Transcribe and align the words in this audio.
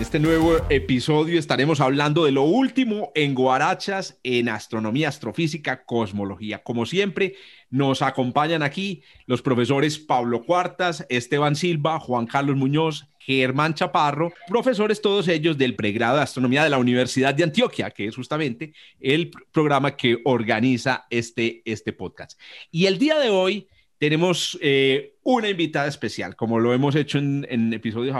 Este 0.00 0.20
nuevo 0.20 0.56
episodio 0.70 1.40
estaremos 1.40 1.80
hablando 1.80 2.24
de 2.24 2.30
lo 2.30 2.44
último 2.44 3.10
en 3.16 3.34
Guarachas, 3.34 4.20
en 4.22 4.48
astronomía, 4.48 5.08
astrofísica, 5.08 5.84
cosmología. 5.84 6.62
Como 6.62 6.86
siempre, 6.86 7.34
nos 7.68 8.00
acompañan 8.00 8.62
aquí 8.62 9.02
los 9.26 9.42
profesores 9.42 9.98
Pablo 9.98 10.44
Cuartas, 10.44 11.04
Esteban 11.08 11.56
Silva, 11.56 11.98
Juan 11.98 12.26
Carlos 12.26 12.56
Muñoz, 12.56 13.08
Germán 13.18 13.74
Chaparro, 13.74 14.32
profesores 14.46 15.02
todos 15.02 15.26
ellos 15.26 15.58
del 15.58 15.74
pregrado 15.74 16.16
de 16.16 16.22
astronomía 16.22 16.62
de 16.62 16.70
la 16.70 16.78
Universidad 16.78 17.34
de 17.34 17.42
Antioquia, 17.42 17.90
que 17.90 18.06
es 18.06 18.14
justamente 18.14 18.72
el 19.00 19.32
programa 19.50 19.96
que 19.96 20.18
organiza 20.24 21.06
este, 21.10 21.60
este 21.64 21.92
podcast. 21.92 22.40
Y 22.70 22.86
el 22.86 22.98
día 22.98 23.18
de 23.18 23.30
hoy 23.30 23.66
tenemos 23.98 24.56
eh, 24.60 25.14
una 25.24 25.48
invitada 25.48 25.88
especial, 25.88 26.36
como 26.36 26.60
lo 26.60 26.72
hemos 26.72 26.94
hecho 26.94 27.18
en, 27.18 27.72
episodios 27.72 28.16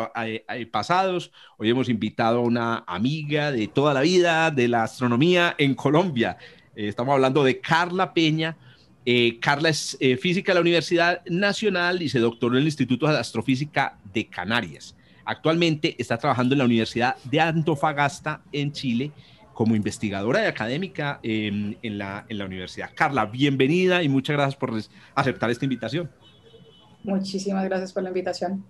pasados. 0.70 1.30
Hoy 1.56 1.70
hemos 1.70 1.88
invitado 1.88 2.38
a 2.38 2.42
una 2.42 2.84
amiga 2.86 3.52
de 3.52 3.68
toda 3.68 3.94
la 3.94 4.00
vida 4.00 4.50
de 4.50 4.68
la 4.68 4.82
astronomía 4.82 5.54
en 5.56 5.74
Colombia. 5.74 6.36
Eh, 6.74 6.88
estamos 6.88 7.14
hablando 7.14 7.44
de 7.44 7.60
Carla 7.60 8.12
Peña. 8.12 8.56
Eh, 9.06 9.38
Carla 9.40 9.68
es 9.70 9.96
física 10.20 10.52
de 10.52 10.56
la 10.56 10.60
Universidad 10.60 11.24
Nacional 11.26 12.02
y 12.02 12.08
se 12.08 12.18
doctoró 12.18 12.56
en 12.56 12.62
el 12.62 12.66
Instituto 12.66 13.06
de 13.06 13.16
Astrofísica 13.16 13.98
de 14.12 14.26
Canarias. 14.26 14.96
Actualmente 15.24 15.94
está 15.98 16.18
trabajando 16.18 16.54
en 16.54 16.58
la 16.58 16.64
Universidad 16.64 17.16
de 17.24 17.40
Antofagasta 17.40 18.42
en 18.50 18.72
Chile 18.72 19.12
como 19.58 19.74
investigadora 19.74 20.44
y 20.44 20.46
académica 20.46 21.18
en, 21.20 21.76
la, 21.82 22.24
en 22.28 22.38
la 22.38 22.44
universidad. 22.44 22.92
Carla, 22.94 23.26
bienvenida 23.26 24.04
y 24.04 24.08
muchas 24.08 24.36
gracias 24.36 24.54
por 24.54 24.72
aceptar 25.16 25.50
esta 25.50 25.64
invitación. 25.64 26.08
Muchísimas 27.02 27.64
gracias 27.64 27.92
por 27.92 28.04
la 28.04 28.10
invitación. 28.10 28.64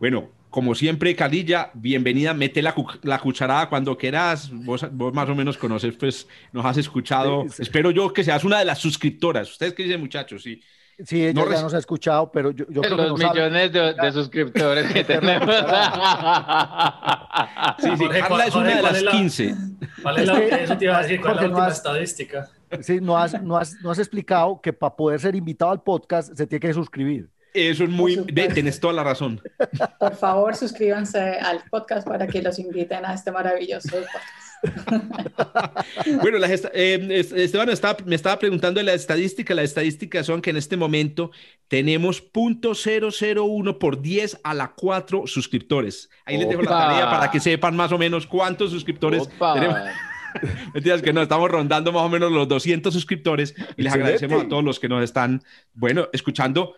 Bueno, 0.00 0.30
como 0.50 0.74
siempre, 0.74 1.14
Carlilla, 1.14 1.70
bienvenida. 1.74 2.34
Mete 2.34 2.60
la, 2.60 2.74
la 3.02 3.20
cucharada 3.20 3.68
cuando 3.68 3.96
quieras. 3.96 4.50
Vos, 4.52 4.84
vos, 4.90 5.14
más 5.14 5.28
o 5.28 5.34
menos 5.36 5.56
conoces, 5.56 5.94
pues 5.94 6.26
nos 6.52 6.66
has 6.66 6.78
escuchado. 6.78 7.44
Espero 7.60 7.92
yo 7.92 8.12
que 8.12 8.24
seas 8.24 8.42
una 8.42 8.58
de 8.58 8.64
las 8.64 8.80
suscriptoras. 8.80 9.48
¿Ustedes 9.48 9.74
qué 9.74 9.84
dicen, 9.84 10.00
muchachos? 10.00 10.42
Sí. 10.42 10.60
Sí, 11.04 11.26
ella 11.26 11.44
ya 11.50 11.62
nos 11.62 11.74
ha 11.74 11.78
escuchado, 11.78 12.30
pero 12.30 12.50
yo, 12.50 12.66
yo 12.68 12.82
creo 12.82 12.96
los 12.96 13.20
que 13.20 13.26
millones 13.26 13.72
de, 13.72 13.94
de, 13.94 14.12
suscriptores 14.12 14.92
que 14.92 15.04
tenemos. 15.04 15.54
sí, 17.78 17.90
sí, 17.96 18.08
Carla 18.08 18.46
es 18.46 18.54
una 18.54 18.76
de 18.76 18.82
las 18.82 19.02
15. 19.02 19.54
¿Cuál 20.02 20.18
es 20.18 20.26
la, 20.26 20.38
eso 20.38 20.78
te 20.78 20.84
iba 20.84 20.98
a 20.98 21.02
decir, 21.02 21.20
¿cuál 21.20 21.36
es 21.36 21.42
la 21.42 21.48
última 21.48 21.68
estadística? 21.68 22.48
Sí, 22.80 23.00
no 23.00 23.16
has, 23.16 23.42
no, 23.42 23.56
has, 23.56 23.74
no 23.82 23.90
has 23.90 23.98
explicado 23.98 24.60
que 24.60 24.72
para 24.72 24.94
poder 24.94 25.20
ser 25.20 25.34
invitado 25.34 25.70
al 25.70 25.82
podcast 25.82 26.34
se 26.36 26.46
tiene 26.46 26.60
que 26.60 26.74
suscribir. 26.74 27.28
Eso 27.52 27.84
es 27.84 27.90
muy... 27.90 28.16
Tienes 28.26 28.78
toda 28.78 28.92
la 28.92 29.02
razón. 29.02 29.40
Por 29.98 30.14
favor, 30.14 30.54
suscríbanse 30.54 31.18
al 31.18 31.62
podcast 31.68 32.06
para 32.06 32.26
que 32.26 32.42
los 32.42 32.58
inviten 32.58 33.04
a 33.04 33.14
este 33.14 33.32
maravilloso 33.32 33.88
podcast. 33.88 34.49
bueno, 36.22 36.38
eh, 36.74 37.24
Esteban 37.34 37.68
me 38.04 38.14
estaba 38.14 38.38
preguntando 38.38 38.78
de 38.78 38.84
la 38.84 38.94
estadística. 38.94 39.54
Las 39.54 39.66
estadísticas 39.66 40.26
son 40.26 40.42
que 40.42 40.50
en 40.50 40.56
este 40.56 40.76
momento 40.76 41.30
tenemos 41.68 42.32
.001 42.32 43.78
por 43.78 44.02
10 44.02 44.40
a 44.42 44.54
la 44.54 44.72
4 44.74 45.26
suscriptores. 45.26 46.10
Ahí 46.24 46.38
les 46.38 46.48
dejo 46.48 46.62
la 46.62 46.70
tarea 46.70 47.10
para 47.10 47.30
que 47.30 47.40
sepan 47.40 47.76
más 47.76 47.92
o 47.92 47.98
menos 47.98 48.26
cuántos 48.26 48.70
suscriptores 48.70 49.28
tenemos. 49.54 49.78
Mentiras 50.74 51.02
que 51.02 51.12
no, 51.12 51.22
estamos 51.22 51.50
rondando 51.50 51.92
más 51.92 52.02
o 52.02 52.08
menos 52.08 52.30
los 52.30 52.46
200 52.46 52.92
suscriptores 52.92 53.54
y 53.76 53.82
les 53.82 53.92
agradecemos 53.92 54.44
a 54.44 54.48
todos 54.48 54.62
los 54.62 54.78
que 54.78 54.88
nos 54.88 55.02
están, 55.02 55.42
bueno, 55.74 56.08
escuchando 56.12 56.74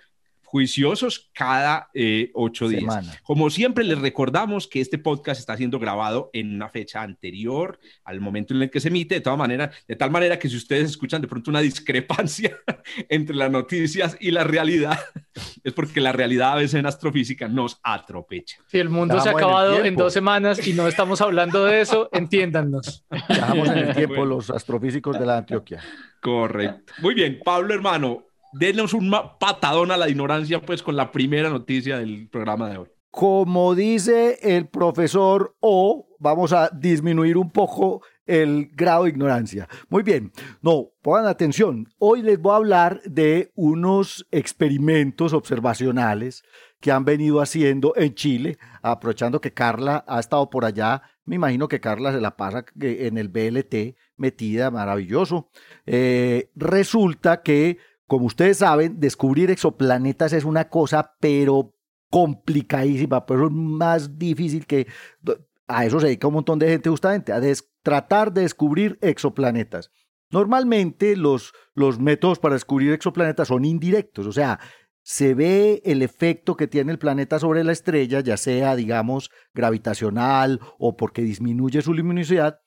juiciosos 0.53 1.31
cada 1.33 1.89
eh, 1.95 2.31
ocho 2.35 2.69
días. 2.69 3.23
Como 3.23 3.49
siempre, 3.49 3.85
les 3.85 3.99
recordamos 3.99 4.69
que 4.69 4.83
este 4.83 4.99
podcast 4.99 5.41
está 5.41 5.57
siendo 5.57 5.79
grabado 5.79 6.29
en 6.35 6.55
una 6.55 6.69
fecha 6.69 7.01
anterior 7.01 7.81
al 8.05 8.21
momento 8.21 8.53
en 8.53 8.61
el 8.61 8.71
que 8.71 8.79
se 8.79 8.89
emite, 8.89 9.15
de 9.15 9.23
todas 9.23 9.39
maneras, 9.39 9.75
de 9.89 9.97
tal 9.97 10.11
manera 10.11 10.39
que 10.39 10.51
si 10.51 10.57
ustedes 10.59 10.91
escuchan 10.91 11.23
de 11.23 11.29
pronto 11.29 11.49
una 11.49 11.63
discrepancia 11.63 12.55
entre 13.09 13.35
las 13.35 13.51
noticias 13.51 14.15
y 14.21 14.31
la 14.31 14.45
realidad, 14.45 15.01
es 15.65 15.73
porque 15.73 16.03
la 16.03 16.13
realidad 16.13 16.53
a 16.53 16.57
veces 16.57 16.75
en 16.75 16.85
astrofísica 16.85 17.49
nos 17.49 17.81
atropecha. 17.83 18.59
Si 18.67 18.79
el 18.79 18.91
mundo 18.91 19.19
se 19.23 19.31
ha 19.31 19.33
acabado 19.33 19.83
en, 19.83 19.97
dos 19.97 20.13
semanas 20.13 20.67
y 20.67 20.75
no 20.75 20.87
estamos 20.87 21.23
hablando 21.23 21.65
de 21.65 21.81
eso, 21.81 22.11
entiéndanos. 22.13 23.07
Estamos 23.11 23.71
en 23.71 23.79
el 23.79 23.97
tiempo 23.97 24.27
los 24.27 24.51
astrofísicos 24.51 25.19
de 25.19 25.25
la 25.25 25.39
Antioquia. 25.39 25.83
Correcto. 26.21 26.93
Muy 26.99 27.15
bien, 27.15 27.41
Pablo 27.43 27.73
hermano, 27.73 28.27
denos 28.53 28.95
un 28.95 29.11
patadón 29.39 29.91
a 29.91 29.97
la 29.97 30.09
ignorancia, 30.09 30.61
pues, 30.61 30.83
con 30.83 30.97
la 30.97 31.11
primera 31.11 31.51
noticia 31.51 31.99
del 31.99 32.29
programa 32.29 32.69
de 32.69 32.79
hoy. 32.79 32.89
Como 33.11 33.75
dice 33.75 34.39
el 34.41 34.69
profesor 34.69 35.55
O, 35.61 36.09
vamos 36.19 36.53
a 36.53 36.71
disminuir 36.71 37.37
un 37.37 37.51
poco 37.51 38.03
el 38.25 38.71
grado 38.75 39.05
de 39.05 39.11
ignorancia. 39.11 39.69
Muy 39.91 40.03
bien, 40.03 40.33
no, 40.63 40.93
pongan 41.03 41.27
atención. 41.27 41.89
Hoy 41.99 42.23
les 42.23 42.41
voy 42.41 42.53
a 42.53 42.57
hablar 42.57 43.03
de 43.03 43.51
unos 43.55 44.27
experimentos 44.31 45.35
observacionales 45.35 46.43
que 46.81 46.91
han 46.91 47.05
venido 47.05 47.41
haciendo 47.41 47.95
en 47.97 48.15
Chile, 48.15 48.59
aprovechando 48.83 49.41
que 49.41 49.53
Carla 49.53 50.05
ha 50.09 50.19
estado 50.19 50.49
por 50.49 50.65
allá. 50.65 51.03
Me 51.25 51.37
imagino 51.37 51.69
que 51.69 51.81
Carla 51.81 52.13
se 52.13 52.21
la 52.21 52.37
pasa 52.37 52.65
en 52.81 53.19
el 53.19 53.29
BLT 53.29 53.97
metida, 54.17 54.71
maravilloso. 54.71 55.51
Eh, 55.87 56.51
resulta 56.55 57.43
que 57.43 57.79
como 58.13 58.27
ustedes 58.27 58.59
saben, 58.59 59.01
descubrir 59.01 59.51
exoplanetas 59.51 60.35
es 60.35 60.45
una 60.45 60.69
cosa, 60.69 61.15
pero 61.19 61.75
complicadísima, 62.11 63.25
pero 63.25 63.47
es 63.47 63.53
más 63.55 64.19
difícil 64.19 64.67
que... 64.67 64.87
A 65.67 65.87
eso 65.87 65.99
se 65.99 66.09
dedica 66.09 66.29
un 66.29 66.35
montón 66.35 66.59
de 66.59 66.69
gente 66.69 66.91
justamente, 66.91 67.33
a 67.33 67.41
tratar 67.83 68.31
de 68.31 68.43
descubrir 68.43 68.99
exoplanetas. 69.01 69.91
Normalmente 70.31 71.17
los, 71.17 71.55
los 71.75 71.99
métodos 71.99 72.39
para 72.39 72.55
descubrir 72.55 72.93
exoplanetas 72.93 73.49
son 73.49 73.65
indirectos, 73.65 74.27
o 74.27 74.33
sea, 74.33 74.61
se 75.01 75.33
ve 75.33 75.81
el 75.87 76.03
efecto 76.03 76.55
que 76.55 76.69
tiene 76.69 76.93
el 76.93 76.99
planeta 76.99 77.39
sobre 77.39 77.65
la 77.65 77.73
estrella, 77.73 78.21
ya 78.21 78.37
sea, 78.37 78.77
digamos, 78.77 79.31
gravitacional 79.55 80.61
o 80.79 80.99
porque 80.99 81.23
disminuye 81.23 81.81
su 81.81 81.95
luminosidad, 81.95 82.59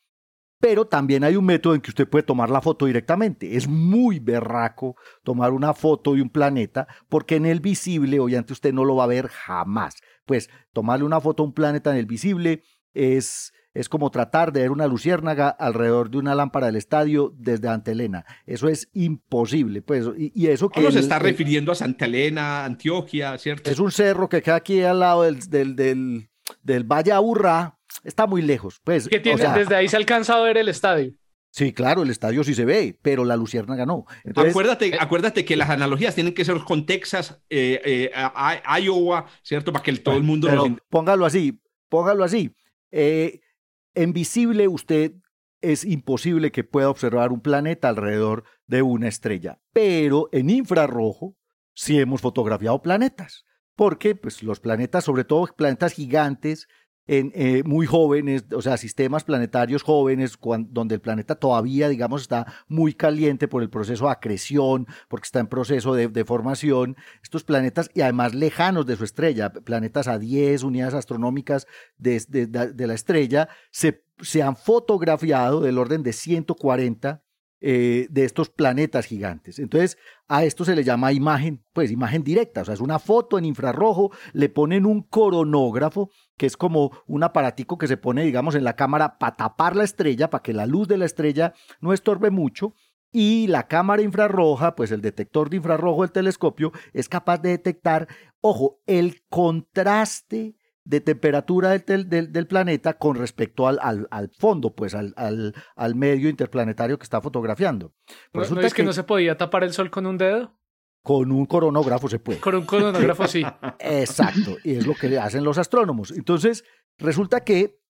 pero 0.65 0.85
también 0.85 1.23
hay 1.23 1.35
un 1.35 1.45
método 1.45 1.75
en 1.75 1.81
que 1.81 1.91
usted 1.91 2.09
puede 2.09 2.23
tomar 2.23 2.49
la 2.49 2.59
foto 2.59 2.87
directamente. 2.87 3.55
Es 3.55 3.67
muy 3.67 4.17
berraco 4.17 4.95
tomar 5.23 5.51
una 5.51 5.75
foto 5.75 6.15
de 6.15 6.23
un 6.23 6.29
planeta 6.31 6.87
porque 7.07 7.35
en 7.35 7.45
el 7.45 7.59
visible, 7.59 8.19
obviamente 8.19 8.53
usted 8.53 8.73
no 8.73 8.83
lo 8.83 8.95
va 8.95 9.03
a 9.03 9.07
ver 9.07 9.27
jamás. 9.27 9.93
Pues 10.25 10.49
tomarle 10.73 11.05
una 11.05 11.21
foto 11.21 11.43
a 11.43 11.45
un 11.45 11.53
planeta 11.53 11.91
en 11.91 11.97
el 11.97 12.07
visible 12.07 12.63
es, 12.95 13.53
es 13.75 13.89
como 13.89 14.09
tratar 14.09 14.53
de 14.53 14.61
ver 14.61 14.71
una 14.71 14.87
luciérnaga 14.87 15.49
alrededor 15.49 16.09
de 16.09 16.17
una 16.17 16.33
lámpara 16.33 16.65
del 16.65 16.77
estadio 16.77 17.31
desde 17.37 17.67
Santa 17.67 17.91
Elena. 17.91 18.25
Eso 18.47 18.67
es 18.67 18.89
imposible. 18.93 19.83
Pues, 19.83 20.07
y, 20.17 20.47
eso 20.47 20.69
que... 20.69 20.81
¿Cómo 20.81 20.91
se 20.91 20.97
está 20.97 21.19
refiriendo 21.19 21.73
a 21.73 21.75
Santa 21.75 22.05
Elena, 22.05 22.65
Antioquia, 22.65 23.37
cierto? 23.37 23.69
Es 23.69 23.77
un 23.77 23.91
cerro 23.91 24.29
que 24.29 24.41
queda 24.41 24.55
aquí 24.55 24.81
al 24.81 25.01
lado 25.01 25.21
del, 25.21 25.41
del, 25.41 25.75
del, 25.75 26.31
del 26.63 26.85
Valle 26.85 27.11
Aburrá, 27.11 27.77
está 28.03 28.27
muy 28.27 28.41
lejos. 28.41 28.79
Pues, 28.83 29.07
que 29.07 29.19
tiene, 29.19 29.47
desde 29.53 29.75
ahí 29.75 29.87
se 29.87 29.97
alcanza 29.97 30.35
a 30.35 30.41
ver 30.41 30.57
el 30.57 30.69
estadio. 30.69 31.13
Sí, 31.55 31.71
claro, 31.71 32.01
el 32.01 32.09
estadio 32.09 32.43
sí 32.43 32.53
se 32.53 32.65
ve, 32.65 32.99
pero 33.01 33.23
la 33.23 33.37
Lucierna 33.37 33.77
ganó. 33.77 34.05
acuérdate, 34.35 34.87
eh, 34.87 34.97
acuérdate 34.99 35.45
que 35.45 35.55
las 35.55 35.69
analogías 35.69 36.13
tienen 36.13 36.33
que 36.33 36.43
ser 36.43 36.57
con 36.59 36.85
Texas, 36.85 37.41
eh, 37.49 38.11
eh, 38.13 38.81
Iowa, 38.81 39.25
¿cierto? 39.41 39.71
Para 39.71 39.81
que 39.81 39.93
todo 39.93 40.17
el 40.17 40.23
mundo... 40.23 40.49
Póngalo 40.89 41.25
así, 41.25 41.61
póngalo 41.87 42.25
así. 42.25 42.53
en 42.91 44.11
visible 44.11 44.67
usted 44.67 45.13
es 45.61 45.85
imposible 45.85 46.51
que 46.51 46.65
pueda 46.65 46.89
observar 46.89 47.31
un 47.31 47.39
planeta 47.39 47.87
alrededor 47.87 48.43
de 48.67 48.81
una 48.81 49.07
estrella, 49.07 49.61
pero 49.71 50.27
en 50.33 50.49
infrarrojo 50.49 51.37
sí 51.73 51.97
hemos 52.01 52.19
fotografiado 52.19 52.81
planetas, 52.81 53.45
porque 53.77 54.13
pues, 54.13 54.43
los 54.43 54.59
planetas, 54.59 55.05
sobre 55.05 55.23
todo 55.23 55.47
planetas 55.55 55.93
gigantes, 55.93 56.67
eh, 57.07 57.61
muy 57.65 57.85
jóvenes, 57.85 58.45
o 58.51 58.61
sea, 58.61 58.77
sistemas 58.77 59.23
planetarios 59.23 59.83
jóvenes, 59.83 60.37
donde 60.69 60.95
el 60.95 61.01
planeta 61.01 61.35
todavía, 61.35 61.87
digamos, 61.87 62.23
está 62.23 62.51
muy 62.67 62.93
caliente 62.93 63.47
por 63.47 63.61
el 63.61 63.69
proceso 63.69 64.05
de 64.05 64.11
acreción, 64.11 64.87
porque 65.07 65.25
está 65.25 65.39
en 65.39 65.47
proceso 65.47 65.93
de, 65.93 66.25
formación. 66.25 66.95
Estos 67.21 67.43
planetas, 67.43 67.91
y 67.93 68.01
además 68.01 68.33
lejanos 68.33 68.85
de 68.85 68.95
su 68.95 69.03
estrella, 69.03 69.51
planetas 69.51 70.07
a 70.07 70.17
10 70.17 70.63
unidades 70.63 70.95
astronómicas 70.95 71.67
de, 71.97 72.49
la 72.87 72.93
estrella, 72.93 73.49
se, 73.69 74.03
se 74.21 74.41
han 74.41 74.55
fotografiado 74.55 75.61
del 75.61 75.77
orden 75.77 76.01
de 76.01 76.13
140 76.13 77.24
eh, 77.61 78.07
de 78.09 78.25
estos 78.25 78.49
planetas 78.49 79.05
gigantes. 79.05 79.59
Entonces, 79.59 79.97
a 80.27 80.43
esto 80.43 80.65
se 80.65 80.75
le 80.75 80.83
llama 80.83 81.13
imagen, 81.13 81.63
pues 81.73 81.89
imagen 81.91 82.23
directa, 82.23 82.61
o 82.61 82.65
sea, 82.65 82.73
es 82.73 82.81
una 82.81 82.99
foto 82.99 83.37
en 83.37 83.45
infrarrojo, 83.45 84.11
le 84.33 84.49
ponen 84.49 84.85
un 84.85 85.01
coronógrafo, 85.01 86.09
que 86.37 86.45
es 86.45 86.57
como 86.57 86.91
un 87.07 87.23
aparatico 87.23 87.77
que 87.77 87.87
se 87.87 87.97
pone, 87.97 88.23
digamos, 88.23 88.55
en 88.55 88.63
la 88.63 88.75
cámara 88.75 89.17
para 89.17 89.35
tapar 89.35 89.75
la 89.75 89.83
estrella, 89.83 90.29
para 90.29 90.43
que 90.43 90.53
la 90.53 90.65
luz 90.65 90.87
de 90.87 90.97
la 90.97 91.05
estrella 91.05 91.53
no 91.79 91.93
estorbe 91.93 92.29
mucho, 92.29 92.73
y 93.11 93.47
la 93.47 93.67
cámara 93.67 94.01
infrarroja, 94.01 94.75
pues 94.75 94.91
el 94.91 95.01
detector 95.01 95.49
de 95.49 95.57
infrarrojo 95.57 96.01
del 96.01 96.11
telescopio, 96.11 96.73
es 96.91 97.07
capaz 97.07 97.37
de 97.37 97.49
detectar, 97.49 98.09
ojo, 98.41 98.81
el 98.85 99.23
contraste 99.29 100.57
de 100.85 101.01
temperatura 101.01 101.77
del, 101.77 102.07
del, 102.07 102.47
planeta 102.47 102.97
con 102.97 103.15
respecto 103.15 103.67
al, 103.67 103.79
al, 103.81 104.29
fondo, 104.37 104.75
pues 104.75 104.93
al, 104.93 105.13
al, 105.17 105.95
medio 105.95 106.29
interplanetario 106.29 106.97
que 106.97 107.03
está 107.03 107.21
fotografiando. 107.21 107.93
¿No, 108.31 108.43
es 108.61 108.73
que, 108.73 108.83
no 108.83 108.93
se 108.93 109.03
podía 109.03 109.35
tapar 109.35 109.63
el 109.63 109.73
sol 109.73 109.89
con 109.89 110.05
un 110.05 110.17
dedo? 110.17 110.55
Con 111.03 111.31
un 111.31 111.45
coronógrafo 111.45 112.07
se 112.07 112.19
puede. 112.19 112.39
Con 112.39 112.55
un 112.55 112.65
coronógrafo 112.65 113.27
sí. 113.27 113.43
Exacto, 113.79 114.57
y 114.63 114.75
es 114.75 114.85
lo 114.85 114.93
que 114.93 115.17
hacen 115.17 115.43
los 115.43 115.57
astrónomos. 115.57 116.11
Entonces, 116.11 116.63
resulta 116.99 117.43
que 117.43 117.81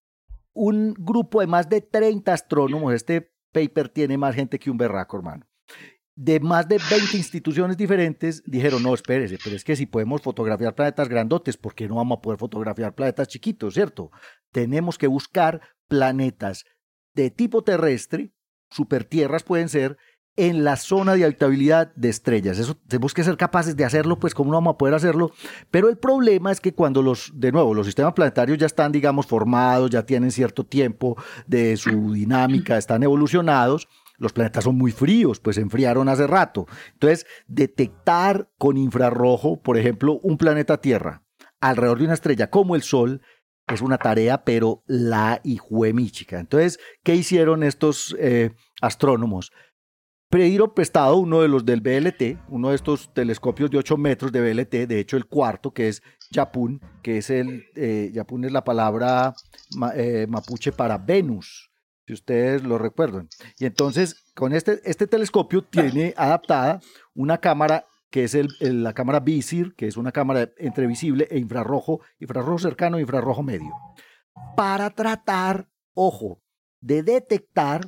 un 0.53 0.94
grupo 0.97 1.42
de 1.42 1.47
más 1.47 1.69
de 1.69 1.81
30 1.81 2.31
astrónomos, 2.31 2.94
este 2.94 3.33
paper 3.51 3.89
tiene 3.89 4.18
más 4.18 4.36
gente 4.36 4.57
que 4.57 4.71
un 4.71 4.77
berraco, 4.77 5.18
hermano 5.18 5.45
de 6.16 6.40
más 6.40 6.68
de 6.68 6.80
20 6.90 7.18
instituciones 7.18 7.76
diferentes 7.76 8.42
dijeron, 8.46 8.82
no, 8.82 8.94
espérese, 8.94 9.38
pero 9.44 9.56
es 9.56 9.64
que 9.64 9.76
si 9.76 9.86
podemos 9.86 10.22
fotografiar 10.22 10.74
planetas 10.74 11.10
grandotes, 11.10 11.58
¿por 11.58 11.76
qué 11.76 11.88
no 11.88 11.96
vamos 11.96 12.18
a 12.18 12.22
poder 12.22 12.40
fotografiar 12.40 12.96
planetas 12.96 13.28
chiquitos, 13.28 13.74
cierto? 13.74 14.12
Tenemos 14.52 14.98
que 14.98 15.08
buscar 15.08 15.62
planetas 15.88 16.66
de 17.14 17.30
tipo 17.32 17.64
terrestre, 17.64 18.34
supertierras 18.70 19.44
pueden 19.44 19.68
ser, 19.70 19.98
en 20.38 20.66
la 20.66 20.76
zona 20.76 21.14
de 21.14 21.24
habitabilidad 21.24 21.94
de 21.96 22.10
estrellas. 22.10 22.60
Eso 22.60 22.76
tenemos 22.88 23.14
que 23.14 23.24
ser 23.24 23.38
capaces 23.38 23.76
de 23.76 23.86
hacerlo, 23.86 24.20
pues 24.20 24.34
cómo 24.34 24.52
no 24.52 24.58
vamos 24.58 24.76
a 24.76 24.78
poder 24.78 24.96
hacerlo. 24.96 25.32
Pero 25.72 25.90
el 25.90 25.98
problema 25.98 26.52
es 26.52 26.60
que 26.60 26.74
cuando 26.74 27.02
los, 27.02 27.32
de 27.34 27.52
nuevo, 27.52 27.74
los 27.74 27.86
sistemas 27.86 28.14
planetarios 28.14 28.58
ya 28.58 28.66
están, 28.66 28.92
digamos, 28.92 29.28
formados, 29.28 29.90
ya 29.92 30.06
tienen 30.06 30.32
cierto 30.32 30.66
tiempo 30.66 31.16
de 31.48 31.78
su 31.78 32.12
dinámica, 32.14 32.78
están 32.78 33.04
evolucionados, 33.04 33.88
los 34.18 34.34
planetas 34.34 34.64
son 34.64 34.78
muy 34.78 34.92
fríos, 34.92 35.40
pues 35.40 35.56
se 35.56 35.62
enfriaron 35.62 36.10
hace 36.10 36.28
rato. 36.28 36.68
Entonces, 36.94 37.26
detectar 37.48 38.50
con 38.58 38.78
infrarrojo, 38.78 39.62
por 39.62 39.78
ejemplo, 39.78 40.20
un 40.24 40.38
planeta 40.38 40.80
Tierra 40.82 41.24
alrededor 41.62 42.00
de 42.00 42.06
una 42.06 42.14
estrella 42.14 42.50
como 42.50 42.76
el 42.76 42.84
Sol, 42.84 43.22
es 43.68 43.82
una 43.82 43.98
tarea, 43.98 44.44
pero 44.44 44.84
la 44.86 45.42
hijuemíchica. 45.44 46.40
Entonces, 46.40 46.80
¿qué 47.04 47.16
hicieron 47.16 47.64
estos 47.64 48.16
eh, 48.20 48.52
astrónomos? 48.82 49.52
Pidieron 50.30 50.74
prestado 50.74 51.18
uno 51.18 51.42
de 51.42 51.48
los 51.48 51.66
del 51.66 51.82
BLT, 51.82 52.40
uno 52.50 52.70
de 52.70 52.76
estos 52.76 53.14
telescopios 53.14 53.72
de 53.72 53.78
8 53.78 53.98
metros 53.98 54.32
de 54.32 54.42
BLT, 54.42 54.88
de 54.88 55.00
hecho 55.00 55.18
el 55.18 55.26
cuarto, 55.26 55.72
que 55.72 55.88
es 55.88 56.04
Yapun, 56.32 56.82
que 57.02 57.20
es 57.20 57.30
el, 57.30 57.66
eh, 57.76 58.12
es 58.14 58.52
la 58.52 58.64
palabra 58.64 59.34
eh, 59.96 60.28
mapuche 60.28 60.72
para 60.72 60.98
Venus 60.98 61.72
si 62.06 62.13
ustedes 62.13 62.63
lo 62.63 62.78
recuerdan. 62.78 63.30
Y 63.57 63.66
entonces, 63.66 64.25
con 64.36 64.54
este, 64.54 64.81
este 64.86 65.07
telescopio 65.07 65.63
tiene 65.63 66.13
adaptada 66.18 66.81
una 67.13 67.40
cámara 67.40 67.86
que 68.10 68.24
es 68.24 68.36
el, 68.36 68.50
la 68.62 68.94
cámara 68.94 69.19
VISIR, 69.19 69.74
que 69.75 69.88
es 69.88 69.98
una 69.98 70.12
cámara 70.12 70.50
entre 70.57 70.88
visible 70.88 71.28
e 71.30 71.38
infrarrojo, 71.38 72.02
infrarrojo 72.19 72.60
cercano 72.60 72.98
e 72.98 73.02
infrarrojo 73.02 73.44
medio, 73.44 73.74
para 74.56 74.90
tratar, 74.92 75.69
ojo, 75.94 76.42
de 76.80 77.04
detectar 77.04 77.81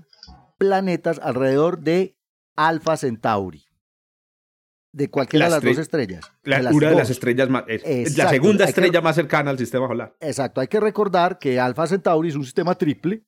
planetas 0.58 1.20
alrededor 1.20 1.80
de 1.80 2.18
Alpha 2.56 2.98
Centauri 2.98 3.68
de 4.98 5.10
cualquiera 5.12 5.46
de 5.46 5.52
las 5.52 5.64
dos 5.64 5.78
estrellas. 5.78 6.32
La, 6.44 6.72
una 6.72 6.90
de 6.90 6.96
las 6.96 7.10
estrellas 7.12 7.50
más. 7.50 7.66
Es, 7.68 8.18
la 8.18 8.30
segunda 8.30 8.66
estrella 8.66 9.00
más 9.00 9.16
cercana 9.16 9.52
al 9.52 9.58
sistema 9.58 9.88
solar. 9.88 10.16
Exacto. 10.20 10.60
Hay 10.60 10.68
que 10.68 10.80
recordar 10.80 11.38
que 11.38 11.60
Alpha 11.60 11.86
Centauri 11.86 12.30
es 12.30 12.36
un 12.36 12.44
sistema 12.44 12.74
triple 12.76 13.24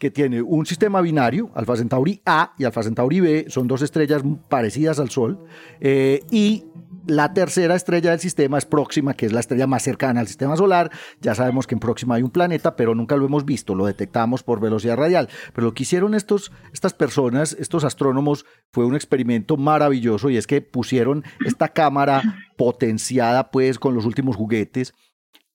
que 0.00 0.10
tiene 0.10 0.40
un 0.40 0.64
sistema 0.64 1.02
binario, 1.02 1.50
Alfa 1.54 1.76
Centauri 1.76 2.22
A 2.24 2.54
y 2.56 2.64
Alfa 2.64 2.82
Centauri 2.82 3.20
B, 3.20 3.44
son 3.48 3.68
dos 3.68 3.82
estrellas 3.82 4.22
parecidas 4.48 4.98
al 4.98 5.10
Sol, 5.10 5.44
eh, 5.78 6.22
y 6.30 6.64
la 7.06 7.34
tercera 7.34 7.74
estrella 7.74 8.10
del 8.10 8.18
sistema 8.18 8.56
es 8.56 8.64
Próxima, 8.64 9.12
que 9.12 9.26
es 9.26 9.32
la 9.32 9.40
estrella 9.40 9.66
más 9.66 9.82
cercana 9.82 10.20
al 10.20 10.26
sistema 10.26 10.56
solar. 10.56 10.90
Ya 11.20 11.34
sabemos 11.34 11.66
que 11.66 11.74
en 11.74 11.80
Próxima 11.80 12.14
hay 12.14 12.22
un 12.22 12.30
planeta, 12.30 12.76
pero 12.76 12.94
nunca 12.94 13.16
lo 13.16 13.26
hemos 13.26 13.44
visto, 13.44 13.74
lo 13.74 13.84
detectamos 13.84 14.42
por 14.42 14.58
velocidad 14.58 14.96
radial. 14.96 15.28
Pero 15.54 15.66
lo 15.66 15.74
que 15.74 15.82
hicieron 15.82 16.14
estos, 16.14 16.50
estas 16.72 16.94
personas, 16.94 17.54
estos 17.58 17.84
astrónomos, 17.84 18.46
fue 18.72 18.86
un 18.86 18.94
experimento 18.94 19.58
maravilloso 19.58 20.30
y 20.30 20.38
es 20.38 20.46
que 20.46 20.62
pusieron 20.62 21.24
esta 21.44 21.68
cámara 21.68 22.22
potenciada 22.56 23.50
pues 23.50 23.78
con 23.78 23.94
los 23.94 24.06
últimos 24.06 24.36
juguetes 24.36 24.94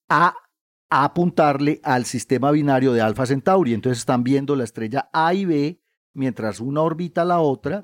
a 0.07 0.35
a 0.95 1.03
apuntarle 1.03 1.81
al 1.83 2.05
sistema 2.05 2.51
binario 2.51 2.93
de 2.93 3.01
Alfa 3.01 3.25
Centauri. 3.25 3.73
Entonces 3.73 3.99
están 3.99 4.23
viendo 4.23 4.55
la 4.55 4.63
estrella 4.63 5.09
A 5.11 5.33
y 5.33 5.43
B 5.43 5.81
mientras 6.13 6.61
una 6.61 6.83
orbita 6.83 7.25
la 7.25 7.41
otra 7.41 7.83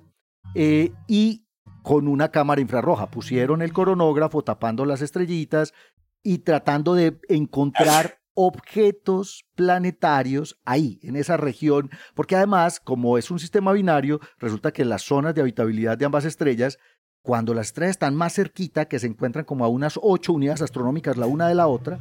eh, 0.55 0.93
y 1.09 1.45
con 1.83 2.07
una 2.07 2.29
cámara 2.29 2.61
infrarroja. 2.61 3.11
Pusieron 3.11 3.61
el 3.61 3.73
coronógrafo 3.73 4.43
tapando 4.43 4.85
las 4.85 5.01
estrellitas 5.01 5.73
y 6.23 6.37
tratando 6.37 6.93
de 6.93 7.19
encontrar 7.27 8.19
objetos 8.33 9.43
planetarios 9.55 10.61
ahí, 10.63 10.97
en 11.03 11.17
esa 11.17 11.35
región, 11.35 11.89
porque 12.15 12.37
además, 12.37 12.79
como 12.79 13.17
es 13.17 13.29
un 13.29 13.39
sistema 13.39 13.73
binario, 13.73 14.21
resulta 14.37 14.71
que 14.71 14.85
las 14.85 15.01
zonas 15.01 15.35
de 15.35 15.41
habitabilidad 15.41 15.97
de 15.97 16.05
ambas 16.05 16.23
estrellas, 16.23 16.79
cuando 17.21 17.53
las 17.53 17.67
estrellas 17.67 17.91
están 17.91 18.15
más 18.15 18.35
cerquita, 18.35 18.85
que 18.85 18.99
se 18.99 19.07
encuentran 19.07 19.43
como 19.43 19.65
a 19.65 19.67
unas 19.67 19.99
ocho 20.01 20.31
unidades 20.31 20.61
astronómicas 20.61 21.17
la 21.17 21.25
una 21.25 21.49
de 21.49 21.55
la 21.55 21.67
otra, 21.67 21.99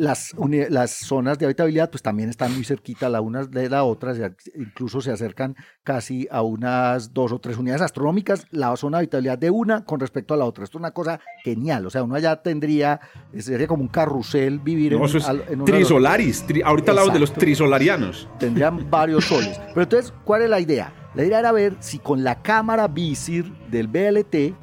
las, 0.00 0.34
las 0.70 0.92
zonas 0.92 1.38
de 1.38 1.44
habitabilidad 1.44 1.90
pues 1.90 2.02
también 2.02 2.30
están 2.30 2.54
muy 2.54 2.64
cerquita 2.64 3.10
la 3.10 3.20
una 3.20 3.44
de 3.44 3.68
la 3.68 3.84
otra, 3.84 4.14
incluso 4.54 5.02
se 5.02 5.12
acercan 5.12 5.54
casi 5.84 6.26
a 6.30 6.40
unas 6.40 7.12
dos 7.12 7.32
o 7.32 7.38
tres 7.38 7.58
unidades 7.58 7.82
astronómicas 7.82 8.46
la 8.50 8.74
zona 8.76 8.96
de 8.96 9.02
habitabilidad 9.02 9.36
de 9.36 9.50
una 9.50 9.84
con 9.84 10.00
respecto 10.00 10.32
a 10.32 10.38
la 10.38 10.46
otra. 10.46 10.64
Esto 10.64 10.78
es 10.78 10.80
una 10.80 10.92
cosa 10.92 11.20
genial, 11.44 11.84
o 11.84 11.90
sea, 11.90 12.02
uno 12.02 12.14
allá 12.14 12.36
tendría, 12.36 12.98
sería 13.38 13.66
como 13.66 13.82
un 13.82 13.88
carrusel 13.88 14.58
vivir 14.58 14.94
en, 14.94 15.02
en 15.48 15.64
Trisolaris, 15.66 16.46
ahorita 16.64 16.92
hablamos 16.92 17.12
de 17.12 17.20
los 17.20 17.34
trisolarianos. 17.34 18.26
Tendrían 18.38 18.88
varios 18.90 19.26
soles. 19.26 19.60
Pero 19.74 19.82
entonces, 19.82 20.14
¿cuál 20.24 20.42
es 20.42 20.48
la 20.48 20.60
idea? 20.60 20.94
La 21.14 21.24
idea 21.24 21.40
era 21.40 21.52
ver 21.52 21.76
si 21.80 21.98
con 21.98 22.24
la 22.24 22.40
cámara 22.40 22.88
VISIR 22.88 23.52
del 23.68 23.88
BLT 23.88 24.54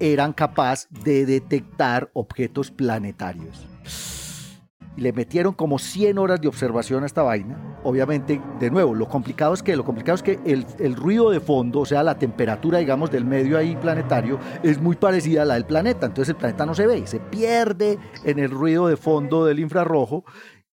eran 0.00 0.34
capaces 0.34 0.86
de 1.02 1.24
detectar 1.24 2.10
objetos 2.12 2.70
planetarios 2.70 3.70
le 4.96 5.12
metieron 5.12 5.54
como 5.54 5.78
100 5.78 6.18
horas 6.18 6.40
de 6.40 6.48
observación 6.48 7.02
a 7.02 7.06
esta 7.06 7.22
vaina. 7.22 7.78
Obviamente, 7.84 8.40
de 8.58 8.70
nuevo, 8.70 8.94
lo 8.94 9.08
complicado 9.08 9.54
es 9.54 9.62
que, 9.62 9.76
lo 9.76 9.84
complicado 9.84 10.16
es 10.16 10.22
que 10.22 10.38
el, 10.44 10.66
el, 10.78 10.94
ruido 10.94 11.30
de 11.30 11.40
fondo, 11.40 11.80
o 11.80 11.86
sea, 11.86 12.02
la 12.02 12.18
temperatura, 12.18 12.78
digamos, 12.78 13.10
del 13.10 13.24
medio 13.24 13.56
ahí 13.56 13.76
planetario, 13.76 14.38
es 14.62 14.80
muy 14.80 14.96
parecida 14.96 15.42
a 15.42 15.44
la 15.44 15.54
del 15.54 15.64
planeta. 15.64 16.06
Entonces 16.06 16.30
el 16.30 16.36
planeta 16.36 16.66
no 16.66 16.74
se 16.74 16.86
ve, 16.86 17.06
se 17.06 17.20
pierde 17.20 17.98
en 18.24 18.38
el 18.38 18.50
ruido 18.50 18.88
de 18.88 18.96
fondo 18.96 19.44
del 19.44 19.60
infrarrojo 19.60 20.24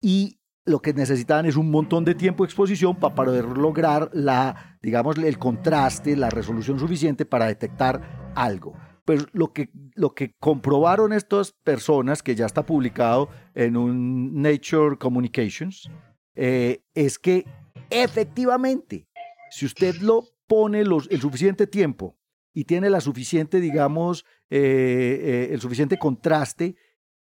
y 0.00 0.38
lo 0.66 0.80
que 0.80 0.94
necesitaban 0.94 1.46
es 1.46 1.56
un 1.56 1.70
montón 1.70 2.04
de 2.04 2.14
tiempo 2.14 2.42
de 2.42 2.46
exposición 2.46 2.96
para 2.96 3.14
poder 3.14 3.44
lograr 3.44 4.10
la, 4.12 4.78
digamos, 4.82 5.18
el 5.18 5.38
contraste, 5.38 6.16
la 6.16 6.30
resolución 6.30 6.78
suficiente 6.78 7.26
para 7.26 7.46
detectar 7.46 8.32
algo. 8.34 8.74
Pues 9.04 9.26
lo 9.32 9.52
que, 9.52 9.70
lo 9.94 10.14
que 10.14 10.34
comprobaron 10.38 11.12
estas 11.12 11.52
personas, 11.52 12.22
que 12.22 12.34
ya 12.34 12.46
está 12.46 12.64
publicado 12.64 13.28
en 13.54 13.76
un 13.76 14.40
Nature 14.40 14.96
Communications, 14.98 15.90
eh, 16.34 16.82
es 16.94 17.18
que 17.18 17.44
efectivamente, 17.90 19.06
si 19.50 19.66
usted 19.66 19.96
lo 19.96 20.24
pone 20.46 20.84
los, 20.84 21.08
el 21.10 21.20
suficiente 21.20 21.66
tiempo 21.66 22.16
y 22.52 22.64
tiene 22.64 22.88
la 22.88 23.00
suficiente, 23.00 23.60
digamos, 23.60 24.24
eh, 24.48 24.58
eh, 24.60 25.48
el 25.52 25.60
suficiente 25.60 25.98
contraste, 25.98 26.76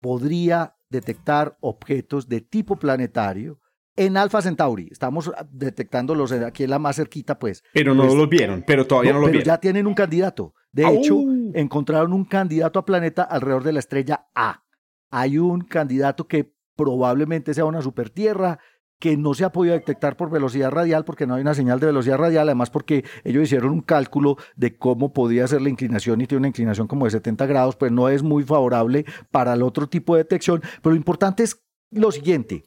podría 0.00 0.76
detectar 0.88 1.56
objetos 1.60 2.28
de 2.28 2.40
tipo 2.40 2.76
planetario 2.76 3.58
en 3.96 4.16
Alpha 4.16 4.42
Centauri. 4.42 4.88
Estamos 4.90 5.30
ah, 5.36 5.46
detectándolos 5.50 6.32
aquí 6.32 6.64
es 6.64 6.70
la 6.70 6.78
más 6.78 6.96
cerquita, 6.96 7.38
pues. 7.38 7.62
Pero 7.72 7.94
no 7.94 8.04
pues, 8.04 8.14
los 8.14 8.28
vieron, 8.28 8.64
pero 8.66 8.86
todavía 8.86 9.12
no, 9.12 9.18
no 9.18 9.20
los 9.22 9.28
pero 9.28 9.38
vieron. 9.38 9.54
Ya 9.54 9.60
tienen 9.60 9.86
un 9.86 9.94
candidato. 9.94 10.54
De 10.72 10.86
hecho, 10.88 11.20
encontraron 11.54 12.12
un 12.12 12.24
candidato 12.24 12.80
a 12.80 12.84
planeta 12.84 13.22
alrededor 13.22 13.62
de 13.62 13.72
la 13.72 13.78
estrella 13.78 14.26
A. 14.34 14.64
Hay 15.10 15.38
un 15.38 15.60
candidato 15.60 16.26
que 16.26 16.52
probablemente 16.74 17.54
sea 17.54 17.64
una 17.64 17.80
supertierra 17.80 18.58
que 18.98 19.16
no 19.16 19.34
se 19.34 19.44
ha 19.44 19.52
podido 19.52 19.74
detectar 19.74 20.16
por 20.16 20.30
velocidad 20.30 20.70
radial 20.70 21.04
porque 21.04 21.26
no 21.26 21.34
hay 21.34 21.42
una 21.42 21.54
señal 21.54 21.78
de 21.78 21.86
velocidad 21.86 22.16
radial, 22.16 22.48
además 22.48 22.70
porque 22.70 23.04
ellos 23.22 23.44
hicieron 23.44 23.70
un 23.70 23.82
cálculo 23.82 24.36
de 24.56 24.76
cómo 24.76 25.12
podía 25.12 25.46
ser 25.46 25.62
la 25.62 25.68
inclinación 25.68 26.20
y 26.20 26.26
tiene 26.26 26.40
una 26.40 26.48
inclinación 26.48 26.86
como 26.86 27.04
de 27.04 27.10
70 27.10 27.46
grados, 27.46 27.76
pues 27.76 27.92
no 27.92 28.08
es 28.08 28.22
muy 28.22 28.44
favorable 28.44 29.04
para 29.30 29.54
el 29.54 29.62
otro 29.62 29.88
tipo 29.88 30.14
de 30.14 30.22
detección, 30.22 30.62
pero 30.82 30.92
lo 30.92 30.96
importante 30.96 31.42
es 31.42 31.60
lo 31.90 32.10
siguiente, 32.10 32.64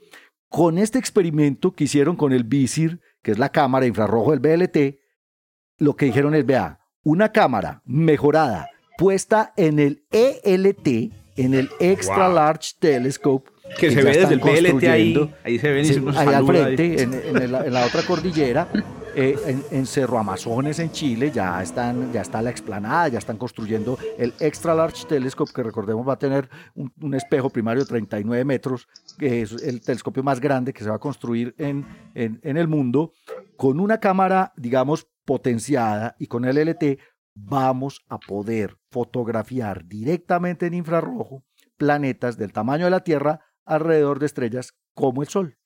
con 0.49 0.77
este 0.77 0.97
experimento 0.97 1.73
que 1.73 1.85
hicieron 1.85 2.15
con 2.15 2.31
el 2.31 2.43
visir, 2.43 3.01
que 3.21 3.31
es 3.31 3.39
la 3.39 3.49
cámara 3.49 3.85
infrarrojo 3.85 4.31
del 4.31 4.39
BLT, 4.39 4.99
lo 5.77 5.95
que 5.95 6.05
dijeron 6.05 6.33
es, 6.35 6.45
vea, 6.45 6.79
una 7.03 7.31
cámara 7.31 7.81
mejorada 7.85 8.69
puesta 8.97 9.53
en 9.57 9.79
el 9.79 10.03
ELT, 10.11 11.13
en 11.35 11.53
el 11.53 11.69
Extra. 11.79 12.29
Large 12.29 12.73
Telescope, 12.79 13.51
que, 13.77 13.91
se 13.91 14.01
ve 14.01 14.17
desde 14.17 14.33
el 14.33 14.39
BLT 14.39 14.83
ahí, 14.85 15.33
ahí 15.43 15.59
se 15.59 15.71
ven 15.71 16.17
ahí 16.17 16.27
al 16.27 16.45
frente, 16.45 17.01
en 17.03 17.51
la 17.51 17.85
otra 17.85 18.01
cordillera, 18.03 18.67
eh, 19.19 19.35
en, 19.71 19.85
Cerro 19.87 20.19
Amazones, 20.19 20.77
en 20.77 20.91
Chile, 20.91 21.31
ya, 21.33 21.59
están, 21.63 22.13
ya 22.13 22.21
está 22.21 22.39
la 22.39 22.51
explanada, 22.51 23.07
ya 23.07 23.17
están 23.17 23.37
construyendo 23.37 23.97
el 24.19 24.31
Extra 24.39 24.75
Large 24.75 25.07
Telescope, 25.07 25.51
que 25.55 25.63
recordemos 25.63 26.07
va 26.07 26.13
a 26.13 26.19
tener 26.19 26.47
un, 26.75 27.15
espejo 27.15 27.49
primario 27.49 27.81
de 27.81 27.89
39 27.89 28.45
metros, 28.45 28.87
que 29.17 29.41
es 29.41 29.53
el 29.53 29.81
telescopio 29.81 30.21
más 30.21 30.39
grande 30.39 30.71
que 30.71 30.83
se 30.83 30.89
va 30.91 30.97
a 30.97 30.99
construir 30.99 31.55
en, 31.57 31.83
en, 32.13 32.39
en 32.43 32.57
el 32.57 32.67
mundo, 32.67 33.13
con 33.55 33.79
una 33.79 33.99
cámara, 33.99 34.53
digamos, 34.55 35.07
potenciada 35.25 36.15
y 36.19 36.27
con 36.27 36.45
el 36.45 36.57
LT 36.57 36.99
vamos 37.33 38.05
a 38.09 38.19
poder 38.19 38.77
fotografiar 38.91 39.85
directamente 39.87 40.67
en 40.67 40.75
infrarrojo 40.75 41.43
planetas 41.75 42.37
del 42.37 42.53
tamaño 42.53 42.85
de 42.85 42.91
la 42.91 43.03
Tierra 43.03 43.41
alrededor 43.65 44.19
de 44.19 44.27
estrellas 44.27 44.73
como 44.93 45.23
el 45.23 45.27
Sol. 45.27 45.56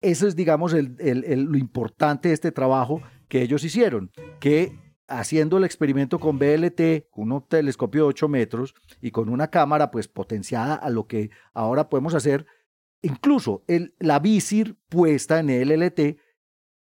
Eso 0.00 0.26
es, 0.26 0.34
digamos, 0.36 0.72
lo 0.72 1.58
importante 1.58 2.28
de 2.28 2.34
este 2.34 2.52
trabajo 2.52 3.02
que 3.28 3.42
ellos 3.42 3.64
hicieron, 3.64 4.10
que 4.40 4.78
haciendo 5.08 5.58
el 5.58 5.64
experimento 5.64 6.18
con 6.18 6.38
BLT, 6.38 7.08
un 7.14 7.44
telescopio 7.46 8.04
de 8.04 8.08
8 8.08 8.28
metros 8.28 8.74
y 9.00 9.10
con 9.10 9.28
una 9.28 9.48
cámara 9.48 9.90
pues 9.90 10.08
potenciada 10.08 10.74
a 10.74 10.88
lo 10.88 11.06
que 11.06 11.30
ahora 11.52 11.88
podemos 11.88 12.14
hacer, 12.14 12.46
incluso 13.02 13.62
el, 13.66 13.94
la 13.98 14.20
visir 14.20 14.76
puesta 14.88 15.40
en 15.40 15.50
el 15.50 15.72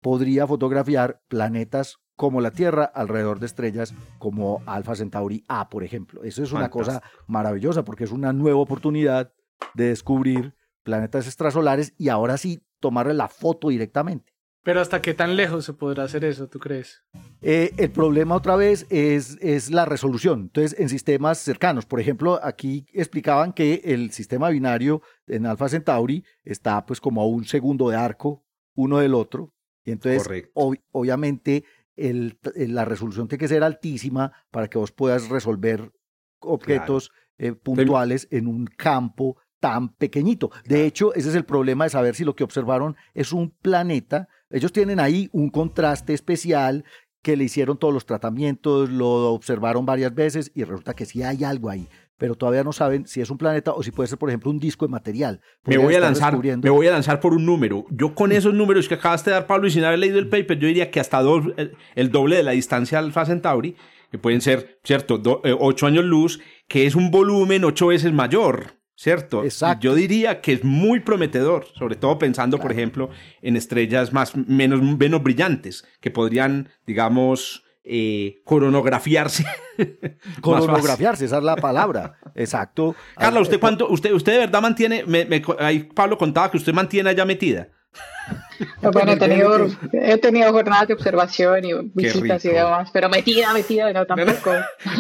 podría 0.02 0.46
fotografiar 0.46 1.22
planetas 1.28 1.98
como 2.16 2.42
la 2.42 2.52
Tierra 2.52 2.84
alrededor 2.84 3.40
de 3.40 3.46
estrellas 3.46 3.94
como 4.20 4.62
Alpha 4.66 4.96
Centauri 4.96 5.44
A, 5.48 5.70
por 5.70 5.84
ejemplo. 5.84 6.24
Eso 6.24 6.44
es 6.44 6.52
una 6.52 6.70
cosa 6.70 7.02
maravillosa 7.28 7.84
porque 7.84 8.04
es 8.04 8.12
una 8.12 8.34
nueva 8.34 8.60
oportunidad 8.60 9.34
de 9.74 9.90
descubrir 9.90 10.56
planetas 10.84 11.28
extrasolares 11.28 11.94
y 11.98 12.10
ahora 12.10 12.38
sí 12.38 12.67
tomarle 12.79 13.13
la 13.13 13.27
foto 13.27 13.69
directamente. 13.69 14.34
Pero 14.63 14.81
¿hasta 14.81 15.01
qué 15.01 15.13
tan 15.13 15.38
lejos 15.38 15.63
se 15.63 15.72
podrá 15.72 16.03
hacer 16.03 16.25
eso, 16.25 16.50
tú 16.50 16.60
crees? 16.60 17.01
Eh, 17.41 17.74
el 17.77 17.89
problema 17.89 18.36
otra 18.36 18.57
vez 18.57 18.86
es, 18.89 19.38
es 19.39 19.72
la 19.72 19.86
resolución. 19.86 20.41
Entonces, 20.41 20.77
en 20.77 20.89
sistemas 20.89 21.38
cercanos, 21.38 21.86
por 21.86 22.01
ejemplo, 22.01 22.38
aquí 22.43 22.86
explicaban 22.91 23.53
que 23.53 23.81
el 23.86 24.12
sistema 24.12 24.50
binario 24.50 25.01
en 25.25 25.46
Alpha 25.46 25.69
Centauri 25.69 26.25
está 26.43 26.86
pues 26.86 27.00
como 27.00 27.22
a 27.22 27.27
un 27.27 27.46
segundo 27.46 27.89
de 27.89 27.96
arco 27.96 28.43
uno 28.75 28.98
del 29.00 29.13
otro. 29.13 29.53
Y 29.86 29.91
entonces, 29.91 30.50
obviamente, 30.53 31.63
el, 31.96 32.38
la 32.55 32.84
resolución 32.84 33.29
tiene 33.29 33.39
que 33.39 33.48
ser 33.48 33.63
altísima 33.63 34.34
para 34.51 34.67
que 34.67 34.77
vos 34.77 34.91
puedas 34.91 35.29
resolver 35.29 35.93
objetos 36.39 37.12
eh, 37.38 37.53
puntuales 37.53 38.27
en 38.31 38.48
un 38.48 38.65
campo 38.65 39.38
tan 39.60 39.90
pequeñito. 39.94 40.52
De 40.66 40.86
hecho, 40.86 41.14
ese 41.14 41.30
es 41.30 41.36
el 41.36 41.46
problema 41.46 41.86
de 41.86 41.90
saber 41.90 42.16
si 42.16 42.24
lo 42.24 42.36
que 42.36 42.44
observaron 42.44 42.96
es 43.14 43.32
un 43.34 43.50
planeta. 43.50 44.28
Ellos 44.50 44.72
tienen 44.72 45.00
ahí 45.00 45.30
un 45.32 45.50
contraste 45.50 46.14
especial 46.14 46.86
que 47.22 47.36
le 47.36 47.44
hicieron 47.44 47.78
todos 47.78 47.94
los 47.94 48.06
tratamientos, 48.06 48.90
lo 48.90 49.34
observaron 49.34 49.86
varias 49.86 50.14
veces 50.14 50.52
y 50.56 50.64
resulta 50.64 50.94
que 50.94 51.06
sí 51.06 51.24
hay 51.24 51.44
algo 51.44 51.70
ahí, 51.70 51.90
pero 52.18 52.36
todavía 52.36 52.64
no 52.64 52.72
saben 52.72 53.06
si 53.06 53.20
es 53.20 53.30
un 53.30 53.38
planeta 53.38 53.74
o 53.74 53.84
si 53.84 53.92
puede 53.92 54.08
ser, 54.08 54.18
por 54.18 54.30
ejemplo, 54.30 54.50
un 54.50 54.60
disco 54.60 54.86
de 54.86 54.92
material. 54.92 55.42
Me 55.66 55.78
voy, 55.78 55.96
a 55.96 56.00
lanzar, 56.00 56.38
me 56.38 56.70
voy 56.70 56.88
a 56.88 56.92
lanzar 56.92 57.20
por 57.20 57.34
un 57.34 57.46
número. 57.46 57.86
Yo 57.90 58.16
con 58.16 58.32
esos 58.32 58.54
números 58.54 58.88
que 58.88 58.96
acabaste 58.96 59.30
de 59.30 59.34
dar, 59.34 59.48
Pablo, 59.48 59.68
y 59.68 59.72
sin 59.72 59.84
haber 59.84 60.00
leído 60.00 60.20
el 60.20 60.30
paper, 60.30 60.58
yo 60.58 60.68
diría 60.68 60.90
que 60.90 61.02
hasta 61.02 61.22
doble, 61.22 61.74
el 61.96 62.12
doble 62.12 62.38
de 62.38 62.44
la 62.44 62.52
distancia 62.52 63.00
Alfa 63.00 63.26
Centauri, 63.26 63.76
que 64.10 64.18
pueden 64.18 64.40
ser, 64.40 64.80
¿cierto?, 64.84 65.42
eh, 65.44 65.56
ocho 65.60 65.86
años 65.86 66.06
luz, 66.06 66.40
que 66.70 66.86
es 66.86 66.96
un 66.96 67.12
volumen 67.12 67.66
ocho 67.66 67.88
veces 67.88 68.14
mayor. 68.14 68.78
¿cierto? 68.98 69.44
Exacto. 69.44 69.84
Yo 69.84 69.96
diría 69.96 70.42
que 70.42 70.54
es 70.54 70.63
muy 70.63 71.00
prometedor, 71.00 71.68
sobre 71.77 71.96
todo 71.96 72.18
pensando, 72.18 72.58
claro. 72.58 72.68
por 72.68 72.72
ejemplo, 72.77 73.10
en 73.42 73.56
estrellas 73.56 74.12
más, 74.12 74.36
menos, 74.36 74.82
menos 74.82 75.24
brillantes, 75.24 75.86
que 76.01 76.12
podrían, 76.12 76.70
digamos, 76.86 77.63
eh, 77.84 78.42
coronografiarse. 78.44 79.46
coronografiarse, 80.42 81.25
esa 81.25 81.38
es 81.38 81.44
la 81.44 81.56
palabra. 81.56 82.18
Exacto. 82.36 82.96
Carla, 83.16 83.39
¿usted 83.39 83.60
cuánto, 83.60 83.88
usted, 83.88 84.12
usted 84.12 84.34
de 84.34 84.39
verdad 84.39 84.62
mantiene, 84.62 85.06
me, 85.06 85.25
me, 85.25 85.44
ahí 85.60 85.84
Pablo 85.84 86.18
contaba 86.18 86.50
que 86.50 86.58
usted 86.58 86.74
mantiene 86.74 87.12
allá 87.12 87.24
metida. 87.24 87.70
Bueno, 88.82 89.12
he 89.12 89.18
tenido, 89.18 89.68
he 89.94 90.18
tenido 90.18 90.51
jornadas 90.51 90.88
de 90.88 90.96
observación 90.96 91.63
y 91.63 91.74
visitas 91.94 92.44
y 92.44 92.50
demás, 92.50 92.89
pero 92.92 93.08
metida, 93.08 93.54
metida, 93.54 93.94
no 93.94 94.06
tampoco. 94.06 94.51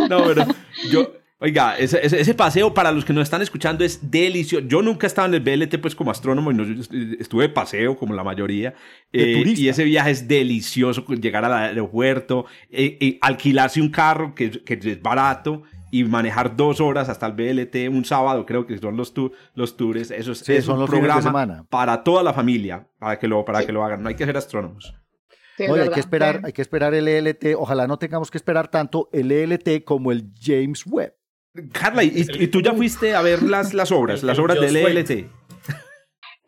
No, 0.07 0.25
pero 0.27 0.45
yo, 0.91 1.11
Oiga, 1.39 1.77
ese, 1.77 2.33
paseo 2.33 2.73
para 2.73 2.91
los 2.91 3.05
que 3.05 3.13
nos 3.13 3.21
están 3.23 3.43
escuchando 3.43 3.83
es 3.83 4.09
delicioso. 4.09 4.65
Yo 4.67 4.81
nunca 4.81 5.05
estaba 5.05 5.27
en 5.27 5.35
el 5.35 5.41
BLT 5.41 5.79
pues 5.79 5.93
como 5.93 6.09
astrónomo 6.09 6.49
y 6.49 6.55
no, 6.55 6.63
estuve 7.19 7.43
de 7.43 7.49
paseo 7.49 7.95
como 7.95 8.15
la 8.15 8.23
mayoría. 8.23 8.73
De 9.13 9.41
eh, 9.41 9.53
y 9.55 9.67
ese 9.67 9.83
viaje 9.83 10.09
es 10.09 10.27
delicioso, 10.27 11.05
llegar 11.05 11.45
al 11.45 11.53
aeropuerto, 11.53 12.47
eh, 12.71 12.97
eh, 12.99 13.19
alquilarse 13.21 13.79
un 13.79 13.89
carro 13.89 14.33
que, 14.33 14.63
es 14.65 15.01
barato 15.03 15.61
y 15.91 16.05
manejar 16.05 16.55
dos 16.55 16.81
horas 16.81 17.07
hasta 17.07 17.27
el 17.27 17.33
BLT 17.33 17.87
un 17.95 18.03
sábado, 18.03 18.43
creo 18.43 18.65
que 18.65 18.75
son 18.79 18.97
los, 18.97 19.13
tours. 19.13 20.09
Eso 20.09 20.31
es, 20.31 20.39
sí, 20.39 20.53
es 20.53 20.67
para 21.69 22.03
toda 22.03 22.23
la 22.23 22.33
familia, 22.33 22.87
para 22.97 23.19
que 23.19 23.27
lo, 23.27 23.45
para 23.45 23.63
que 23.63 23.71
lo 23.71 23.83
hagan. 23.83 24.01
No 24.01 24.09
hay 24.09 24.15
que 24.15 24.25
ser 24.25 24.35
astrónomos. 24.37 24.95
Sí, 25.55 25.65
Oye, 25.69 25.83
hay 25.83 25.89
que 25.89 25.99
esperar, 25.99 26.41
hay 26.43 26.53
que 26.53 26.63
esperar 26.63 26.95
el 26.95 27.07
ELT. 27.07 27.55
Ojalá 27.57 27.85
no 27.85 27.97
tengamos 27.97 28.31
que 28.31 28.39
esperar 28.39 28.69
tanto 28.69 29.07
el 29.11 29.31
ELT 29.31 29.83
como 29.83 30.11
el 30.11 30.31
James 30.39 30.83
Webb. 30.87 31.16
Carla, 31.71 32.03
¿y, 32.03 32.47
tú 32.47 32.61
ya 32.61 32.73
fuiste 32.73 33.15
a 33.15 33.21
ver 33.21 33.43
las, 33.43 33.73
las 33.73 33.91
obras, 33.91 34.23
las 34.23 34.39
obras 34.39 34.59
del 34.59 34.75
LLT? 34.75 35.29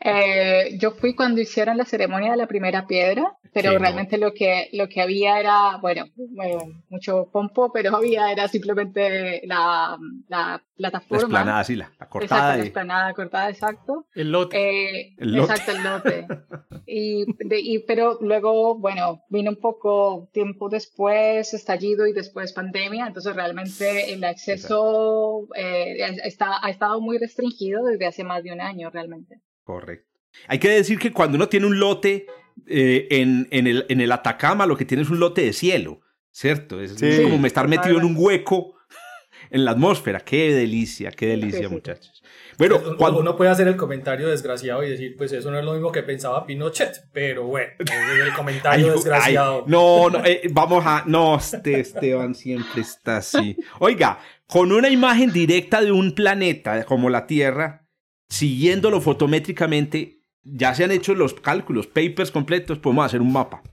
Eh, 0.02 0.78
yo 0.80 0.92
fui 0.92 1.14
cuando 1.14 1.42
hicieron 1.42 1.78
la 1.78 1.84
ceremonia 1.84 2.32
de 2.32 2.38
la 2.38 2.48
primera 2.48 2.88
piedra, 2.88 3.38
pero 3.54 3.78
realmente 3.78 4.18
lo, 4.18 4.34
que, 4.34 4.70
lo 4.72 4.88
que 4.88 5.02
había 5.02 5.40
era, 5.40 5.78
bueno, 5.82 6.06
eh, 6.06 6.58
mucho 6.90 7.30
pompo, 7.32 7.72
pero 7.74 7.96
había 7.98 8.32
era 8.32 8.48
simplemente 8.48 9.42
la, 9.46 9.98
la 10.30 10.64
plataforma. 10.78 11.18
La 11.18 11.28
esplanada, 11.28 11.64
sí, 11.66 11.76
la, 11.76 11.90
cortada. 12.08 12.42
Exacto, 12.42 12.58
la 12.58 12.64
esplanada 12.64 13.14
cortada, 13.14 13.50
exacto. 13.50 14.08
El 14.14 14.32
lote. 14.32 14.58
Eh, 14.58 15.16
exacto, 15.20 15.72
el 15.72 15.84
lote. 15.84 16.28
Y, 16.92 17.26
de, 17.46 17.60
y, 17.60 17.80
pero 17.80 18.18
luego, 18.20 18.80
bueno, 18.80 19.24
vino 19.30 19.52
un 19.52 19.60
poco 19.60 20.28
tiempo 20.34 20.70
después, 20.70 21.54
estallido 21.54 22.08
y 22.08 22.14
después 22.14 22.52
pandemia, 22.52 23.06
entonces 23.06 23.36
realmente 23.36 24.12
el 24.12 24.24
acceso 24.24 25.48
eh, 25.56 25.98
está, 26.24 26.66
ha 26.66 26.70
estado 26.72 27.00
muy 27.00 27.20
restringido 27.20 27.84
desde 27.84 28.08
hace 28.08 28.24
más 28.24 28.44
de 28.44 28.54
un 28.54 28.62
año 28.62 28.90
realmente. 28.90 29.40
Correcto. 29.64 30.10
Hay 30.48 30.58
que 30.58 30.70
decir 30.70 30.98
que 30.98 31.14
cuando 31.14 31.36
uno 31.36 31.48
tiene 31.48 31.68
un 31.68 31.80
lote 31.80 32.26
eh, 32.68 33.08
en, 33.12 33.48
en, 33.52 33.68
el, 33.68 33.86
en 33.88 34.02
el 34.02 34.12
Atacama, 34.12 34.66
lo 34.66 34.76
que 34.76 34.86
tiene 34.86 35.04
es 35.04 35.10
un 35.12 35.20
lote 35.20 35.42
de 35.44 35.54
cielo, 35.54 36.02
¿cierto? 36.32 36.82
Es, 36.82 36.96
sí. 36.96 37.06
es 37.06 37.22
como 37.22 37.46
estar 37.46 37.68
metido 37.68 38.00
en 38.00 38.06
un 38.06 38.16
hueco 38.18 38.76
en 39.52 39.64
la 39.64 39.72
atmósfera. 39.72 40.22
Qué 40.22 40.54
delicia, 40.54 41.12
qué 41.12 41.28
delicia, 41.28 41.70
muchachos. 41.70 42.19
Bueno, 42.60 42.82
uno, 43.18 43.38
puede 43.38 43.50
hacer 43.50 43.70
el 43.70 43.78
comentario 43.78 44.28
desgraciado 44.28 44.84
y 44.84 44.90
decir, 44.90 45.16
pues 45.18 45.32
eso 45.32 45.50
no 45.50 45.58
es 45.58 45.64
lo 45.64 45.72
mismo 45.72 45.94
que 45.94 46.04
pensaba 46.04 46.46
Pinochet, 46.46 47.08
pero 47.14 47.46
bueno, 47.46 47.72
el 47.80 48.34
comentario 48.34 48.92
desgraciado. 48.92 49.64
No, 49.66 50.10
no 50.10 50.26
eh, 50.26 50.42
vamos 50.52 50.84
a... 50.86 51.04
No, 51.08 51.38
este 51.38 51.80
Esteban 51.80 52.36
siempre 52.36 52.82
está 52.82 53.18
así. 53.18 53.56
Oiga, 53.80 54.20
con 54.46 54.74
una 54.74 54.90
imagen 54.90 55.32
directa 55.32 55.82
de 55.82 55.94
un 55.94 56.12
planeta 56.12 56.84
como 56.84 57.10
la 57.10 57.28
Tierra, 57.28 57.88
siguiéndolo 58.28 59.00
fotométricamente, 59.00 60.20
ya 60.44 60.76
se 60.76 60.84
han 60.84 60.92
hecho 60.92 61.16
los 61.16 61.36
cálculos, 61.36 61.88
papers 61.88 62.30
completos, 62.30 62.78
podemos 62.78 63.06
hacer 63.06 63.22
un 63.22 63.32
mapa. 63.32 63.64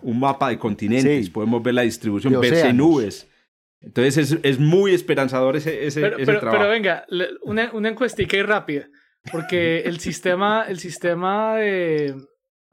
Un 0.00 0.18
mapa 0.18 0.48
de 0.48 0.58
continentes, 0.58 1.28
podemos 1.28 1.62
ver 1.62 1.74
la 1.74 1.82
distribución, 1.82 2.40
verse 2.40 2.72
nubes 2.72 3.29
entonces 3.80 4.32
es, 4.32 4.38
es 4.42 4.58
muy 4.58 4.92
esperanzador 4.92 5.56
ese, 5.56 5.86
ese, 5.86 6.00
trabajo. 6.00 6.50
Pero 6.50 6.68
venga, 6.68 7.06
una, 7.42 7.70
una 7.72 7.88
encuestica 7.88 8.36
y 8.36 8.42
rápida, 8.42 8.88
porque 9.32 9.80
el 9.80 10.00
sistema, 10.00 10.64
el 10.68 10.78
sistema 10.78 11.56
de, 11.56 12.14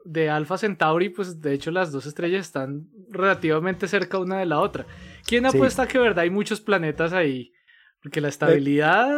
de 0.04 0.30
Alpha 0.30 0.58
Centauri, 0.58 1.08
pues 1.08 1.40
de 1.40 1.54
hecho 1.54 1.70
las 1.70 1.92
dos 1.92 2.06
estrellas 2.06 2.46
están 2.46 2.88
relativamente 3.10 3.88
cerca 3.88 4.18
una 4.18 4.38
de 4.38 4.46
la 4.46 4.60
otra. 4.60 4.86
¿Quién 5.26 5.46
apuesta 5.46 5.86
que 5.86 5.98
verdad 5.98 6.20
hay 6.20 6.30
muchos 6.30 6.60
planetas 6.60 7.12
ahí? 7.12 7.52
Porque 8.02 8.20
la 8.20 8.28
eh, 8.28 8.30
estabilidad 8.30 9.08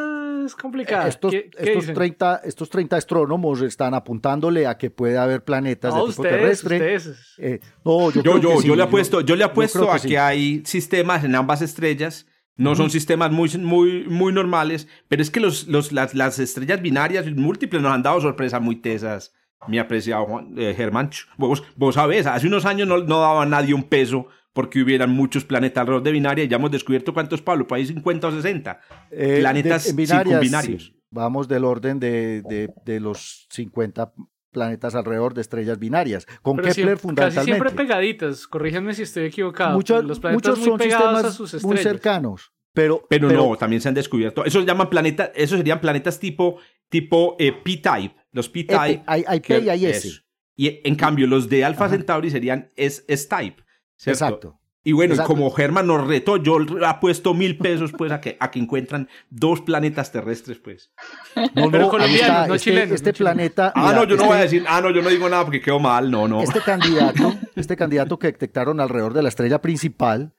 complicada. 0.56 1.08
Estos, 1.08 1.30
¿Qué- 1.32 1.50
qué 1.50 1.62
estos, 1.64 1.82
dicen? 1.82 1.94
30, 1.94 2.40
estos 2.44 2.70
30 2.70 2.96
astrónomos 2.96 3.62
están 3.62 3.94
apuntándole 3.94 4.66
a 4.66 4.76
que 4.78 4.90
puede 4.90 5.18
haber 5.18 5.44
planetas 5.44 5.94
No, 5.94 6.06
de 6.06 6.10
tipo 6.12 6.22
ustedes, 6.22 6.40
terrestre. 6.62 6.96
ustedes. 6.96 7.34
Eh, 7.38 7.60
no, 7.84 8.10
yo, 8.10 8.22
Yo, 8.22 8.38
yo, 8.38 8.60
sí, 8.60 8.68
yo 8.68 8.76
le 8.76 8.82
apuesto, 8.82 9.20
yo 9.20 9.36
le 9.36 9.44
apuesto 9.44 9.84
que 9.86 9.90
a 9.92 9.98
sí. 9.98 10.08
que 10.08 10.18
hay 10.18 10.62
sistemas 10.64 11.24
en 11.24 11.34
ambas 11.34 11.62
estrellas. 11.62 12.26
No 12.56 12.74
son 12.74 12.90
sistemas 12.90 13.30
muy, 13.32 13.48
muy, 13.56 14.04
muy 14.06 14.32
normales, 14.34 14.86
pero 15.08 15.22
es 15.22 15.30
que 15.30 15.40
los, 15.40 15.66
los, 15.66 15.92
las, 15.92 16.14
las 16.14 16.38
estrellas 16.38 16.82
binarias 16.82 17.24
múltiples 17.32 17.80
nos 17.80 17.92
han 17.92 18.02
dado 18.02 18.20
sorpresas 18.20 18.60
muy 18.60 18.76
tesas, 18.76 19.32
mi 19.66 19.78
apreciado 19.78 20.26
Juan, 20.26 20.54
eh, 20.58 20.74
Germán. 20.76 21.08
Vos, 21.38 21.62
vos 21.76 21.94
sabés, 21.94 22.26
hace 22.26 22.46
unos 22.48 22.66
años 22.66 22.86
no, 22.86 22.98
no 22.98 23.20
daba 23.20 23.44
a 23.44 23.46
nadie 23.46 23.72
un 23.72 23.84
peso 23.84 24.26
porque 24.52 24.82
hubieran 24.82 25.10
muchos 25.10 25.44
planetas 25.44 25.82
alrededor 25.82 26.02
de 26.02 26.12
binaria 26.12 26.44
ya 26.44 26.56
hemos 26.56 26.70
descubierto 26.70 27.12
cuántos, 27.14 27.40
Pablo, 27.42 27.66
por 27.66 27.78
ahí 27.78 27.86
50 27.86 28.28
o 28.28 28.32
60 28.32 28.80
Eh, 29.10 29.38
planetas 29.40 29.84
de- 29.86 29.92
binarias, 29.92 30.24
circunbinarios. 30.28 30.84
sí. 30.86 30.96
Vamos 31.12 31.48
del 31.48 31.64
orden 31.64 31.98
de, 32.00 32.42
de, 32.42 32.72
de 32.84 33.00
los 33.00 33.46
50 33.50 34.12
planetas 34.52 34.94
alrededor 34.94 35.34
de 35.34 35.40
estrellas 35.40 35.78
binarias. 35.78 36.26
Con 36.42 36.56
Pero 36.56 36.68
Kepler 36.68 36.74
siempre- 36.74 36.94
casi 36.94 37.02
fundamentalmente. 37.02 37.52
siempre 37.52 37.70
pegaditas. 37.84 38.46
Corríjanme 38.46 38.94
si 38.94 39.02
estoy 39.02 39.24
equivocado. 39.24 39.74
Muchos, 39.76 40.04
los 40.04 40.20
planetas 40.20 40.50
muchos 40.50 40.58
muy 40.60 40.68
son 40.68 40.78
pegados 40.78 41.04
a 41.24 41.28
sistemas 41.30 41.34
sus 41.34 41.64
muy 41.64 41.74
estrellas. 41.76 41.92
cercanos. 42.02 42.52
Pero, 42.72 43.04
Pero, 43.08 43.28
no, 43.30 43.56
también 43.56 43.82
se 43.82 43.88
han 43.88 43.94
descubierto. 43.94 44.44
Esos 44.44 44.64
llaman 44.64 44.88
planetas, 44.90 45.30
esos 45.34 45.58
serían 45.58 45.80
planetas 45.80 46.20
tipo, 46.20 46.58
tipo 46.88 47.34
eh, 47.40 47.52
P-type. 47.52 48.14
Los 48.32 48.48
P-type. 48.48 49.02
Hay- 49.06 49.24
hay 49.26 49.40
P 49.40 49.46
que- 49.46 49.58
y 49.60 49.68
hay 49.68 49.86
S. 49.86 50.08
eso. 50.08 50.20
Y 50.56 50.80
en 50.84 50.94
cambio, 50.94 51.26
los 51.26 51.48
de 51.48 51.64
Alpha 51.64 51.86
Ajá. 51.86 51.96
Centauri 51.96 52.30
serían 52.30 52.70
S- 52.76 53.02
S-type. 53.08 53.62
¿Cierto? 54.00 54.24
Exacto. 54.24 54.56
Y 54.82 54.92
bueno, 54.92 55.12
y 55.12 55.16
Exacto. 55.16 55.34
como 55.34 55.50
Germán 55.50 55.86
nos 55.86 56.06
retó, 56.06 56.38
yo 56.38 56.56
apuesto 56.86 57.34
mil 57.34 57.58
pesos 57.58 57.92
pues 57.92 58.10
a 58.12 58.20
que, 58.22 58.38
a 58.40 58.50
que 58.50 58.58
encuentran 58.58 59.10
dos 59.28 59.60
planetas 59.60 60.10
terrestres, 60.10 60.58
pues. 60.58 60.90
No, 61.36 61.70
Pero 61.70 61.70
no, 61.70 61.84
ahí 61.84 61.90
colombianos, 61.90 62.20
está. 62.22 62.46
no 62.46 62.54
este, 62.54 62.70
chilenos, 62.70 62.94
este 62.94 63.12
no 63.12 63.18
planeta. 63.18 63.72
Ah, 63.76 63.82
mira, 63.88 63.94
no, 63.96 64.04
yo 64.04 64.08
no 64.08 64.14
este- 64.22 64.26
voy 64.26 64.36
a 64.38 64.40
decir, 64.40 64.64
ah, 64.66 64.80
no, 64.80 64.90
yo 64.90 65.02
no 65.02 65.10
digo 65.10 65.28
nada 65.28 65.44
porque 65.44 65.60
quedo 65.60 65.78
mal, 65.80 66.10
no, 66.10 66.26
no. 66.26 66.40
Este 66.42 66.60
candidato, 66.62 67.34
este 67.56 67.76
candidato 67.76 68.18
que 68.18 68.28
detectaron 68.28 68.80
alrededor 68.80 69.12
de 69.12 69.22
la 69.22 69.28
estrella 69.28 69.60
principal, 69.60 70.32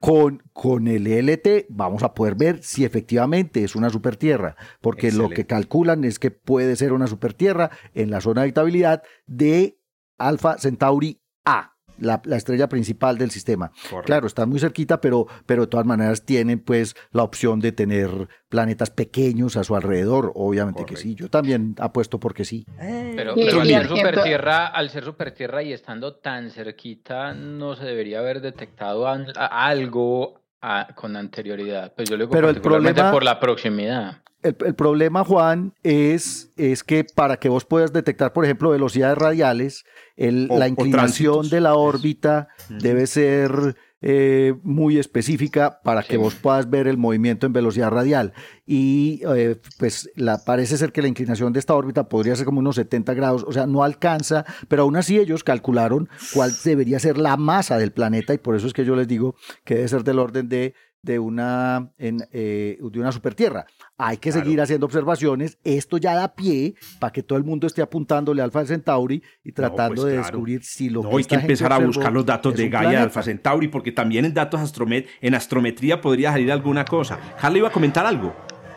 con, 0.00 0.42
con 0.52 0.86
el 0.86 1.06
LT 1.06 1.66
vamos 1.70 2.02
a 2.02 2.12
poder 2.12 2.34
ver 2.34 2.62
si 2.62 2.84
efectivamente 2.84 3.64
es 3.64 3.74
una 3.74 3.88
supertierra, 3.88 4.54
porque 4.82 5.12
lo 5.12 5.30
que 5.30 5.46
calculan 5.46 6.04
es 6.04 6.18
que 6.18 6.30
puede 6.30 6.76
ser 6.76 6.92
una 6.92 7.06
supertierra 7.06 7.70
en 7.94 8.10
la 8.10 8.20
zona 8.20 8.42
de 8.42 8.46
habitabilidad 8.48 9.02
de 9.26 9.78
Alpha 10.18 10.58
Centauri 10.58 11.22
A, 11.46 11.71
la, 12.02 12.20
la 12.24 12.36
estrella 12.36 12.68
principal 12.68 13.16
del 13.18 13.30
sistema. 13.30 13.70
Correcto. 13.88 14.02
Claro, 14.06 14.26
están 14.26 14.48
muy 14.48 14.58
cerquita, 14.60 15.00
pero, 15.00 15.26
pero 15.46 15.62
de 15.62 15.66
todas 15.68 15.86
maneras 15.86 16.24
tienen 16.24 16.60
pues 16.60 16.94
la 17.12 17.22
opción 17.22 17.60
de 17.60 17.72
tener 17.72 18.28
planetas 18.48 18.90
pequeños 18.90 19.56
a 19.56 19.64
su 19.64 19.74
alrededor, 19.76 20.32
obviamente 20.34 20.84
que 20.84 20.96
sí. 20.96 21.14
Yo 21.14 21.28
también 21.30 21.74
apuesto 21.78 22.20
porque 22.20 22.44
sí. 22.44 22.66
Pero, 22.78 23.32
Y- 23.36 23.44
pero 23.46 23.60
al 23.62 23.66
ser 23.66 23.82
ejemplo- 23.82 23.96
supertierra, 23.96 24.66
al 24.66 24.90
ser 24.90 25.04
supertierra 25.04 25.62
y 25.62 25.72
estando 25.72 26.16
tan 26.16 26.50
cerquita, 26.50 27.32
no 27.34 27.74
se 27.76 27.84
debería 27.84 28.18
haber 28.18 28.40
detectado 28.40 29.06
algo 29.08 30.40
a- 30.60 30.88
con 30.94 31.16
anterioridad. 31.16 31.92
Pues 31.94 32.08
yo 32.08 32.16
lo 32.16 32.24
digo 32.24 32.32
Pero 32.32 32.48
el 32.50 32.60
problema- 32.60 33.10
por 33.10 33.24
la 33.24 33.40
proximidad. 33.40 34.21
El, 34.42 34.56
el 34.64 34.74
problema, 34.74 35.24
Juan, 35.24 35.74
es, 35.82 36.52
es 36.56 36.82
que 36.84 37.04
para 37.04 37.36
que 37.38 37.48
vos 37.48 37.64
puedas 37.64 37.92
detectar, 37.92 38.32
por 38.32 38.44
ejemplo, 38.44 38.70
velocidades 38.70 39.16
radiales, 39.18 39.84
el- 40.16 40.48
O- 40.50 40.58
la 40.58 40.68
inclinación 40.68 41.48
de 41.50 41.60
la 41.60 41.74
órbita 41.74 42.48
debe 42.68 43.06
ser 43.06 43.76
eh, 44.04 44.54
muy 44.64 44.98
específica 44.98 45.78
para 45.84 46.02
que 46.02 46.16
vos 46.16 46.34
puedas 46.34 46.68
ver 46.68 46.88
el 46.88 46.96
movimiento 46.98 47.46
en 47.46 47.52
velocidad 47.52 47.88
radial. 47.90 48.32
Y 48.66 49.20
eh, 49.36 49.60
pues 49.78 50.10
la, 50.16 50.38
parece 50.44 50.76
ser 50.76 50.90
que 50.90 51.02
la 51.02 51.06
inclinación 51.08 51.52
de 51.52 51.60
esta 51.60 51.74
órbita 51.74 52.08
podría 52.08 52.34
ser 52.34 52.44
como 52.44 52.58
unos 52.58 52.74
70 52.74 53.14
grados, 53.14 53.44
o 53.46 53.52
sea, 53.52 53.66
no 53.68 53.84
alcanza, 53.84 54.44
pero 54.66 54.82
aún 54.82 54.96
así 54.96 55.18
ellos 55.20 55.44
calcularon 55.44 56.08
cuál 56.34 56.50
debería 56.64 56.98
ser 56.98 57.16
la 57.16 57.36
masa 57.36 57.78
del 57.78 57.92
planeta 57.92 58.34
y 58.34 58.38
por 58.38 58.56
eso 58.56 58.66
es 58.66 58.72
que 58.72 58.84
yo 58.84 58.96
les 58.96 59.06
digo 59.06 59.36
que 59.64 59.76
debe 59.76 59.86
ser 59.86 60.02
del 60.02 60.18
orden 60.18 60.48
de 60.48 60.74
de 61.02 61.18
una, 61.18 61.90
en, 61.98 62.26
eh, 62.32 62.78
de 62.80 63.00
una 63.00 63.10
supertierra. 63.10 63.66
Hay 63.98 64.18
que 64.18 64.30
seguir 64.30 64.60
haciendo 64.60 64.86
observaciones. 64.86 65.58
Esto 65.64 65.98
ya 65.98 66.14
da 66.14 66.34
pie 66.34 66.74
para 67.00 67.12
que 67.12 67.22
todo 67.22 67.38
el 67.38 67.44
mundo 67.44 67.66
esté 67.66 67.82
apuntándole 67.82 68.40
a 68.40 68.44
Alfa 68.44 68.64
Centauri 68.64 69.22
y 69.42 69.52
tratando 69.52 70.02
pues 70.02 70.04
de 70.06 70.12
claro. 70.12 70.26
descubrir 70.26 70.62
si 70.62 70.88
lo 70.88 71.02
No, 71.02 71.10
que 71.10 71.16
hay 71.16 71.24
que 71.24 71.34
empezar 71.34 71.72
a 71.72 71.78
buscar 71.78 72.12
los 72.12 72.24
datos 72.24 72.54
de 72.54 72.68
Gaia 72.68 72.90
de. 72.90 72.96
Alpha 72.98 73.22
Centauri, 73.22 73.68
porque 73.68 73.90
también 73.90 74.24
en 74.24 74.32
datos 74.32 74.60
astromet 74.60 75.08
en 75.20 75.34
astrometría 75.34 76.00
podría 76.00 76.30
salir 76.30 76.52
alguna 76.52 76.84
cosa. 76.84 77.18
Harley 77.40 77.58
iba 77.58 77.68
a 77.68 77.72
comentar 77.72 78.06
algo. 78.06 78.34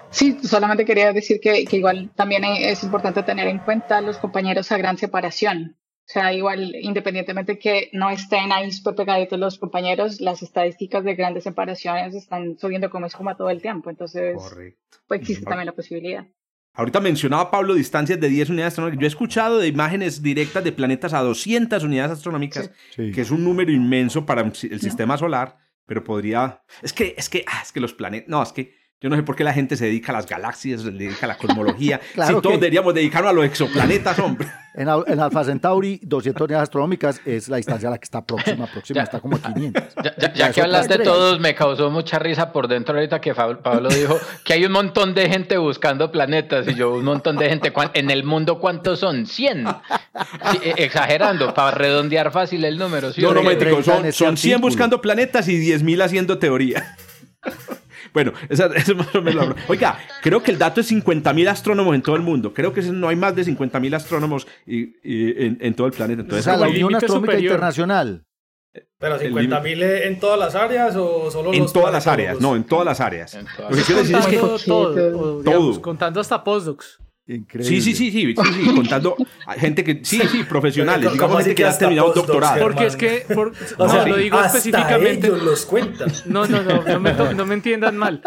Sí, 0.10 0.38
solamente 0.44 0.86
quería 0.86 1.12
decir 1.14 1.40
que, 1.40 1.66
que 1.66 1.78
igual 1.78 2.10
también 2.16 2.44
es 2.46 2.84
importante 2.84 3.22
tener 3.24 3.48
en 3.48 3.60
cuenta 3.60 4.02
los 4.02 4.18
compañeros 4.18 4.72
a 4.72 4.78
gran 4.78 4.98
separación. 4.98 5.76
O 6.08 6.12
sea, 6.14 6.32
igual, 6.34 6.76
independientemente 6.76 7.58
que 7.58 7.90
no 7.92 8.12
estén 8.12 8.52
ahí 8.52 8.72
súper 8.72 8.94
pegaditos 8.94 9.40
los 9.40 9.58
compañeros, 9.58 10.22
las 10.22 10.44
estadísticas 10.44 11.04
de 11.04 11.16
grandes 11.16 11.44
separaciones 11.46 12.14
están 12.14 12.60
subiendo 12.60 12.92
como 12.92 13.08
espuma 13.08 13.36
todo 13.36 13.50
el 13.50 13.60
tiempo. 13.60 13.90
Entonces, 13.90 14.36
Correcto. 14.38 15.00
pues 15.08 15.22
existe 15.22 15.46
también 15.46 15.66
la 15.66 15.72
posibilidad. 15.72 16.28
Ahorita 16.76 17.00
mencionaba 17.00 17.50
Pablo 17.50 17.74
distancias 17.74 18.20
de 18.20 18.30
10 18.30 18.50
unidades 18.52 18.74
astronómicas. 18.74 19.00
Yo 19.02 19.06
he 19.06 19.08
escuchado 19.08 19.58
de 19.58 19.68
imágenes 19.68 20.22
directas 20.22 20.64
de 20.64 20.74
planetas 20.74 21.14
a 21.14 21.22
200 21.22 21.84
unidades 21.84 22.12
astronómicas, 22.12 22.70
Sí. 22.96 23.12
que 23.12 23.22
es 23.22 23.32
un 23.32 23.44
número 23.44 23.72
inmenso 23.72 24.26
para 24.28 24.42
el 24.42 24.54
sistema 24.54 25.18
solar, 25.18 25.58
pero 25.88 26.04
podría... 26.04 26.62
Es 26.84 26.94
que, 26.94 27.16
es 27.18 27.30
que, 27.30 27.46
ah, 27.48 27.62
es 27.64 27.72
que 27.72 27.80
los 27.80 27.94
planetas... 27.94 28.28
No, 28.30 28.44
es 28.44 28.52
que 28.52 28.76
yo 29.02 29.10
no 29.10 29.16
sé 29.18 29.24
por 29.24 29.36
qué 29.36 29.44
la 29.44 29.54
gente 29.54 29.76
se 29.78 29.86
dedica 29.86 30.12
a 30.12 30.16
las 30.16 30.26
galaxias, 30.26 30.82
se 30.82 30.90
dedica 30.92 31.26
a 31.26 31.28
la 31.28 31.38
cosmología. 31.38 32.00
Claro 32.14 32.38
si 32.38 32.42
todos 32.42 32.54
que- 32.56 32.60
deberíamos 32.62 32.94
dedicarnos 32.94 33.30
a 33.32 33.34
los 33.34 33.46
exoplanetas, 33.46 34.18
hombre. 34.20 34.48
En, 34.78 34.90
Al- 34.90 35.06
en 35.08 35.18
Alfa 35.22 35.42
Centauri, 35.46 36.02
200 36.04 36.42
unidades 36.44 36.64
astronómicas 36.64 37.22
es 37.26 37.48
la 37.48 37.56
distancia 37.56 37.88
a 37.88 37.92
la 37.92 37.98
que 37.98 38.04
está 38.04 38.26
próxima, 38.26 38.68
próxima, 38.68 38.98
Ya. 38.98 39.04
está 39.04 39.22
como 39.22 39.38
a 39.38 39.54
500. 39.54 39.84
Ya, 39.96 40.04
ya- 40.04 40.16
Ya 40.18 40.34
ya 40.34 40.48
es 40.50 40.56
que 40.56 40.62
hablaste 40.62 40.94
estrella. 40.96 41.12
todos, 41.14 41.40
me 41.40 41.56
causó 41.56 41.90
mucha 41.90 42.20
risa 42.20 42.52
por 42.52 42.68
dentro 42.68 42.94
ahorita 42.96 43.22
que 43.22 43.34
Pablo 43.34 43.88
dijo 43.88 44.20
que 44.44 44.52
hay 44.52 44.66
un 44.66 44.74
montón 44.74 45.14
de 45.14 45.30
gente 45.30 45.56
buscando 45.58 46.12
planetas 46.12 46.68
y 46.68 46.74
yo 46.76 46.94
un 46.94 47.06
montón 47.06 47.38
de 47.38 47.48
gente. 47.48 47.72
¿Cuán- 47.72 47.92
En 47.94 48.12
el 48.12 48.26
mundo, 48.26 48.60
¿cuántos 48.60 49.00
son? 49.00 49.26
100. 49.26 49.66
Sí, 50.52 50.58
e- 50.62 50.84
exagerando, 50.84 51.54
para 51.54 51.72
redondear 51.72 52.30
fácil 52.34 52.66
el 52.66 52.78
número. 52.78 53.14
¿sí 53.14 53.22
No, 53.22 53.34
no, 53.34 53.44
qué? 53.44 53.48
métrico, 53.48 53.76
30 53.82 54.08
en 54.08 54.12
son, 54.12 54.28
son 54.28 54.38
100 54.38 54.56
artículo. 54.56 54.68
buscando 54.72 55.00
planetas 55.02 55.48
y 55.48 55.58
10.000 55.58 56.02
haciendo 56.04 56.38
teoría. 56.38 56.98
Bueno, 58.16 58.34
esa, 58.50 58.66
esa 58.68 58.92
es 58.94 58.96
más 58.98 59.14
o 59.14 59.22
menos 59.22 59.36
la 59.36 59.46
broma. 59.46 59.62
Oiga, 59.68 60.00
creo 60.24 60.42
que 60.42 60.50
el 60.50 60.58
dato 60.58 60.82
es 60.82 60.92
50.000 60.92 61.48
astrónomos 61.50 61.94
en 61.94 62.02
todo 62.02 62.16
el 62.16 62.24
mundo. 62.24 62.52
Creo 62.54 62.74
que 62.74 62.82
no 62.82 63.10
hay 63.10 63.16
más 63.16 63.36
de 63.36 63.44
50.000 63.44 63.94
astrónomos 63.96 64.48
y- 64.66 64.96
y 65.04 65.46
en, 65.46 65.58
en 65.62 65.74
todo 65.76 65.86
el 65.86 65.94
planeta. 65.94 66.22
O 66.22 66.24
Entonces, 66.24 66.46
sea, 66.46 66.58
la 66.58 66.68
Unión 66.68 66.96
Astronómica 66.96 67.34
superior. 67.34 67.52
Internacional. 67.54 68.24
Pero 68.98 69.16
El 69.16 69.22
50 69.28 69.60
mil 69.62 69.84
en 69.84 70.20
todas 70.20 70.40
las 70.40 70.56
áreas 70.56 70.96
o 70.98 71.30
solo 71.30 71.54
en 71.54 71.60
los 71.64 71.72
todas 71.74 71.94
las 71.94 72.08
áreas, 72.08 72.40
no, 72.42 72.56
en 72.56 72.64
todas 72.64 72.86
las 72.86 73.00
áreas. 73.00 73.34
En 73.36 73.46
todas 73.56 73.72
Lo 73.72 73.78
que 73.78 73.84
quiero 73.84 74.02
decir 74.02 74.16
es 74.18 74.26
que... 74.28 74.38
Contando 74.40 74.60
todo, 74.66 74.88
o, 75.20 75.42
digamos, 75.44 75.44
Todo. 75.76 75.82
contando 75.82 76.20
hasta 76.22 76.44
postdocs. 76.44 77.00
Increíble. 77.28 77.68
Sí, 77.68 77.82
sí, 77.82 77.96
sí, 77.96 78.12
sí, 78.12 78.36
sí, 78.36 78.44
sí, 78.66 78.76
contando 78.76 79.16
a 79.48 79.54
gente 79.54 79.84
que, 79.84 80.06
sí, 80.06 80.22
sí, 80.32 80.44
profesionales, 80.44 81.06
¿Cómo 81.06 81.14
digamos 81.14 81.38
gente 81.38 81.56
que 81.56 81.64
que 81.64 81.66
ha 81.70 81.78
terminado 81.78 82.10
un 82.10 82.14
doctorado. 82.16 82.62
Porque 82.62 82.86
es 82.86 82.96
que, 82.96 83.26
por- 83.34 83.48
O 83.78 83.88
no, 83.88 83.90
sea, 83.90 84.06
lo 84.08 84.16
digo 84.18 84.38
hasta 84.38 84.58
específicamente. 84.60 85.28
ellos 85.28 85.42
los 85.44 85.66
cuentan. 85.66 86.10
No, 86.26 86.46
no, 86.46 86.62
no, 86.62 86.84
no 86.84 87.00
me, 87.00 87.12
to- 87.14 87.34
no 87.34 87.46
me 87.46 87.56
entiendan 87.56 87.98
mal. 87.98 88.22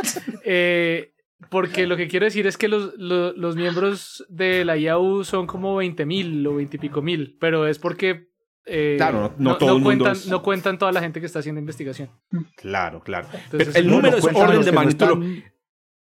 Eh, 0.44 1.12
porque 1.50 1.86
lo 1.86 1.96
que 1.96 2.08
quiero 2.08 2.24
decir 2.24 2.46
es 2.48 2.56
que 2.58 2.66
los, 2.66 2.92
lo- 2.98 3.32
los 3.34 3.54
miembros 3.54 4.26
de 4.28 4.64
la 4.64 4.76
IAU 4.76 5.22
son 5.24 5.46
como 5.46 5.76
20 5.76 6.04
mil 6.04 6.44
o 6.46 6.56
20 6.56 6.76
y 6.76 6.80
pico 6.80 7.00
mil, 7.00 7.36
pero 7.40 7.66
es 7.68 7.78
porque 7.78 8.26
eh, 8.66 8.94
Claro, 8.98 9.32
no- 9.38 9.52
no 9.52 9.56
todo 9.58 9.76
el 9.76 9.82
mundo 9.82 10.04
cuentan, 10.04 10.12
es- 10.12 10.26
no 10.26 10.42
cuentan 10.42 10.76
toda 10.78 10.90
la 10.90 11.00
gente 11.00 11.20
que 11.20 11.26
está 11.26 11.38
haciendo 11.38 11.60
investigación. 11.60 12.10
Claro, 12.56 13.00
claro. 13.00 13.28
Entonces, 13.32 13.68
Pero 13.72 13.78
el 13.78 13.86
número 13.90 14.18
No 14.18 14.28
es 14.28 14.34
orden 14.36 14.62
de 14.62 14.72
magnitud. 14.72 15.06
Están- 15.06 15.44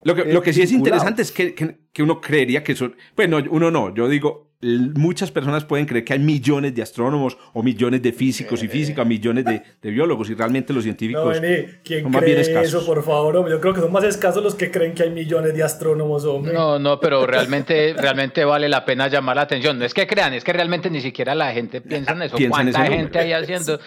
Lo 0.02 0.16
que, 0.16 0.26
lo 0.34 0.42
que 0.42 0.54
sí 0.54 0.62
es 0.62 0.72
interesante 0.72 1.22
es 1.22 1.32
que, 1.32 1.54
que- 1.54 1.80
que 1.92 2.04
uno 2.04 2.22
creería 2.22 2.64
que 2.64 2.76
son... 2.76 2.96
Bueno, 3.16 3.40
uno 3.50 3.70
no, 3.72 3.94
yo 3.94 4.08
digo, 4.08 4.49
muchas 4.62 5.32
personas 5.32 5.64
pueden 5.64 5.86
creer 5.86 6.04
que 6.04 6.12
hay 6.14 6.20
millones 6.20 6.76
de 6.76 6.82
astrónomos 6.82 7.38
o 7.54 7.64
millones 7.64 8.02
de 8.02 8.12
físicos 8.12 8.62
y 8.62 8.68
físicas, 8.68 9.08
millones 9.08 9.46
de, 9.46 9.62
de 9.82 9.90
biólogos 9.90 10.30
y 10.30 10.34
realmente 10.34 10.74
los 10.74 10.82
No, 10.84 10.84
científicos 10.84 11.40
vení, 11.40 11.66
¿quién 11.84 12.04
son 12.04 12.12
más 12.12 12.26
bien 12.26 12.40
escasos. 12.40 12.68
eso, 12.68 12.86
por 12.86 13.02
favor? 13.04 13.38
hombre? 13.38 13.54
Yo 13.54 13.62
creo 13.62 13.74
que 13.74 13.80
son 13.80 13.92
más 13.92 14.04
escasos 14.04 14.44
los 14.44 14.56
que 14.56 14.70
creen 14.70 14.94
que 14.94 15.04
hay 15.04 15.12
millones 15.12 15.54
de 15.54 15.64
astrónomos, 15.64 16.26
hombre. 16.26 16.52
No, 16.54 16.78
no, 16.78 17.00
pero 17.00 17.26
realmente, 17.26 17.94
realmente 17.98 18.44
vale 18.44 18.68
la 18.68 18.84
pena 18.84 19.08
llamar 19.08 19.38
la 19.38 19.44
atención. 19.44 19.80
No 19.80 19.86
es 19.86 19.94
que 19.94 20.06
crean, 20.06 20.34
es 20.34 20.44
que 20.44 20.52
realmente 20.52 20.90
ni 20.90 21.00
siquiera 21.00 21.34
la 21.36 21.54
gente 21.54 21.80
piensa 21.80 22.12
en 22.12 22.24
eso. 22.24 22.36
Piensa 22.36 22.62
en 22.62 22.72
¿Cuánta 22.72 22.86
ese 22.86 22.98
gente 22.98 23.20
hay 23.20 23.32
haciendo? 23.34 23.80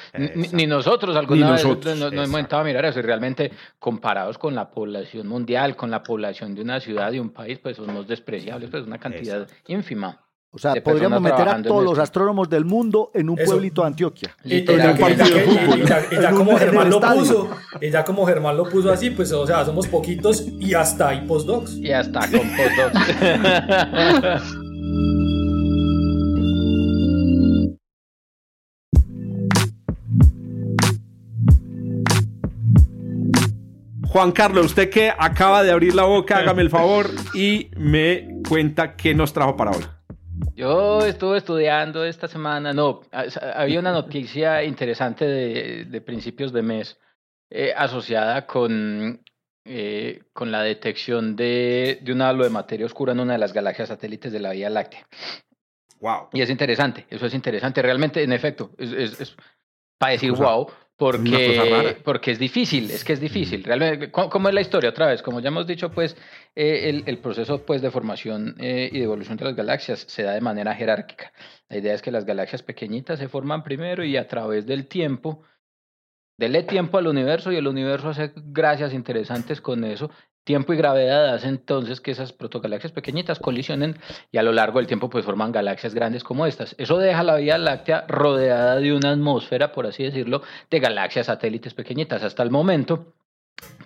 Ni, 0.52 0.66
nosotros 0.66 1.14
alguna 1.16 1.46
Ni 1.46 1.52
vez 1.52 1.64
nosotros, 1.64 1.98
nos, 1.98 2.12
nos 2.12 2.24
hemos 2.26 2.38
sentado 2.38 2.62
a 2.62 2.64
mirar 2.64 2.84
eso. 2.86 2.98
Y 2.98 3.02
realmente, 3.02 3.52
comparados 3.78 4.38
con 4.38 4.54
la 4.54 4.70
población 4.70 5.26
mundial, 5.28 5.76
con 5.76 5.90
la 5.90 6.02
población 6.02 6.54
de 6.54 6.62
una 6.62 6.80
ciudad, 6.80 7.12
de 7.12 7.20
un 7.20 7.30
país, 7.30 7.58
pues 7.58 7.76
somos 7.76 8.08
despreciables, 8.08 8.70
pues 8.70 8.86
una 8.86 8.98
cantidad 8.98 9.46
ínfima. 9.66 10.18
O 10.54 10.58
sea, 10.58 10.74
podríamos 10.82 11.22
meter 11.22 11.48
a 11.48 11.62
todos 11.62 11.82
los 11.82 11.98
astrónomos 11.98 12.46
del 12.50 12.66
mundo 12.66 13.10
en 13.14 13.30
un 13.30 13.36
pueblito 13.36 13.80
de 13.80 13.86
Antioquia. 13.86 14.36
Y, 14.44 14.64
ya, 14.66 16.30
como 16.30 16.58
Germán 16.58 16.90
lo 16.90 17.00
puso, 17.00 17.48
y 17.80 17.90
ya 17.90 18.04
como 18.04 18.26
Germán 18.26 18.58
lo 18.58 18.68
puso 18.68 18.92
así, 18.92 19.08
pues 19.10 19.32
o 19.32 19.46
sea, 19.46 19.64
somos 19.64 19.88
poquitos 19.88 20.44
y 20.60 20.74
hasta 20.74 21.08
hay 21.08 21.22
postdocs. 21.22 21.76
Y 21.76 21.90
hasta 21.90 22.20
con 22.30 22.40
postdocs. 22.54 22.98
Juan 34.12 34.32
Carlos, 34.32 34.66
usted 34.66 34.90
que 34.90 35.10
acaba 35.18 35.62
de 35.62 35.70
abrir 35.70 35.94
la 35.94 36.02
boca, 36.02 36.36
hágame 36.36 36.60
el 36.60 36.68
favor 36.68 37.08
y 37.32 37.70
me 37.78 38.42
cuenta 38.46 38.94
qué 38.94 39.14
nos 39.14 39.32
trajo 39.32 39.56
para 39.56 39.70
hoy. 39.70 39.82
Yo 40.54 41.00
estuve 41.04 41.38
estudiando 41.38 42.04
esta 42.04 42.28
semana, 42.28 42.72
no, 42.72 43.00
había 43.54 43.80
una 43.80 43.92
noticia 43.92 44.62
interesante 44.64 45.24
de, 45.24 46.00
principios 46.00 46.52
de 46.52 46.62
mes 46.62 46.98
eh, 47.50 47.72
asociada 47.76 48.46
con, 48.46 49.22
eh, 49.64 50.22
con 50.32 50.52
la 50.52 50.62
detección 50.62 51.36
de, 51.36 52.00
de 52.02 52.12
un 52.12 52.22
halo 52.22 52.44
de 52.44 52.50
materia 52.50 52.86
oscura 52.86 53.12
en 53.12 53.20
una 53.20 53.34
de 53.34 53.38
las 53.38 53.52
galaxias 53.52 53.88
satélites 53.88 54.32
de 54.32 54.40
la 54.40 54.52
Vía 54.52 54.70
Láctea. 54.70 55.06
Wow. 56.00 56.28
Y 56.32 56.42
es 56.42 56.50
interesante, 56.50 57.06
eso 57.10 57.26
es 57.26 57.34
interesante. 57.34 57.80
Realmente, 57.80 58.22
en 58.22 58.32
efecto, 58.32 58.72
es, 58.76 58.92
es, 58.92 59.36
para 59.98 60.12
decir 60.12 60.32
wow, 60.32 60.68
porque, 61.02 61.96
porque 62.04 62.30
es 62.30 62.38
difícil, 62.38 62.88
es 62.88 63.02
que 63.02 63.14
es 63.14 63.20
difícil. 63.20 63.64
Realmente, 63.64 64.12
¿cómo, 64.12 64.48
es 64.48 64.54
la 64.54 64.60
historia? 64.60 64.90
Otra 64.90 65.08
vez, 65.08 65.20
como 65.20 65.40
ya 65.40 65.48
hemos 65.48 65.66
dicho, 65.66 65.90
pues 65.90 66.16
eh, 66.54 66.90
el, 66.90 67.02
el, 67.06 67.18
proceso 67.18 67.66
pues, 67.66 67.82
de 67.82 67.90
formación 67.90 68.54
eh, 68.60 68.88
y 68.92 68.98
de 68.98 69.04
evolución 69.04 69.36
de 69.36 69.46
las 69.46 69.56
galaxias 69.56 70.04
se 70.06 70.22
da 70.22 70.32
de 70.32 70.40
manera 70.40 70.76
jerárquica. 70.76 71.32
La 71.68 71.78
idea 71.78 71.94
es 71.94 72.02
que 72.02 72.12
las 72.12 72.24
galaxias 72.24 72.62
pequeñitas 72.62 73.18
se 73.18 73.28
forman 73.28 73.64
primero 73.64 74.04
y 74.04 74.16
a 74.16 74.28
través 74.28 74.64
del 74.64 74.86
tiempo, 74.86 75.42
dele 76.38 76.62
tiempo 76.62 76.98
al 76.98 77.08
universo 77.08 77.50
y 77.50 77.56
el 77.56 77.66
universo 77.66 78.10
hace 78.10 78.30
gracias 78.36 78.94
interesantes 78.94 79.60
con 79.60 79.82
eso 79.82 80.08
tiempo 80.44 80.72
y 80.72 80.76
gravedad 80.76 81.34
hace 81.34 81.48
entonces 81.48 82.00
que 82.00 82.10
esas 82.10 82.32
protogalaxias 82.32 82.92
pequeñitas 82.92 83.38
colisionen 83.38 83.96
y 84.30 84.38
a 84.38 84.42
lo 84.42 84.52
largo 84.52 84.78
del 84.78 84.86
tiempo 84.86 85.08
pues 85.08 85.24
forman 85.24 85.52
galaxias 85.52 85.94
grandes 85.94 86.24
como 86.24 86.46
estas. 86.46 86.74
Eso 86.78 86.98
deja 86.98 87.22
la 87.22 87.36
Vía 87.36 87.58
Láctea 87.58 88.04
rodeada 88.08 88.76
de 88.76 88.92
una 88.92 89.10
atmósfera, 89.10 89.72
por 89.72 89.86
así 89.86 90.02
decirlo, 90.02 90.42
de 90.70 90.80
galaxias 90.80 91.26
satélites 91.26 91.74
pequeñitas. 91.74 92.24
Hasta 92.24 92.42
el 92.42 92.50
momento, 92.50 93.14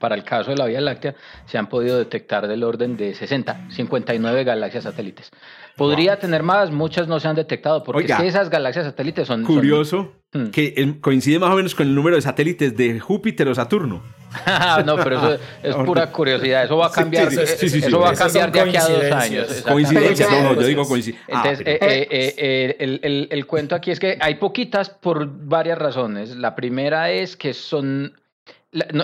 para 0.01 0.15
el 0.15 0.25
caso 0.25 0.51
de 0.51 0.57
la 0.57 0.67
Vía 0.67 0.81
Láctea, 0.81 1.15
se 1.45 1.59
han 1.59 1.69
podido 1.69 1.99
detectar 1.99 2.49
del 2.49 2.65
orden 2.65 2.97
de 2.97 3.15
60, 3.15 3.71
59 3.71 4.45
galaxias 4.45 4.85
satélites. 4.85 5.31
Podría 5.77 6.19
tener 6.19 6.43
más, 6.43 6.71
muchas 6.71 7.07
no 7.07 7.21
se 7.21 7.29
han 7.29 7.37
detectado, 7.37 7.83
porque 7.83 8.15
esas 8.25 8.49
galaxias 8.49 8.87
satélites 8.87 9.29
son... 9.29 9.45
Curioso 9.45 10.15
hmm. 10.33 10.47
que 10.47 10.99
coincide 11.03 11.39
más 11.39 11.51
o 11.51 11.57
menos 11.57 11.75
con 11.75 11.87
el 11.87 11.95
número 11.95 12.17
de 12.17 12.23
satélites 12.23 12.75
de 12.75 12.99
Júpiter 12.99 13.47
o 13.49 13.55
Saturno. 13.55 14.03
no, 14.87 14.97
pero 14.97 15.17
eso 15.19 15.43
es 15.63 15.75
pura 15.77 16.11
curiosidad. 16.11 16.65
Eso 16.65 16.77
va 16.77 16.87
a 16.87 16.91
cambiar, 16.91 17.33
eso 17.33 17.99
va 18.01 18.11
a 18.11 18.15
cambiar 18.15 18.53
de 18.53 18.61
aquí 18.61 18.77
a 18.77 18.89
dos 18.89 19.13
años. 19.13 19.65
Coincidencia, 19.67 20.29
no, 20.43 20.55
yo 20.55 20.67
digo 20.67 20.87
coincidencia. 20.87 21.25
Entonces, 21.29 21.67
ah, 21.67 21.71
eh, 21.71 22.09
eh, 22.11 22.35
eh, 22.37 22.77
el, 22.79 23.01
el, 23.03 23.29
el 23.31 23.47
cuento 23.47 23.75
aquí 23.75 23.91
es 23.91 24.01
que 24.01 24.19
hay 24.21 24.37
poquitas 24.37 24.91
por 24.91 25.27
varias 25.27 25.79
razones. 25.79 26.37
La 26.37 26.55
primera 26.55 27.11
es 27.11 27.37
que 27.37 27.55
son 27.55 28.13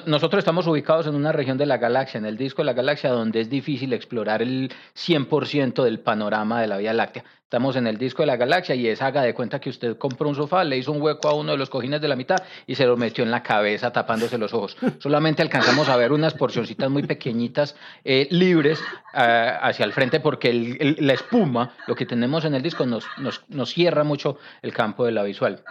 nosotros 0.06 0.38
estamos 0.38 0.66
ubicados 0.66 1.06
en 1.06 1.14
una 1.14 1.32
región 1.32 1.56
de 1.56 1.66
la 1.66 1.78
galaxia, 1.78 2.18
en 2.18 2.26
el 2.26 2.36
disco 2.36 2.62
de 2.62 2.66
la 2.66 2.72
galaxia, 2.72 3.10
donde 3.10 3.40
es 3.40 3.48
difícil 3.48 3.92
explorar 3.92 4.42
el 4.42 4.70
100% 4.94 5.82
del 5.82 6.00
panorama 6.00 6.60
de 6.60 6.66
la 6.66 6.76
Vía 6.76 6.92
Láctea. 6.92 7.24
Estamos 7.44 7.76
en 7.76 7.86
el 7.86 7.98
disco 7.98 8.22
de 8.22 8.28
la 8.28 8.36
galaxia 8.36 8.74
y 8.74 8.86
es 8.88 9.02
haga 9.02 9.20
de 9.22 9.34
cuenta 9.34 9.60
que 9.60 9.68
usted 9.68 9.98
compró 9.98 10.28
un 10.28 10.34
sofá, 10.34 10.64
le 10.64 10.78
hizo 10.78 10.90
un 10.90 11.02
hueco 11.02 11.28
a 11.28 11.34
uno 11.34 11.52
de 11.52 11.58
los 11.58 11.68
cojines 11.68 12.00
de 12.00 12.08
la 12.08 12.16
mitad 12.16 12.38
y 12.66 12.74
se 12.74 12.86
lo 12.86 12.96
metió 12.96 13.24
en 13.24 13.30
la 13.30 13.42
cabeza 13.42 13.92
tapándose 13.92 14.38
los 14.38 14.54
ojos. 14.54 14.76
Solamente 15.00 15.42
alcanzamos 15.42 15.88
a 15.90 15.96
ver 15.96 16.12
unas 16.12 16.32
porcioncitas 16.32 16.88
muy 16.88 17.02
pequeñitas, 17.02 17.76
eh, 18.04 18.26
libres, 18.30 18.82
eh, 19.14 19.52
hacia 19.60 19.84
el 19.84 19.92
frente 19.92 20.20
porque 20.20 20.96
la 20.98 21.12
espuma, 21.12 21.74
lo 21.86 21.94
que 21.94 22.06
tenemos 22.06 22.46
en 22.46 22.54
el 22.54 22.62
disco, 22.62 22.86
nos, 22.86 23.04
nos, 23.18 23.42
nos 23.48 23.70
cierra 23.70 24.02
mucho 24.02 24.38
el 24.62 24.72
campo 24.72 25.04
de 25.04 25.12
la 25.12 25.22
visual. 25.22 25.62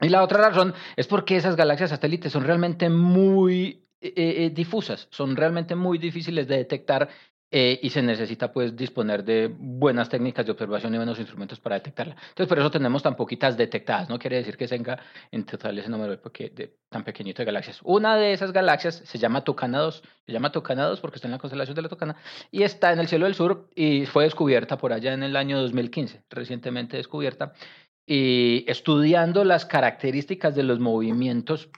Y 0.00 0.08
la 0.08 0.22
otra 0.22 0.38
razón 0.38 0.74
es 0.96 1.06
porque 1.06 1.36
esas 1.36 1.56
galaxias 1.56 1.90
satélites 1.90 2.32
son 2.32 2.44
realmente 2.44 2.88
muy 2.90 3.86
eh, 4.00 4.12
eh, 4.16 4.50
difusas, 4.54 5.08
son 5.10 5.36
realmente 5.36 5.74
muy 5.74 5.98
difíciles 5.98 6.46
de 6.46 6.58
detectar 6.58 7.08
eh, 7.52 7.78
y 7.80 7.90
se 7.90 8.02
necesita 8.02 8.52
pues 8.52 8.74
disponer 8.76 9.22
de 9.22 9.46
buenas 9.56 10.08
técnicas 10.08 10.44
de 10.44 10.50
observación 10.50 10.92
y 10.92 10.96
buenos 10.96 11.18
instrumentos 11.20 11.60
para 11.60 11.76
detectarla. 11.76 12.14
Entonces 12.14 12.48
por 12.48 12.58
eso 12.58 12.72
tenemos 12.72 13.04
tan 13.04 13.14
poquitas 13.14 13.56
detectadas, 13.56 14.08
no 14.08 14.18
quiere 14.18 14.36
decir 14.36 14.56
que 14.56 14.66
tenga 14.66 14.98
en 15.30 15.46
total 15.46 15.78
ese 15.78 15.88
número 15.88 16.16
de, 16.16 16.76
tan 16.88 17.04
pequeñito 17.04 17.42
de 17.42 17.46
galaxias. 17.46 17.80
Una 17.84 18.16
de 18.16 18.32
esas 18.32 18.52
galaxias 18.52 18.96
se 18.96 19.18
llama 19.18 19.44
Tucana 19.44 19.78
2, 19.78 20.02
se 20.26 20.32
llama 20.32 20.50
Tucana 20.50 20.86
2 20.86 21.00
porque 21.00 21.16
está 21.16 21.28
en 21.28 21.32
la 21.32 21.38
constelación 21.38 21.76
de 21.76 21.82
la 21.82 21.88
Tucana 21.88 22.16
y 22.50 22.64
está 22.64 22.92
en 22.92 22.98
el 22.98 23.06
cielo 23.06 23.26
del 23.26 23.36
sur 23.36 23.70
y 23.76 24.06
fue 24.06 24.24
descubierta 24.24 24.76
por 24.76 24.92
allá 24.92 25.14
en 25.14 25.22
el 25.22 25.36
año 25.36 25.58
2015, 25.60 26.24
recientemente 26.28 26.96
descubierta 26.96 27.52
y 28.06 28.64
estudiando 28.68 29.44
las 29.44 29.66
características 29.66 30.54
de 30.54 30.62
los 30.62 30.78
movimientos 30.78 31.68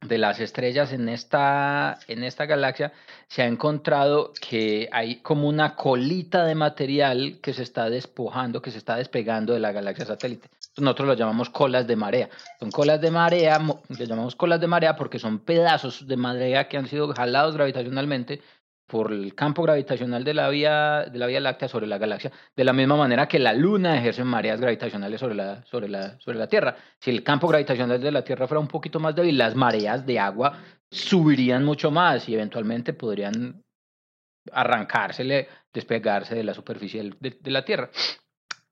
de 0.00 0.18
las 0.18 0.38
estrellas 0.38 0.92
en 0.92 1.08
esta, 1.08 1.98
en 2.06 2.22
esta 2.22 2.46
galaxia, 2.46 2.92
se 3.26 3.42
ha 3.42 3.46
encontrado 3.46 4.32
que 4.40 4.88
hay 4.92 5.16
como 5.16 5.48
una 5.48 5.74
colita 5.74 6.44
de 6.44 6.54
material 6.54 7.40
que 7.42 7.52
se 7.52 7.64
está 7.64 7.90
despojando, 7.90 8.62
que 8.62 8.70
se 8.70 8.78
está 8.78 8.96
despegando 8.96 9.52
de 9.52 9.58
la 9.58 9.72
galaxia 9.72 10.06
satélite. 10.06 10.48
Nosotros 10.76 11.08
lo 11.08 11.14
llamamos 11.14 11.50
colas 11.50 11.88
de 11.88 11.96
marea. 11.96 12.28
Son 12.60 12.70
colas 12.70 13.00
de 13.00 13.10
marea, 13.10 13.58
le 13.88 14.06
llamamos 14.06 14.36
colas 14.36 14.60
de 14.60 14.68
marea 14.68 14.94
porque 14.94 15.18
son 15.18 15.40
pedazos 15.40 16.06
de 16.06 16.16
marea 16.16 16.68
que 16.68 16.76
han 16.76 16.86
sido 16.86 17.12
jalados 17.12 17.54
gravitacionalmente 17.54 18.40
por 18.88 19.12
el 19.12 19.34
campo 19.34 19.62
gravitacional 19.62 20.24
de 20.24 20.32
la, 20.32 20.48
vía, 20.48 21.04
de 21.12 21.18
la 21.18 21.26
Vía 21.26 21.40
Láctea 21.40 21.68
sobre 21.68 21.86
la 21.86 21.98
galaxia, 21.98 22.32
de 22.56 22.64
la 22.64 22.72
misma 22.72 22.96
manera 22.96 23.28
que 23.28 23.38
la 23.38 23.52
Luna 23.52 23.98
ejerce 23.98 24.24
mareas 24.24 24.60
gravitacionales 24.60 25.20
sobre 25.20 25.34
la, 25.34 25.62
sobre 25.66 25.88
la, 25.88 26.18
sobre 26.18 26.38
la 26.38 26.48
Tierra. 26.48 26.74
Si 26.98 27.10
el 27.10 27.22
campo 27.22 27.46
gravitacional 27.48 28.00
de 28.00 28.10
la 28.10 28.24
Tierra 28.24 28.48
fuera 28.48 28.60
un 28.60 28.66
poquito 28.66 28.98
más 28.98 29.14
débil, 29.14 29.36
las 29.36 29.54
mareas 29.54 30.06
de 30.06 30.18
agua 30.18 30.58
subirían 30.90 31.64
mucho 31.64 31.90
más 31.90 32.26
y 32.30 32.34
eventualmente 32.34 32.94
podrían 32.94 33.62
arrancársele, 34.50 35.48
despegarse 35.70 36.34
de 36.34 36.44
la 36.44 36.54
superficie 36.54 37.12
de, 37.20 37.38
de 37.38 37.50
la 37.50 37.66
Tierra. 37.66 37.90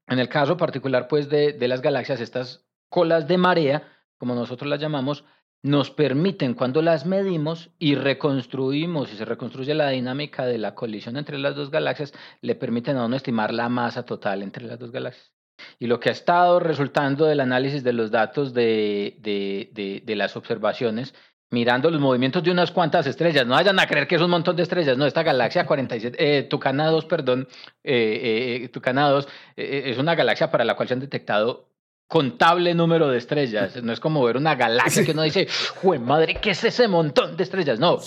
En 0.06 0.18
el 0.18 0.30
caso 0.30 0.56
particular, 0.56 1.08
pues, 1.08 1.28
de, 1.28 1.52
de 1.52 1.68
las 1.68 1.82
galaxias, 1.82 2.20
estas 2.20 2.64
colas 2.88 3.28
de 3.28 3.36
marea, 3.36 3.82
como 4.16 4.34
nosotros 4.34 4.70
las 4.70 4.80
llamamos, 4.80 5.24
nos 5.66 5.90
permiten 5.90 6.54
cuando 6.54 6.80
las 6.80 7.06
medimos 7.06 7.70
y 7.80 7.96
reconstruimos 7.96 9.12
y 9.12 9.16
se 9.16 9.24
reconstruye 9.24 9.74
la 9.74 9.88
dinámica 9.88 10.46
de 10.46 10.58
la 10.58 10.76
colisión 10.76 11.16
entre 11.16 11.38
las 11.38 11.56
dos 11.56 11.72
galaxias, 11.72 12.14
le 12.40 12.54
permiten 12.54 12.96
a 12.96 13.04
uno 13.04 13.16
estimar 13.16 13.52
la 13.52 13.68
masa 13.68 14.04
total 14.04 14.44
entre 14.44 14.64
las 14.64 14.78
dos 14.78 14.92
galaxias. 14.92 15.32
Y 15.80 15.88
lo 15.88 15.98
que 15.98 16.10
ha 16.10 16.12
estado 16.12 16.60
resultando 16.60 17.24
del 17.24 17.40
análisis 17.40 17.82
de 17.82 17.92
los 17.92 18.12
datos 18.12 18.54
de, 18.54 19.16
de, 19.18 20.02
de, 20.04 20.16
las 20.16 20.36
observaciones, 20.36 21.14
mirando 21.50 21.90
los 21.90 22.00
movimientos 22.00 22.44
de 22.44 22.52
unas 22.52 22.70
cuantas 22.70 23.08
estrellas, 23.08 23.44
no 23.44 23.54
vayan 23.54 23.80
a 23.80 23.88
creer 23.88 24.06
que 24.06 24.14
es 24.14 24.22
un 24.22 24.30
montón 24.30 24.54
de 24.54 24.62
estrellas, 24.62 24.96
no, 24.96 25.04
esta 25.04 25.24
galaxia 25.24 25.66
47, 25.66 26.16
eh, 26.18 26.42
Tucana 26.44 26.86
2, 26.90 27.06
perdón, 27.06 27.48
eh, 27.82 28.62
eh, 28.62 28.68
Tucana 28.68 29.10
2 29.10 29.28
eh, 29.56 29.82
es 29.86 29.98
una 29.98 30.14
galaxia 30.14 30.48
para 30.48 30.64
la 30.64 30.76
cual 30.76 30.86
se 30.86 30.94
han 30.94 31.00
detectado 31.00 31.70
contable 32.08 32.74
número 32.74 33.08
de 33.08 33.18
estrellas. 33.18 33.74
No 33.86 33.92
es 33.92 34.00
como 34.00 34.24
ver 34.24 34.36
una 34.36 34.56
galaxia 34.56 35.04
que 35.04 35.12
uno 35.12 35.22
dice, 35.22 35.46
¡jue 35.76 35.98
madre! 35.98 36.38
¿Qué 36.40 36.50
es 36.50 36.64
ese 36.64 36.88
montón 36.88 37.36
de 37.36 37.44
estrellas? 37.44 37.78
No, 37.78 37.98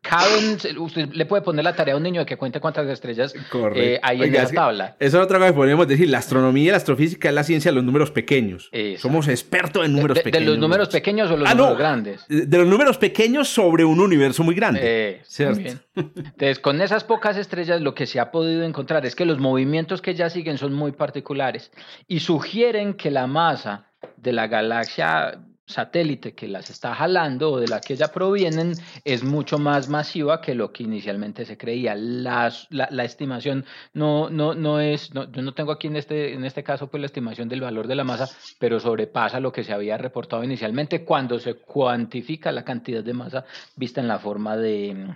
caben, 0.00 0.58
usted 0.78 1.08
le 1.12 1.26
puede 1.26 1.42
poner 1.42 1.64
la 1.64 1.74
tarea 1.74 1.94
a 1.94 1.96
un 1.96 2.04
niño 2.04 2.20
de 2.20 2.26
que 2.26 2.36
cuente 2.36 2.60
cuántas 2.60 2.88
estrellas 2.88 3.34
eh, 3.74 3.98
hay 4.00 4.22
en 4.22 4.32
la 4.32 4.46
tabla. 4.46 4.96
Eso 5.00 5.18
es 5.18 5.24
otra 5.24 5.38
cosa 5.38 5.50
que 5.50 5.56
podríamos 5.56 5.88
decir. 5.88 6.08
La 6.08 6.18
astronomía 6.18 6.64
y 6.64 6.70
la 6.70 6.76
astrofísica 6.76 7.30
es 7.30 7.34
la 7.34 7.42
ciencia 7.42 7.70
de 7.70 7.74
los 7.74 7.84
números 7.84 8.12
pequeños. 8.12 8.70
Somos 8.98 9.26
expertos 9.28 9.84
en 9.84 9.92
números 9.92 10.18
pequeños. 10.20 10.46
¿De 10.46 10.50
los 10.50 10.58
números 10.58 10.88
pequeños 10.88 11.30
o 11.30 11.36
los 11.36 11.48
ah, 11.48 11.54
números 11.54 11.78
grandes? 11.78 12.24
De 12.28 12.58
los 12.58 12.66
números 12.66 12.98
pequeños 12.98 13.48
sobre 13.48 13.84
un 13.84 13.98
universo 14.00 14.42
muy 14.44 14.54
grande. 14.54 14.80
Eh, 14.82 15.22
Entonces, 15.38 16.58
con 16.60 16.80
esas 16.80 17.04
pocas 17.04 17.36
estrellas, 17.36 17.80
lo 17.80 17.94
que 17.94 18.06
se 18.06 18.20
ha 18.20 18.30
podido 18.30 18.62
encontrar 18.62 19.04
es 19.06 19.16
que 19.16 19.24
los 19.24 19.38
movimientos 19.38 20.02
que 20.02 20.14
ya 20.14 20.30
siguen 20.30 20.58
son 20.58 20.72
muy 20.72 20.92
particulares 20.92 21.70
y 22.08 22.20
sugieren 22.20 22.94
que 22.94 23.11
la 23.12 23.26
masa 23.26 23.86
de 24.16 24.32
la 24.32 24.46
galaxia 24.48 25.38
satélite 25.66 26.34
que 26.34 26.48
las 26.48 26.70
está 26.70 26.94
jalando 26.94 27.52
o 27.52 27.60
de 27.60 27.68
la 27.68 27.80
que 27.80 27.96
ya 27.96 28.08
provienen 28.08 28.74
es 29.04 29.24
mucho 29.24 29.58
más 29.58 29.88
masiva 29.88 30.40
que 30.40 30.54
lo 30.54 30.72
que 30.72 30.82
inicialmente 30.82 31.44
se 31.44 31.56
creía. 31.56 31.94
La, 31.94 32.52
la, 32.70 33.04
estimación 33.04 33.64
no, 33.94 34.28
no, 34.28 34.54
no 34.54 34.80
es, 34.80 35.10
yo 35.10 35.42
no 35.42 35.54
tengo 35.54 35.72
aquí 35.72 35.86
en 35.86 35.96
este, 35.96 36.34
en 36.34 36.44
este 36.44 36.62
caso 36.62 36.88
pues 36.88 37.00
la 37.00 37.06
estimación 37.06 37.48
del 37.48 37.60
valor 37.60 37.86
de 37.86 37.94
la 37.94 38.04
masa, 38.04 38.28
pero 38.58 38.80
sobrepasa 38.80 39.40
lo 39.40 39.52
que 39.52 39.64
se 39.64 39.72
había 39.72 39.96
reportado 39.98 40.44
inicialmente 40.44 41.04
cuando 41.04 41.38
se 41.38 41.54
cuantifica 41.54 42.52
la 42.52 42.64
cantidad 42.64 43.02
de 43.02 43.14
masa 43.14 43.44
vista 43.76 44.00
en 44.00 44.08
la 44.08 44.18
forma 44.18 44.56
de 44.56 45.14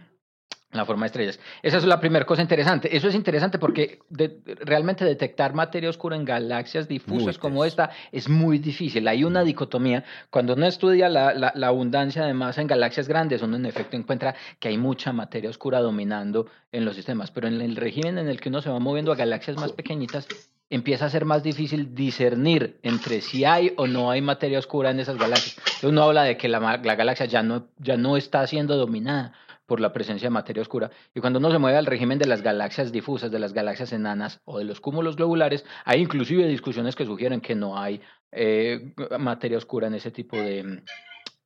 la 0.76 0.84
forma 0.84 1.04
de 1.04 1.08
estrellas. 1.08 1.40
Esa 1.62 1.78
es 1.78 1.84
la 1.84 2.00
primera 2.00 2.24
cosa 2.24 2.42
interesante. 2.42 2.94
Eso 2.96 3.08
es 3.08 3.14
interesante 3.14 3.58
porque 3.58 4.00
realmente 4.60 5.04
detectar 5.04 5.54
materia 5.54 5.90
oscura 5.90 6.16
en 6.16 6.24
galaxias 6.24 6.88
difusas 6.88 7.38
como 7.38 7.64
esta 7.64 7.90
es 8.12 8.28
muy 8.28 8.58
difícil. 8.58 9.06
Hay 9.08 9.24
una 9.24 9.42
dicotomía. 9.42 10.04
Cuando 10.30 10.54
uno 10.54 10.66
estudia 10.66 11.08
la, 11.08 11.34
la, 11.34 11.66
abundancia 11.66 12.24
de 12.24 12.34
masa 12.34 12.60
en 12.60 12.66
galaxias 12.66 13.08
grandes, 13.08 13.42
uno 13.42 13.56
en 13.56 13.66
efecto 13.66 13.96
encuentra 13.96 14.34
que 14.58 14.68
hay 14.68 14.78
mucha 14.78 15.12
materia 15.12 15.50
oscura 15.50 15.80
dominando 15.80 16.46
en 16.72 16.84
los 16.84 16.96
sistemas. 16.96 17.30
Pero 17.30 17.48
en 17.48 17.60
el 17.60 17.76
régimen 17.76 18.18
en 18.18 18.28
el 18.28 18.40
que 18.40 18.48
uno 18.48 18.62
se 18.62 18.70
va 18.70 18.78
moviendo 18.78 19.12
a 19.12 19.16
galaxias 19.16 19.56
más 19.56 19.72
pequeñitas, 19.72 20.26
empieza 20.70 21.06
a 21.06 21.10
ser 21.10 21.24
más 21.24 21.42
difícil 21.42 21.94
discernir 21.94 22.78
entre 22.82 23.20
si 23.20 23.44
hay 23.44 23.72
o 23.76 23.86
no 23.86 24.10
hay 24.10 24.20
materia 24.20 24.58
oscura 24.58 24.90
en 24.90 25.00
esas 25.00 25.16
galaxias. 25.16 25.56
uno 25.82 26.02
habla 26.02 26.24
de 26.24 26.36
que 26.36 26.48
la, 26.48 26.80
la 26.82 26.94
galaxia 26.96 27.26
ya 27.26 27.42
no, 27.42 27.68
ya 27.78 27.96
no 27.96 28.16
está 28.16 28.46
siendo 28.46 28.76
dominada 28.76 29.32
por 29.66 29.80
la 29.80 29.92
presencia 29.92 30.26
de 30.26 30.30
materia 30.30 30.62
oscura. 30.62 30.90
Y 31.14 31.20
cuando 31.20 31.38
uno 31.38 31.50
se 31.50 31.58
mueve 31.58 31.76
al 31.76 31.86
régimen 31.86 32.18
de 32.18 32.26
las 32.26 32.42
galaxias 32.42 32.92
difusas, 32.92 33.30
de 33.30 33.38
las 33.38 33.52
galaxias 33.52 33.92
enanas 33.92 34.40
o 34.44 34.58
de 34.58 34.64
los 34.64 34.80
cúmulos 34.80 35.16
globulares, 35.16 35.64
hay 35.84 36.00
inclusive 36.00 36.46
discusiones 36.46 36.96
que 36.96 37.04
sugieren 37.04 37.40
que 37.40 37.54
no 37.54 37.78
hay 37.78 38.00
eh, 38.32 38.94
materia 39.18 39.58
oscura 39.58 39.88
en 39.88 39.94
ese 39.94 40.10
tipo 40.10 40.36
de, 40.36 40.82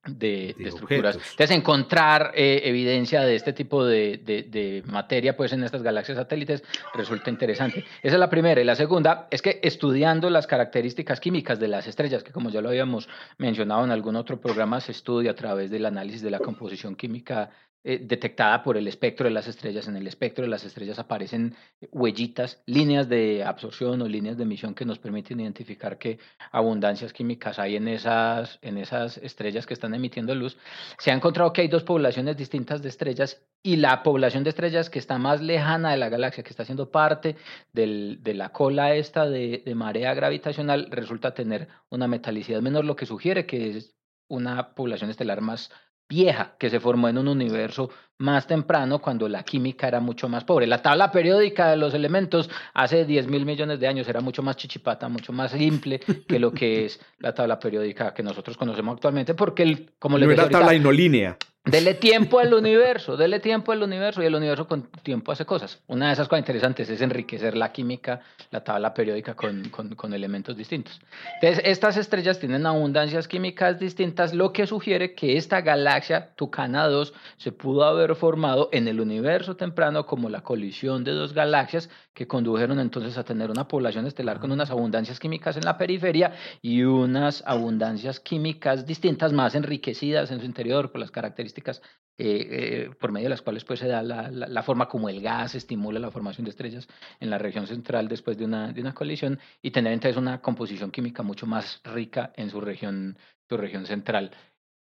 de, 0.07 0.55
estructuras. 0.59 1.17
Entonces, 1.17 1.51
encontrar 1.51 2.33
eh, 2.35 2.63
evidencia 2.65 3.23
de 3.23 3.35
este 3.35 3.53
tipo 3.53 3.85
de, 3.85 4.19
de, 4.25 4.83
materia 4.87 5.37
pues, 5.37 5.53
en 5.53 5.63
estas 5.63 5.83
galaxias 5.83 6.17
satélites 6.17 6.63
resulta 6.95 7.31
interesante. 7.31 7.85
Esa 8.03 8.15
es 8.17 8.21
la 8.21 8.31
primera. 8.31 8.61
Y 8.61 8.65
la 8.65 8.75
segunda 8.75 9.29
es 9.31 9.43
que 9.43 9.61
estudiando 9.63 10.31
las 10.31 10.47
características 10.47 11.21
químicas 11.21 11.61
de 11.61 11.69
las 11.69 11.87
estrellas, 11.87 12.23
que 12.23 12.33
como 12.33 12.51
ya 12.51 12.61
lo 12.61 12.71
habíamos 12.71 13.09
mencionado 13.39 13.85
en 13.85 13.91
algún 13.91 14.17
otro 14.17 14.41
programa, 14.41 14.81
se 14.81 14.93
estudia 14.93 15.33
a 15.33 15.35
través 15.35 15.71
del 15.71 15.87
análisis 15.87 16.23
de 16.23 16.31
la 16.31 16.39
composición 16.39 16.97
química 16.97 17.51
eh, 17.83 17.99
detectada 18.03 18.63
por 18.63 18.77
el 18.77 18.87
espectro 18.89 19.25
de 19.25 19.31
las 19.31 19.49
estrellas. 19.49 19.89
En 19.89 19.97
el 19.97 20.07
espectro 20.07 20.45
de 20.45 20.51
las 20.51 20.65
estrellas 20.65 20.99
aparecen 20.99 21.55
huellitas, 21.91 22.63
líneas 22.67 23.09
de 23.09 23.43
absorción 23.43 24.03
o 24.03 24.07
líneas 24.07 24.37
de 24.37 24.43
emisión 24.43 24.75
que 24.75 24.85
nos 24.85 24.99
permiten 24.99 25.41
identificar 25.41 25.97
qué 25.97 26.19
abundancias 26.53 27.15
químicas 27.15 27.59
hay 27.59 27.77
en 27.77 27.89
esas, 27.89 28.59
en 28.61 28.77
esas 28.77 29.17
estrellas 29.17 29.65
que 29.65 29.73
están 29.73 29.95
emitiendo 29.95 30.35
luz. 30.35 30.59
Se 30.99 31.11
ha 31.11 31.15
encontrado 31.15 31.55
que 31.55 31.63
hay 31.63 31.69
dos 31.69 31.83
poblaciones 31.83 32.37
distintas 32.37 32.83
de 32.83 32.91
estrellas 32.91 33.43
y 33.63 33.77
la 33.77 34.03
población 34.03 34.45
de 34.45 34.51
estrellas 34.51 34.91
que 34.91 34.99
está 34.99 35.17
más 35.17 35.41
lejana 35.41 35.93
de 35.93 35.97
la 35.97 36.11
galaxia, 36.11 36.45
que 36.45 36.51
está 36.51 36.67
siendo 36.67 36.91
parte 36.91 37.37
de 37.73 38.35
la 38.35 38.51
cola 38.51 38.95
esta 38.95 39.27
de 39.27 39.63
marea 39.75 40.13
gravitacional, 40.13 40.89
resulta 40.91 41.33
tener 41.33 41.69
una 41.89 42.09
metalicidad 42.09 42.61
menor, 42.61 42.85
lo 42.85 42.97
que 42.97 43.07
sugiere 43.07 43.47
que 43.47 43.77
es 43.77 43.97
una 44.29 44.75
población 44.75 45.11
estelar 45.11 45.41
más 45.41 45.71
vieja 46.11 46.57
que 46.59 46.69
se 46.69 46.81
formó 46.81 47.09
en 47.09 47.17
un 47.19 47.29
universo 47.29 47.91
más 48.21 48.47
temprano 48.47 49.01
cuando 49.01 49.29
la 49.29 49.43
química 49.43 49.89
era 49.89 49.99
mucho 49.99 50.29
más 50.29 50.45
pobre. 50.45 50.67
La 50.67 50.83
tabla 50.83 51.11
periódica 51.11 51.71
de 51.71 51.77
los 51.77 51.95
elementos 51.95 52.51
hace 52.75 53.05
10 53.05 53.27
mil 53.29 53.47
millones 53.47 53.81
de 53.81 53.89
años 53.89 54.09
era 54.09 54.21
mucho 54.21 54.43
más 54.43 54.57
chichipata, 54.57 55.09
mucho 55.09 55.33
más 55.33 55.53
simple 55.53 56.01
que 56.29 56.39
lo 56.39 56.53
que 56.53 56.85
es 56.85 57.01
la 57.19 57.35
tabla 57.35 57.59
periódica 57.59 58.13
que 58.13 58.23
nosotros 58.23 58.57
conocemos 58.57 58.95
actualmente, 58.95 59.35
porque 59.35 59.63
el, 59.63 59.91
como 59.99 60.19
le 60.19 60.27
no 60.27 60.49
tabla 60.49 60.75
inolínea. 60.75 61.37
Dele 61.63 61.93
tiempo 61.93 62.39
al 62.39 62.55
universo, 62.55 63.19
dele 63.19 63.39
tiempo 63.39 63.71
al 63.71 63.83
universo 63.83 64.23
y 64.23 64.27
el 64.27 64.35
universo 64.35 64.67
con 64.67 64.85
tiempo 65.03 65.31
hace 65.31 65.45
cosas. 65.45 65.79
Una 65.89 66.07
de 66.07 66.15
esas 66.15 66.27
cosas 66.27 66.41
interesantes 66.41 66.89
es 66.89 67.03
enriquecer 67.03 67.55
la 67.55 67.71
química, 67.71 68.23
la 68.51 68.65
tabla 68.65 68.95
periódica 68.95 69.35
con, 69.35 69.69
con, 69.69 69.95
con, 69.95 70.15
elementos 70.15 70.57
distintos. 70.57 70.99
Entonces, 71.35 71.63
estas 71.67 71.99
estrellas 71.99 72.39
tienen 72.39 72.65
abundancias 72.65 73.29
químicas 73.29 73.79
distintas, 73.79 74.33
lo 74.33 74.55
que 74.55 74.67
sugiere 74.67 75.15
que 75.15 75.37
esta 75.37 75.61
galaxia 75.61 76.31
Tucana 76.35 76.87
2 76.87 77.13
se 77.37 77.53
pudo 77.53 77.85
haber 77.85 78.10
formado 78.15 78.69
en 78.73 78.89
el 78.89 79.01
universo 79.01 79.57
temprano 79.57 80.07
como 80.07 80.29
la 80.29 80.43
colisión 80.43 81.05
de 81.05 81.13
dos 81.13 81.33
galaxias 81.33 81.91
que 82.15 82.27
condujeron 82.27 82.79
entonces 82.81 83.17
a 83.19 83.25
tener 83.25 83.51
una 83.51 83.69
población 83.69 84.07
estelar 84.07 84.41
con 84.41 84.53
unas 84.53 84.71
abundancias 84.71 85.19
químicas 85.19 85.57
en 85.57 85.65
la 85.65 85.79
periferia 85.79 86.33
y 86.63 86.83
unas 86.83 87.43
abundancias 87.47 88.21
químicas 88.21 88.87
distintas, 88.87 89.33
más 89.33 89.55
enriquecidas 89.55 90.31
en 90.31 90.41
su 90.41 90.47
interior 90.47 90.91
por 90.91 91.01
las 91.01 91.11
características 91.11 91.83
eh, 92.23 92.49
eh, 92.51 92.91
por 93.01 93.13
medio 93.13 93.25
de 93.25 93.31
las 93.31 93.41
cuales 93.41 93.65
pues, 93.65 93.81
se 93.81 93.89
da 93.89 94.03
la, 94.03 94.31
la, 94.31 94.63
forma 94.63 94.89
como 94.89 95.09
el 95.09 95.23
gas 95.23 95.55
estimula 95.55 95.99
la 95.99 96.11
formación 96.11 96.45
de 96.45 96.51
estrellas 96.51 96.87
en 97.19 97.31
la 97.31 97.39
región 97.39 97.67
central 97.67 98.09
después 98.09 98.37
de 98.37 98.45
una, 98.45 98.75
de 98.75 98.83
una 98.83 98.93
colisión 98.93 99.39
y 99.63 99.71
tener 99.71 99.95
entonces 99.95 100.19
una 100.19 100.43
composición 100.43 100.91
química 100.91 101.23
mucho 101.23 101.47
más 101.47 101.81
rica 101.83 102.31
en 102.37 102.51
su 102.51 102.61
región, 102.61 103.17
su 103.49 103.57
región 103.57 103.87
central. 103.87 104.33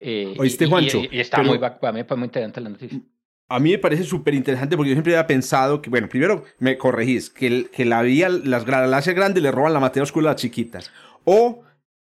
Eh, 0.06 0.36
Oíste, 0.38 0.66
Juancho. 0.66 1.02
Y, 1.10 1.20
está 1.20 1.42
muy, 1.42 1.58
para 1.58 1.92
mí 1.94 2.04
fue 2.04 2.18
muy 2.18 2.26
interesante 2.26 2.60
la 2.62 2.70
noticia 2.70 3.00
a 3.54 3.60
mí 3.60 3.72
me 3.72 3.78
parece 3.78 4.04
súper 4.04 4.34
interesante 4.34 4.76
porque 4.76 4.89
yo 4.89 4.96
siempre 4.96 5.13
había 5.13 5.28
pensado 5.28 5.80
que, 5.82 5.89
bueno, 5.89 6.10
primero 6.10 6.44
me 6.58 6.78
corregís, 6.78 7.30
que, 7.30 7.70
que 7.72 7.86
la 7.86 8.02
vía, 8.02 8.28
las 8.30 8.66
galaxias 8.66 9.16
grandes 9.16 9.44
le 9.44 9.52
roban 9.52 9.74
la 9.74 9.80
materia 9.80 10.04
oscura 10.04 10.30
a 10.30 10.34
las 10.34 10.42
chiquitas. 10.42 10.92
O 11.24 11.62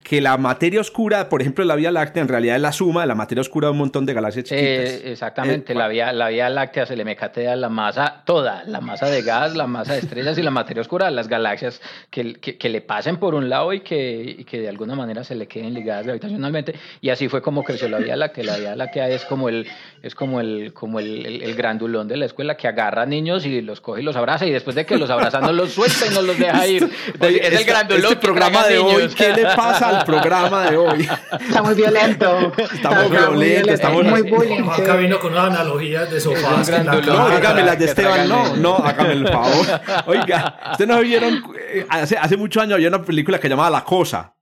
que 0.02 0.22
la 0.22 0.38
materia 0.38 0.80
oscura, 0.80 1.28
por 1.28 1.42
ejemplo, 1.42 1.62
la 1.64 1.76
Vía 1.76 1.90
Láctea, 1.90 2.22
en 2.22 2.28
realidad 2.28 2.56
es 2.56 2.62
la 2.62 2.72
suma 2.72 3.02
de 3.02 3.06
la 3.06 3.14
materia 3.14 3.42
oscura 3.42 3.68
de 3.68 3.72
un 3.72 3.78
montón 3.78 4.06
de 4.06 4.14
galaxias 4.14 4.46
chiquitas. 4.46 4.64
Eh, 4.66 5.12
exactamente, 5.12 5.74
la, 5.74 5.88
vía, 5.88 6.12
la 6.12 6.30
Vía 6.30 6.48
Láctea 6.48 6.86
se 6.86 6.96
le 6.96 7.04
mecatea 7.04 7.54
la 7.54 7.68
masa, 7.68 8.22
toda, 8.24 8.64
la 8.64 8.80
masa 8.80 9.06
de 9.06 9.20
gas, 9.20 9.54
la 9.54 9.66
masa 9.66 9.92
de 9.92 9.98
estrellas 9.98 10.38
y 10.38 10.42
la 10.42 10.50
materia 10.50 10.80
oscura 10.80 11.04
de 11.04 11.12
las 11.12 11.28
galaxias 11.28 11.82
que, 12.08 12.32
que, 12.32 12.68
le 12.70 12.80
pasen 12.80 13.18
por 13.18 13.34
un 13.34 13.50
lado 13.50 13.74
y 13.74 13.80
que, 13.80 14.36
y 14.38 14.44
que 14.44 14.60
de 14.60 14.70
alguna 14.70 14.94
manera 14.94 15.22
se 15.22 15.34
le 15.34 15.46
queden 15.46 15.74
ligadas 15.74 16.06
gravitacionalmente. 16.06 16.74
Y 17.02 17.10
así 17.10 17.28
fue 17.28 17.42
como 17.42 17.62
creció 17.62 17.86
la 17.88 17.98
Vía 17.98 18.16
Láctea. 18.16 18.44
La 18.44 18.56
Vía 18.56 18.76
Láctea 18.76 19.08
es 19.10 19.26
como 19.26 19.50
el, 19.50 19.68
es 20.02 20.14
como 20.14 20.40
el, 20.40 20.72
como 20.72 20.98
el, 20.98 21.42
el, 21.42 21.54
grandulón 21.54 22.08
de 22.08 22.16
la 22.16 22.24
escuela 22.24 22.56
que 22.56 22.68
agarra 22.68 23.02
a 23.02 23.06
niños 23.06 23.44
y 23.44 23.60
los 23.60 23.82
coge 23.82 24.00
y 24.00 24.04
los 24.04 24.16
abraza 24.16 24.46
y 24.46 24.50
después 24.50 24.74
de 24.74 24.86
que 24.86 24.96
los 24.96 25.10
abraza 25.10 25.40
no 25.40 25.52
los 25.52 25.72
suelta 25.72 26.06
y 26.06 26.14
no 26.14 26.22
los 26.22 26.38
deja 26.38 26.66
ir. 26.66 26.88
es 27.20 27.60
el 27.60 27.64
grandulón. 27.66 28.04
Este 28.04 28.16
programa 28.16 28.66
de 28.66 28.78
hoy, 28.78 29.08
¿qué 29.14 29.34
le 29.34 29.42
pasa 29.44 29.89
al 29.90 30.04
programa 30.04 30.70
de 30.70 30.76
hoy. 30.76 31.08
Está 31.40 31.62
muy 31.62 31.74
violento. 31.74 32.52
Estamos 32.56 33.10
violentos, 33.10 33.74
estamos 33.74 34.04
muy 34.04 34.22
bullying. 34.22 34.62
Acá 34.68 34.96
vino 34.96 35.18
con 35.18 35.32
unas 35.32 35.46
analogías 35.46 36.10
de 36.10 36.20
sofás. 36.20 36.70
No, 36.84 37.30
dígame 37.30 37.62
las 37.62 37.78
de 37.78 37.84
Esteban, 37.86 38.28
no, 38.28 38.56
no, 38.56 38.76
hágame 38.76 39.12
el 39.12 39.28
favor. 39.28 39.66
Oiga, 40.06 40.70
ustedes 40.72 40.88
no 40.88 41.00
vieron, 41.00 41.42
eh, 41.58 41.86
hace, 41.88 42.16
hace 42.16 42.36
muchos 42.36 42.62
años 42.62 42.74
había 42.74 42.88
una 42.88 43.02
película 43.02 43.38
que 43.38 43.48
llamaba 43.48 43.70
La 43.70 43.84
Cosa 43.84 44.34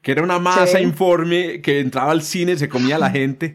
que 0.00 0.12
era 0.12 0.22
una 0.22 0.38
masa 0.38 0.80
informe 0.80 1.60
que 1.60 1.80
entraba 1.80 2.12
al 2.12 2.22
cine, 2.22 2.56
se 2.56 2.68
comía 2.68 2.96
a 2.96 2.98
la 2.98 3.10
gente. 3.10 3.52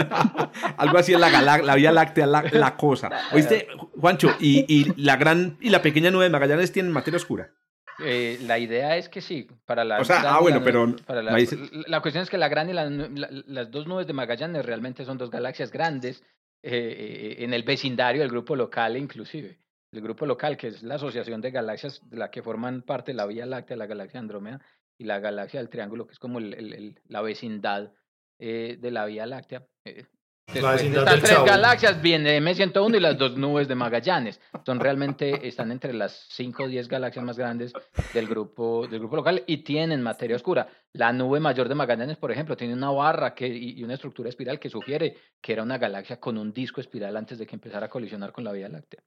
Algo 0.76 0.98
así 0.98 1.14
en 1.14 1.20
la, 1.20 1.58
la 1.58 1.74
Vía 1.74 1.90
Láctea, 1.90 2.26
la, 2.26 2.76
cosa. 2.76 3.10
¿Oíste, 3.32 3.66
Juancho? 4.00 4.34
Y, 4.38 4.64
y, 4.68 4.92
la 4.96 5.16
gran 5.16 5.56
y 5.60 5.70
la 5.70 5.82
pequeña 5.82 6.10
nube 6.10 6.24
de 6.24 6.30
Magallanes 6.30 6.72
tienen 6.72 6.92
materia 6.92 7.16
oscura. 7.16 7.50
Eh, 7.98 8.38
la 8.42 8.58
idea 8.58 8.96
es 8.96 9.08
que 9.08 9.20
sí, 9.20 9.46
para 9.66 9.84
la... 9.84 10.00
O 10.00 10.04
sea, 10.04 10.22
ah, 10.24 10.40
bueno, 10.40 10.62
pero... 10.62 10.86
la, 10.86 12.00
cuestión 12.00 12.22
es 12.22 12.30
que 12.30 12.38
la 12.38 12.48
gran 12.48 12.70
y 12.70 12.72
las 12.72 13.70
dos 13.70 13.86
nubes 13.86 14.06
de 14.06 14.12
Magallanes 14.12 14.64
realmente 14.64 15.04
son 15.04 15.18
dos 15.18 15.30
galaxias 15.30 15.70
grandes 15.70 16.22
eh, 16.62 16.70
eh, 16.72 17.44
en 17.44 17.54
el 17.54 17.62
vecindario 17.62 18.22
del 18.22 18.30
grupo 18.30 18.56
local 18.56 18.96
inclusive. 18.96 19.58
El 19.92 20.00
grupo 20.00 20.24
local, 20.24 20.56
que 20.56 20.68
es 20.68 20.82
la 20.82 20.94
asociación 20.94 21.40
de 21.42 21.50
galaxias 21.50 22.00
de 22.08 22.16
la 22.16 22.30
que 22.30 22.42
forman 22.42 22.82
parte 22.82 23.12
la 23.12 23.26
Vía 23.26 23.44
Láctea, 23.44 23.76
la 23.76 23.86
galaxia 23.86 24.20
Andrómeda 24.20 24.60
y 24.98 25.04
la 25.04 25.20
galaxia 25.20 25.60
del 25.60 25.68
Triángulo, 25.68 26.06
que 26.06 26.12
es 26.12 26.18
como 26.18 26.38
el, 26.38 26.98
la 27.08 27.20
vecindad 27.20 27.92
de 28.38 28.90
la 28.90 29.04
Vía 29.04 29.26
Láctea. 29.26 29.66
Estas 30.54 31.20
tres 31.22 31.44
galaxias 31.44 32.00
viene 32.00 32.40
M101 32.40 32.96
y 32.96 33.00
las 33.00 33.18
dos 33.18 33.36
nubes 33.36 33.68
de 33.68 33.74
Magallanes. 33.74 34.40
Son 34.64 34.80
realmente, 34.80 35.46
están 35.46 35.72
entre 35.72 35.92
las 35.92 36.26
5 36.30 36.64
o 36.64 36.68
10 36.68 36.88
galaxias 36.88 37.24
más 37.24 37.36
grandes 37.36 37.72
del 38.12 38.26
grupo, 38.26 38.86
del 38.86 39.00
grupo 39.00 39.16
local 39.16 39.42
y 39.46 39.58
tienen 39.58 40.02
materia 40.02 40.36
oscura. 40.36 40.68
La 40.92 41.12
nube 41.12 41.40
mayor 41.40 41.68
de 41.68 41.74
Magallanes, 41.74 42.16
por 42.16 42.30
ejemplo, 42.30 42.56
tiene 42.56 42.74
una 42.74 42.90
barra 42.90 43.34
que, 43.34 43.48
y 43.48 43.82
una 43.82 43.94
estructura 43.94 44.28
espiral 44.28 44.58
que 44.58 44.68
sugiere 44.68 45.16
que 45.40 45.52
era 45.52 45.62
una 45.62 45.78
galaxia 45.78 46.20
con 46.20 46.38
un 46.38 46.52
disco 46.52 46.80
espiral 46.80 47.16
antes 47.16 47.38
de 47.38 47.46
que 47.46 47.56
empezara 47.56 47.86
a 47.86 47.90
colisionar 47.90 48.32
con 48.32 48.44
la 48.44 48.52
Vía 48.52 48.68
Láctea. 48.68 49.02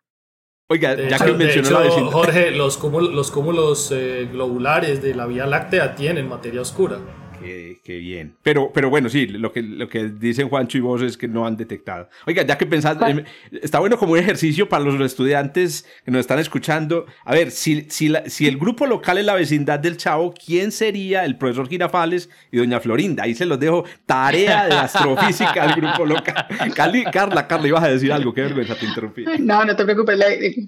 Oiga, 0.67 0.95
ya 0.95 1.23
que 1.23 1.31
mencionó 1.33 1.69
la 1.69 1.79
vecindad. 1.81 2.11
Jorge, 2.11 2.51
los 2.51 2.77
cúmulos, 2.77 3.13
los 3.13 3.29
cúmulos 3.29 3.91
eh, 3.91 4.27
globulares 4.31 4.99
de 4.99 5.13
la 5.13 5.27
Vía 5.27 5.45
Láctea 5.45 5.93
tienen 5.93 6.27
materia 6.27 6.61
oscura. 6.61 6.97
Qué, 7.39 7.97
bien. 7.97 8.35
Pero, 8.43 8.71
pero 8.73 8.89
bueno, 8.89 9.09
sí, 9.09 9.27
lo 9.27 9.51
que, 9.51 9.61
lo 9.61 9.89
que 9.89 10.09
dicen 10.09 10.49
Juancho 10.49 10.77
y 10.77 10.81
vos 10.81 11.01
es 11.01 11.17
que 11.17 11.27
no 11.27 11.45
han 11.45 11.57
detectado. 11.57 12.09
Oiga, 12.25 12.43
ya 12.43 12.57
que 12.57 12.65
pensás, 12.65 12.97
em, 13.07 13.23
está 13.61 13.79
bueno 13.79 13.97
como 13.97 14.13
un 14.13 14.19
ejercicio 14.19 14.69
para 14.69 14.83
los 14.83 14.99
estudiantes 15.01 15.85
que 16.03 16.11
nos 16.11 16.21
están 16.21 16.39
escuchando. 16.39 17.05
A 17.23 17.33
ver, 17.33 17.51
si, 17.51 17.87
si, 17.89 18.13
si 18.27 18.47
el 18.47 18.57
grupo 18.57 18.85
local 18.85 19.17
es 19.17 19.25
la 19.25 19.35
vecindad 19.35 19.79
del 19.79 19.97
Chavo, 19.97 20.33
¿quién 20.33 20.71
sería 20.71 21.25
el 21.25 21.37
profesor 21.37 21.67
Girafales 21.67 22.29
y 22.51 22.57
doña 22.57 22.79
Florinda? 22.79 23.23
Ahí 23.23 23.35
se 23.35 23.45
los 23.45 23.59
dejo. 23.59 23.85
Tarea 24.05 24.67
de 24.67 24.75
astrofísica 24.75 25.63
al 25.63 25.75
grupo 25.75 26.05
local. 26.05 26.47
Carla, 27.11 27.47
Carla, 27.47 27.67
ibas 27.67 27.83
a 27.83 27.89
decir 27.89 28.11
algo. 28.11 28.33
Qué 28.33 28.41
vergüenza, 28.41 28.75
te 28.75 28.85
interrumpí. 28.85 29.25
No, 29.39 29.65
no 29.65 29.75
te 29.75 29.83
preocupes. 29.83 30.19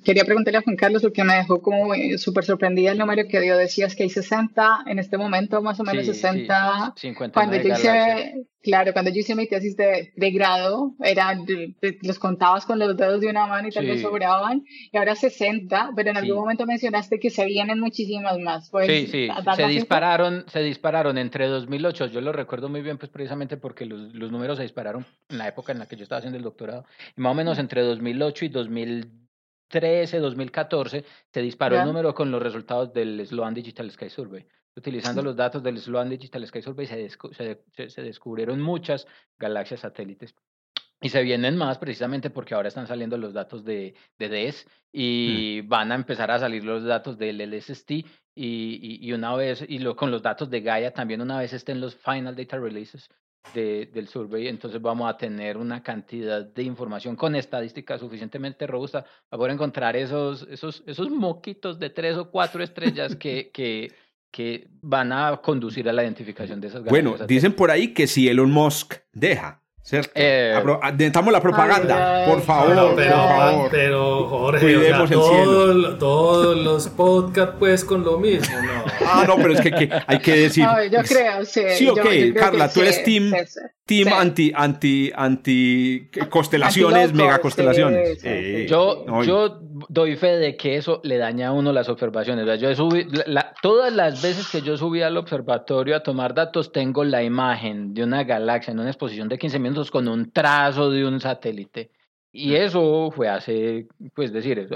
quería 0.04 0.24
preguntarle 0.24 0.60
a 0.60 0.62
Juan 0.62 0.76
Carlos 0.76 1.02
porque 1.02 1.24
me 1.24 1.36
dejó 1.36 1.62
como 1.62 1.94
eh, 1.94 2.18
súper 2.18 2.46
sorprendida 2.46 2.92
el 2.92 2.98
número 2.98 3.24
que 3.30 3.40
dio. 3.40 3.58
Decías 3.58 3.96
que 3.96 4.04
hay 4.04 4.10
60 4.10 4.84
en 4.88 5.00
este 5.00 5.18
momento, 5.18 5.62
más 5.62 5.80
o 5.80 5.84
menos 5.84 6.06
60 6.06 6.57
50, 6.96 6.96
59 6.98 7.34
cuando 7.34 7.56
yo 7.58 7.64
galaxias. 7.70 8.20
hice, 8.36 8.48
claro, 8.62 8.94
cuando 8.94 9.12
yo 9.12 9.20
hice 9.20 9.36
mi 9.36 9.48
tesis 9.48 9.76
de, 9.78 10.12
de 10.16 10.32
grado, 10.32 10.94
eran, 11.04 11.46
de- 11.46 11.76
de- 11.82 11.98
los 12.02 12.20
contabas 12.20 12.66
con 12.66 12.80
los 12.80 12.96
dedos 12.98 13.22
de 13.22 13.30
una 13.30 13.46
mano 13.48 13.68
y 13.68 13.72
tal 13.72 13.86
vez 13.86 13.98
Sí. 13.98 14.02
sobraban, 14.04 14.64
y 14.92 14.98
ahora 14.98 15.16
60, 15.16 15.92
pero 15.96 16.10
en 16.12 16.18
algún 16.18 16.36
Sí. 16.36 16.40
momento 16.40 16.66
mencionaste 16.66 17.20
que 17.20 17.30
se 17.30 17.46
vienen 17.46 17.80
muchísimas 17.80 18.38
más. 18.40 18.70
Pues, 18.70 18.88
Sí, 18.88 19.08
sí, 19.08 19.28
¿dar 19.28 19.56
se 19.56 19.68
dispararon, 19.68 20.46
se 20.48 20.60
dispararon 20.62 21.18
entre 21.18 21.48
2008, 21.48 22.08
yo 22.08 22.22
lo 22.22 22.32
recuerdo 22.34 22.70
muy 22.70 22.82
bien 22.82 22.98
pues 22.98 23.10
precisamente 23.12 23.58
porque 23.58 23.86
los, 23.86 24.14
los 24.14 24.32
números 24.32 24.58
se 24.58 24.64
dispararon 24.64 25.06
en 25.30 25.38
la 25.38 25.48
época 25.48 25.72
en 25.72 25.80
la 25.80 25.86
que 25.88 25.96
yo 25.96 26.04
estaba 26.04 26.20
haciendo 26.20 26.38
el 26.38 26.44
doctorado, 26.44 26.86
y 27.16 27.22
más 27.22 27.32
o 27.32 27.36
menos 27.36 27.58
entre 27.60 27.82
2008 27.82 28.46
y 28.46 28.50
2013, 28.50 30.20
2014, 30.20 31.04
se 31.34 31.42
disparó 31.42 31.78
el 31.80 31.86
número 31.86 32.14
con 32.14 32.32
los 32.32 32.42
resultados 32.42 32.94
del 32.94 33.26
Sloan 33.26 33.54
Digital 33.54 33.90
Sky 33.92 34.10
Survey. 34.10 34.46
Utilizando 34.78 35.22
los 35.24 35.36
datos 35.36 35.64
del 35.64 35.80
Sloan 35.80 36.10
Digital 36.10 36.46
Sky 36.48 36.62
Survey 36.62 36.86
se, 36.86 37.08
descu- 37.10 37.34
se, 37.34 37.64
se- 37.76 37.90
se 37.90 38.02
descubrieron 38.04 38.62
muchas 38.62 39.08
galaxias 39.40 39.80
satélites. 39.82 40.36
Y 41.02 41.10
se 41.10 41.22
vienen 41.22 41.58
más 41.58 41.78
precisamente 41.78 42.30
porque 42.30 42.56
ahora 42.56 42.70
están 42.70 42.88
saliendo 42.88 43.18
los 43.18 43.34
datos 43.34 43.64
de, 43.64 43.94
de 44.18 44.30
DES 44.30 44.68
y 44.92 45.62
van 45.62 45.92
a 45.92 45.96
empezar 45.96 46.32
a 46.32 46.40
salir 46.40 46.64
los 46.64 46.84
datos 46.84 47.18
del 47.20 47.40
LSST 47.42 47.92
y, 47.92 48.04
y, 48.36 49.00
y 49.02 49.14
una 49.14 49.36
vez, 49.36 49.64
y 49.68 49.80
lo, 49.80 49.96
con 49.96 50.10
los 50.10 50.22
datos 50.24 50.50
de 50.50 50.62
Gaia 50.62 50.92
también 50.94 51.22
una 51.22 51.38
vez 51.40 51.54
estén 51.54 51.82
los 51.82 51.96
final 51.96 52.36
data 52.36 52.58
releases 52.58 53.10
de, 53.54 53.86
del 53.94 54.08
survey, 54.08 54.48
entonces 54.48 54.82
vamos 54.82 55.08
a 55.10 55.18
tener 55.18 55.58
una 55.58 55.82
cantidad 55.84 56.44
de 56.44 56.64
información 56.64 57.16
con 57.16 57.36
estadística 57.36 57.98
suficientemente 57.98 58.66
robusta 58.68 59.06
para 59.30 59.38
poder 59.40 59.54
encontrar 59.54 59.96
esos, 59.96 60.48
esos, 60.50 60.84
esos 60.88 61.10
moquitos 61.10 61.78
de 61.80 61.90
tres 61.92 62.18
o 62.18 62.30
cuatro 62.32 62.62
estrellas 62.64 63.16
que, 63.16 63.50
que, 63.54 63.92
que 64.38 64.68
van 64.84 65.12
a 65.12 65.36
conducir 65.38 65.90
a 65.90 65.94
la 65.94 66.04
identificación 66.04 66.62
de 66.62 66.68
esas 66.68 66.84
Bueno, 66.84 67.10
galaxias 67.14 67.28
dicen 67.28 67.54
por 67.54 67.72
ahí 67.72 67.88
que 67.96 68.06
si 68.06 68.28
Elon 68.30 68.52
Musk 68.52 68.94
deja, 69.12 69.64
¿cierto? 69.82 70.12
Eh, 70.14 70.54
la 71.32 71.42
propaganda, 71.42 71.96
Ay, 72.18 72.24
ay, 72.26 72.32
por 72.32 72.42
favor, 72.44 72.76
no, 72.76 72.86
por 72.90 72.96
pero, 72.98 73.16
favor. 73.16 73.68
pero 73.72 74.28
Jorge, 74.28 74.66
o 74.66 74.70
sea, 74.70 74.78
Cuidemos 74.80 75.10
el 75.12 75.18
todo- 75.18 75.98
todos 75.98 76.58
los 76.58 76.88
podcasts 76.90 77.56
pues 77.58 77.84
con 77.84 78.04
lo 78.04 78.20
mismo, 78.20 78.56
¿no? 78.62 78.84
Ah, 79.10 79.24
no, 79.28 79.38
pero 79.38 79.54
es 79.54 79.62
que, 79.62 79.72
que 79.72 79.90
hay 80.06 80.20
que 80.20 80.34
decir. 80.36 80.66
No, 80.66 80.84
yo 80.84 81.00
creo, 81.02 81.44
sí. 81.46 81.62
Sí, 81.76 81.88
ok, 81.88 82.04
yo 82.12 82.34
Carla, 82.36 82.68
tú 82.68 82.76
sí, 82.76 82.80
eres 82.82 83.04
team- 83.06 83.32
sí, 83.32 83.46
sí. 83.48 83.60
Team 83.86 84.08
Sí. 84.10 84.14
anti, 84.20 84.52
anti, 84.54 85.12
anti 85.16 86.10
mega 87.14 87.40
constelaciones. 87.40 88.10
sí, 88.16 88.16
sí, 88.22 88.28
Eh. 88.30 88.68
Yo, 88.70 89.06
no, 89.08 89.24
yo 89.24 89.62
doy 89.90 90.16
fe 90.16 90.38
de 90.38 90.56
que 90.58 90.76
eso 90.78 91.00
le 91.04 91.18
daña 91.18 91.50
a 91.50 91.52
uno 91.52 91.72
las 91.74 91.90
observaciones. 91.90 92.44
O 92.44 92.48
sea, 92.48 92.56
Yo 92.56 92.70
he 92.70 92.76
subi- 92.76 93.08
la- 93.28 93.54
todas 93.62 93.94
las 93.94 94.22
veces 94.22 94.48
que 94.52 94.62
yo 94.62 94.78
subí 94.78 95.02
al 95.02 95.18
observatorio 95.18 95.96
a 95.96 96.04
tomar 96.04 96.34
datos, 96.34 96.72
tengo 96.72 97.04
la 97.04 97.24
imagen 97.24 97.94
de 97.94 98.04
una 98.04 98.24
galaxia 98.24 98.72
en 98.72 98.80
una 98.80 98.90
exposición 98.90 99.30
de 99.30 99.38
15 99.38 99.60
minutos 99.60 99.92
con 99.92 100.08
un 100.08 100.32
trazo 100.32 100.90
de 100.90 101.06
un 101.06 101.20
satélite. 101.20 101.92
Y 102.32 102.56
eso 102.56 103.10
fue 103.12 103.30
hace, 103.30 103.88
pues 104.14 104.32
decir, 104.32 104.68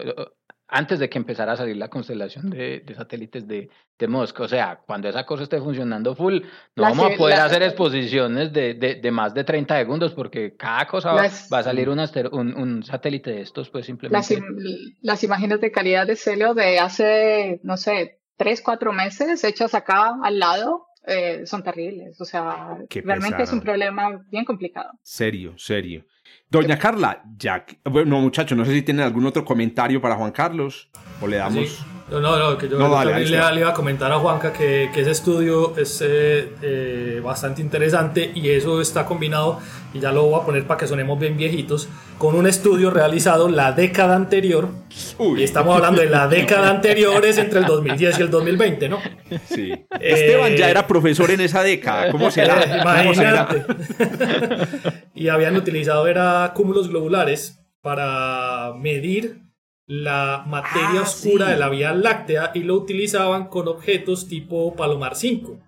antes 0.73 0.99
de 0.99 1.09
que 1.09 1.17
empezara 1.17 1.51
a 1.51 1.57
salir 1.57 1.75
la 1.75 1.89
constelación 1.89 2.49
de, 2.49 2.79
de 2.79 2.95
satélites 2.95 3.45
de, 3.45 3.69
de 3.99 4.07
Musk. 4.07 4.39
O 4.39 4.47
sea, 4.47 4.79
cuando 4.87 5.09
esa 5.09 5.25
cosa 5.25 5.43
esté 5.43 5.59
funcionando 5.59 6.15
full, 6.15 6.35
no 6.75 6.83
La 6.83 6.89
vamos 6.89 7.11
a 7.13 7.17
poder 7.17 7.37
la- 7.37 7.45
hacer 7.45 7.61
exposiciones 7.63 8.53
de, 8.53 8.73
de, 8.75 8.95
de 8.95 9.11
más 9.11 9.33
de 9.33 9.43
30 9.43 9.77
segundos 9.77 10.13
porque 10.13 10.55
cada 10.55 10.87
cosa 10.87 11.11
va, 11.11 11.23
Las- 11.23 11.49
va 11.53 11.59
a 11.59 11.63
salir 11.63 11.89
un, 11.89 11.99
aster- 11.99 12.29
un, 12.31 12.55
un 12.55 12.83
satélite 12.83 13.31
de 13.31 13.41
estos, 13.41 13.69
pues 13.69 13.81
Las, 13.81 13.85
simplemente. 13.87 14.35
im- 14.37 14.95
las 15.01 15.23
imágenes 15.23 15.59
de 15.59 15.71
calidad 15.71 16.07
de 16.07 16.15
celo 16.15 16.53
de 16.53 16.79
hace, 16.79 17.59
no 17.63 17.75
sé, 17.75 18.19
tres, 18.37 18.61
cuatro 18.61 18.93
meses 18.93 19.43
hechas 19.43 19.75
acá 19.75 20.15
al 20.23 20.39
lado 20.39 20.87
eh, 21.05 21.45
son 21.45 21.63
terribles. 21.63 22.19
O 22.21 22.25
sea, 22.25 22.77
Qué 22.89 23.01
realmente 23.01 23.43
es 23.43 23.51
un 23.51 23.59
problema 23.61 24.23
bien 24.29 24.45
complicado. 24.45 24.91
Serio, 25.03 25.53
serio. 25.57 26.05
Doña 26.51 26.77
Carla, 26.77 27.23
ya, 27.37 27.65
que- 27.65 27.77
bueno, 27.89 28.19
muchachos, 28.19 28.57
no 28.57 28.65
sé 28.65 28.73
si 28.73 28.81
tienen 28.81 29.05
algún 29.05 29.25
otro 29.25 29.45
comentario 29.45 30.01
para 30.01 30.15
Juan 30.15 30.31
Carlos 30.31 30.89
o 31.21 31.27
le 31.27 31.37
damos. 31.37 31.69
Sí. 31.69 31.83
No, 32.11 32.19
no, 32.19 32.37
no, 32.37 32.57
que 32.57 32.67
yo, 32.67 32.77
No, 32.77 32.89
yo 32.89 32.93
dale, 32.95 33.11
también 33.11 33.31
le, 33.31 33.53
le 33.53 33.59
iba 33.61 33.69
a 33.69 33.73
comentar 33.73 34.11
a 34.11 34.19
Juanca 34.19 34.51
que, 34.51 34.89
que 34.93 34.99
ese 34.99 35.11
estudio 35.11 35.77
es 35.77 36.01
eh, 36.05 36.51
eh, 36.61 37.21
bastante 37.23 37.61
interesante 37.61 38.31
y 38.35 38.49
eso 38.49 38.81
está 38.81 39.05
combinado, 39.05 39.59
y 39.93 39.99
ya 40.01 40.11
lo 40.11 40.23
voy 40.23 40.41
a 40.41 40.45
poner 40.45 40.67
para 40.67 40.77
que 40.77 40.87
sonemos 40.87 41.17
bien 41.17 41.37
viejitos, 41.37 41.87
con 42.17 42.35
un 42.35 42.47
estudio 42.47 42.91
realizado 42.91 43.47
la 43.47 43.71
década 43.71 44.17
anterior, 44.17 44.67
Uy, 45.19 45.39
y 45.39 45.43
estamos 45.43 45.73
hablando 45.77 46.01
de 46.01 46.09
la 46.09 46.27
década 46.27 46.69
anterior, 46.69 47.25
es 47.25 47.37
entre 47.37 47.59
el 47.59 47.65
2010 47.65 48.19
y 48.19 48.21
el 48.21 48.29
2020, 48.29 48.89
¿no? 48.89 48.99
sí. 49.45 49.71
Esteban 49.99 50.55
ya 50.57 50.67
Eh, 50.67 50.71
era 50.71 50.85
profesor 50.87 51.31
en 51.31 51.39
esa 51.39 51.63
década. 51.63 52.11
¿Cómo 52.11 52.29
será? 52.31 52.83
¿Cómo 53.03 53.13
será? 53.13 53.47
Imagínate. 53.49 53.65
y 55.15 55.29
habían 55.29 55.55
utilizado 55.55 56.05
era 56.07 56.51
cúmulos 56.53 56.89
globulares 56.89 57.59
para 57.81 58.73
medir 58.77 59.39
la 59.87 60.43
materia 60.47 60.99
Ah, 60.99 61.03
oscura 61.03 61.45
sí. 61.47 61.51
de 61.51 61.57
la 61.57 61.69
Vía 61.69 61.93
Láctea 61.93 62.51
y 62.53 62.63
lo 62.63 62.75
utilizaban 62.75 63.47
con 63.47 63.67
objetos 63.67 64.27
tipo 64.27 64.75
Palomar 64.75 65.15
5, 65.15 65.59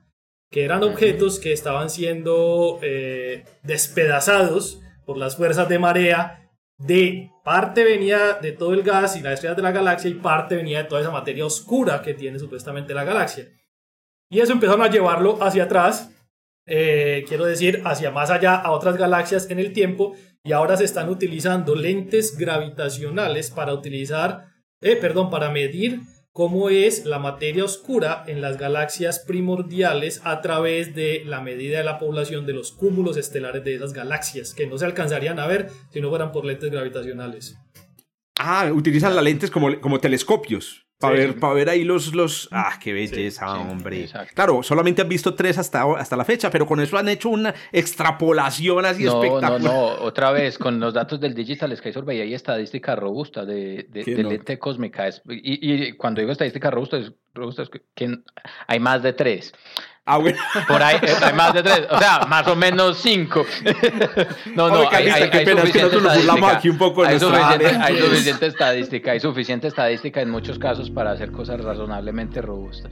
que 0.51 0.63
eran 0.63 0.83
objetos 0.83 1.39
que 1.39 1.51
estaban 1.51 1.89
siendo 1.89 2.79
eh, 2.81 3.43
despedazados 3.63 4.79
por 5.05 5.17
las 5.17 5.35
fuerzas 5.37 5.67
de 5.69 5.79
marea. 5.79 6.39
De 6.77 7.31
parte 7.43 7.83
venía 7.83 8.33
de 8.41 8.51
todo 8.51 8.73
el 8.73 8.83
gas 8.83 9.15
y 9.15 9.21
las 9.21 9.33
estrellas 9.35 9.57
de 9.57 9.63
la 9.63 9.71
galaxia 9.71 10.09
y 10.09 10.15
parte 10.15 10.55
venía 10.55 10.79
de 10.79 10.89
toda 10.89 11.01
esa 11.01 11.11
materia 11.11 11.45
oscura 11.45 12.01
que 12.01 12.13
tiene 12.13 12.39
supuestamente 12.39 12.93
la 12.93 13.03
galaxia. 13.03 13.47
Y 14.29 14.39
eso 14.39 14.53
empezaron 14.53 14.81
a 14.81 14.89
llevarlo 14.89 15.37
hacia 15.43 15.63
atrás, 15.65 16.11
eh, 16.65 17.23
quiero 17.27 17.45
decir, 17.45 17.81
hacia 17.85 18.09
más 18.11 18.31
allá, 18.31 18.55
a 18.55 18.71
otras 18.71 18.97
galaxias 18.97 19.49
en 19.51 19.59
el 19.59 19.73
tiempo, 19.73 20.15
y 20.43 20.51
ahora 20.51 20.75
se 20.75 20.83
están 20.83 21.09
utilizando 21.09 21.73
lentes 21.73 22.37
gravitacionales 22.37 23.49
para 23.49 23.73
utilizar, 23.73 24.47
eh, 24.81 24.97
perdón, 24.97 25.29
para 25.29 25.49
medir 25.49 26.01
cómo 26.33 26.69
es 26.69 27.05
la 27.05 27.17
materia 27.17 27.63
oscura 27.63 28.25
en 28.27 28.41
las 28.41 28.57
galaxias 28.57 29.19
primordiales 29.19 30.19
a 30.25 30.41
través 30.41 30.93
de 30.95 31.23
la 31.25 31.39
medida 31.39 31.77
de 31.77 31.85
la 31.85 31.97
población 31.97 32.45
de 32.45 32.53
los 32.53 32.73
cúmulos 32.73 33.15
estelares 33.15 33.63
de 33.63 33.75
esas 33.75 33.93
galaxias, 33.93 34.53
que 34.53 34.67
no 34.67 34.77
se 34.77 34.85
alcanzarían 34.85 35.39
a 35.39 35.47
ver 35.47 35.69
si 35.91 36.01
no 36.01 36.09
fueran 36.09 36.33
por 36.33 36.43
lentes 36.43 36.71
gravitacionales. 36.71 37.55
Ah, 38.37 38.69
utilizan 38.73 39.15
las 39.15 39.23
lentes 39.23 39.49
como, 39.49 39.79
como 39.79 39.99
telescopios. 39.99 40.85
Para 41.07 41.15
Sí. 41.15 41.21
ver, 41.21 41.39
para 41.39 41.53
ver 41.53 41.69
ahí 41.69 41.83
los, 41.83 42.13
los... 42.15 42.47
Ah, 42.51 42.79
qué 42.81 42.93
belleza, 42.93 43.45
sí, 43.45 43.61
hombre. 43.69 44.09
Claro, 44.33 44.63
solamente 44.63 45.01
han 45.01 45.09
visto 45.09 45.35
tres 45.35 45.57
hasta, 45.57 45.83
hasta 45.97 46.15
la 46.15 46.25
fecha, 46.25 46.49
pero 46.49 46.65
con 46.65 46.79
eso 46.79 46.97
han 46.97 47.09
hecho 47.09 47.29
una 47.29 47.53
extrapolación 47.71 48.85
así 48.85 49.03
No, 49.03 49.13
no, 49.13 49.23
espectacular. 49.23 49.61
no, 49.61 49.85
otra 50.05 50.31
vez, 50.31 50.57
con 50.57 50.79
los 50.79 50.93
datos 50.93 51.19
del 51.19 51.33
Digital 51.33 51.75
Sky 51.75 51.93
Survey 51.93 52.21
hay 52.21 52.33
estadística 52.33 52.95
robusta 52.95 53.45
de, 53.45 53.85
de, 53.89 54.03
¿Qué 54.03 54.15
de 54.15 54.23
no? 54.23 54.29
lente 54.29 54.57
cósmica. 54.59 55.07
Y, 55.29 55.87
y 55.87 55.91
cuando 55.93 56.21
digo 56.21 56.31
estadística 56.31 56.69
robusta, 56.71 56.97
es, 56.97 57.11
robusta 57.33 57.63
es 57.63 57.69
que 57.95 58.17
hay 58.67 58.79
más 58.79 59.03
de 59.03 59.13
tres. 59.13 59.53
Ah, 60.05 60.17
bueno. 60.17 60.37
Por 60.67 60.83
ahí 60.83 60.97
eh, 61.01 61.13
hay 61.21 61.33
más 61.33 61.53
de 61.53 61.63
tres, 61.63 61.87
o 61.89 61.97
sea, 61.97 62.25
más 62.27 62.45
o 62.47 62.55
menos 62.55 62.99
cinco. 62.99 63.45
No, 64.55 64.69
no, 64.69 64.89
hay, 64.91 65.09
hay, 65.09 65.29
hay 65.31 65.45
suficiente 65.45 65.97
estadística. 65.97 66.57
aquí 66.57 66.69
un 66.69 66.77
poco 66.77 67.01
de 67.01 67.07
hay, 67.07 67.19
nuestra 67.19 67.39
suficiente, 67.39 67.67
área. 67.67 67.85
hay 67.85 67.97
suficiente 67.99 68.45
estadística, 68.45 69.11
hay 69.11 69.19
suficiente 69.19 69.67
estadística 69.67 70.21
en 70.21 70.29
muchos 70.29 70.59
casos 70.59 70.91
para 70.91 71.11
hacer 71.11 71.31
cosas 71.31 71.61
razonablemente 71.61 72.41
robustas. 72.41 72.91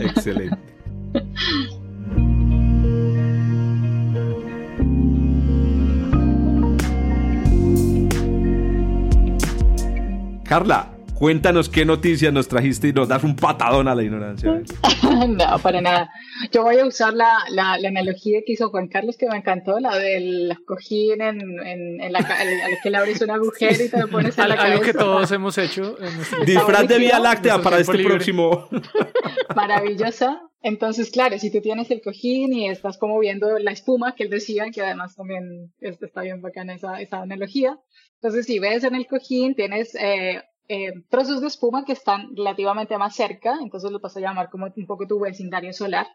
Excelente. 0.00 0.58
Carla, 10.44 10.90
cuéntanos 11.20 11.68
qué 11.68 11.84
noticias 11.84 12.32
nos 12.32 12.48
trajiste 12.48 12.88
y 12.88 12.92
nos 12.94 13.06
das 13.08 13.22
un 13.22 13.36
patadón 13.36 13.86
a 13.88 13.94
la 13.94 14.02
ignorancia. 14.02 14.62
no, 15.28 15.58
para 15.62 15.80
nada. 15.82 16.10
Yo 16.50 16.62
voy 16.62 16.78
a 16.78 16.86
usar 16.86 17.12
la, 17.12 17.38
la, 17.50 17.76
la 17.78 17.88
analogía 17.88 18.40
que 18.44 18.54
hizo 18.54 18.70
Juan 18.70 18.88
Carlos, 18.88 19.16
que 19.18 19.28
me 19.28 19.36
encantó, 19.36 19.78
la 19.80 19.96
del 19.98 20.56
cojín 20.66 21.20
en, 21.20 21.40
en, 21.64 22.00
en 22.00 22.12
la 22.12 22.18
al, 22.20 22.48
que 22.82 22.90
le 22.90 22.96
abres 22.96 23.20
un 23.20 23.30
agujero 23.30 23.84
y 23.84 23.88
te 23.90 23.98
lo 24.00 24.08
pones 24.08 24.36
en 24.38 24.44
Al- 24.44 24.48
la 24.48 24.54
algo 24.56 24.80
que 24.80 24.92
cabeza. 24.92 24.98
todos 24.98 25.30
hemos 25.30 25.58
hecho. 25.58 25.96
en 26.00 26.46
Disfraz 26.46 26.88
de 26.88 26.98
Vía 26.98 27.20
Láctea 27.20 27.58
para 27.60 27.78
este 27.78 27.98
libre. 27.98 28.14
próximo. 28.14 28.68
maravillosa. 29.54 30.40
Entonces, 30.62 31.10
claro, 31.10 31.38
si 31.38 31.50
tú 31.50 31.60
tienes 31.60 31.90
el 31.90 32.02
cojín 32.02 32.52
y 32.52 32.68
estás 32.68 32.98
como 32.98 33.18
viendo 33.18 33.58
la 33.58 33.70
espuma 33.72 34.14
que 34.14 34.24
él 34.24 34.30
decía, 34.30 34.66
que 34.72 34.82
además 34.82 35.16
también 35.16 35.72
está 35.80 36.22
bien 36.22 36.42
bacana 36.42 36.74
esa, 36.74 37.00
esa 37.00 37.22
analogía. 37.22 37.78
Entonces, 38.16 38.44
si 38.46 38.58
ves 38.58 38.84
en 38.84 38.94
el 38.94 39.06
cojín, 39.06 39.54
tienes 39.54 39.94
eh, 39.94 40.42
eh, 40.72 40.92
trozos 41.08 41.40
de 41.40 41.48
espuma 41.48 41.84
que 41.84 41.92
están 41.92 42.28
relativamente 42.36 42.96
más 42.96 43.16
cerca, 43.16 43.58
entonces 43.60 43.90
lo 43.90 43.98
vas 43.98 44.16
a 44.16 44.20
llamar 44.20 44.50
como 44.50 44.68
un 44.74 44.86
poco 44.86 45.04
tu 45.04 45.18
vecindario 45.18 45.72
solar. 45.72 46.06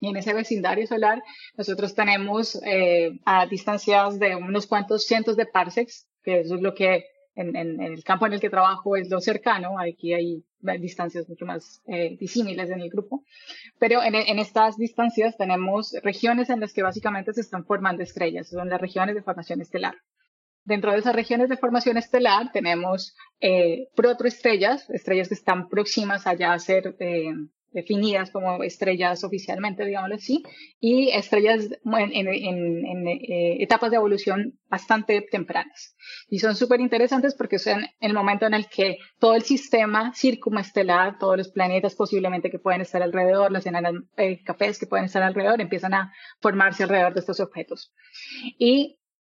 Y 0.00 0.08
en 0.08 0.16
ese 0.16 0.34
vecindario 0.34 0.84
solar, 0.88 1.22
nosotros 1.56 1.94
tenemos 1.94 2.60
eh, 2.64 3.20
a 3.24 3.46
distancias 3.46 4.18
de 4.18 4.34
unos 4.34 4.66
cuantos 4.66 5.06
cientos 5.06 5.36
de 5.36 5.46
parsecs, 5.46 6.08
que 6.24 6.40
eso 6.40 6.56
es 6.56 6.60
lo 6.60 6.74
que 6.74 7.04
en, 7.36 7.54
el 7.80 8.02
campo 8.02 8.26
en 8.26 8.32
el 8.32 8.40
que 8.40 8.50
trabajo 8.50 8.96
es 8.96 9.08
lo 9.08 9.20
cercano, 9.20 9.78
aquí 9.78 10.12
hay 10.12 10.44
distancias 10.80 11.28
mucho 11.28 11.46
más 11.46 11.80
eh, 11.86 12.16
disímiles 12.18 12.70
en 12.70 12.80
el 12.80 12.90
grupo, 12.90 13.22
pero 13.78 14.02
en, 14.02 14.16
en, 14.16 14.38
estas 14.40 14.76
distancias 14.76 15.36
tenemos 15.36 15.94
regiones 16.02 16.50
en 16.50 16.58
las 16.58 16.72
que 16.72 16.82
básicamente 16.82 17.32
se 17.32 17.42
están 17.42 17.64
formando 17.64 18.02
estrellas, 18.02 18.48
son 18.48 18.68
las 18.68 18.80
regiones 18.80 19.14
de 19.14 19.22
formación 19.22 19.60
estelar. 19.60 19.94
Dentro 20.64 20.92
de 20.92 20.98
esas 20.98 21.14
regiones 21.14 21.48
de 21.48 21.56
formación 21.56 21.96
estelar 21.98 22.50
tenemos 22.52 23.14
eh, 23.40 23.88
protoestrellas, 23.94 24.88
estrellas 24.90 25.28
que 25.28 25.34
están 25.34 25.68
próximas 25.68 26.26
allá 26.26 26.54
a 26.54 26.58
ser 26.58 26.96
eh, 27.00 27.32
definidas 27.74 28.30
como 28.30 28.62
estrellas 28.62 29.24
oficialmente, 29.24 29.84
digámoslo 29.84 30.14
así, 30.14 30.42
y 30.80 31.10
estrellas 31.10 31.68
en, 31.84 33.08
eh, 33.08 33.62
etapas 33.62 33.90
de 33.90 33.96
evolución 33.96 34.58
bastante 34.70 35.20
tempranas. 35.30 35.96
Y 36.28 36.38
son 36.38 36.54
súper 36.54 36.80
interesantes 36.80 37.34
porque 37.34 37.58
son 37.58 37.84
el 38.00 38.14
momento 38.14 38.46
en 38.46 38.54
el 38.54 38.68
que 38.68 38.98
todo 39.18 39.34
el 39.34 39.42
sistema 39.42 40.14
circunestelar, 40.14 41.18
todos 41.18 41.36
los 41.36 41.48
planetas 41.50 41.96
posiblemente 41.96 42.50
que 42.50 42.60
pueden 42.60 42.80
estar 42.80 43.02
alrededor, 43.02 43.50
las 43.50 43.66
enanas 43.66 43.94
eh, 44.16 44.42
cafés 44.44 44.78
que 44.78 44.86
pueden 44.86 45.06
estar 45.06 45.22
alrededor, 45.22 45.60
empiezan 45.60 45.94
a 45.94 46.12
formarse 46.40 46.84
alrededor 46.84 47.12
de 47.12 47.20
estos 47.20 47.40
objetos. 47.40 47.92
Y 48.56 48.98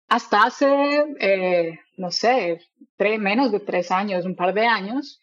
hasta 0.09 0.45
hace, 0.45 1.05
eh, 1.21 1.79
no 1.97 2.11
sé, 2.11 2.61
menos 2.99 3.53
de 3.53 3.61
tres 3.61 3.91
años, 3.91 4.25
un 4.25 4.37
par 4.37 4.55
de 4.55 4.67
años, 4.67 5.21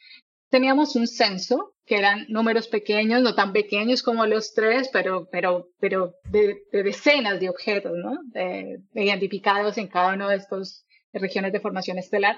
teníamos 0.49 0.95
un 0.95 1.07
censo 1.07 1.73
que 1.85 1.97
eran 1.97 2.25
números 2.29 2.67
pequeños, 2.67 3.21
no 3.21 3.35
tan 3.35 3.53
pequeños 3.53 4.03
como 4.03 4.25
los 4.25 4.53
tres, 4.53 4.89
pero, 4.93 5.27
pero, 5.31 5.67
pero 5.79 6.13
de, 6.25 6.57
decenas 6.71 7.39
de 7.39 7.49
objetos, 7.49 7.93
¿no? 7.95 8.17
identificados 8.93 9.77
en 9.77 9.87
cada 9.87 10.13
uno 10.13 10.29
de 10.29 10.37
estos 10.37 10.85
regiones 11.13 11.51
de 11.51 11.59
formación 11.59 11.97
estelar. 11.97 12.37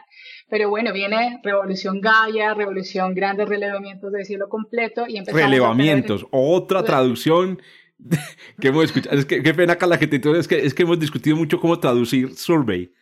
Pero 0.50 0.70
bueno, 0.70 0.94
viene 0.94 1.40
Revolución 1.44 2.02
Gaia, 2.02 2.54
Revolución 2.54 3.14
Grandes 3.14 3.48
Relevamientos 3.48 4.12
del 4.12 4.26
Cielo 4.26 4.50
Completo 4.50 5.06
y 5.08 5.18
empezamos 5.18 5.44
Relevamientos, 5.44 6.26
otra 6.32 6.84
traducción 6.84 7.62
que 8.60 8.68
hemos 8.68 8.86
escuchado. 8.86 9.18
Es 9.18 9.26
que 9.26 9.42
qué 9.42 9.54
pena 9.54 9.74
acá 9.74 9.88
la 9.88 9.98
gente, 9.98 10.22
es 10.38 10.48
que, 10.48 10.66
es 10.66 10.74
que 10.74 10.84
hemos 10.84 11.00
discutido 11.00 11.36
mucho 11.36 11.60
cómo 11.60 11.80
traducir 11.80 12.36
survey. 12.36 12.94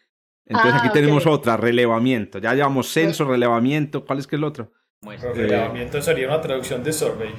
Entonces 0.45 0.74
aquí 0.76 0.88
ah, 0.89 0.93
tenemos 0.93 1.26
otra, 1.26 1.56
relevamiento. 1.56 2.39
Ya 2.39 2.54
llevamos 2.54 2.91
censo, 2.91 3.26
relevamiento. 3.26 4.06
¿Cuál 4.06 4.20
es 4.20 4.28
que 4.28 4.36
es 4.36 4.39
el 4.39 4.43
otro? 4.43 4.72
Relevamiento 5.34 6.02
sería 6.02 6.28
una 6.28 6.41
traducción 6.41 6.84
de 6.84 6.93
survey. 6.93 7.32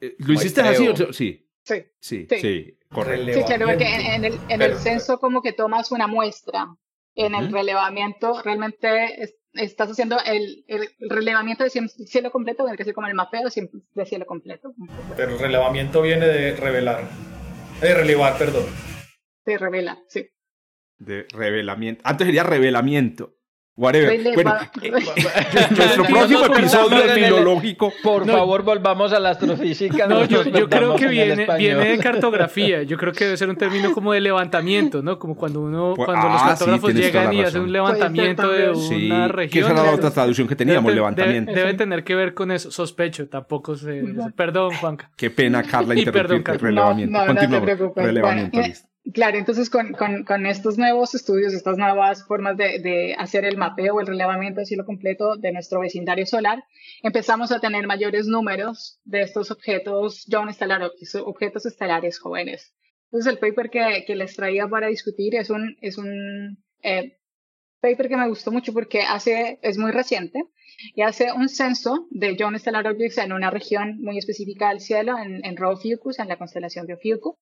Eh, 0.00 0.16
¿Lo 0.18 0.32
hiciste 0.32 0.60
así? 0.60 0.88
Sí. 1.12 1.44
Sí, 1.68 1.84
sí, 2.00 2.26
sí, 2.40 2.78
correcto. 2.90 3.34
Sí, 3.34 3.44
claro, 3.44 3.66
porque 3.66 4.14
en 4.14 4.24
el, 4.24 4.40
en 4.48 4.62
el 4.62 4.78
censo 4.78 5.18
como 5.18 5.42
que 5.42 5.52
tomas 5.52 5.92
una 5.92 6.06
muestra. 6.06 6.66
En 7.14 7.34
el 7.34 7.52
relevamiento 7.52 8.40
realmente 8.42 9.36
estás 9.52 9.90
haciendo 9.90 10.16
el, 10.24 10.64
el, 10.66 10.88
relevamiento 11.08 11.64
de 11.64 11.70
cielo 11.70 12.30
completo, 12.30 12.64
que 12.76 12.82
es 12.82 12.92
como 12.92 13.06
el 13.06 13.14
mapeo 13.14 13.48
de 13.48 14.06
cielo 14.06 14.26
completo. 14.26 14.74
Pero 15.16 15.32
el 15.32 15.38
relevamiento 15.38 16.02
viene 16.02 16.26
de 16.26 16.56
revelar. 16.56 17.08
De 17.80 17.94
relevar, 17.94 18.36
perdón. 18.38 18.64
De 19.44 19.56
revelar, 19.56 19.98
sí. 20.08 20.28
De 20.98 21.26
revelamiento. 21.32 22.02
Antes 22.04 22.26
sería 22.26 22.42
revelamiento. 22.42 23.37
Whatever. 23.78 24.34
Bueno, 24.34 24.56
eh, 24.82 24.90
nuestro 25.70 26.02
próximo 26.02 26.46
episodio 26.46 27.00
de 27.00 27.08
filológico. 27.10 27.92
Por 28.02 28.26
favor, 28.26 28.64
volvamos 28.64 29.12
a 29.12 29.20
la 29.20 29.30
astrofísica. 29.30 30.08
No, 30.08 30.24
yo, 30.24 30.42
creo 30.68 30.96
que 30.96 31.06
viene, 31.06 31.46
viene 31.56 31.84
de 31.90 31.98
cartografía. 31.98 32.82
Yo 32.82 32.96
creo 32.96 33.12
que 33.12 33.26
debe 33.26 33.36
ser 33.36 33.48
un 33.48 33.54
término 33.54 33.92
como 33.92 34.12
de 34.12 34.20
levantamiento, 34.20 35.00
¿no? 35.00 35.16
Como 35.16 35.36
cuando 35.36 35.60
uno, 35.60 35.94
pues, 35.94 36.06
cuando 36.06 36.28
los 36.28 36.42
ah, 36.42 36.48
cartógrafos 36.48 36.92
llegan 36.92 37.32
y 37.32 37.42
hacen 37.42 37.62
un 37.62 37.72
levantamiento 37.72 38.50
de 38.50 38.70
una 38.70 39.28
región. 39.28 39.64
esa 39.66 39.72
era 39.74 39.84
la 39.84 39.94
otra 39.94 40.10
traducción 40.10 40.48
que 40.48 40.56
teníamos, 40.56 40.92
levantamiento. 40.92 41.52
Debe, 41.52 41.74
tener 41.74 42.02
que 42.02 42.16
ver 42.16 42.34
con 42.34 42.50
eso. 42.50 42.72
Sospecho, 42.72 43.28
tampoco 43.28 43.76
sé. 43.76 44.02
Perdón, 44.34 44.74
Juanca. 44.74 45.08
Qué 45.16 45.30
pena, 45.30 45.62
Carla, 45.62 45.94
y 45.94 46.04
perdón, 46.04 46.44
Relevamiento. 46.44 47.16
No, 47.16 47.26
no, 47.26 47.34
no 47.34 47.40
te 47.40 47.60
preocupes. 47.60 48.87
Claro, 49.14 49.38
entonces 49.38 49.70
con, 49.70 49.94
con, 49.94 50.44
estos 50.44 50.76
nuevos 50.76 51.14
estudios, 51.14 51.54
estas 51.54 51.78
nuevas 51.78 52.26
formas 52.26 52.58
de, 52.58 53.14
hacer 53.16 53.46
el 53.46 53.56
mapeo 53.56 54.00
el 54.00 54.06
relevamiento 54.06 54.60
de 54.60 54.66
cielo 54.66 54.84
completo 54.84 55.36
de 55.36 55.50
nuestro 55.50 55.80
vecindario 55.80 56.26
solar, 56.26 56.62
empezamos 57.02 57.50
a 57.50 57.58
tener 57.58 57.86
mayores 57.86 58.26
números 58.26 59.00
de 59.04 59.22
estos 59.22 59.50
objetos 59.50 60.26
John 60.30 60.50
estelar, 60.50 60.82
objetos 61.24 61.64
estelares 61.64 62.18
jóvenes. 62.18 62.74
Entonces 63.04 63.32
el 63.32 63.38
paper 63.38 63.70
que, 63.70 64.04
que 64.06 64.14
les 64.14 64.36
traía 64.36 64.68
para 64.68 64.88
discutir 64.88 65.36
es 65.36 65.48
un, 65.48 65.78
es 65.80 65.96
un 65.96 66.62
eh, 66.82 67.18
paper 67.80 68.08
que 68.08 68.16
me 68.16 68.28
gustó 68.28 68.50
mucho 68.50 68.74
porque 68.74 69.02
hace, 69.02 69.58
es 69.62 69.78
muy 69.78 69.90
reciente 69.90 70.44
y 70.94 71.00
hace 71.00 71.32
un 71.32 71.48
censo 71.48 72.08
de 72.10 72.36
John 72.38 72.58
Stellar 72.58 72.86
Objects 72.86 73.16
en 73.18 73.32
una 73.32 73.50
región 73.50 74.02
muy 74.02 74.18
específica 74.18 74.68
del 74.68 74.80
cielo, 74.80 75.16
en, 75.16 75.42
en 75.46 75.56
Rho 75.56 75.78
Fucus, 75.78 76.18
en 76.18 76.28
la 76.28 76.36
constelación 76.36 76.86
de 76.86 76.92
Ophiuchus 76.94 77.36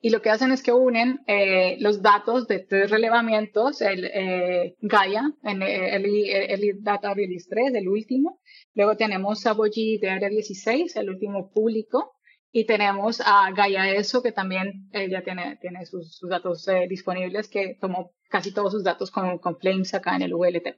y 0.00 0.10
lo 0.10 0.22
que 0.22 0.30
hacen 0.30 0.52
es 0.52 0.62
que 0.62 0.72
unen 0.72 1.20
eh, 1.26 1.76
los 1.80 2.02
datos 2.02 2.46
de 2.46 2.60
tres 2.60 2.90
relevamientos, 2.90 3.80
el 3.80 4.04
eh, 4.04 4.76
Gaia, 4.80 5.32
el, 5.42 5.62
el, 5.62 6.82
Data 6.82 7.14
Release 7.14 7.48
3, 7.50 7.74
el 7.74 7.88
último, 7.88 8.40
luego 8.74 8.96
tenemos 8.96 9.40
Savoy 9.40 9.98
de 10.00 10.10
Área 10.10 10.28
16, 10.28 10.94
el 10.96 11.10
último 11.10 11.50
público, 11.50 12.14
y 12.50 12.64
tenemos 12.64 13.20
a 13.24 13.50
Gaia 13.50 13.90
ESO, 13.94 14.22
que 14.22 14.32
también 14.32 14.88
eh, 14.92 15.08
ya 15.10 15.22
tiene, 15.22 15.58
tiene 15.60 15.84
sus, 15.84 16.20
datos 16.28 16.66
eh, 16.68 16.86
disponibles, 16.88 17.48
que 17.48 17.76
tomó 17.80 18.12
casi 18.30 18.52
todos 18.52 18.72
sus 18.72 18.84
datos 18.84 19.10
con, 19.10 19.38
con 19.38 19.58
Flames 19.58 19.94
acá 19.94 20.16
en 20.16 20.22
el 20.22 20.34
ULT. 20.34 20.76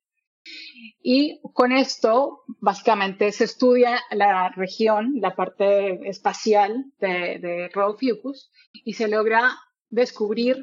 Y 1.02 1.40
con 1.54 1.72
esto, 1.72 2.42
básicamente, 2.60 3.32
se 3.32 3.44
estudia 3.44 4.00
la 4.10 4.50
región, 4.50 5.14
la 5.16 5.34
parte 5.34 6.08
espacial 6.08 6.84
de, 6.98 7.38
de 7.38 7.70
y 8.84 8.92
se 8.94 9.08
logra 9.08 9.56
descubrir 9.88 10.56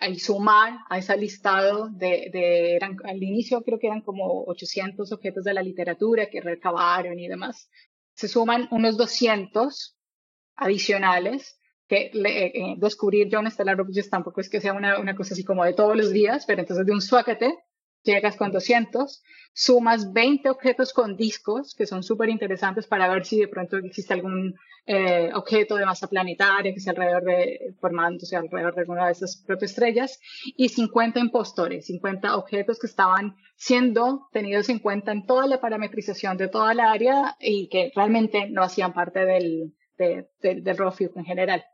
y 0.00 0.18
sumar 0.18 0.78
a 0.88 0.98
ese 0.98 1.16
listado 1.16 1.88
de, 1.90 2.30
de 2.32 2.76
eran, 2.76 2.96
al 3.04 3.22
inicio 3.22 3.62
creo 3.62 3.78
que 3.78 3.88
eran 3.88 4.02
como 4.02 4.44
800 4.46 5.10
objetos 5.12 5.44
de 5.44 5.54
la 5.54 5.62
literatura 5.62 6.30
que 6.30 6.40
recabaron 6.40 7.18
y 7.18 7.28
demás. 7.28 7.68
Se 8.14 8.28
suman 8.28 8.68
unos 8.70 8.96
200 8.96 9.96
adicionales 10.56 11.58
que 11.88 12.10
eh, 12.12 12.74
descubrir 12.76 13.28
John 13.32 13.50
Stellar 13.50 13.80
Objects 13.80 14.10
tampoco 14.10 14.40
es 14.40 14.50
que 14.50 14.60
sea 14.60 14.74
una, 14.74 14.98
una, 14.98 15.16
cosa 15.16 15.34
así 15.34 15.42
como 15.42 15.64
de 15.64 15.72
todos 15.72 15.96
los 15.96 16.12
días, 16.12 16.44
pero 16.46 16.60
entonces 16.60 16.84
de 16.84 16.92
un 16.92 17.00
suáquete 17.00 17.56
llegas 18.12 18.36
con 18.36 18.52
200, 18.52 19.22
sumas 19.52 20.12
20 20.12 20.50
objetos 20.50 20.92
con 20.92 21.16
discos, 21.16 21.74
que 21.74 21.86
son 21.86 22.02
súper 22.02 22.28
interesantes 22.28 22.86
para 22.86 23.08
ver 23.08 23.24
si 23.24 23.40
de 23.40 23.48
pronto 23.48 23.76
existe 23.76 24.14
algún 24.14 24.54
eh, 24.86 25.30
objeto 25.34 25.76
de 25.76 25.84
masa 25.84 26.06
planetaria 26.06 26.72
que 26.72 26.80
sea 26.80 26.92
alrededor 26.92 27.24
de, 27.24 27.74
formándose 27.80 28.36
alrededor 28.36 28.74
de 28.74 28.80
alguna 28.82 29.06
de 29.06 29.12
estas 29.12 29.42
protoestrellas, 29.46 30.20
y 30.56 30.68
50 30.68 31.20
impostores, 31.20 31.86
50 31.86 32.36
objetos 32.36 32.78
que 32.78 32.86
estaban 32.86 33.36
siendo 33.56 34.28
tenidos 34.32 34.68
en 34.68 34.78
cuenta 34.78 35.12
en 35.12 35.26
toda 35.26 35.46
la 35.46 35.60
parametrización 35.60 36.36
de 36.36 36.48
toda 36.48 36.72
la 36.74 36.92
área 36.92 37.36
y 37.40 37.68
que 37.68 37.90
realmente 37.94 38.48
no 38.48 38.62
hacían 38.62 38.94
parte 38.94 39.24
del, 39.26 39.74
de, 39.98 40.28
del 40.40 40.64
en 41.16 41.24
general. 41.24 41.64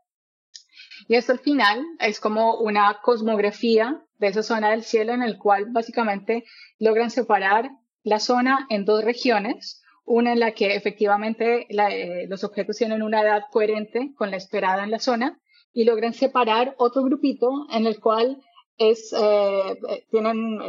Y 1.07 1.15
esto 1.15 1.31
al 1.31 1.39
final 1.39 1.85
es 1.99 2.19
como 2.19 2.57
una 2.59 2.99
cosmografía 3.01 4.01
de 4.19 4.27
esa 4.27 4.43
zona 4.43 4.71
del 4.71 4.83
cielo 4.83 5.13
en 5.13 5.23
el 5.23 5.37
cual 5.37 5.67
básicamente 5.71 6.45
logran 6.79 7.11
separar 7.11 7.71
la 8.03 8.19
zona 8.19 8.67
en 8.69 8.85
dos 8.85 9.03
regiones, 9.03 9.81
una 10.05 10.33
en 10.33 10.39
la 10.39 10.51
que 10.51 10.75
efectivamente 10.75 11.67
eh, 11.69 12.27
los 12.27 12.43
objetos 12.43 12.77
tienen 12.77 13.01
una 13.01 13.21
edad 13.21 13.43
coherente 13.51 14.13
con 14.15 14.31
la 14.31 14.37
esperada 14.37 14.83
en 14.83 14.91
la 14.91 14.99
zona 14.99 15.39
y 15.73 15.83
logran 15.83 16.13
separar 16.13 16.75
otro 16.77 17.03
grupito 17.03 17.67
en 17.71 17.87
el 17.87 17.99
cual 17.99 18.39
es, 18.77 19.13
eh, 19.13 19.79
eh, 19.89 20.05
tienen, 20.11 20.59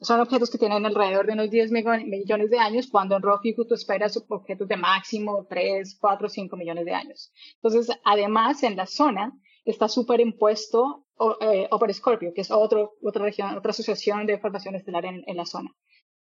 son 0.00 0.20
objetos 0.20 0.50
que 0.50 0.58
tienen 0.58 0.84
alrededor 0.84 1.26
de 1.26 1.32
unos 1.32 1.50
10 1.50 1.70
millones 1.70 2.50
de 2.50 2.58
años, 2.58 2.88
cuando 2.88 3.16
en 3.16 3.22
Rofiku 3.22 3.64
tú 3.64 3.74
esperas 3.74 4.22
objetos 4.28 4.68
de 4.68 4.76
máximo 4.76 5.46
3, 5.48 5.96
4, 6.00 6.28
5 6.28 6.56
millones 6.56 6.84
de 6.84 6.94
años. 6.94 7.32
Entonces, 7.54 7.96
además, 8.04 8.62
en 8.62 8.76
la 8.76 8.86
zona 8.86 9.32
está 9.64 9.88
superimpuesto 9.88 11.06
eh, 11.40 11.68
Over 11.70 11.94
Scorpio, 11.94 12.32
que 12.34 12.40
es 12.40 12.50
otro, 12.50 12.94
otra 13.02 13.24
región, 13.24 13.56
otra 13.56 13.70
asociación 13.70 14.26
de 14.26 14.38
formación 14.38 14.74
estelar 14.74 15.04
en, 15.04 15.22
en 15.26 15.36
la 15.36 15.46
zona. 15.46 15.70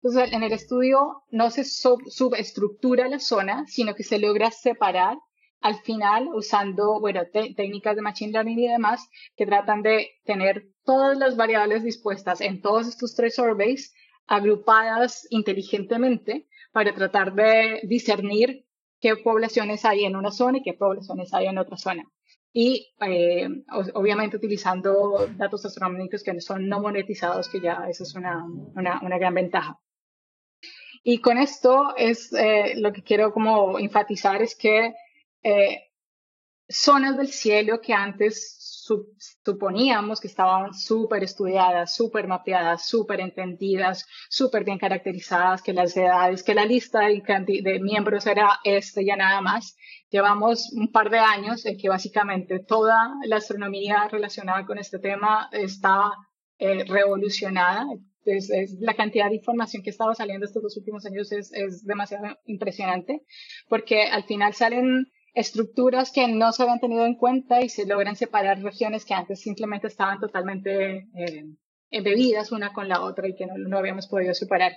Entonces, 0.03 0.33
en 0.33 0.43
el 0.43 0.53
estudio 0.53 1.25
no 1.31 1.51
se 1.51 1.65
subestructura 1.65 3.09
la 3.09 3.19
zona, 3.19 3.67
sino 3.67 3.95
que 3.95 4.05
se 4.05 4.19
logra 4.19 4.51
separar 4.51 5.19
al 5.61 5.77
final 5.81 6.29
usando, 6.35 7.01
bueno, 7.01 7.23
técnicas 7.33 7.97
de 7.97 8.03
Machine 8.03 8.33
Learning 8.33 8.59
y 8.59 8.69
demás 8.69 9.09
que 9.37 9.47
tratan 9.47 9.83
de 9.83 10.09
tener 10.25 10.69
todas 10.85 11.19
las 11.19 11.37
variables 11.37 11.83
dispuestas 11.83 12.41
en 12.41 12.61
todos 12.61 12.87
estos 12.87 13.15
tres 13.15 13.35
surveys 13.35 13.93
agrupadas 14.27 15.27
inteligentemente 15.31 16.47
para 16.71 16.95
tratar 16.95 17.35
de 17.35 17.81
discernir 17.85 18.67
qué 19.01 19.17
poblaciones 19.17 19.85
hay 19.85 20.05
en 20.05 20.17
una 20.17 20.31
zona 20.31 20.59
y 20.59 20.63
qué 20.63 20.75
poblaciones 20.75 21.35
hay 21.35 21.47
en 21.47 21.59
otra 21.59 21.77
zona. 21.77 22.05
Y 22.53 22.95
eh, 23.01 23.49
obviamente 23.95 24.37
utilizando 24.37 25.29
datos 25.37 25.65
astronómicos 25.65 26.23
que 26.23 26.41
son 26.41 26.69
no 26.69 26.81
monetizados, 26.81 27.49
que 27.49 27.61
ya 27.61 27.87
eso 27.89 28.05
es 28.05 28.15
una, 28.15 28.45
una, 28.75 29.19
gran 29.19 29.35
ventaja. 29.35 29.79
Y 31.05 31.21
con 31.21 31.39
esto 31.39 31.95
es 31.97 32.33
eh, 32.33 32.75
lo 32.77 32.93
que 32.93 33.03
quiero 33.03 33.33
como 33.33 33.79
enfatizar 33.79 34.43
es 34.43 34.57
que 34.57 34.95
eh, 35.43 35.91
zonas 36.69 37.17
del 37.17 37.29
cielo 37.29 37.81
que 37.81 37.95
antes 37.95 38.57
suponíamos 39.45 40.21
que 40.21 40.29
estaban 40.29 40.75
súper 40.75 41.23
estudiadas, 41.25 41.95
súper 41.95 42.27
mapeadas, 42.27 42.87
súper 42.87 43.21
entendidas, 43.21 44.07
súper 44.29 44.65
bien 44.65 44.79
caracterizadas, 44.79 45.63
que 45.63 45.73
las 45.73 45.97
edades, 45.97 46.43
que 46.43 46.55
la 46.55 46.65
lista 46.65 47.01
de, 47.01 47.81
miembros 47.81 48.27
era 48.27 48.61
este 48.65 49.05
ya 49.05 49.17
nada 49.17 49.41
más. 49.41 49.77
Llevamos 50.11 50.73
un 50.73 50.91
par 50.91 51.11
de 51.11 51.19
años 51.19 51.67
en 51.67 51.77
que 51.77 51.89
básicamente 51.89 52.61
toda 52.61 53.15
la 53.25 53.37
astronomía 53.37 54.09
relacionada 54.09 54.65
con 54.65 54.79
este 54.79 54.99
tema 54.99 55.49
está 55.53 56.13
eh, 56.59 56.85
revolucionada. 56.85 57.87
Es, 58.25 58.51
la 58.81 58.95
cantidad 58.95 59.29
de 59.29 59.37
información 59.37 59.83
que 59.83 59.91
estaba 59.91 60.15
saliendo 60.15 60.45
estos 60.45 60.63
dos 60.63 60.77
últimos 60.77 61.07
años 61.07 61.33
es, 61.33 61.53
es 61.53 61.85
demasiado 61.85 62.37
impresionante, 62.45 63.23
porque 63.69 64.03
al 64.03 64.25
final 64.25 64.53
salen 64.53 65.07
estructuras 65.39 66.11
que 66.11 66.27
no 66.27 66.53
se 66.53 66.65
habían 66.65 66.81
tenido 66.81 67.07
en 67.07 67.15
cuenta 67.15 67.63
y 67.63 67.69
se 67.69 67.87
logran 67.87 68.17
separar 68.17 68.61
regiones 68.61 69.05
que 69.05 69.15
antes 69.15 69.41
simplemente 69.41 69.87
estaban 69.87 70.19
totalmente 70.19 71.07
eh, 71.15 71.45
embebidas 71.91 72.51
una 72.51 72.73
con 72.73 72.89
la 72.89 73.03
otra 73.03 73.29
y 73.29 73.37
que 73.37 73.47
no, 73.47 73.79
habíamos 73.79 74.09
podido 74.09 74.35
separar. 74.35 74.73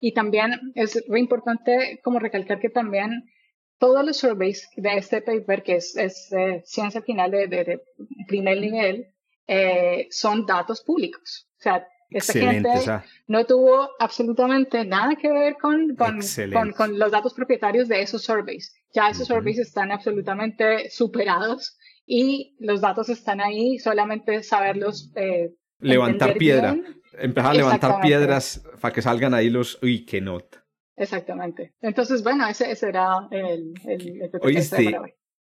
Y 0.00 0.12
también 0.12 0.72
es 0.74 1.04
muy 1.08 1.20
importante 1.20 2.00
como 2.02 2.18
recalcar 2.18 2.58
que 2.58 2.68
también 2.68 3.30
todos 3.78 4.04
los 4.04 4.16
surveys 4.16 4.68
de 4.76 4.96
este 4.96 5.22
paper, 5.22 5.62
que 5.62 5.76
es, 5.76 5.96
eh, 5.96 6.62
ciencia 6.64 7.02
final 7.02 7.30
de, 7.30 7.80
primer 8.26 8.58
nivel, 8.60 9.06
eh, 9.46 10.08
son 10.10 10.46
datos 10.46 10.82
públicos. 10.82 11.48
O 11.58 11.62
sea, 11.62 11.86
esta 12.14 12.32
gente 12.32 12.68
no 13.26 13.44
tuvo 13.46 13.90
absolutamente 13.98 14.84
nada 14.84 15.14
que 15.16 15.30
ver 15.30 15.56
con, 15.60 15.96
con, 15.96 16.72
con, 16.72 16.98
los 16.98 17.10
datos 17.10 17.34
propietarios 17.34 17.88
de 17.88 18.02
esos 18.02 18.22
surveys. 18.22 18.74
Ya 18.94 19.08
esos 19.08 19.28
surveys 19.28 19.58
están 19.58 19.92
absolutamente 19.92 20.90
superados 20.90 21.76
y 22.06 22.56
los 22.58 22.80
datos 22.80 23.08
están 23.08 23.40
ahí, 23.40 23.78
solamente 23.78 24.42
saberlos. 24.42 25.12
Eh, 25.16 25.50
levantar 25.80 26.36
piedra. 26.36 26.76
Empezar 27.18 27.50
a 27.52 27.54
levantar 27.54 28.00
piedras 28.00 28.62
para 28.80 28.92
que 28.92 29.02
salgan 29.02 29.34
ahí 29.34 29.50
los. 29.50 29.78
Uy, 29.82 30.04
qué 30.04 30.20
nota. 30.20 30.64
Exactamente. 30.96 31.74
Entonces, 31.80 32.22
bueno, 32.22 32.46
ese, 32.46 32.70
ese 32.70 32.88
era 32.88 33.28
el, 33.30 33.74
el, 33.86 34.30
Oíste, 34.40 34.96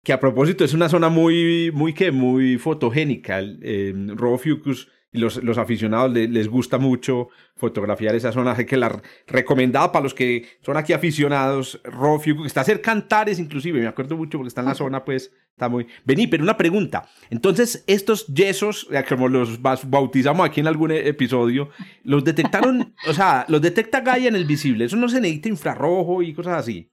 que 0.03 0.13
a 0.13 0.21
propósito 0.21 0.65
es 0.65 0.75
una 0.75 0.89
zona 0.89 1.09
muy, 1.09 1.71
muy, 1.73 1.95
que 1.95 2.11
muy 2.11 2.59
fotogénica. 2.59 3.41
Eh, 3.41 3.93
Robofucus 4.15 4.89
y 4.89 4.98
los, 5.13 5.43
los 5.43 5.59
aficionados 5.59 6.13
les, 6.13 6.49
gusta 6.49 6.79
mucho 6.79 7.29
fotografiar 7.57 8.15
esa 8.15 8.33
zona, 8.33 8.53
así 8.53 8.67
que 8.67 8.77
la 8.77 9.01
recomendada 9.27 9.91
para 9.91 10.03
los 10.03 10.15
que 10.15 10.47
son 10.63 10.77
aquí 10.77 10.93
aficionados, 10.93 11.81
Rofio, 11.85 12.43
que 12.43 12.47
está 12.47 12.63
cerca 12.65 12.93
de 12.95 13.01
Antares 13.01 13.39
inclusive, 13.39 13.81
me 13.81 13.87
acuerdo 13.87 14.17
mucho 14.17 14.39
porque 14.39 14.49
está 14.49 14.61
en 14.61 14.69
la 14.69 14.75
zona, 14.75 15.05
pues 15.05 15.33
está 15.51 15.69
muy... 15.69 15.87
Vení, 16.05 16.27
pero 16.27 16.45
una 16.45 16.57
pregunta, 16.57 17.09
entonces 17.31 17.85
estos 17.87 18.27
yesos, 18.27 18.89
como 19.09 19.29
los 19.29 19.61
bautizamos 19.63 20.47
aquí 20.47 20.61
en 20.61 20.69
algún 20.69 20.93
episodio, 20.93 21.71
los 22.05 22.23
detectaron, 22.23 22.95
o 23.09 23.13
sea, 23.13 23.45
los 23.49 23.61
detecta 23.61 24.01
Gaia 24.01 24.29
en 24.29 24.37
el 24.37 24.45
visible, 24.45 24.85
eso 24.85 24.97
no 24.97 25.09
se 25.09 25.21
necesita 25.21 25.49
infrarrojo 25.49 26.23
y 26.23 26.35
cosas 26.35 26.59
así. 26.59 26.89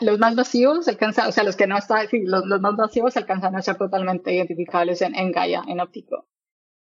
los 0.00 0.18
más 0.18 0.34
masivos 0.34 0.86
alcanzan, 0.86 1.28
o 1.28 1.32
sea, 1.32 1.44
los 1.44 1.56
que 1.56 1.66
no 1.66 1.78
están, 1.78 2.06
los, 2.24 2.46
los, 2.46 2.60
más 2.60 2.74
masivos 2.74 3.16
alcanzan 3.16 3.56
a 3.56 3.62
ser 3.62 3.76
totalmente 3.76 4.32
identificables 4.32 5.02
en, 5.02 5.14
en 5.14 5.32
Gaia, 5.32 5.62
en 5.66 5.80
óptico. 5.80 6.26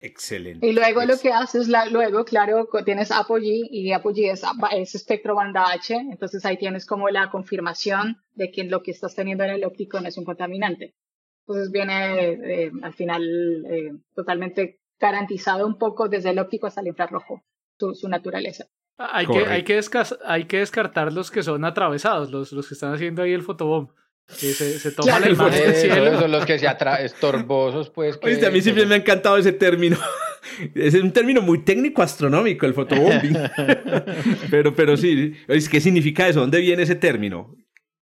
Excelente. 0.05 0.67
Y 0.67 0.73
luego 0.73 1.05
lo 1.05 1.17
que 1.17 1.31
haces, 1.31 1.69
la, 1.69 1.85
luego, 1.85 2.25
claro, 2.25 2.67
tienes 2.83 3.09
Apogee 3.09 3.61
y 3.71 3.93
Apogee 3.93 4.31
es, 4.31 4.43
es, 4.73 4.95
espectro 4.95 5.33
banda 5.33 5.71
H, 5.71 5.95
entonces 5.95 6.45
ahí 6.45 6.57
tienes 6.57 6.85
como 6.85 7.07
la 7.07 7.31
confirmación 7.31 8.17
de 8.33 8.51
que 8.51 8.65
lo 8.65 8.83
que 8.83 8.91
estás 8.91 9.15
teniendo 9.15 9.45
en 9.45 9.51
el 9.51 9.63
óptico 9.63 10.01
no 10.01 10.09
es 10.09 10.17
un 10.17 10.25
contaminante. 10.25 10.93
Entonces 11.47 11.71
viene 11.71 12.31
eh, 12.31 12.71
al 12.81 12.93
final 12.93 13.23
eh, 13.69 13.91
totalmente 14.13 14.81
garantizado 14.99 15.65
un 15.65 15.77
poco 15.77 16.09
desde 16.09 16.31
el 16.31 16.39
óptico 16.39 16.67
hasta 16.67 16.81
el 16.81 16.87
infrarrojo, 16.87 17.41
su, 17.79 17.95
su 17.95 18.09
naturaleza. 18.09 18.65
Hay 18.97 19.25
que, 19.25 19.45
hay, 19.45 19.63
que 19.63 19.79
hay 20.25 20.45
que 20.45 20.57
descartar 20.57 21.13
los 21.13 21.31
que 21.31 21.43
son 21.43 21.63
atravesados, 21.63 22.29
los, 22.29 22.51
los 22.51 22.67
que 22.67 22.73
están 22.73 22.93
haciendo 22.93 23.21
ahí 23.21 23.31
el 23.31 23.41
fotobomb. 23.41 23.89
Que 24.27 24.53
se, 24.53 24.79
se 24.79 24.91
toma 24.91 25.19
la 25.19 25.29
imagen 25.29 25.63
del 25.63 25.75
cielo. 25.75 26.19
Son 26.19 26.31
los 26.31 26.45
que 26.45 26.57
se 26.57 26.67
atraen 26.67 27.05
estorbosos, 27.05 27.89
pues. 27.89 28.17
a 28.21 28.49
mí 28.49 28.61
siempre 28.61 28.85
me 28.85 28.95
ha 28.95 28.97
encantado 28.97 29.37
ese 29.37 29.51
término. 29.51 29.97
Es 30.75 30.93
un 30.95 31.11
término 31.11 31.41
muy 31.41 31.63
técnico 31.63 32.03
astronómico, 32.03 32.65
el 32.65 32.73
fotobombing. 32.73 33.37
pero, 34.51 34.75
pero 34.75 34.97
sí, 34.97 35.33
¿qué 35.47 35.79
significa 35.79 36.27
eso? 36.27 36.41
¿Dónde 36.41 36.59
viene 36.59 36.83
ese 36.83 36.95
término? 36.95 37.55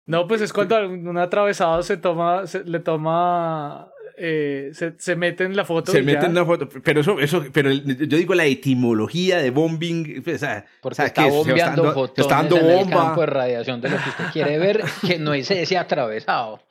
No, 0.07 0.27
pues 0.27 0.41
es 0.41 0.51
cuando 0.51 0.87
un 0.87 1.17
atravesado 1.17 1.81
se 1.83 1.97
toma, 1.97 2.45
se, 2.47 2.63
le 2.63 2.79
toma 2.79 3.89
eh, 4.17 4.71
se, 4.73 4.93
se 4.97 5.15
mete 5.15 5.43
en 5.43 5.55
la 5.55 5.65
foto. 5.65 5.91
Se 5.91 6.01
mete 6.01 6.25
en 6.25 6.35
la 6.35 6.45
foto, 6.45 6.69
pero 6.83 7.01
eso, 7.01 7.19
eso, 7.19 7.43
pero 7.51 7.71
yo 7.71 8.17
digo 8.17 8.33
la 8.33 8.45
etimología 8.45 9.39
de 9.39 9.51
bombing, 9.51 10.23
o 10.25 10.37
sea, 10.37 10.65
porque 10.81 11.03
está 11.03 11.27
bombeando 11.27 11.93
fotones 11.93 12.19
está 12.19 12.35
dando 12.35 12.57
en 12.57 12.69
el 12.69 12.89
campo 12.89 13.21
de 13.21 13.27
radiación 13.27 13.81
de 13.81 13.89
lo 13.89 13.97
que 13.97 14.09
usted 14.09 14.25
quiere 14.31 14.57
ver, 14.57 14.83
que 15.05 15.19
no 15.19 15.33
es 15.33 15.51
ese 15.51 15.77
atravesado. 15.77 16.61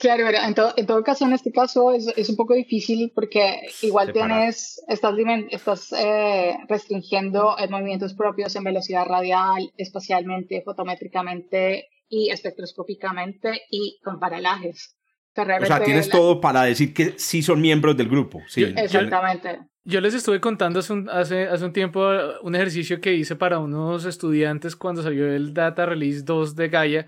Claro, 0.00 0.28
en 0.28 0.54
todo, 0.54 0.74
en 0.76 0.86
todo 0.86 1.04
caso, 1.04 1.24
en 1.24 1.34
este 1.34 1.52
caso 1.52 1.92
es, 1.92 2.08
es 2.16 2.28
un 2.28 2.34
poco 2.34 2.54
difícil 2.54 3.12
porque 3.14 3.60
igual 3.82 4.12
tienes, 4.12 4.82
estás, 4.88 5.14
estás 5.50 5.92
eh, 5.92 6.56
restringiendo 6.68 7.54
movimientos 7.70 8.14
propios 8.14 8.56
en 8.56 8.64
velocidad 8.64 9.06
radial, 9.06 9.70
espacialmente, 9.76 10.62
fotométricamente 10.64 11.90
y 12.08 12.30
espectroscópicamente 12.30 13.62
y 13.70 14.00
con 14.02 14.18
paralajes 14.18 14.97
o 15.42 15.66
sea, 15.66 15.82
tienes 15.82 16.08
todo 16.08 16.40
para 16.40 16.62
decir 16.62 16.92
que 16.94 17.14
sí 17.16 17.42
son 17.42 17.60
miembros 17.60 17.96
del 17.96 18.08
grupo. 18.08 18.42
Sí. 18.46 18.64
exactamente. 18.76 19.60
Yo 19.84 20.02
les 20.02 20.12
estuve 20.12 20.38
contando 20.38 20.80
hace 20.80 20.92
un, 20.92 21.08
hace, 21.08 21.48
hace 21.48 21.64
un 21.64 21.72
tiempo 21.72 22.06
un 22.42 22.54
ejercicio 22.54 23.00
que 23.00 23.14
hice 23.14 23.36
para 23.36 23.58
unos 23.58 24.04
estudiantes 24.04 24.76
cuando 24.76 25.02
salió 25.02 25.32
el 25.32 25.54
Data 25.54 25.86
Release 25.86 26.22
2 26.22 26.56
de 26.56 26.68
Gaia 26.68 27.06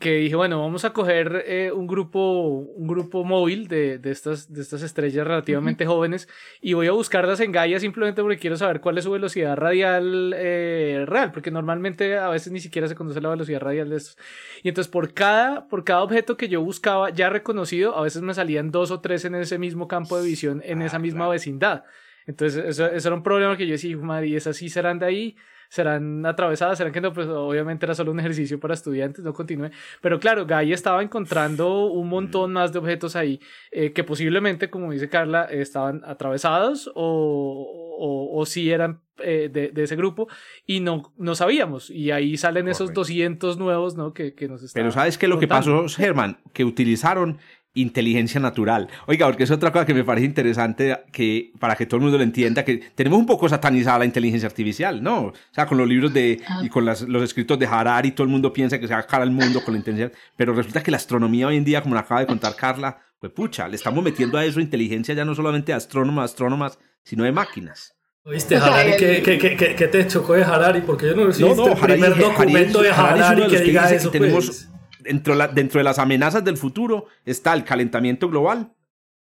que 0.00 0.16
dije, 0.16 0.34
bueno, 0.34 0.60
vamos 0.60 0.84
a 0.84 0.92
coger 0.92 1.44
eh, 1.46 1.70
un 1.72 1.86
grupo, 1.86 2.42
un 2.42 2.86
grupo 2.86 3.24
móvil 3.24 3.68
de, 3.68 3.98
de, 3.98 4.10
estas, 4.10 4.52
de 4.52 4.60
estas 4.62 4.82
estrellas 4.82 5.26
relativamente 5.26 5.86
jóvenes 5.86 6.28
y 6.60 6.72
voy 6.72 6.88
a 6.88 6.92
buscarlas 6.92 7.40
en 7.40 7.52
Gaia 7.52 7.78
simplemente 7.78 8.22
porque 8.22 8.38
quiero 8.38 8.56
saber 8.56 8.80
cuál 8.80 8.98
es 8.98 9.04
su 9.04 9.10
velocidad 9.10 9.56
radial 9.56 10.34
eh, 10.36 11.04
real, 11.06 11.32
porque 11.32 11.50
normalmente 11.50 12.16
a 12.16 12.28
veces 12.28 12.52
ni 12.52 12.60
siquiera 12.60 12.88
se 12.88 12.94
conoce 12.94 13.20
la 13.20 13.28
velocidad 13.28 13.60
radial 13.60 13.90
de 13.90 13.96
estos. 13.96 14.18
Y 14.62 14.68
entonces 14.68 14.90
por 14.90 15.14
cada, 15.14 15.68
por 15.68 15.84
cada 15.84 16.02
objeto 16.02 16.36
que 16.36 16.48
yo 16.48 16.60
buscaba 16.62 17.10
ya 17.10 17.30
reconocido, 17.30 17.96
a 17.96 18.02
veces 18.02 18.22
me 18.22 18.34
salían 18.34 18.70
dos 18.70 18.90
o 18.90 19.00
tres 19.00 19.24
en 19.24 19.34
ese 19.36 19.58
mismo 19.58 19.88
campo 19.88 20.18
de 20.18 20.26
visión, 20.26 20.62
en 20.64 20.82
ah, 20.82 20.86
esa 20.86 20.98
misma 20.98 21.28
vecindad. 21.28 21.84
Entonces 22.26 22.64
eso, 22.64 22.86
eso, 22.86 23.08
era 23.08 23.16
un 23.16 23.22
problema 23.22 23.56
que 23.56 23.66
yo 23.66 23.72
decía, 23.72 23.96
madre, 23.96 24.28
y 24.28 24.36
esas 24.36 24.56
sí 24.56 24.68
serán 24.68 24.98
de 24.98 25.06
ahí 25.06 25.36
serán 25.68 26.24
atravesadas, 26.26 26.78
serán 26.78 26.92
que 26.92 27.00
no, 27.00 27.12
pues 27.12 27.26
obviamente 27.28 27.86
era 27.86 27.94
solo 27.94 28.12
un 28.12 28.20
ejercicio 28.20 28.58
para 28.60 28.74
estudiantes, 28.74 29.24
no 29.24 29.32
continúe. 29.32 29.70
Pero 30.00 30.18
claro, 30.20 30.46
Gaia 30.46 30.74
estaba 30.74 31.02
encontrando 31.02 31.86
un 31.86 32.08
montón 32.08 32.52
más 32.52 32.72
de 32.72 32.78
objetos 32.78 33.16
ahí 33.16 33.40
eh, 33.70 33.92
que 33.92 34.04
posiblemente, 34.04 34.70
como 34.70 34.92
dice 34.92 35.08
Carla, 35.08 35.44
estaban 35.44 36.02
atravesados 36.04 36.90
o, 36.94 37.96
o, 37.98 38.40
o 38.40 38.46
sí 38.46 38.70
eran 38.70 39.00
eh, 39.18 39.48
de, 39.50 39.70
de, 39.70 39.82
ese 39.82 39.96
grupo 39.96 40.28
y 40.66 40.80
no, 40.80 41.14
no 41.16 41.34
sabíamos. 41.34 41.88
Y 41.90 42.10
ahí 42.10 42.36
salen 42.36 42.68
esos 42.68 42.92
200 42.92 43.58
nuevos, 43.58 43.96
¿no? 43.96 44.12
Que, 44.12 44.34
que 44.34 44.46
nos 44.46 44.62
están 44.62 44.80
Pero 44.80 44.92
¿sabes 44.92 45.16
qué 45.16 45.26
lo 45.26 45.38
que 45.38 45.48
pasó, 45.48 45.88
Germán? 45.88 46.38
Que 46.52 46.64
utilizaron 46.64 47.38
inteligencia 47.76 48.40
natural. 48.40 48.88
Oiga, 49.06 49.26
porque 49.26 49.44
es 49.44 49.50
otra 49.50 49.70
cosa 49.70 49.86
que 49.86 49.94
me 49.94 50.02
parece 50.02 50.26
interesante 50.26 50.98
que 51.12 51.52
para 51.58 51.76
que 51.76 51.86
todo 51.86 51.98
el 51.98 52.02
mundo 52.02 52.18
lo 52.18 52.24
entienda, 52.24 52.64
que 52.64 52.78
tenemos 52.94 53.18
un 53.18 53.26
poco 53.26 53.48
satanizada 53.48 54.00
la 54.00 54.04
inteligencia 54.04 54.48
artificial, 54.48 55.02
¿no? 55.02 55.26
O 55.26 55.32
sea, 55.52 55.66
con 55.66 55.78
los 55.78 55.86
libros 55.86 56.12
de 56.12 56.40
ah. 56.48 56.60
y 56.62 56.68
con 56.68 56.84
las, 56.84 57.02
los 57.02 57.22
escritos 57.22 57.58
de 57.58 57.66
Harari, 57.66 58.10
todo 58.10 58.24
el 58.24 58.30
mundo 58.30 58.52
piensa 58.52 58.78
que 58.78 58.86
se 58.86 58.92
va 58.92 59.00
a 59.00 59.02
acabar 59.02 59.26
el 59.26 59.32
mundo 59.32 59.62
con 59.64 59.74
la 59.74 59.78
inteligencia, 59.78 60.18
pero 60.36 60.52
resulta 60.52 60.82
que 60.82 60.90
la 60.90 60.96
astronomía 60.96 61.46
hoy 61.46 61.56
en 61.56 61.64
día, 61.64 61.82
como 61.82 61.94
nos 61.94 62.04
acaba 62.04 62.20
de 62.20 62.26
contar 62.26 62.56
Carla, 62.56 62.98
pues 63.20 63.32
pucha, 63.32 63.68
le 63.68 63.76
estamos 63.76 64.02
metiendo 64.02 64.38
a 64.38 64.44
eso 64.44 64.60
inteligencia 64.60 65.14
ya 65.14 65.24
no 65.24 65.34
solamente 65.34 65.72
de 65.72 65.76
astrónomas, 65.76 66.30
astrónomas, 66.30 66.78
sino 67.02 67.24
de 67.24 67.32
máquinas. 67.32 67.94
¿Oíste, 68.24 68.56
Harari? 68.56 68.96
¿Qué, 68.98 69.22
qué, 69.22 69.38
qué, 69.38 69.74
qué 69.76 69.86
te 69.86 70.06
chocó 70.08 70.34
de 70.34 70.42
Harari? 70.42 70.80
Porque 70.80 71.06
yo 71.06 71.14
no 71.14 71.26
recibí 71.26 71.48
no, 71.48 71.54
no, 71.54 71.72
el 71.72 71.78
primer 71.78 72.16
documento 72.16 72.82
de 72.82 72.90
Harari, 72.90 73.46
que 73.46 73.60
diga 73.60 73.88
eso. 73.92 74.10
tenemos, 74.10 74.46
pues 74.46 74.68
dentro, 75.06 75.36
dentro 75.48 75.78
de 75.78 75.84
las 75.84 75.98
amenazas 75.98 76.44
del 76.44 76.56
futuro 76.56 77.06
está 77.24 77.54
el 77.54 77.64
calentamiento 77.64 78.28
global 78.28 78.72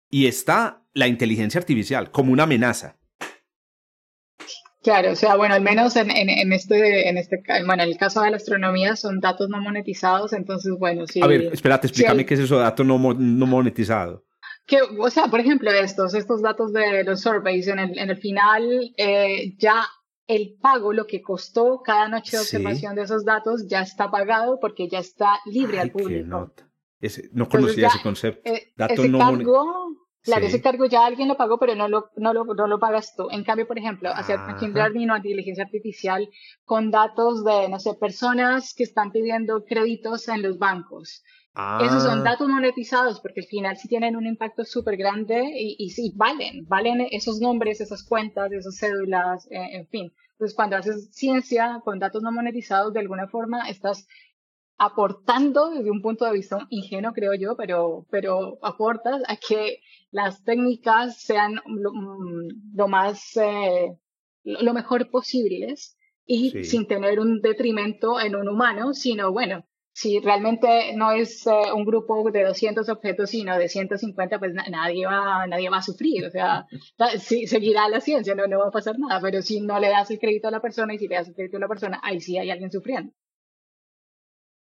y 0.10 0.28
está 0.28 0.84
la 0.94 1.08
inteligencia 1.08 1.60
artificial 1.60 2.12
como 2.12 2.34
una 2.34 2.44
amenaza. 2.44 2.98
Claro, 4.84 5.12
o 5.12 5.16
sea, 5.16 5.36
bueno, 5.36 5.54
al 5.54 5.62
menos 5.62 5.98
en, 5.98 6.10
en, 6.10 6.54
este, 6.54 7.10
en 7.10 7.18
este, 7.18 7.44
bueno, 7.66 7.84
en 7.84 7.90
el 7.90 7.98
caso 7.98 8.22
de 8.22 8.32
la 8.32 8.38
astronomía 8.38 8.96
son 8.96 9.20
datos 9.20 9.50
no 9.50 9.60
monetizados, 9.60 10.32
entonces, 10.32 10.72
bueno, 10.80 11.06
sí. 11.08 11.22
A 11.22 11.28
ver, 11.28 11.50
espérate, 11.52 11.88
explícame 11.88 12.26
qué 12.26 12.36
es 12.36 12.40
eso 12.42 12.56
de 12.58 12.64
datos 12.64 12.86
no, 12.86 12.98
no 12.98 13.46
monetizado. 13.46 14.24
que, 14.66 14.80
o 14.82 15.10
sea, 15.10 15.26
por 15.26 15.42
ejemplo, 15.42 15.72
estos, 15.72 16.14
estos 16.14 16.42
datos 16.42 16.72
de 16.72 17.04
los 17.04 17.20
surveys, 17.22 17.68
en 17.68 17.80
el, 17.80 18.00
en 18.00 18.10
el 18.10 18.18
final 18.18 18.94
eh, 18.96 19.56
ya 19.58 19.86
el 20.28 20.56
pago, 20.62 20.92
lo 20.94 21.08
que 21.08 21.22
costó 21.22 21.82
cada 21.84 22.10
noche 22.10 22.38
de 22.38 22.42
observación 22.42 22.96
de 22.96 23.04
esos 23.04 23.24
datos, 23.24 23.66
ya 23.68 23.82
está 23.82 24.12
pagado 24.12 24.60
porque 24.60 24.90
ya 24.90 25.00
está 25.00 25.40
libre 25.46 25.80
al 25.80 25.92
público. 25.92 26.52
no 27.32 27.50
conocía 27.50 27.88
ese 27.88 28.02
concepto. 28.02 28.42
Eh, 28.50 28.74
ese 28.90 29.12
cargo, 29.12 29.96
claro, 30.22 30.46
ese 30.46 30.62
cargo 30.62 30.86
ya 30.86 31.06
alguien 31.06 31.30
lo 31.30 31.38
pagó, 31.38 31.58
pero 31.58 31.76
no 31.76 31.88
lo, 31.88 32.12
no 32.18 32.34
lo, 32.34 32.44
no 32.44 32.68
lo 32.68 32.80
pagas 32.80 33.16
tú. 33.16 33.30
En 33.32 33.46
cambio, 33.46 33.68
por 33.68 33.78
ejemplo, 33.78 34.10
hacer 34.10 34.38
machine 34.40 34.74
learning 34.74 35.10
o 35.12 35.18
inteligencia 35.18 35.64
artificial 35.64 36.30
con 36.66 36.92
datos 36.92 37.46
de, 37.46 37.70
no 37.70 37.80
sé, 37.80 37.94
personas 37.94 38.74
que 38.76 38.84
están 38.84 39.12
pidiendo 39.12 39.64
créditos 39.64 40.28
en 40.28 40.42
los 40.42 40.58
bancos. 40.58 41.24
Esos 41.82 42.04
son 42.04 42.20
ah. 42.20 42.24
datos 42.24 42.48
monetizados 42.48 43.20
porque 43.20 43.42
al 43.42 43.48
final 43.48 43.78
sí 43.78 43.88
tienen 43.88 44.16
un 44.16 44.28
impacto 44.28 44.64
súper 44.64 44.96
grande 44.96 45.54
y, 45.56 45.76
y, 45.80 45.90
sí 45.90 46.14
valen, 46.16 46.68
valen 46.68 47.08
esos 47.10 47.40
nombres, 47.40 47.82
esas 47.82 48.04
cuentas, 48.04 48.52
esas 48.52 48.78
cédulas, 48.78 49.48
eh, 49.50 49.70
en 49.72 49.88
fin. 49.88 50.14
Entonces, 50.34 50.56
cuando 50.56 50.76
haces 50.76 51.10
ciencia 51.12 51.82
con 51.84 51.98
datos 51.98 52.22
no 52.22 52.32
monetizados, 52.32 52.94
de 52.94 53.00
alguna 53.00 53.28
forma 53.28 53.68
estás 53.70 54.08
aportando 54.78 55.72
desde 55.72 55.90
un 55.90 56.04
punto 56.04 56.26
de 56.26 56.34
vista 56.34 56.60
ingenuo, 56.70 57.14
creo 57.14 57.34
yo, 57.34 57.56
pero, 57.58 58.06
pero 58.12 58.60
aportas 58.62 59.24
a 59.28 59.36
que 59.38 59.80
las 60.12 60.44
técnicas 60.44 61.20
sean 61.20 61.60
lo, 61.66 61.92
mm, 61.92 62.88
más, 62.88 63.36
eh, 63.38 63.98
lo 64.44 64.74
mejor 64.74 65.10
posibles 65.10 65.98
y 66.24 66.64
sin 66.64 66.86
tener 66.86 67.20
un 67.20 67.42
detrimento 67.42 68.20
en 68.20 68.36
un 68.36 68.48
humano, 68.48 68.94
sino 68.94 69.32
bueno, 69.32 69.66
si 69.98 70.20
realmente 70.20 70.94
no 70.96 71.12
es 71.12 71.48
eh, 71.48 71.74
un 71.74 71.84
grupo 71.84 72.30
de 72.30 72.44
200 72.44 72.88
objetos, 72.88 73.32
sino 73.32 73.58
de 73.58 73.68
150, 73.68 74.38
pues 74.38 74.54
nadie, 74.54 75.08
va, 75.08 75.48
nadie 75.48 75.72
va 75.72 75.78
a 75.78 75.82
sufrir. 75.82 76.24
O 76.24 76.30
sea, 76.30 76.68
sí, 77.18 77.48
seguirá 77.48 77.90
la 77.90 78.00
ciencia, 78.00 78.36
no, 78.36 78.46
no 78.46 78.60
va 78.60 78.68
a 78.68 78.72
pasar 78.72 79.00
nada. 79.00 79.20
Pero 79.20 79.42
si 79.42 79.60
no 79.60 79.80
le 79.80 79.90
das 79.90 80.12
el 80.12 80.20
crédito 80.20 80.50
a 80.50 80.52
la 80.52 80.62
persona 80.62 80.94
y 80.94 81.00
si 81.00 81.08
le 81.08 81.16
das 81.16 81.30
el 81.30 81.34
crédito 81.34 81.58
a 81.58 81.62
la 81.62 81.68
persona, 81.68 82.00
ahí 82.04 82.22
sí 82.22 82.38
hay 82.38 82.52
alguien 82.52 82.72
sufriendo. 82.72 83.12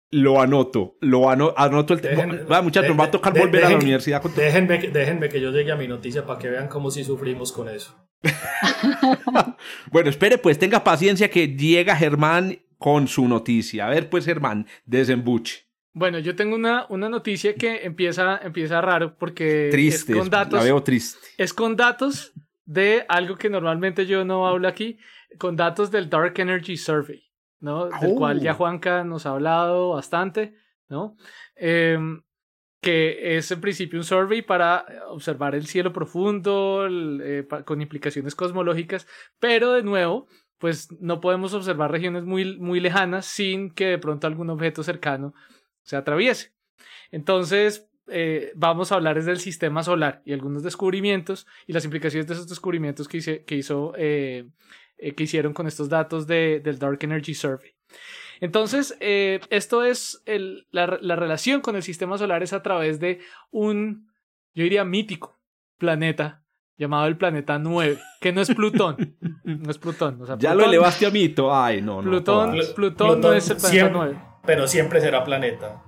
Lo 0.09 0.39
anoto, 0.39 0.95
lo 1.01 1.29
anoto 1.29 1.93
el 1.93 1.99
tema. 1.99 2.61
Muchachos, 2.61 2.97
va 2.97 3.03
a 3.03 3.11
tocar 3.11 3.37
volver 3.37 3.65
a 3.65 3.71
la 3.71 3.75
universidad. 3.75 4.23
Déjenme, 4.23 4.77
déjenme 4.77 5.27
que 5.27 5.41
yo 5.41 5.51
llegue 5.51 5.73
a 5.73 5.75
mi 5.75 5.89
noticia 5.89 6.25
para 6.25 6.39
que 6.39 6.47
vean 6.47 6.69
cómo 6.69 6.91
si 6.91 7.03
sufrimos 7.03 7.51
con 7.51 7.67
eso. 7.67 7.93
bueno, 9.91 10.09
espere, 10.09 10.37
pues 10.37 10.57
tenga 10.57 10.85
paciencia 10.85 11.29
que 11.29 11.49
llega 11.49 11.97
Germán 11.97 12.59
con 12.85 13.07
su 13.07 13.27
noticia. 13.27 13.87
A 13.87 13.89
ver, 13.89 14.11
pues, 14.11 14.25
Germán, 14.25 14.67
desembuche. 14.85 15.65
Bueno, 15.91 16.19
yo 16.19 16.35
tengo 16.35 16.55
una, 16.55 16.85
una 16.89 17.09
noticia 17.09 17.55
que 17.55 17.83
empieza, 17.83 18.37
empieza 18.43 18.79
raro 18.79 19.17
porque 19.17 19.69
triste, 19.71 20.11
es 20.11 20.19
con 20.19 20.29
datos. 20.29 20.59
La 20.59 20.63
veo 20.63 20.83
triste. 20.83 21.17
Es 21.35 21.51
con 21.51 21.75
datos 21.75 22.33
de 22.63 23.03
algo 23.09 23.37
que 23.37 23.49
normalmente 23.49 24.05
yo 24.05 24.23
no 24.23 24.47
hablo 24.47 24.67
aquí, 24.67 24.99
con 25.39 25.55
datos 25.55 25.89
del 25.89 26.11
Dark 26.11 26.39
Energy 26.39 26.77
Survey, 26.77 27.23
¿no? 27.59 27.85
Del 27.85 28.11
oh. 28.11 28.15
cual 28.17 28.39
ya 28.39 28.53
Juanca 28.53 29.03
nos 29.03 29.25
ha 29.25 29.31
hablado 29.31 29.89
bastante, 29.89 30.53
¿no? 30.87 31.17
Em, 31.55 32.21
que 32.81 33.35
es 33.35 33.49
en 33.49 33.61
principio 33.61 33.97
un 33.97 34.05
survey 34.05 34.43
para 34.43 34.85
observar 35.07 35.55
el 35.55 35.65
cielo 35.65 35.91
profundo, 35.91 36.87
eh, 36.87 37.47
con 37.65 37.81
implicaciones 37.81 38.35
cosmológicas, 38.35 39.07
pero 39.39 39.73
de 39.73 39.81
nuevo 39.81 40.27
pues 40.57 40.91
no 40.99 41.19
podemos 41.19 41.53
observar 41.53 41.91
regiones 41.91 42.23
muy, 42.23 42.57
muy 42.57 42.79
lejanas 42.79 43.25
sin 43.25 43.71
que 43.71 43.85
de 43.87 43.97
pronto 43.97 44.27
algún 44.27 44.49
objeto 44.49 44.83
cercano 44.83 45.33
se 45.83 45.95
atraviese. 45.95 46.53
Entonces, 47.11 47.89
eh, 48.07 48.51
vamos 48.55 48.91
a 48.91 48.95
hablar 48.95 49.21
del 49.23 49.39
sistema 49.39 49.83
solar 49.83 50.21
y 50.25 50.33
algunos 50.33 50.63
descubrimientos 50.63 51.47
y 51.65 51.73
las 51.73 51.85
implicaciones 51.85 52.27
de 52.27 52.33
esos 52.33 52.47
descubrimientos 52.47 53.07
que, 53.07 53.17
hizo, 53.55 53.93
eh, 53.97 54.47
eh, 54.97 55.15
que 55.15 55.23
hicieron 55.23 55.53
con 55.53 55.67
estos 55.67 55.89
datos 55.89 56.27
de, 56.27 56.59
del 56.59 56.77
Dark 56.77 56.99
Energy 57.01 57.33
Survey. 57.33 57.71
Entonces, 58.41 58.97
esto 58.99 59.83
es 59.83 60.21
la, 60.71 60.99
la 61.01 61.15
relación 61.15 61.61
con 61.61 61.77
el 61.77 61.83
sistema 61.83 62.17
solar 62.17 62.43
es 62.43 62.51
a 62.51 62.61
través 62.61 62.99
de 62.99 63.21
un, 63.49 64.11
yo 64.53 64.63
diría, 64.63 64.83
mítico 64.83 65.39
planeta 65.77 66.44
llamado 66.77 67.07
el 67.07 67.17
planeta 67.17 67.59
9, 67.59 67.97
que 68.19 68.31
no 68.31 68.41
es 68.41 68.53
Plutón. 68.53 69.15
No 69.43 69.69
es 69.69 69.77
Plutón. 69.77 70.19
ya 70.39 70.55
lo 70.55 70.65
elevaste 70.65 71.05
a 71.05 71.11
mito. 71.11 71.55
Ay, 71.55 71.81
no, 71.81 72.01
no. 72.01 72.09
Plutón, 72.09 72.57
Plutón, 72.75 73.21
no 73.21 73.33
es 73.33 73.49
el 73.49 73.57
planeta 73.57 73.89
9. 73.93 74.17
Pero 74.43 74.67
siempre 74.67 75.01
será 75.01 75.23
planeta. 75.23 75.83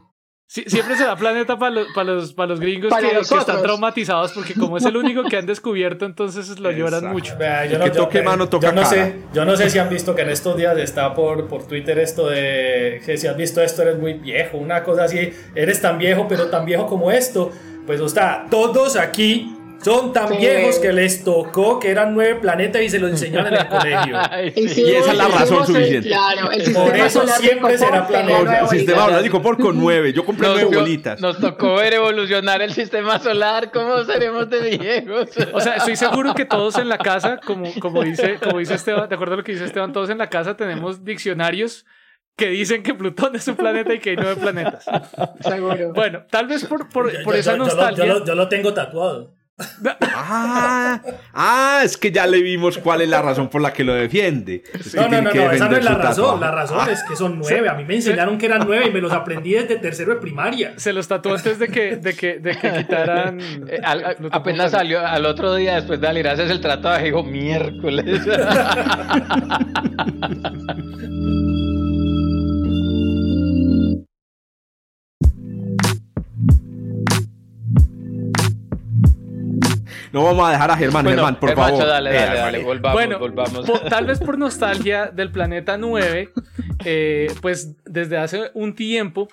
siempre 0.47 0.95
será 0.95 1.15
planeta 1.15 1.57
para 1.57 1.71
los, 1.71 1.87
para 1.93 2.13
los, 2.13 2.33
para 2.33 2.49
los 2.49 2.59
gringos 2.59 2.93
que, 2.93 3.35
están 3.35 3.61
traumatizados 3.63 4.31
porque 4.31 4.53
como 4.53 4.77
es 4.77 4.85
el 4.85 4.95
único 4.95 5.23
que 5.23 5.37
han 5.37 5.45
descubierto, 5.47 6.05
entonces 6.05 6.59
lo 6.59 6.71
lloran 6.71 7.07
mucho. 7.11 7.35
yo 7.69 7.79
no, 7.79 7.85
que 7.85 7.91
toque 7.91 8.21
mano, 8.21 8.47
toca 8.47 8.67
yo 8.67 8.73
no 8.73 8.85
sé, 8.85 9.15
yo 9.33 9.43
no 9.43 9.55
sé 9.55 9.69
si 9.71 9.79
han 9.79 9.89
visto 9.89 10.13
que 10.13 10.21
en 10.21 10.29
estos 10.29 10.55
días 10.55 10.77
está 10.77 11.13
por, 11.15 11.47
por 11.47 11.67
Twitter 11.67 11.97
esto 11.97 12.29
de 12.29 13.01
que 13.03 13.17
si 13.17 13.25
has 13.25 13.35
visto 13.35 13.61
esto 13.61 13.81
eres 13.81 13.97
muy 13.97 14.13
viejo, 14.13 14.57
una 14.57 14.83
cosa 14.83 15.05
así, 15.05 15.33
eres 15.55 15.81
tan 15.81 15.97
viejo 15.97 16.27
pero 16.27 16.47
tan 16.49 16.65
viejo 16.65 16.85
como 16.85 17.11
esto. 17.11 17.51
Pues 17.85 18.01
está, 18.01 18.45
todos 18.51 18.97
aquí 18.97 19.56
son 19.83 20.13
tan 20.13 20.37
viejos 20.37 20.79
que 20.79 20.91
les 20.91 21.23
tocó 21.23 21.79
que 21.79 21.89
eran 21.89 22.13
nueve 22.13 22.39
planetas 22.41 22.81
y 22.81 22.89
se 22.89 22.99
lo 22.99 23.07
enseñaron 23.07 23.53
en 23.53 23.61
el 23.61 23.67
colegio. 23.67 24.17
y 24.55 24.91
esa 24.91 25.11
es 25.11 25.17
la 25.17 25.27
razón 25.27 25.65
suficiente. 25.65 26.09
Claro, 26.09 26.49
por 26.73 26.95
eso 26.95 27.27
siempre 27.27 27.77
será 27.77 28.07
planeta. 28.07 28.61
El 28.61 28.67
sistema 28.67 29.05
solar 29.05 29.23
dijo 29.23 29.41
por 29.41 29.57
con 29.57 29.79
nueve. 29.79 30.13
Yo 30.13 30.25
compré 30.25 30.47
nueve 30.47 30.75
bolitas. 30.75 31.21
Nos 31.21 31.39
tocó 31.39 31.75
ver 31.75 31.93
evolucionar 31.93 32.61
el 32.61 32.73
sistema 32.73 33.19
solar. 33.19 33.71
¿Cómo 33.71 34.03
seremos 34.03 34.49
de 34.49 34.77
viejos? 34.77 35.29
O 35.53 35.61
sea, 35.61 35.75
estoy 35.75 35.95
seguro 35.95 36.33
que 36.33 36.45
todos 36.45 36.77
en 36.77 36.89
la 36.89 36.97
casa, 36.97 37.39
como, 37.45 37.71
como, 37.79 38.03
dice, 38.03 38.37
como 38.43 38.59
dice 38.59 38.75
Esteban, 38.75 39.07
de 39.07 39.15
acuerdo 39.15 39.35
a 39.35 39.37
lo 39.37 39.43
que 39.43 39.53
dice 39.53 39.65
Esteban, 39.65 39.93
todos 39.93 40.09
en 40.09 40.17
la 40.17 40.29
casa 40.29 40.55
tenemos 40.55 41.03
diccionarios 41.03 41.85
que 42.35 42.49
dicen 42.49 42.83
que 42.83 42.93
Plutón 42.93 43.35
es 43.35 43.47
un 43.47 43.55
planeta 43.55 43.93
y 43.93 43.99
que 43.99 44.11
hay 44.11 44.15
nueve 44.15 44.35
planetas. 44.35 44.85
Seguro. 45.41 45.93
Bueno, 45.93 46.23
tal 46.29 46.47
vez 46.47 46.65
por, 46.65 46.87
por, 46.89 47.11
por 47.23 47.35
esa 47.35 47.57
nostalgia. 47.57 48.05
yo 48.05 48.35
lo 48.35 48.47
tengo 48.47 48.73
tatuado. 48.73 49.36
Ah, 49.59 51.01
ah, 51.33 51.81
es 51.83 51.97
que 51.97 52.11
ya 52.11 52.27
le 52.27 52.43
vimos 52.43 52.77
cuál 52.77 53.01
es 53.01 53.09
la 53.09 53.23
razón 53.23 53.49
por 53.49 53.59
la 53.59 53.73
que 53.73 53.83
lo 53.83 53.95
defiende. 53.95 54.61
no, 54.93 55.07
no, 55.07 55.21
no, 55.21 55.33
no, 55.33 55.51
esa 55.51 55.67
no 55.67 55.77
es 55.77 55.83
la 55.83 55.95
razón. 55.95 56.39
La 56.39 56.51
razón 56.51 56.87
es 56.91 57.03
que 57.03 57.15
son 57.15 57.39
nueve. 57.39 57.67
A 57.67 57.73
mí 57.73 57.83
me 57.83 57.95
enseñaron 57.95 58.37
que 58.37 58.45
eran 58.45 58.61
nueve 58.65 58.85
y 58.87 58.91
me 58.91 59.01
los 59.01 59.11
aprendí 59.11 59.53
desde 59.53 59.77
tercero 59.77 60.13
de 60.13 60.19
primaria. 60.19 60.73
Se 60.77 60.93
los 60.93 61.07
tatuó 61.07 61.33
antes 61.33 61.57
de 61.57 61.69
que, 61.69 61.95
de 61.95 62.15
que, 62.15 62.39
de 62.39 62.55
que 62.55 62.71
quitaran. 62.71 63.39
Eh, 63.67 63.81
apenas 64.31 64.71
salió 64.71 65.05
al 65.05 65.25
otro 65.25 65.53
día 65.55 65.75
después 65.75 65.99
de 65.99 66.19
es 66.19 66.39
el 66.39 66.61
tratado, 66.61 67.03
dijo 67.03 67.23
miércoles. 67.23 68.21
No 80.11 80.23
vamos 80.23 80.47
a 80.47 80.51
dejar 80.51 80.71
a 80.71 80.77
Germán, 80.77 81.05
Germán, 81.05 81.39
por 81.39 81.53
favor. 81.53 81.85
Dale, 81.85 82.13
dale, 82.13 82.37
dale, 82.37 82.63
volvamos, 82.63 82.93
bueno, 82.93 83.19
volvamos. 83.19 83.65
tal 83.89 84.05
vez 84.05 84.19
por 84.19 84.37
nostalgia 84.37 85.07
del 85.07 85.31
planeta 85.31 85.77
9, 85.77 86.31
eh, 86.85 87.27
pues 87.41 87.75
desde 87.85 88.17
hace 88.17 88.51
un 88.53 88.75
tiempo, 88.75 89.27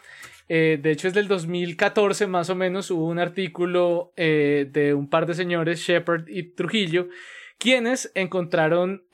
eh, 0.49 0.79
de 0.83 0.91
hecho 0.91 1.09
es 1.09 1.15
del 1.15 1.29
2014 1.29 2.27
más 2.27 2.51
o 2.51 2.55
menos, 2.55 2.91
hubo 2.91 3.07
un 3.07 3.19
artículo 3.19 4.13
eh, 4.17 4.69
de 4.71 4.95
un 4.95 5.09
par 5.09 5.27
de 5.27 5.35
señores, 5.35 5.81
Shepard 5.81 6.29
y 6.29 6.55
Trujillo, 6.55 7.09
quienes 7.59 8.11
encontraron 8.15 9.05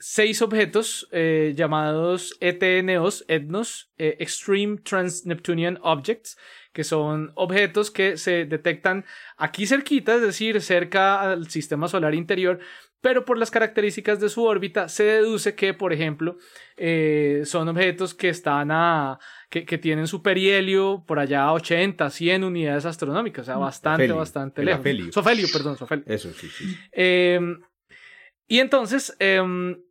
seis 0.00 0.40
objetos 0.40 1.08
llamados 1.10 2.36
ETNOs, 2.40 3.24
ETNOS, 3.26 3.92
Extreme 3.98 4.78
Trans-Neptunian 4.78 5.78
Objects, 5.82 6.38
que 6.78 6.84
son 6.84 7.32
objetos 7.34 7.90
que 7.90 8.16
se 8.16 8.44
detectan 8.44 9.04
aquí 9.36 9.66
cerquita, 9.66 10.14
es 10.14 10.22
decir, 10.22 10.62
cerca 10.62 11.20
al 11.20 11.50
sistema 11.50 11.88
solar 11.88 12.14
interior, 12.14 12.60
pero 13.00 13.24
por 13.24 13.36
las 13.36 13.50
características 13.50 14.20
de 14.20 14.28
su 14.28 14.44
órbita 14.44 14.88
se 14.88 15.02
deduce 15.02 15.56
que, 15.56 15.74
por 15.74 15.92
ejemplo, 15.92 16.36
eh, 16.76 17.42
son 17.46 17.68
objetos 17.68 18.14
que 18.14 18.28
están 18.28 18.70
a 18.70 19.18
que, 19.50 19.64
tienen 19.78 20.06
su 20.06 20.22
perihelio 20.22 21.02
por 21.04 21.18
allá 21.18 21.46
a 21.46 21.52
80, 21.54 22.08
100 22.10 22.44
unidades 22.44 22.84
astronómicas, 22.84 23.42
o 23.42 23.46
sea, 23.46 23.56
bastante, 23.56 24.12
bastante 24.12 24.62
lejos. 24.62 25.12
Sofelio, 25.12 25.48
perdón, 25.52 25.76
Sofelio. 25.76 26.04
Eso 26.06 26.32
sí, 26.32 26.46
sí. 26.48 26.76
Em, 26.92 27.58
y 28.46 28.60
entonces, 28.60 29.16
em, 29.18 29.82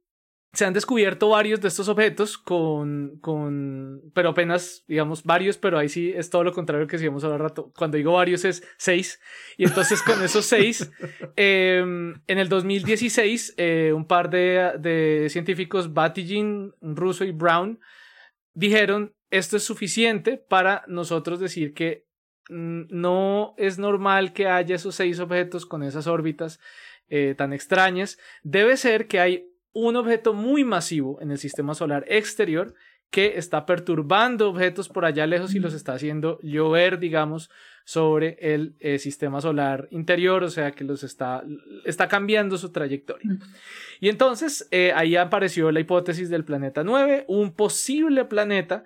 se 0.54 0.66
han 0.66 0.74
descubierto 0.74 1.30
varios 1.30 1.62
de 1.62 1.68
estos 1.68 1.88
objetos 1.90 2.38
con, 2.38 3.20
con, 3.22 4.02
pero 4.14 4.30
apenas, 4.30 4.84
digamos, 4.88 5.24
varios, 5.24 5.58
pero 5.58 5.78
ahí 5.78 5.90
sí 5.90 6.12
es 6.16 6.30
todo 6.30 6.44
lo 6.44 6.54
contrario 6.54 6.88
que 6.88 6.98
decíamos 6.98 7.24
hace 7.24 7.38
rato. 7.38 7.72
Cuando 7.78 7.98
digo 7.98 8.14
varios 8.14 8.46
es 8.46 8.64
seis. 8.78 9.20
Y 9.58 9.66
entonces 9.66 10.02
con 10.02 10.24
esos 10.24 10.46
seis, 10.46 10.90
em, 11.36 12.14
en 12.28 12.38
el 12.40 12.50
2016, 12.50 13.56
eh, 13.58 13.92
un 13.94 14.06
par 14.06 14.30
de, 14.30 14.74
de 14.80 15.28
científicos, 15.30 15.94
Batygin, 15.94 16.74
ruso 16.82 17.24
y 17.24 17.32
Brown, 17.32 17.80
dijeron, 18.54 19.14
esto 19.30 19.58
es 19.58 19.64
suficiente 19.64 20.38
para 20.38 20.84
nosotros 20.88 21.40
decir 21.40 21.74
que 21.74 22.08
no 22.50 23.54
es 23.58 23.78
normal 23.78 24.34
que 24.34 24.48
haya 24.48 24.76
esos 24.76 24.96
seis 24.96 25.20
objetos 25.20 25.66
con 25.66 25.84
esas 25.84 26.08
órbitas 26.08 26.60
eh, 27.10 27.36
tan 27.38 27.54
extrañas. 27.54 28.18
Debe 28.44 28.78
ser 28.78 29.08
que 29.08 29.20
hay 29.20 29.50
un 29.86 29.96
objeto 29.96 30.34
muy 30.34 30.64
masivo 30.64 31.22
en 31.22 31.30
el 31.30 31.38
sistema 31.38 31.76
solar 31.76 32.04
exterior 32.08 32.74
que 33.12 33.38
está 33.38 33.66
perturbando 33.66 34.50
objetos 34.50 34.90
por 34.90 35.06
allá 35.06 35.28
lejos 35.28 35.54
y 35.54 35.60
los 35.60 35.74
está 35.74 35.94
haciendo 35.94 36.40
llover, 36.42 37.00
digamos, 37.00 37.50
sobre 37.86 38.38
el 38.42 38.76
eh, 38.80 38.98
sistema 38.98 39.40
solar 39.40 39.88
interior, 39.92 40.44
o 40.44 40.50
sea 40.50 40.72
que 40.72 40.84
los 40.84 41.04
está, 41.04 41.44
está 41.86 42.08
cambiando 42.08 42.58
su 42.58 42.72
trayectoria. 42.72 43.38
Y 44.02 44.10
entonces 44.10 44.68
eh, 44.72 44.92
ahí 44.94 45.16
apareció 45.16 45.72
la 45.72 45.80
hipótesis 45.80 46.30
del 46.30 46.44
planeta 46.44 46.84
9, 46.84 47.26
un 47.28 47.54
posible 47.54 48.26
planeta 48.26 48.84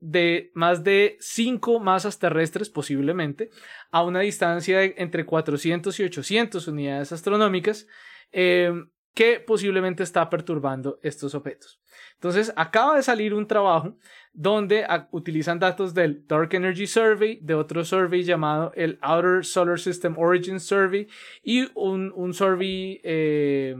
de 0.00 0.50
más 0.54 0.82
de 0.84 1.16
5 1.20 1.80
masas 1.80 2.18
terrestres 2.18 2.70
posiblemente, 2.70 3.50
a 3.90 4.02
una 4.02 4.20
distancia 4.20 4.78
de 4.78 4.94
entre 4.96 5.26
400 5.26 6.00
y 6.00 6.04
800 6.04 6.66
unidades 6.66 7.12
astronómicas, 7.12 7.86
eh, 8.32 8.72
que 9.14 9.38
posiblemente 9.38 10.02
está 10.02 10.28
perturbando 10.28 10.98
estos 11.02 11.34
objetos. 11.34 11.80
Entonces, 12.14 12.52
acaba 12.56 12.96
de 12.96 13.02
salir 13.02 13.32
un 13.32 13.46
trabajo 13.46 13.96
donde 14.32 14.84
utilizan 15.12 15.60
datos 15.60 15.94
del 15.94 16.26
Dark 16.26 16.52
Energy 16.52 16.86
Survey, 16.86 17.38
de 17.40 17.54
otro 17.54 17.84
survey 17.84 18.24
llamado 18.24 18.72
el 18.74 18.98
Outer 19.00 19.44
Solar 19.44 19.78
System 19.78 20.18
Origin 20.18 20.58
Survey 20.58 21.06
y 21.44 21.68
un, 21.74 22.34
survey, 22.34 23.00
eh, 23.04 23.76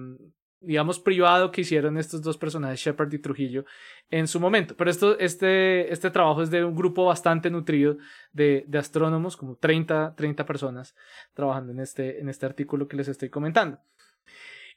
digamos, 0.61 1.01
privado 1.01 1.51
que 1.51 1.63
hicieron 1.63 1.99
estos 1.99 2.23
dos 2.23 2.39
personajes, 2.39 2.79
Shepard 2.79 3.13
y 3.13 3.19
Trujillo, 3.19 3.65
en 4.11 4.29
su 4.29 4.39
momento. 4.39 4.77
Pero 4.77 4.89
esto, 4.89 5.19
este, 5.19 5.93
este 5.93 6.13
trabajo 6.13 6.43
es 6.43 6.51
de 6.51 6.65
un 6.65 6.77
grupo 6.77 7.07
bastante 7.07 7.51
nutrido 7.51 7.97
de, 8.33 8.65
de 8.69 8.79
astrónomos, 8.79 9.37
como 9.37 9.57
30, 9.57 10.15
30 10.17 10.47
personas 10.47 10.95
trabajando 11.33 11.73
en 11.73 11.81
este, 11.81 12.21
en 12.21 12.29
este 12.29 12.47
artículo 12.47 12.87
que 12.87 12.97
les 12.97 13.09
estoy 13.09 13.31
comentando. 13.31 13.81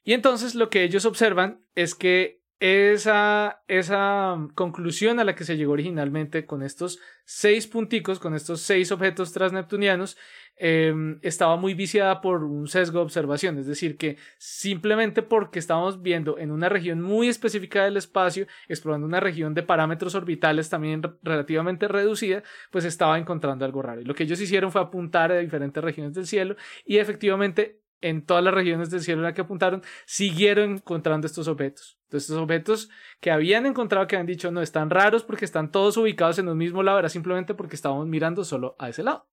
Y 0.08 0.14
entonces 0.14 0.56
lo 0.56 0.70
que 0.70 0.86
ellos 0.86 1.04
observan 1.04 1.60
es 1.76 1.94
que 1.94 2.40
esa, 2.62 3.62
esa 3.68 4.38
conclusión 4.56 5.20
a 5.20 5.26
la 5.26 5.36
que 5.36 5.44
se 5.44 5.58
llegó 5.58 5.74
originalmente 5.74 6.46
con 6.46 6.64
estos 6.64 7.00
seis 7.26 7.68
punticos, 7.68 8.18
con 8.18 8.34
estos 8.34 8.62
seis 8.62 8.94
objetos 8.94 9.34
transneptunianos, 9.34 10.18
em, 10.56 11.20
estaba 11.24 11.58
muy 11.58 11.74
viciada 11.74 12.22
por 12.22 12.46
un 12.46 12.70
sesgo 12.70 13.00
de 13.00 13.04
observación, 13.04 13.58
es 13.58 13.68
decir, 13.68 13.98
que 13.98 14.16
simplemente 14.38 15.24
porque 15.24 15.60
estábamos 15.60 16.02
viendo 16.02 16.38
en 16.38 16.52
una 16.52 16.70
región 16.70 17.02
muy 17.02 17.28
específica 17.28 17.84
del 17.84 17.98
espacio, 17.98 18.48
explorando 18.70 19.06
una 19.06 19.20
región 19.20 19.54
de 19.54 19.64
parámetros 19.64 20.16
orbitales 20.16 20.70
también 20.70 21.02
relativamente 21.22 21.90
reducida, 21.90 22.44
pues 22.72 22.86
estaba 22.86 23.20
encontrando 23.20 23.66
algo 23.66 23.82
raro. 23.82 24.00
Y 24.00 24.06
lo 24.06 24.16
que 24.16 24.24
ellos 24.24 24.40
hicieron 24.40 24.72
fue 24.72 24.80
apuntar 24.80 25.34
a 25.34 25.40
diferentes 25.40 25.84
regiones 25.84 26.14
del 26.14 26.28
cielo 26.28 26.56
y 26.86 26.98
efectivamente 27.00 27.82
en 28.02 28.26
todas 28.26 28.44
las 28.44 28.54
regiones 28.54 28.90
del 28.90 29.02
cielo 29.02 29.22
en 29.22 29.26
la 29.26 29.34
que 29.34 29.42
apuntaron, 29.42 29.82
siguieron 30.06 30.72
encontrando 30.72 31.28
estos 31.28 31.48
objetos. 31.48 31.98
Entonces, 32.04 32.30
estos 32.30 32.42
objetos 32.42 32.90
que 33.20 33.32
habían 33.32 33.66
encontrado, 33.66 34.08
que 34.08 34.16
habían 34.16 34.28
dicho, 34.28 34.52
no, 34.52 34.62
están 34.62 34.90
raros 34.90 35.24
porque 35.24 35.46
están 35.46 35.72
todos 35.72 35.98
ubicados 35.98 36.40
en 36.40 36.48
un 36.48 36.58
mismo 36.58 36.84
lado, 36.84 37.00
era 37.00 37.10
simplemente 37.10 37.54
porque 37.54 37.76
estábamos 37.76 38.08
mirando 38.08 38.44
solo 38.44 38.76
a 38.80 38.90
ese 38.90 39.04
lado. 39.04 39.28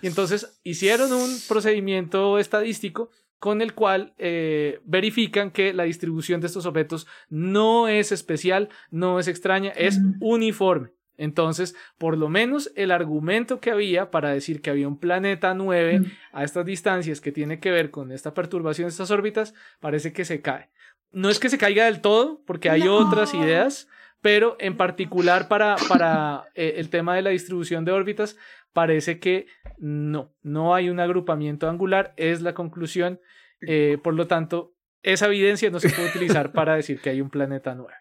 Y 0.00 0.06
entonces 0.06 0.60
hicieron 0.62 1.12
un 1.12 1.38
procedimiento 1.48 2.38
estadístico 2.38 3.10
con 3.38 3.62
el 3.62 3.74
cual 3.74 4.14
eh, 4.18 4.80
verifican 4.84 5.50
que 5.50 5.72
la 5.72 5.84
distribución 5.84 6.40
de 6.40 6.48
estos 6.48 6.66
objetos 6.66 7.06
no 7.28 7.88
es 7.88 8.10
especial, 8.12 8.68
no 8.90 9.18
es 9.18 9.28
extraña, 9.28 9.70
es 9.70 10.00
uniforme. 10.20 10.90
Entonces, 11.18 11.74
por 11.98 12.16
lo 12.16 12.28
menos 12.28 12.72
el 12.76 12.92
argumento 12.92 13.60
que 13.60 13.72
había 13.72 14.10
para 14.10 14.30
decir 14.30 14.62
que 14.62 14.70
había 14.70 14.88
un 14.88 14.98
planeta 14.98 15.52
9 15.52 16.02
a 16.32 16.44
estas 16.44 16.64
distancias 16.64 17.20
que 17.20 17.32
tiene 17.32 17.58
que 17.58 17.72
ver 17.72 17.90
con 17.90 18.12
esta 18.12 18.32
perturbación 18.32 18.86
de 18.86 18.90
estas 18.90 19.10
órbitas, 19.10 19.52
parece 19.80 20.12
que 20.12 20.24
se 20.24 20.40
cae. 20.40 20.70
No 21.10 21.28
es 21.28 21.40
que 21.40 21.50
se 21.50 21.58
caiga 21.58 21.86
del 21.86 22.00
todo, 22.00 22.40
porque 22.46 22.70
hay 22.70 22.86
otras 22.86 23.34
ideas, 23.34 23.88
pero 24.20 24.56
en 24.60 24.76
particular 24.76 25.48
para, 25.48 25.76
para 25.88 26.44
eh, 26.54 26.74
el 26.76 26.88
tema 26.88 27.16
de 27.16 27.22
la 27.22 27.30
distribución 27.30 27.84
de 27.84 27.92
órbitas, 27.92 28.36
parece 28.72 29.18
que 29.18 29.46
no, 29.76 30.32
no 30.42 30.74
hay 30.74 30.88
un 30.88 31.00
agrupamiento 31.00 31.68
angular, 31.68 32.14
es 32.16 32.42
la 32.42 32.54
conclusión. 32.54 33.20
Eh, 33.60 33.98
por 34.04 34.14
lo 34.14 34.28
tanto, 34.28 34.74
esa 35.02 35.26
evidencia 35.26 35.68
no 35.70 35.80
se 35.80 35.90
puede 35.90 36.10
utilizar 36.10 36.52
para 36.52 36.76
decir 36.76 37.00
que 37.00 37.10
hay 37.10 37.20
un 37.20 37.30
planeta 37.30 37.74
9. 37.74 37.92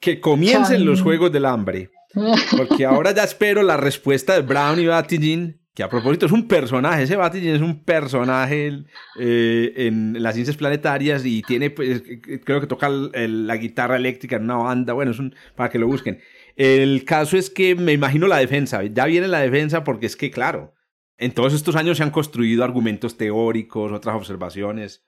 Que 0.00 0.20
comiencen 0.20 0.84
los 0.84 1.00
Juegos 1.00 1.32
del 1.32 1.46
Hambre. 1.46 1.90
Porque 2.14 2.86
ahora 2.86 3.12
ya 3.12 3.24
espero 3.24 3.62
la 3.62 3.76
respuesta 3.76 4.34
de 4.34 4.40
Brown 4.40 4.80
y 4.80 4.86
Batigin, 4.86 5.60
que 5.74 5.82
a 5.82 5.88
propósito 5.88 6.26
es 6.26 6.32
un 6.32 6.48
personaje, 6.48 7.02
ese 7.02 7.16
Batigin 7.16 7.54
es 7.54 7.60
un 7.60 7.84
personaje 7.84 8.84
eh, 9.18 9.72
en 9.76 10.20
las 10.22 10.34
ciencias 10.34 10.56
planetarias 10.56 11.24
y 11.24 11.42
tiene, 11.42 11.70
pues, 11.70 12.02
creo 12.44 12.60
que 12.60 12.66
toca 12.66 12.88
la 12.88 13.56
guitarra 13.56 13.96
eléctrica 13.96 14.36
en 14.36 14.44
una 14.44 14.56
banda, 14.56 14.92
bueno, 14.92 15.12
es 15.12 15.18
un, 15.18 15.34
para 15.54 15.70
que 15.70 15.78
lo 15.78 15.86
busquen. 15.86 16.20
El 16.56 17.04
caso 17.04 17.36
es 17.36 17.50
que 17.50 17.74
me 17.74 17.92
imagino 17.92 18.26
la 18.26 18.38
defensa, 18.38 18.82
ya 18.84 19.06
viene 19.06 19.28
la 19.28 19.40
defensa 19.40 19.84
porque 19.84 20.06
es 20.06 20.16
que, 20.16 20.30
claro, 20.30 20.74
en 21.16 21.32
todos 21.32 21.52
estos 21.52 21.76
años 21.76 21.98
se 21.98 22.02
han 22.02 22.10
construido 22.10 22.64
argumentos 22.64 23.16
teóricos, 23.16 23.92
otras 23.92 24.16
observaciones. 24.16 25.04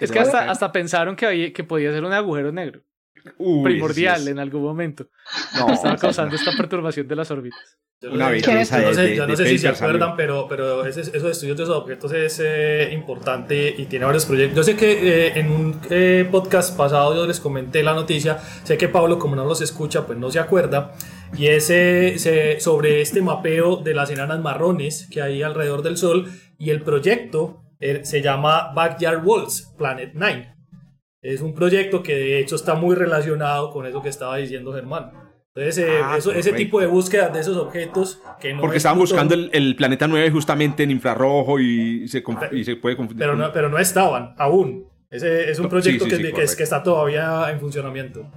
es 0.00 0.10
que 0.12 0.18
hasta, 0.18 0.50
hasta, 0.50 0.70
pensaron 0.70 1.16
que, 1.16 1.26
había, 1.26 1.52
que 1.52 1.64
podía 1.64 1.92
ser 1.92 2.04
un 2.04 2.12
agujero 2.12 2.52
negro 2.52 2.82
primordial 3.36 4.28
en 4.28 4.38
algún 4.38 4.62
momento. 4.62 5.08
No, 5.56 5.72
Estaba 5.72 5.96
causando 5.96 6.36
esta 6.36 6.52
perturbación 6.56 7.08
de 7.08 7.16
las 7.16 7.30
órbitas. 7.30 7.78
Yo 8.02 8.08
no, 8.08 8.30
sé, 8.64 9.14
yo 9.14 9.26
no 9.26 9.36
sé 9.36 9.46
si 9.46 9.58
se 9.58 9.68
acuerdan, 9.68 10.16
pero, 10.16 10.46
pero 10.48 10.86
ese, 10.86 11.02
esos 11.02 11.32
estudios 11.32 11.58
de 11.58 11.64
esos 11.64 11.76
objetos 11.76 12.10
es 12.12 12.40
eh, 12.42 12.88
importante 12.94 13.74
y 13.76 13.84
tiene 13.84 14.06
varios 14.06 14.24
proyectos. 14.24 14.56
Yo 14.56 14.62
sé 14.62 14.74
que 14.74 14.92
eh, 15.26 15.38
en 15.38 15.52
un 15.52 15.78
eh, 15.90 16.26
podcast 16.30 16.74
pasado 16.78 17.14
yo 17.14 17.26
les 17.26 17.40
comenté 17.40 17.82
la 17.82 17.92
noticia, 17.92 18.38
sé 18.64 18.78
que 18.78 18.88
Pablo 18.88 19.18
como 19.18 19.36
no 19.36 19.44
los 19.44 19.60
escucha 19.60 20.06
pues 20.06 20.18
no 20.18 20.30
se 20.30 20.38
acuerda, 20.38 20.94
y 21.36 21.48
es 21.48 21.66
sobre 22.62 23.02
este 23.02 23.20
mapeo 23.20 23.76
de 23.76 23.92
las 23.92 24.08
enanas 24.10 24.40
marrones 24.40 25.06
que 25.10 25.20
hay 25.20 25.42
alrededor 25.42 25.82
del 25.82 25.98
Sol 25.98 26.26
y 26.58 26.70
el 26.70 26.80
proyecto 26.80 27.64
se 28.02 28.22
llama 28.22 28.72
Backyard 28.74 29.22
Walls 29.22 29.74
Planet 29.76 30.12
9. 30.14 30.59
Es 31.22 31.42
un 31.42 31.54
proyecto 31.54 32.02
que 32.02 32.14
de 32.14 32.40
hecho 32.40 32.56
está 32.56 32.74
muy 32.74 32.94
relacionado 32.94 33.70
con 33.70 33.86
eso 33.86 34.02
que 34.02 34.08
estaba 34.08 34.36
diciendo 34.36 34.72
Germán. 34.72 35.12
Entonces, 35.54 35.84
eh, 35.84 36.00
ah, 36.02 36.16
ese 36.16 36.52
tipo 36.52 36.80
de 36.80 36.86
búsqueda 36.86 37.28
de 37.28 37.40
esos 37.40 37.56
objetos 37.56 38.22
que 38.40 38.54
no 38.54 38.60
Porque 38.60 38.76
estaban 38.76 38.98
buscando 38.98 39.34
el, 39.34 39.76
planeta 39.76 40.06
9 40.06 40.30
justamente 40.30 40.84
en 40.84 40.92
infrarrojo 40.92 41.58
y 41.58 42.06
se, 42.08 42.22
y 42.52 42.64
se 42.64 42.76
puede 42.76 42.96
confundir. 42.96 43.26
Pero 43.26 43.36
no, 43.36 43.52
pero 43.52 43.68
no 43.68 43.78
estaban, 43.78 44.34
aún. 44.38 44.88
Ese 45.10 45.50
es 45.50 45.58
un 45.58 45.68
proyecto 45.68 46.04
que, 46.06 46.32
que, 46.32 46.42
está 46.42 46.82
todavía 46.82 47.50
en 47.50 47.58
funcionamiento. 47.58 48.30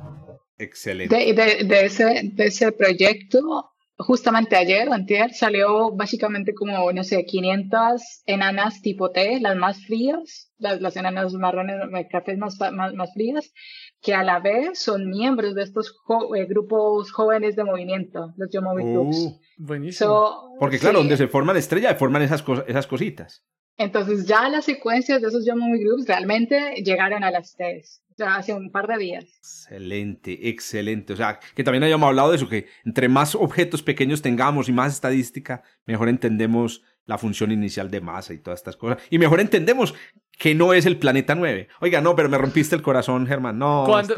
Excelente. 0.57 1.15
De, 1.15 1.63
de, 1.65 1.85
ese, 1.85 2.31
de 2.33 2.45
ese 2.47 2.71
proyecto 2.71 3.72
justamente 3.97 4.55
ayer 4.55 4.89
o 4.89 4.95
salió 5.33 5.91
básicamente 5.91 6.53
como, 6.53 6.91
no 6.91 7.03
sé, 7.03 7.25
500 7.25 8.23
enanas 8.25 8.81
tipo 8.81 9.11
T, 9.11 9.39
las 9.39 9.55
más 9.55 9.85
frías, 9.85 10.51
las, 10.57 10.81
las 10.81 10.95
enanas 10.95 11.33
marrones, 11.33 11.75
cafés 12.09 12.37
más, 12.37 12.57
más, 12.71 12.93
más, 12.93 13.13
frías, 13.13 13.53
que 14.01 14.13
a 14.13 14.23
la 14.23 14.39
vez 14.39 14.79
son 14.79 15.09
miembros 15.09 15.55
de 15.55 15.63
estos 15.63 15.95
eh, 16.35 16.45
grupos 16.45 17.11
jóvenes 17.11 17.55
de 17.55 17.63
movimiento, 17.63 18.33
los 18.37 18.49
Yomovi 18.51 18.83
Groups. 18.83 19.17
Uh, 19.17 19.39
buenísimo. 19.63 20.55
Porque 20.59 20.79
claro, 20.79 20.99
donde 20.99 21.17
se 21.17 21.27
forman 21.27 21.57
estrellas, 21.57 21.97
forman 21.97 22.21
esas, 22.21 22.43
esas 22.67 22.87
cositas. 22.87 23.43
Entonces 23.77 24.27
ya 24.27 24.49
las 24.49 24.65
secuencias 24.65 25.21
de 25.21 25.27
esos 25.27 25.45
Yomovi 25.45 25.83
Groups 25.83 26.07
realmente 26.07 26.75
llegaron 26.83 27.23
a 27.23 27.31
las 27.31 27.55
T's 27.55 28.03
hace 28.19 28.53
un 28.53 28.71
par 28.71 28.87
de 28.87 28.97
días. 28.97 29.25
Excelente, 29.39 30.49
excelente. 30.49 31.13
O 31.13 31.15
sea, 31.15 31.39
que 31.55 31.63
también 31.63 31.83
hayamos 31.83 32.07
hablado 32.07 32.29
de 32.29 32.35
eso, 32.37 32.47
que 32.47 32.67
entre 32.85 33.09
más 33.09 33.35
objetos 33.35 33.81
pequeños 33.81 34.21
tengamos 34.21 34.69
y 34.69 34.71
más 34.71 34.93
estadística, 34.93 35.63
mejor 35.85 36.09
entendemos 36.09 36.83
la 37.05 37.17
función 37.17 37.51
inicial 37.51 37.89
de 37.91 38.01
masa 38.01 38.33
y 38.33 38.37
todas 38.37 38.59
estas 38.59 38.77
cosas. 38.77 39.01
Y 39.09 39.17
mejor 39.17 39.39
entendemos 39.39 39.93
que 40.37 40.55
no 40.55 40.73
es 40.73 40.85
el 40.85 40.97
planeta 40.97 41.35
9. 41.35 41.67
Oiga, 41.79 42.01
no, 42.01 42.15
pero 42.15 42.27
me 42.27 42.37
rompiste 42.37 42.75
el 42.75 42.81
corazón, 42.81 43.27
Germán. 43.27 43.57
No, 43.59 43.83
Cuando, 43.85 44.15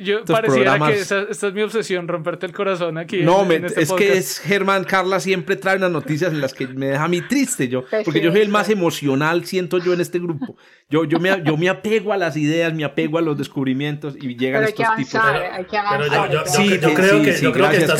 yo 0.00 0.24
pareciera 0.24 0.78
que 0.78 1.00
esta, 1.00 1.22
es 1.30 1.54
mi 1.54 1.62
obsesión, 1.62 2.08
romperte 2.08 2.46
el 2.46 2.52
corazón 2.52 2.98
aquí. 2.98 3.22
No, 3.22 3.50
este 3.50 3.82
es 3.82 3.92
que 3.92 4.18
es 4.18 4.38
Germán, 4.38 4.84
Carla 4.84 5.20
siempre 5.20 5.56
trae 5.56 5.76
unas 5.76 5.90
noticias 5.90 6.32
en 6.32 6.40
las 6.40 6.52
que 6.52 6.66
me 6.66 6.86
deja 6.86 7.04
a 7.04 7.08
mí 7.08 7.20
triste 7.22 7.68
yo, 7.68 7.84
porque 8.04 8.20
yo 8.20 8.32
soy 8.32 8.40
el 8.40 8.48
más 8.48 8.68
emocional, 8.68 9.44
siento 9.46 9.78
yo 9.78 9.92
en 9.92 10.00
este 10.00 10.18
grupo. 10.18 10.56
Yo, 10.90 11.04
yo, 11.04 11.18
me, 11.18 11.42
yo 11.42 11.56
me 11.56 11.70
apego 11.70 12.12
a 12.12 12.16
las 12.18 12.36
ideas, 12.36 12.74
me 12.74 12.84
apego 12.84 13.16
a 13.16 13.22
los 13.22 13.38
descubrimientos 13.38 14.14
y 14.20 14.36
llegan 14.36 14.64
estos 14.64 14.86
tipos. 14.96 15.14
Hay 15.14 15.64
que 15.64 15.78
avanzar. 15.78 16.28
Pero 16.28 16.44
yo, 16.44 16.46
sí, 16.46 16.78
yo, 16.78 16.92
creo 16.92 17.22
que, 17.22 17.40
yo 17.40 17.52
creo 17.52 17.70
que 17.70 17.76
estás 17.78 17.98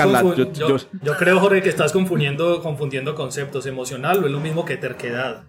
yo, 1.03 1.17
creo, 1.17 1.41
Jorge, 1.41 1.63
que 1.63 1.71
estás 1.71 1.93
confundiendo, 1.93 2.61
confundiendo 2.61 3.15
conceptos. 3.15 3.65
Emocional 3.65 4.21
no 4.21 4.27
es 4.27 4.33
lo 4.33 4.41
mismo 4.41 4.65
que 4.67 4.77
terquedad. 4.77 5.45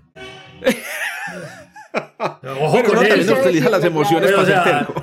Ojo 2.61 2.83
con 2.83 3.05
eso. 3.05 3.69
las 3.69 3.83
emociones 3.83 4.31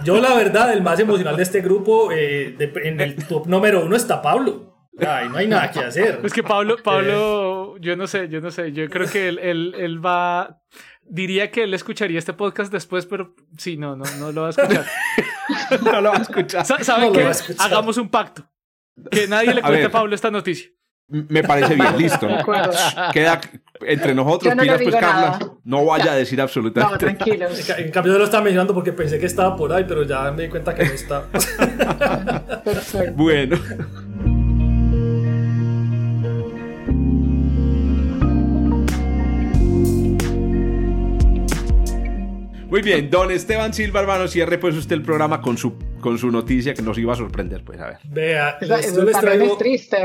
Yo, 0.05 0.20
la 0.20 0.34
verdad, 0.34 0.72
el 0.72 0.82
más 0.82 0.99
emocional 0.99 1.36
de 1.36 1.43
este 1.43 1.61
grupo, 1.61 2.11
eh, 2.12 2.57
en 2.82 3.01
el 3.01 3.16
top 3.26 3.47
número 3.47 3.84
uno 3.84 3.97
está 3.97 4.20
Pablo. 4.22 4.88
Ay, 4.99 5.28
no 5.28 5.36
hay 5.38 5.47
nada 5.47 5.70
que 5.70 5.78
hacer. 5.80 6.20
Es 6.24 6.32
que 6.32 6.43
Pablo, 6.43 6.76
Pablo 6.82 7.76
yo 7.78 7.97
no 7.97 8.07
sé, 8.07 8.28
yo 8.28 8.41
no 8.41 8.51
sé. 8.51 8.72
Yo 8.72 8.88
creo 8.88 9.09
que 9.09 9.28
él, 9.28 9.38
él, 9.38 9.74
él 9.78 10.05
va. 10.05 10.61
Diría 11.03 11.51
que 11.51 11.64
él 11.64 11.74
escucharía 11.74 12.18
este 12.18 12.32
podcast 12.34 12.72
después, 12.72 13.07
pero 13.07 13.34
sí, 13.57 13.76
no, 13.76 13.97
no, 13.97 14.05
no 14.18 14.30
lo 14.32 14.43
va 14.43 14.47
a 14.49 14.51
escuchar. 14.51 14.86
no 15.82 16.01
lo 16.01 16.11
va 16.11 16.18
a 16.18 16.22
escuchar. 16.22 16.66
Sa- 16.66 16.84
¿Saben 16.84 17.09
No 17.09 17.12
qué? 17.12 17.24
a 17.24 17.30
escuchar. 17.30 17.66
Hagamos 17.66 17.97
un 17.97 18.09
pacto. 18.09 18.45
Que 19.11 19.26
nadie 19.26 19.55
le 19.55 19.61
A 19.61 19.62
cuente 19.62 19.78
ver. 19.78 19.86
a 19.86 19.91
Pablo 19.91 20.14
esta 20.14 20.30
noticia. 20.30 20.70
Me 21.09 21.43
parece 21.43 21.74
bien, 21.74 21.97
listo. 21.99 22.26
De. 22.28 22.45
Queda 23.12 23.41
entre 23.87 24.14
nosotros, 24.14 24.55
no 24.55 24.62
pilas 24.62 24.81
pues 24.83 24.95
Carla. 24.95 25.20
nada. 25.39 25.39
No 25.64 25.85
vaya 25.85 26.12
a 26.12 26.14
decir 26.16 26.39
No, 26.39 26.45
absolutamente 26.45 27.07
nada. 27.07 27.16
tranquilos. 27.18 27.70
En 27.78 27.91
cambio, 27.91 28.12
yo 28.12 28.18
lo 28.18 28.24
estaba 28.24 28.43
mencionando 28.45 28.74
porque 28.74 28.93
pensé 28.93 29.18
que 29.18 29.26
estaba 29.26 29.57
por 29.57 29.72
ahí, 29.72 29.85
pero 29.87 30.03
ya 30.05 30.31
me 30.33 30.45
di 30.45 30.49
cuenta 30.49 30.74
que 30.74 30.85
no 30.85 30.93
está. 30.93 31.24
Perfecto. 32.64 33.12
Bueno. 33.16 33.57
Muy 42.71 42.83
bien, 42.83 43.11
don 43.11 43.33
Esteban 43.33 43.75
Silva, 43.75 44.01
hermano, 44.01 44.29
cierre 44.29 44.57
pues 44.59 44.77
usted 44.77 44.95
el 44.95 45.03
programa 45.03 45.41
con 45.41 45.59
su, 45.59 45.77
con 46.01 46.16
su 46.18 46.31
noticia 46.31 46.73
que 46.73 46.83
nos 46.83 46.97
iba 46.99 47.12
a 47.12 47.16
sorprender, 47.16 47.64
pues 47.64 47.81
a 47.81 47.87
ver. 47.89 47.97
Vea, 48.05 48.59
Eso, 48.61 48.77
les- 48.77 48.87
eso 48.87 49.03
les 49.05 49.18
traigo. 49.21 49.45
es 49.47 49.59
triste. 49.59 49.97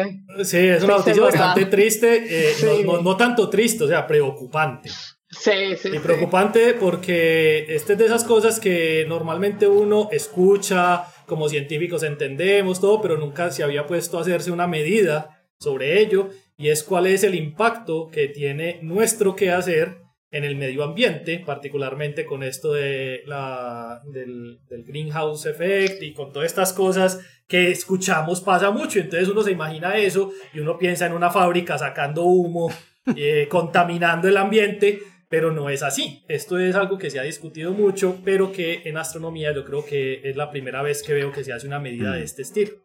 Sí, 0.43 0.57
es 0.57 0.83
una 0.83 0.97
noticia 0.97 1.21
bastante 1.21 1.65
triste, 1.67 2.23
eh, 2.27 2.53
Sí. 2.55 2.65
no, 2.83 2.93
no- 2.93 3.01
no 3.03 3.15
tanto 3.17 3.49
triste, 3.49 3.83
o 3.83 3.87
sea, 3.87 4.07
preocupante. 4.07 4.89
Sí, 5.29 5.51
sí, 5.79 5.89
Y 5.89 5.91
sí. 5.91 5.99
preocupante 5.99 6.73
porque 6.73 7.65
este 7.69 7.93
es 7.93 7.99
de 7.99 8.05
esas 8.05 8.23
cosas 8.23 8.59
que 8.59 9.05
normalmente 9.07 9.67
uno 9.67 10.09
escucha, 10.11 11.03
como 11.27 11.49
científicos 11.49 12.01
entendemos 12.01 12.81
todo, 12.81 12.99
pero 12.99 13.17
nunca 13.17 13.51
se 13.51 13.63
había 13.63 13.85
puesto 13.85 14.17
a 14.17 14.21
hacerse 14.21 14.51
una 14.51 14.65
medida 14.65 15.43
sobre 15.59 15.99
ello, 16.01 16.29
y 16.57 16.69
es 16.69 16.83
cuál 16.83 17.05
es 17.05 17.23
el 17.23 17.35
impacto 17.35 18.07
que 18.11 18.27
tiene 18.27 18.79
nuestro 18.81 19.35
quehacer 19.35 19.97
en 20.35 20.43
el 20.43 20.57
medio 20.57 20.83
ambiente, 20.83 21.41
particularmente 21.45 22.25
con 22.25 22.43
esto 22.43 22.73
de 22.73 23.21
la, 23.25 24.01
del, 24.05 24.59
del 24.67 24.83
greenhouse 24.83 25.45
effect 25.45 26.03
y 26.03 26.11
con 26.11 26.33
todas 26.33 26.47
estas 26.47 26.73
cosas 26.73 27.21
que 27.47 27.71
escuchamos 27.71 28.41
pasa 28.41 28.69
mucho. 28.69 28.99
Entonces 28.99 29.29
uno 29.29 29.43
se 29.43 29.51
imagina 29.51 29.95
eso 29.95 30.33
y 30.53 30.59
uno 30.59 30.77
piensa 30.77 31.05
en 31.05 31.13
una 31.13 31.29
fábrica 31.29 31.77
sacando 31.77 32.23
humo, 32.23 32.69
eh, 33.15 33.47
contaminando 33.49 34.27
el 34.27 34.35
ambiente, 34.35 34.99
pero 35.29 35.53
no 35.53 35.69
es 35.69 35.81
así. 35.83 36.25
Esto 36.27 36.59
es 36.59 36.75
algo 36.75 36.97
que 36.97 37.09
se 37.09 37.17
ha 37.17 37.23
discutido 37.23 37.71
mucho, 37.71 38.19
pero 38.25 38.51
que 38.51 38.81
en 38.83 38.97
astronomía 38.97 39.53
yo 39.53 39.63
creo 39.63 39.85
que 39.85 40.19
es 40.25 40.35
la 40.35 40.51
primera 40.51 40.81
vez 40.81 41.01
que 41.01 41.13
veo 41.13 41.31
que 41.31 41.45
se 41.45 41.53
hace 41.53 41.65
una 41.65 41.79
medida 41.79 42.11
de 42.11 42.23
este 42.23 42.41
estilo. 42.41 42.84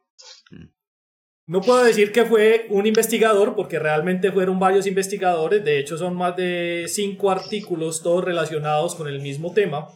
No 1.51 1.63
puedo 1.63 1.83
decir 1.83 2.13
que 2.13 2.25
fue 2.25 2.67
un 2.71 2.87
investigador, 2.87 3.57
porque 3.57 3.81
realmente 3.81 4.31
fueron 4.31 4.61
varios 4.61 4.87
investigadores, 4.87 5.65
de 5.65 5.81
hecho 5.81 5.99
son 5.99 6.15
más 6.15 6.37
de 6.37 6.85
cinco 6.87 7.29
artículos, 7.29 8.05
todos 8.05 8.25
relacionados 8.25 8.95
con 8.95 9.09
el 9.09 9.19
mismo 9.21 9.53
tema, 9.53 9.89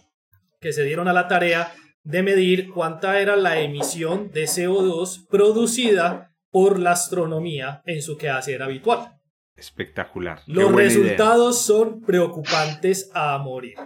que 0.61 0.73
se 0.73 0.83
dieron 0.83 1.07
a 1.07 1.13
la 1.13 1.29
tarea 1.29 1.73
de 2.03 2.25
medir 2.25 2.71
cuánta 2.71 3.21
era 3.21 3.37
la 3.37 3.61
emisión 3.61 4.33
de 4.33 4.47
CO2 4.47 5.29
producida 5.29 6.35
por 6.51 6.81
la 6.81 6.91
astronomía 6.91 7.83
en 7.87 8.03
su 8.03 8.17
quehacer 8.17 8.61
habitual. 8.61 9.13
Espectacular. 9.55 10.41
Los 10.49 10.73
idea. 10.73 10.77
resultados 10.77 11.63
son 11.63 12.01
preocupantes 12.01 13.13
a 13.15 13.39
morir. 13.39 13.77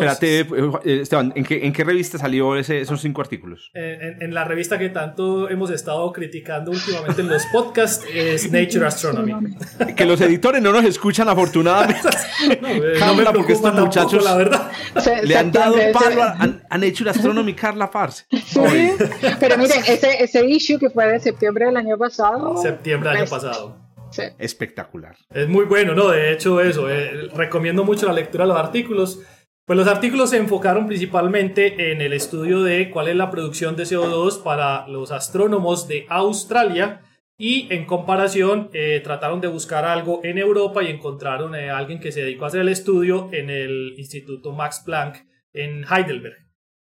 Espérate, 0.00 0.40
eh, 0.40 1.00
Esteban, 1.02 1.32
¿en 1.36 1.44
qué, 1.44 1.64
en 1.66 1.72
qué 1.72 1.84
revista 1.84 2.18
salió 2.18 2.56
ese- 2.56 2.80
esos 2.80 3.00
cinco 3.00 3.20
artículos? 3.20 3.70
En, 3.74 4.02
en- 4.02 4.22
en 4.22 4.34
la 4.34 4.44
revista 4.44 4.78
que 4.78 4.88
tanto 4.88 5.48
hemos 5.50 5.70
estado 5.70 6.12
criticando 6.12 6.70
últimamente 6.70 7.20
en 7.22 7.28
los 7.28 7.44
podcasts 7.52 8.04
es 8.12 8.50
Nature 8.50 8.86
Astronomy. 8.86 9.34
Que 9.96 10.04
los 10.04 10.20
editores 10.20 10.62
no 10.62 10.72
nos 10.72 10.84
escuchan 10.84 11.28
afortunadamente. 11.28 12.00
No, 12.60 12.68
eh, 12.68 12.94
no 12.98 13.14
me 13.14 13.22
Carla, 13.24 13.32
porque 13.32 13.52
estos 13.52 13.62
tampoco, 13.74 13.86
muchachos 13.86 14.24
la 14.24 14.36
verdad. 14.36 14.70
Se- 15.00 15.24
Le 15.24 15.36
han 15.36 15.52
dado 15.52 15.74
septiembre, 15.74 15.92
palo 15.92 16.22
ese- 16.22 16.22
a, 16.22 16.66
hecho 16.84 17.04
la 17.04 17.10
Astronomy 17.12 17.54
Carla 17.54 17.88
Farce. 17.88 18.24
Sí, 18.30 18.92
pero 19.40 19.56
miren, 19.58 19.80
ese, 19.86 20.22
ese 20.22 20.44
issue 20.46 20.78
que 20.78 20.90
fue 20.90 21.06
de 21.06 21.20
septiembre 21.20 21.66
del 21.66 21.76
año 21.76 21.96
pasado. 21.98 22.56
Septiembre 22.60 23.10
del 23.10 23.18
año 23.20 23.26
pues, 23.28 23.42
pasado. 23.42 23.76
sí. 24.10 24.22
Espectacular. 24.38 25.16
Es 25.32 25.48
muy 25.48 25.64
bueno, 25.64 25.94
¿no? 25.94 26.08
De 26.08 26.32
hecho, 26.32 26.60
eso, 26.60 26.90
eh, 26.90 27.28
recomiendo 27.34 27.84
mucho 27.84 28.06
la 28.06 28.12
lectura 28.12 28.44
de 28.44 28.48
los 28.48 28.58
artículos. 28.58 29.20
Pues 29.64 29.76
los 29.76 29.86
artículos 29.86 30.30
se 30.30 30.38
enfocaron 30.38 30.88
principalmente 30.88 31.92
en 31.92 32.00
el 32.00 32.12
estudio 32.12 32.62
de 32.62 32.90
cuál 32.90 33.08
es 33.08 33.16
la 33.16 33.30
producción 33.30 33.76
de 33.76 33.84
CO2 33.84 34.42
para 34.42 34.88
los 34.88 35.12
astrónomos 35.12 35.86
de 35.86 36.04
Australia 36.08 37.02
y 37.38 37.72
en 37.72 37.86
comparación 37.86 38.70
eh, 38.72 39.00
trataron 39.04 39.40
de 39.40 39.46
buscar 39.46 39.84
algo 39.84 40.20
en 40.24 40.38
Europa 40.38 40.82
y 40.82 40.88
encontraron 40.88 41.54
a 41.54 41.78
alguien 41.78 42.00
que 42.00 42.10
se 42.10 42.22
dedicó 42.22 42.44
a 42.44 42.48
hacer 42.48 42.60
el 42.60 42.68
estudio 42.68 43.30
en 43.32 43.50
el 43.50 43.94
Instituto 43.98 44.52
Max 44.52 44.82
Planck 44.84 45.24
en 45.52 45.84
Heidelberg. 45.84 46.38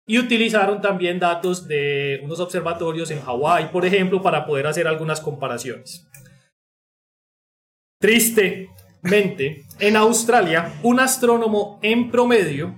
Y 0.07 0.17
utilizaron 0.17 0.81
también 0.81 1.19
datos 1.19 1.67
de 1.67 2.19
unos 2.23 2.39
observatorios 2.39 3.11
en 3.11 3.21
Hawái, 3.21 3.71
por 3.71 3.85
ejemplo, 3.85 4.21
para 4.21 4.45
poder 4.45 4.67
hacer 4.67 4.87
algunas 4.87 5.21
comparaciones. 5.21 6.09
Tristemente, 9.01 9.63
en 9.79 9.95
Australia, 9.95 10.73
un 10.83 10.99
astrónomo 10.99 11.79
en 11.81 12.11
promedio 12.11 12.75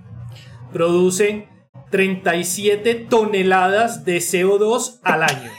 produce 0.71 1.47
37 1.89 2.95
toneladas 3.09 4.05
de 4.05 4.17
CO2 4.17 4.99
al 5.03 5.23
año. 5.23 5.51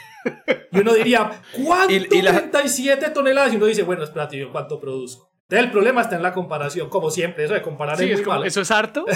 Y 0.71 0.79
uno 0.79 0.95
diría, 0.95 1.43
¿cuánto? 1.65 1.93
Y- 1.93 2.07
y 2.11 2.23
la- 2.23 2.31
37 2.33 3.11
toneladas. 3.11 3.53
Y 3.53 3.57
uno 3.57 3.67
dice, 3.67 3.83
bueno, 3.83 4.05
espérate, 4.05 4.39
¿yo 4.39 4.51
cuánto 4.53 4.81
produzco? 4.81 5.31
Entonces, 5.49 5.67
el 5.67 5.71
problema 5.73 6.01
está 6.01 6.17
en 6.17 6.23
la 6.23 6.33
comparación, 6.33 6.89
como 6.89 7.11
siempre, 7.11 7.45
eso 7.45 7.53
de 7.55 7.61
comparar 7.61 7.99
Sí, 7.99 8.05
es 8.05 8.11
es 8.13 8.17
muy 8.19 8.25
como, 8.25 8.35
malo. 8.37 8.47
¿Eso 8.47 8.61
es 8.63 8.71
harto? 8.71 9.05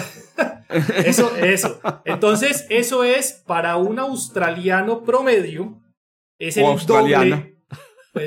Eso, 1.06 1.34
eso. 1.36 1.80
Entonces, 2.04 2.66
eso 2.70 3.04
es 3.04 3.42
para 3.46 3.76
un 3.76 4.00
australiano 4.00 5.04
promedio. 5.04 5.80
Es 6.40 6.56
O 6.56 6.60
el 6.60 6.66
australiana. 6.66 7.36
doble. 7.36 7.55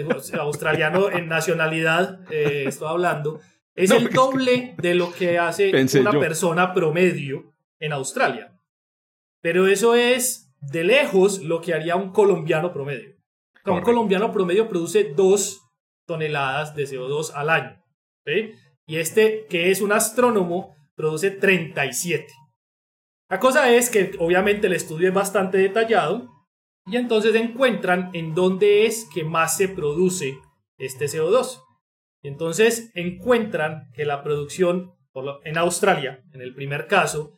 Pues, 0.07 0.33
australiano 0.33 1.09
en 1.11 1.27
nacionalidad, 1.27 2.19
eh, 2.31 2.65
estoy 2.67 2.87
hablando. 2.89 3.39
Es 3.75 3.89
No, 3.89 3.95
el 3.97 4.03
porque- 4.03 4.15
doble 4.17 4.75
de 4.77 4.95
lo 4.95 5.11
que 5.11 5.37
hace 5.39 5.71
una 5.99 6.11
yo. 6.11 6.19
persona 6.19 6.73
promedio 6.73 7.53
en 7.79 7.93
Australia. 7.93 8.59
Pero 9.41 9.67
eso 9.67 9.95
es 9.95 10.51
de 10.59 10.83
lejos 10.83 11.41
lo 11.43 11.61
que 11.61 11.73
haría 11.73 11.95
un 11.95 12.11
colombiano 12.11 12.73
promedio. 12.73 13.15
O 13.55 13.59
sea, 13.63 13.73
un 13.73 13.81
colombiano 13.81 14.31
promedio 14.33 14.67
produce 14.67 15.13
2 15.15 15.61
toneladas 16.05 16.75
de 16.75 16.85
CO2 16.87 17.31
al 17.33 17.49
año. 17.49 17.83
¿sí? 18.25 18.51
Y 18.85 18.97
este, 18.97 19.45
que 19.49 19.71
es 19.71 19.81
un 19.81 19.91
astrónomo, 19.91 20.75
produce 20.95 21.31
37. 21.31 22.27
La 23.29 23.39
cosa 23.39 23.69
es 23.71 23.89
que 23.89 24.11
obviamente 24.19 24.67
el 24.67 24.73
estudio 24.73 25.07
es 25.07 25.13
bastante 25.13 25.57
detallado 25.59 26.27
y 26.91 26.97
entonces 26.97 27.35
encuentran 27.35 28.09
en 28.13 28.33
dónde 28.35 28.85
es 28.85 29.07
que 29.13 29.23
más 29.23 29.57
se 29.57 29.67
produce 29.69 30.37
este 30.77 31.05
CO2. 31.05 31.61
Y 32.21 32.27
entonces 32.27 32.91
encuentran 32.95 33.89
que 33.93 34.05
la 34.05 34.23
producción 34.23 34.93
por 35.11 35.23
lo- 35.25 35.39
en 35.45 35.57
Australia, 35.57 36.21
en 36.33 36.41
el 36.41 36.53
primer 36.53 36.87
caso, 36.87 37.33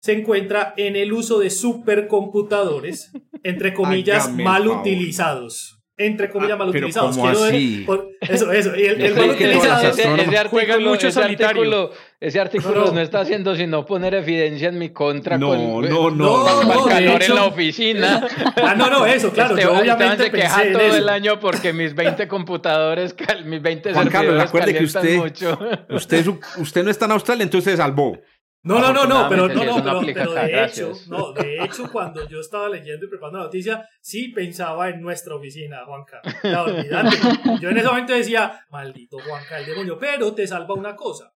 se 0.00 0.12
encuentra 0.12 0.74
en 0.76 0.94
el 0.96 1.12
uso 1.12 1.38
de 1.40 1.50
supercomputadores, 1.50 3.10
entre 3.42 3.74
comillas, 3.74 4.30
mal 4.32 4.64
favor. 4.64 4.80
utilizados. 4.80 5.74
Entre 5.96 6.30
comillas, 6.30 6.54
Ah, 6.54 6.58
mal 6.58 6.70
pero 6.70 6.86
utilizados. 6.86 7.16
¿cómo 7.16 7.28
Quiero 7.28 7.40
ver- 7.44 7.54
así? 7.54 7.82
por- 7.84 8.08
eso, 8.20 8.52
eso. 8.52 8.76
Y 8.76 8.84
el, 8.84 9.14
mal 9.16 9.30
utilizado. 9.30 9.88
ese, 9.88 10.04
artículo, 10.38 10.80
mucho 10.90 11.08
ese 11.08 11.20
solitario. 11.20 11.62
artículo, 11.62 11.90
ese 12.20 12.40
artículo 12.40 12.74
No, 12.80 12.84
no, 12.86 12.92
no. 12.94 13.00
está 13.00 13.20
haciendo 13.20 13.54
sino 13.54 13.86
poner 13.86 14.14
evidencia 14.14 14.68
en 14.70 14.78
mi 14.78 14.90
contra 14.90 15.38
No, 15.38 15.48
con, 15.48 15.88
no, 15.88 16.10
no. 16.10 16.10
No, 16.10 16.44
con 16.44 16.68
no, 16.68 16.84
de 16.86 16.90
calor 16.92 17.22
hecho- 17.22 17.32
en 17.32 17.34
la 17.36 17.44
oficina. 17.44 18.26
Ah, 18.56 18.74
no, 18.76 18.90
no, 18.90 19.06
eso, 19.06 19.30
claro. 19.32 19.50
yo 19.56 19.58
Esteban, 19.60 19.76
Esteban 19.78 19.96
obviamente 19.98 20.24
se 20.24 20.30
queja 20.32 20.72
todo 20.72 20.82
eso. 20.82 20.96
el 20.96 21.08
año 21.08 21.38
porque 21.40 21.72
mis 21.72 21.94
20 21.94 22.26
computadores, 22.28 23.14
cal- 23.14 23.44
mis 23.44 23.62
20 23.62 23.92
Juan 23.94 24.08
Carlos, 24.08 24.42
recuerde 24.42 24.74
que 24.76 24.84
usted, 24.84 25.16
mucho. 25.16 25.58
usted, 25.90 26.26
usted 26.58 26.82
no 26.82 26.90
está 26.90 27.04
en 27.04 27.12
Australia, 27.12 27.44
entonces 27.44 27.72
se 27.72 27.76
salvó. 27.76 28.18
No, 28.64 28.80
no, 28.80 28.92
no, 28.92 29.06
no, 29.06 29.28
pero, 29.28 29.46
no, 29.48 29.54
no, 29.64 29.78
no 29.78 30.00
pero, 30.00 30.14
pero 30.14 30.34
de 30.34 30.48
gracias. 30.48 30.78
hecho, 30.80 30.92
no, 31.06 31.32
de 31.32 31.62
hecho, 31.64 31.88
cuando 31.92 32.28
yo 32.28 32.40
estaba 32.40 32.68
leyendo 32.68 33.06
y 33.06 33.08
preparando 33.08 33.38
la 33.38 33.44
noticia, 33.44 33.88
sí 34.00 34.28
pensaba 34.34 34.88
en 34.88 35.00
nuestra 35.00 35.36
oficina, 35.36 35.84
Juanca. 35.86 36.20
Ya, 36.42 36.64
olvídate. 36.64 37.16
Yo 37.60 37.70
en 37.70 37.78
ese 37.78 37.86
momento 37.86 38.12
decía, 38.14 38.60
maldito 38.70 39.16
Juanca, 39.20 39.58
el 39.58 39.66
demonio, 39.66 39.96
pero 39.98 40.34
te 40.34 40.44
salva 40.48 40.74
una 40.74 40.96
cosa. 40.96 41.32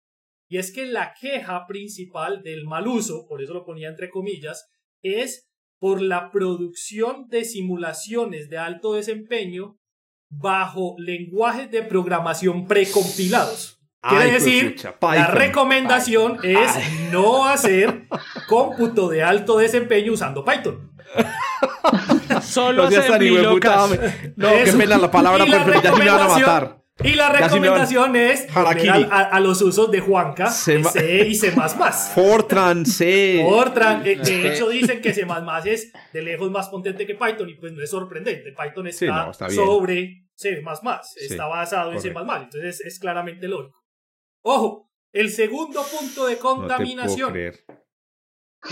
Y 0.52 0.58
es 0.58 0.74
que 0.74 0.86
la 0.86 1.14
queja 1.14 1.66
principal 1.66 2.44
del 2.44 2.66
mal 2.66 2.86
uso, 2.86 3.26
por 3.26 3.42
eso 3.42 3.54
lo 3.54 3.64
ponía 3.64 3.88
entre 3.88 4.10
comillas, 4.10 4.70
es 5.02 5.50
por 5.80 6.02
la 6.02 6.30
producción 6.30 7.30
de 7.30 7.46
simulaciones 7.46 8.50
de 8.50 8.58
alto 8.58 8.94
desempeño 8.96 9.80
bajo 10.30 10.96
lenguajes 10.98 11.72
de 11.72 11.84
programación 11.84 12.68
precompilados. 12.68 13.80
Quiere 14.02 14.26
Ay, 14.26 14.32
decir, 14.32 14.76
la 14.84 15.00
Python. 15.00 15.36
recomendación 15.36 16.40
es 16.44 16.70
no 17.14 17.46
hacer 17.48 18.08
cómputo 18.50 19.08
de 19.08 19.24
alto 19.24 19.58
desempeño 19.58 20.12
usando 20.12 20.44
Python. 20.44 20.92
Solo 22.42 22.90
No 22.90 23.84
hombre. 23.86 24.34
No, 24.36 24.50
qué 24.50 24.64
Eso. 24.64 24.78
pena 24.78 24.98
la 24.98 25.10
palabra, 25.10 25.46
pero 25.48 25.82
ya 25.82 25.96
me 25.96 26.10
van 26.10 26.20
a 26.20 26.28
matar. 26.28 26.81
Y 27.04 27.14
la 27.14 27.30
recomendación 27.30 28.16
es 28.16 28.48
a, 28.56 28.62
a- 28.62 29.40
los 29.40 29.62
usos 29.62 29.90
de 29.92 30.00
Juanca, 30.00 30.50
Se 30.50 30.74
de 30.74 30.80
ma- 30.80 30.90
C 30.92 31.28
y 31.28 31.36
C++. 31.36 31.52
Fortran, 32.16 32.86
C. 32.86 33.42
Fortran, 33.48 34.06
eh, 34.06 34.14
Es 34.14 34.28
de 34.28 34.42
que- 34.42 34.54
hecho 34.54 34.70
dicen 34.70 35.02
que 35.02 35.14
C++ 35.14 35.26
es 35.66 35.92
de 36.14 36.22
lejos 36.22 36.52
más 36.52 36.70
potente 36.70 37.06
que 37.06 37.16
Python 37.16 37.50
y 37.50 37.56
pues 37.56 37.74
no 37.74 37.82
es 37.84 37.90
sorprendente. 37.90 38.52
Python 38.52 38.88
está, 38.88 39.00
Sí, 39.00 39.08
no, 39.08 39.32
está 39.32 39.50
sobre 39.50 40.26
C++, 40.36 40.62
Sí, 41.04 41.26
está 41.30 41.48
basado 41.48 41.92
en 41.92 41.98
correcto. 41.98 42.20
C++, 42.26 42.44
entonces 42.44 42.82
es 42.82 43.00
claramente 43.00 43.48
lógico. 43.48 43.78
Ojo, 44.44 44.90
el 45.14 45.30
segundo 45.32 45.84
punto 45.84 46.26
de 46.28 46.34
No 46.34 46.38
te 46.38 46.42
puedo 46.42 46.58
contaminación, 46.58 47.32
creer. 47.32 47.60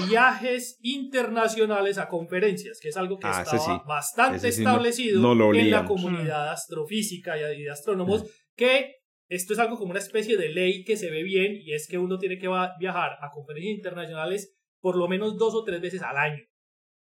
Viajes 0.08 0.78
internacionales 0.82 1.98
a 1.98 2.08
conferencias, 2.08 2.80
que 2.82 2.90
es 2.90 2.98
algo 2.98 3.18
que 3.18 3.28
Ah, 3.28 3.42
estaba 3.44 3.60
sí. 3.60 3.72
bastante 3.88 4.52
sí 4.52 4.64
no- 4.64 4.70
establecido 4.70 5.22
no 5.22 5.36
lo 5.36 5.54
en 5.54 5.72
la 5.72 5.86
comunidad 5.86 6.50
astrofísica 6.52 7.38
y 7.38 7.64
de 7.64 7.70
astrónomos, 7.72 8.26
que 8.56 8.96
esto 9.30 9.54
es 9.54 9.60
algo 9.60 9.78
como 9.78 9.92
una 9.92 10.00
especie 10.00 10.38
de 10.38 10.50
ley 10.50 10.84
que 10.84 10.98
se 10.98 11.10
ve 11.10 11.24
bien 11.24 11.56
y 11.56 11.74
es 11.74 11.88
que 11.88 11.98
uno 11.98 12.18
tiene 12.18 12.38
que 12.38 12.48
viajar 12.80 13.12
a 13.22 13.30
conferencias 13.32 13.76
internacionales 13.78 14.56
por 14.82 14.96
lo 14.96 15.08
menos 15.08 15.38
dos 15.38 15.54
o 15.56 15.64
tres 15.64 15.82
veces 15.82 16.02
al 16.02 16.18
año. 16.18 16.44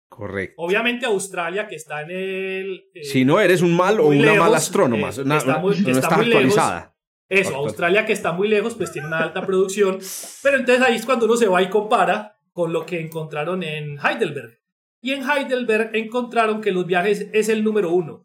Correcto. 0.08 0.54
Obviamente 0.58 1.04
Australia, 1.04 1.66
que 1.66 1.74
está 1.74 2.02
en 2.02 2.10
el... 2.12 2.84
eh, 2.94 3.04
Si 3.04 3.24
no 3.24 3.40
eres 3.40 3.60
un 3.60 3.74
mal 3.76 3.98
o 4.00 4.06
una 4.06 4.20
lejos, 4.22 4.38
mala 4.38 4.56
astrónoma, 4.58 5.10
eh, 5.10 5.22
una- 5.22 5.36
está 5.38 5.58
muy- 5.58 5.74
no 5.80 5.88
está 5.90 6.00
está 6.00 6.16
muy 6.16 6.26
lejos. 6.26 6.34
actualizada. 6.44 6.96
Eso, 7.28 7.42
Correcto. 7.50 7.58
Australia 7.66 8.06
que 8.06 8.12
está 8.12 8.30
muy 8.32 8.46
lejos, 8.46 8.76
pues 8.76 8.92
tiene 8.92 9.08
una 9.08 9.18
alta 9.18 9.44
producción. 9.44 9.98
Pero 10.44 10.58
entonces 10.58 10.84
ahí 10.86 10.94
es 10.94 11.04
cuando 11.04 11.26
uno 11.26 11.36
se 11.36 11.48
va 11.48 11.60
y 11.60 11.68
compara 11.68 12.35
con 12.56 12.72
lo 12.72 12.86
que 12.86 12.98
encontraron 13.02 13.62
en 13.62 13.98
Heidelberg. 13.98 14.58
Y 15.02 15.12
en 15.12 15.28
Heidelberg 15.28 15.90
encontraron 15.94 16.62
que 16.62 16.72
los 16.72 16.86
viajes 16.86 17.28
es 17.34 17.50
el 17.50 17.62
número 17.62 17.90
uno, 17.90 18.24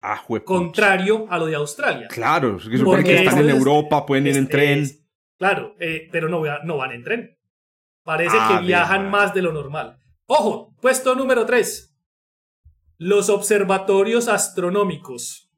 Ah, 0.00 0.24
contrario 0.44 1.26
a 1.28 1.36
lo 1.38 1.44
de 1.46 1.54
Australia. 1.56 2.08
Claro, 2.08 2.56
que 2.56 2.78
supone 2.78 3.02
Porque 3.02 3.04
que 3.16 3.22
están 3.24 3.38
en 3.40 3.50
es- 3.50 3.54
Europa, 3.56 4.06
pueden 4.06 4.26
ir 4.26 4.36
en 4.38 4.44
Es- 4.44 4.48
tren. 4.48 4.78
es- 4.80 5.04
claro, 5.38 5.76
eh, 5.78 6.08
pero 6.10 6.30
no, 6.30 6.42
no 6.64 6.76
van 6.78 6.92
en 6.92 7.04
tren. 7.04 7.38
Parece 8.02 8.36
Ah, 8.40 8.56
que 8.58 8.66
viajan 8.66 9.02
verdad. 9.02 9.10
más 9.12 9.34
de 9.34 9.42
lo 9.42 9.52
normal. 9.52 9.98
Ojo, 10.26 10.74
puesto 10.80 11.14
número 11.14 11.44
3. 11.44 11.94
Los 12.96 13.28
observatorios 13.28 14.28
astronómicos. 14.28 15.51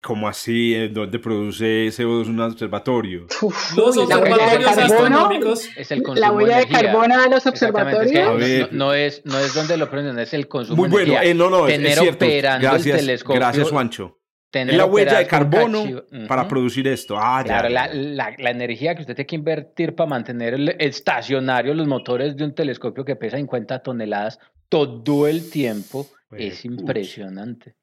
¿Cómo 0.00 0.28
así? 0.28 0.74
¿En 0.76 0.94
¿Dónde 0.94 1.18
produce 1.18 1.88
CO2 1.88 2.28
un 2.28 2.40
observatorio? 2.40 3.26
Uf, 3.42 3.76
Los 3.76 3.96
uy, 3.96 4.06
la 4.08 4.18
huella 4.18 4.36
de 4.36 4.42
observatorios 4.56 4.64
carbono, 4.76 4.94
astronómicos. 5.18 5.68
Es 5.76 5.90
el 5.90 6.02
consumo 6.02 6.26
la 6.26 6.32
huella 6.32 6.56
de 6.58 6.62
energía. 6.62 6.82
carbono 6.92 7.20
de 7.22 7.28
los 7.30 7.46
Exactamente, 7.46 8.04
es 8.06 8.12
que 8.12 8.18
observatorios. 8.18 8.28
A 8.28 8.32
ver. 8.32 8.72
no, 8.72 8.86
no 8.86 8.94
es, 8.94 9.22
no 9.24 9.38
es 9.38 9.54
donde 9.54 9.76
lo 9.76 9.90
prenden, 9.90 10.18
es 10.20 10.32
el 10.34 10.46
consumo 10.46 10.76
Muy 10.76 10.88
de 10.88 10.92
bueno, 10.92 11.06
energía. 11.14 11.30
eh, 11.30 11.34
no, 11.34 11.50
no, 11.50 11.66
es, 11.66 11.74
Tener 11.74 11.92
es 11.92 11.98
cierto. 11.98 12.24
operando 12.26 12.68
Gracias, 12.68 12.94
el 13.00 13.06
telescopio. 13.06 13.40
gracias, 13.40 13.70
Juancho. 13.70 14.18
tener 14.50 14.74
Es 14.74 14.78
la 14.78 14.84
huella 14.86 15.18
de 15.18 15.26
carbono 15.26 15.84
para 16.28 16.46
producir 16.46 16.86
esto. 16.86 17.16
Ah. 17.18 17.42
Claro, 17.44 17.68
ya, 17.68 17.74
la, 17.74 17.86
ya. 17.88 17.94
la- 17.94 18.34
la 18.38 18.50
energía 18.50 18.94
que 18.94 19.00
usted 19.02 19.16
tiene 19.16 19.26
que 19.26 19.36
invertir 19.36 19.94
para 19.96 20.08
mantener 20.10 20.54
el 20.54 20.68
estacionario 20.78 21.74
los 21.74 21.88
motores 21.88 22.36
de 22.36 22.44
un 22.44 22.54
telescopio 22.54 23.04
que 23.04 23.16
pesa 23.16 23.36
50 23.36 23.82
toneladas 23.82 24.38
todo 24.68 25.26
el 25.26 25.50
tiempo 25.50 26.06
Pues, 26.28 26.42
es 26.54 26.64
impresionante. 26.64 27.74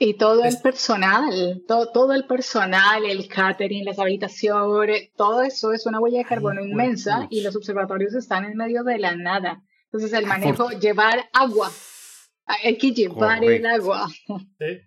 Y 0.00 0.14
todo 0.14 0.44
el 0.44 0.56
personal, 0.62 1.62
todo, 1.66 1.90
todo 1.90 2.12
el 2.14 2.24
personal, 2.26 3.04
el 3.04 3.26
catering, 3.26 3.84
las 3.84 3.98
habitaciones, 3.98 5.10
todo 5.16 5.42
eso 5.42 5.72
es 5.72 5.86
una 5.86 5.98
huella 5.98 6.18
de 6.18 6.24
carbono 6.24 6.60
Ay, 6.62 6.70
inmensa 6.70 7.26
y 7.30 7.40
los 7.40 7.56
observatorios 7.56 8.14
están 8.14 8.44
en 8.44 8.56
medio 8.56 8.84
de 8.84 8.98
la 8.98 9.16
nada. 9.16 9.60
Entonces 9.86 10.12
el 10.12 10.24
Ah, 10.26 10.28
manejo, 10.28 10.66
por- 10.68 10.78
llevar 10.78 11.28
agua, 11.32 11.70
hay 12.46 12.78
que 12.78 12.92
llevar 12.92 13.42
el 13.42 13.66
agua. 13.66 14.08
¿sí? 14.08 14.80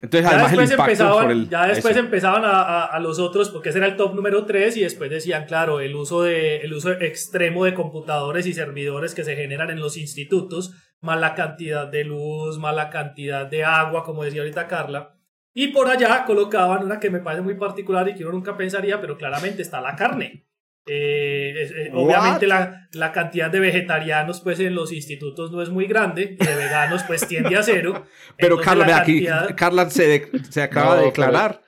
Entonces, 0.00 0.30
Ya 0.30 0.36
además, 0.36 0.50
después 0.52 0.70
empezaban, 0.78 1.22
por 1.24 1.32
el. 1.32 1.48
ya 1.50 1.66
después 1.66 1.96
empezaban 1.96 2.44
a, 2.44 2.50
a- 2.62 2.84
a 2.86 3.00
los 3.00 3.18
otros, 3.18 3.50
porque 3.50 3.70
ese 3.70 3.78
era 3.78 3.88
el 3.88 3.96
top 3.96 4.14
número 4.14 4.46
3, 4.46 4.76
y 4.76 4.82
después 4.82 5.10
decían, 5.10 5.46
claro, 5.46 5.80
el 5.80 5.96
uso, 5.96 6.22
de, 6.22 6.58
el 6.58 6.72
uso 6.72 6.92
extremo 6.92 7.64
de 7.64 7.74
computadores 7.74 8.46
y 8.46 8.54
servidores 8.54 9.16
que 9.16 9.24
se 9.24 9.34
generan 9.34 9.70
en 9.70 9.80
los 9.80 9.96
institutos, 9.96 10.72
más 11.00 11.18
la 11.20 11.34
cantidad 11.34 11.86
de 11.86 12.04
luz, 12.04 12.58
más 12.58 12.74
la 12.74 12.90
cantidad 12.90 13.46
de 13.46 13.64
agua, 13.64 14.04
como 14.04 14.24
decía 14.24 14.40
ahorita 14.42 14.66
Carla. 14.66 15.14
Y 15.54 15.68
por 15.68 15.88
allá 15.88 16.24
colocaban 16.24 16.84
una 16.84 17.00
que 17.00 17.10
me 17.10 17.20
parece 17.20 17.42
muy 17.42 17.54
particular 17.54 18.08
y 18.08 18.14
que 18.14 18.24
uno 18.24 18.32
nunca 18.34 18.56
pensaría, 18.56 19.00
pero 19.00 19.16
claramente 19.16 19.62
está 19.62 19.80
la 19.80 19.96
carne. 19.96 20.44
Eh, 20.90 21.52
eh, 21.70 21.90
obviamente 21.92 22.46
la, 22.46 22.88
la 22.92 23.12
cantidad 23.12 23.50
de 23.50 23.60
vegetarianos 23.60 24.40
pues 24.40 24.58
en 24.60 24.74
los 24.74 24.90
institutos 24.90 25.50
no 25.52 25.60
es 25.60 25.68
muy 25.68 25.86
grande 25.86 26.36
y 26.40 26.44
de 26.46 26.54
veganos 26.54 27.02
pues 27.04 27.26
tiende 27.28 27.56
a 27.56 27.62
cero. 27.62 28.06
Pero 28.38 28.54
Entonces, 28.54 28.64
Carla, 28.66 28.80
la 28.86 28.92
vea, 28.94 29.02
aquí 29.02 29.24
cantidad- 29.26 29.56
Carla 29.56 29.90
se, 29.90 30.06
de- 30.06 30.30
se 30.48 30.62
acaba 30.62 30.94
No, 30.94 31.00
de 31.00 31.06
declarar. 31.06 31.62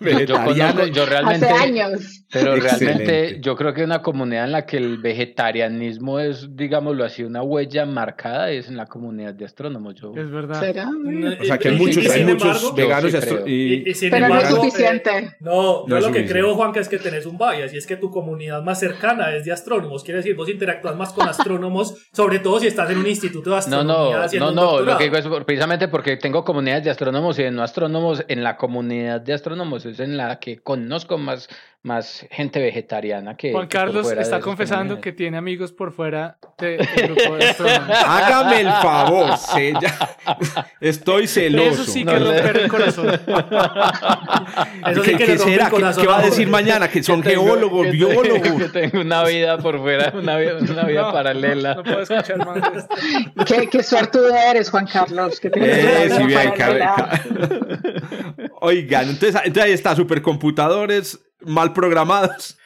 Yo, 0.00 0.06
yo 0.08 0.16
vegetariana. 0.16 0.72
conozco- 0.72 0.92
yo 0.94 1.06
realmente, 1.06 1.46
Hace 1.46 1.62
años. 1.62 2.24
pero 2.32 2.54
Excelente. 2.56 2.84
realmente 3.04 3.40
yo 3.40 3.54
creo 3.56 3.74
que 3.74 3.84
una 3.84 4.00
comunidad 4.02 4.44
en 4.46 4.52
la 4.52 4.64
que 4.66 4.76
el 4.78 4.98
vegetarianismo 4.98 6.18
es, 6.20 6.48
digámoslo 6.56 7.04
así, 7.04 7.22
una 7.22 7.42
huella 7.42 7.86
marcada 7.86 8.50
es 8.50 8.68
en 8.68 8.76
la 8.76 8.86
comunidad 8.86 9.34
de 9.34 9.44
astrónomos. 9.44 9.94
Yo, 10.00 10.12
Es 10.16 10.30
verdad. 10.30 10.60
¿Será? 10.60 10.88
O 11.40 11.44
sea, 11.44 11.58
que 11.58 11.68
hay 11.68 11.76
muchos, 11.76 12.04
y 12.04 12.08
hay 12.08 12.24
muchos 12.24 12.42
embargo- 12.62 12.72
veganos 12.74 13.04
y, 13.04 13.06
Yo 13.06 13.10
sí 13.10 13.16
astro- 13.26 13.36
creo. 13.44 13.48
y- 13.48 13.74
Y- 13.86 13.90
y 13.90 13.94
sin 13.94 14.10
Pero 14.10 14.28
no 14.28 14.38
es 14.40 14.48
suficiente. 14.48 15.10
eh, 15.18 15.30
no, 15.40 15.84
No 15.86 16.00
yo 16.00 16.06
lo 16.06 16.12
que 16.12 16.26
creo, 16.26 16.54
Juanca, 16.54 16.80
es 16.80 16.88
que 16.88 16.98
tenés 16.98 17.26
un 17.26 17.36
bias 17.38 17.72
y 17.72 17.76
es 17.76 17.86
que 17.86 17.96
tu 17.96 18.10
comunidad 18.10 18.62
más 18.62 18.78
cercana 18.80 19.34
es 19.34 19.44
de 19.44 19.52
astrónomos. 19.52 20.04
Quiere 20.04 20.18
decir, 20.18 20.34
vos 20.36 20.48
interactúas 20.48 20.96
más 20.96 21.12
con 21.12 21.28
astrónomos, 21.28 22.08
sobre 22.12 22.38
todo 22.38 22.58
si 22.60 22.66
estás 22.66 22.90
en 22.90 22.98
un 22.98 23.06
instituto 23.06 23.50
de 23.50 23.54
No, 23.54 23.56
astronomía 23.56 24.26
no, 24.34 24.38
no, 24.40 24.48
un 24.48 24.54
no, 24.54 24.80
lo 24.80 24.96
que 24.98 25.04
digo 25.04 25.16
es 25.16 25.26
precisamente 25.44 25.88
porque 25.88 26.16
tengo 26.16 26.44
comunidades 26.44 26.84
de 26.84 26.90
astrónomos 26.90 27.38
y 27.38 27.42
de 27.44 27.50
no 27.50 27.62
astrónomos, 27.62 28.24
en 28.28 28.42
la 28.42 28.56
comunidad 28.56 29.20
de 29.20 29.32
astrónomos 29.34 29.84
es 29.90 30.00
en 30.00 30.16
la 30.16 30.40
que 30.40 30.58
conozco 30.58 31.18
más, 31.18 31.48
más 31.82 32.26
gente 32.30 32.60
vegetariana 32.60 33.36
que... 33.38 33.52
Juan 33.52 33.66
Carlos 33.66 34.10
está 34.12 34.38
confesando 34.40 35.00
que 35.00 35.12
tiene 35.12 35.38
amigos 35.38 35.72
por 35.72 35.92
fuera 35.92 36.36
del 36.58 36.76
grupo 36.78 37.36
de. 37.36 37.46
Hágame 38.06 38.60
el 38.60 38.68
favor, 38.68 39.36
se- 39.38 39.72
ya- 39.80 40.10
estoy 40.80 41.26
celoso. 41.26 41.70
Eso 41.82 41.84
sí 41.90 42.04
que 42.04 42.12
no. 42.12 42.18
romper 42.32 42.56
el 42.58 42.68
corazón. 42.68 43.08
Eso 44.86 45.04
sí 45.04 45.10
¿Qué, 45.12 45.16
que 45.16 45.24
qué 45.26 45.38
será? 45.38 45.64
el 45.64 45.70
¿Qué, 45.70 45.76
corazón 45.76 46.02
qué 46.02 46.08
va 46.10 46.18
a 46.18 46.22
decir 46.22 46.48
mañana? 46.48 46.88
Que 46.88 47.02
son 47.02 47.22
Que 47.22 47.30
tengo- 47.30 47.44
geólogos, 47.44 47.86
que 47.86 47.92
tengo- 47.92 48.08
biólogos. 48.22 48.58
Que 48.58 48.68
tengo 48.80 49.00
una 49.00 49.24
vida 49.24 49.56
por 49.58 49.78
fuera, 49.80 50.12
una 50.14 50.36
vida, 50.36 50.58
una 50.58 50.84
vida 50.84 51.02
No, 51.02 51.12
paralela. 51.12 51.74
No 51.76 51.82
puedo 51.82 52.00
escuchar 52.02 52.38
más 52.44 52.54
de 52.72 52.78
esto. 52.78 52.94
¿Qué, 53.46 53.68
qué 53.68 53.82
suertudo 53.82 54.34
eres, 54.36 54.68
Juan 54.70 54.86
Carlos. 54.86 55.40
Que 55.40 55.48
tienes 55.50 55.82
una 55.82 55.92
Eh, 55.92 56.04
vida 56.06 56.16
sí, 56.18 56.26
bien, 56.26 56.52
Oigan, 58.60 59.08
entonces, 59.08 59.34
entonces 59.44 59.62
ahí 59.64 59.72
está, 59.72 59.96
supercomputadores 59.96 61.18
mal 61.42 61.72
programados. 61.72 62.56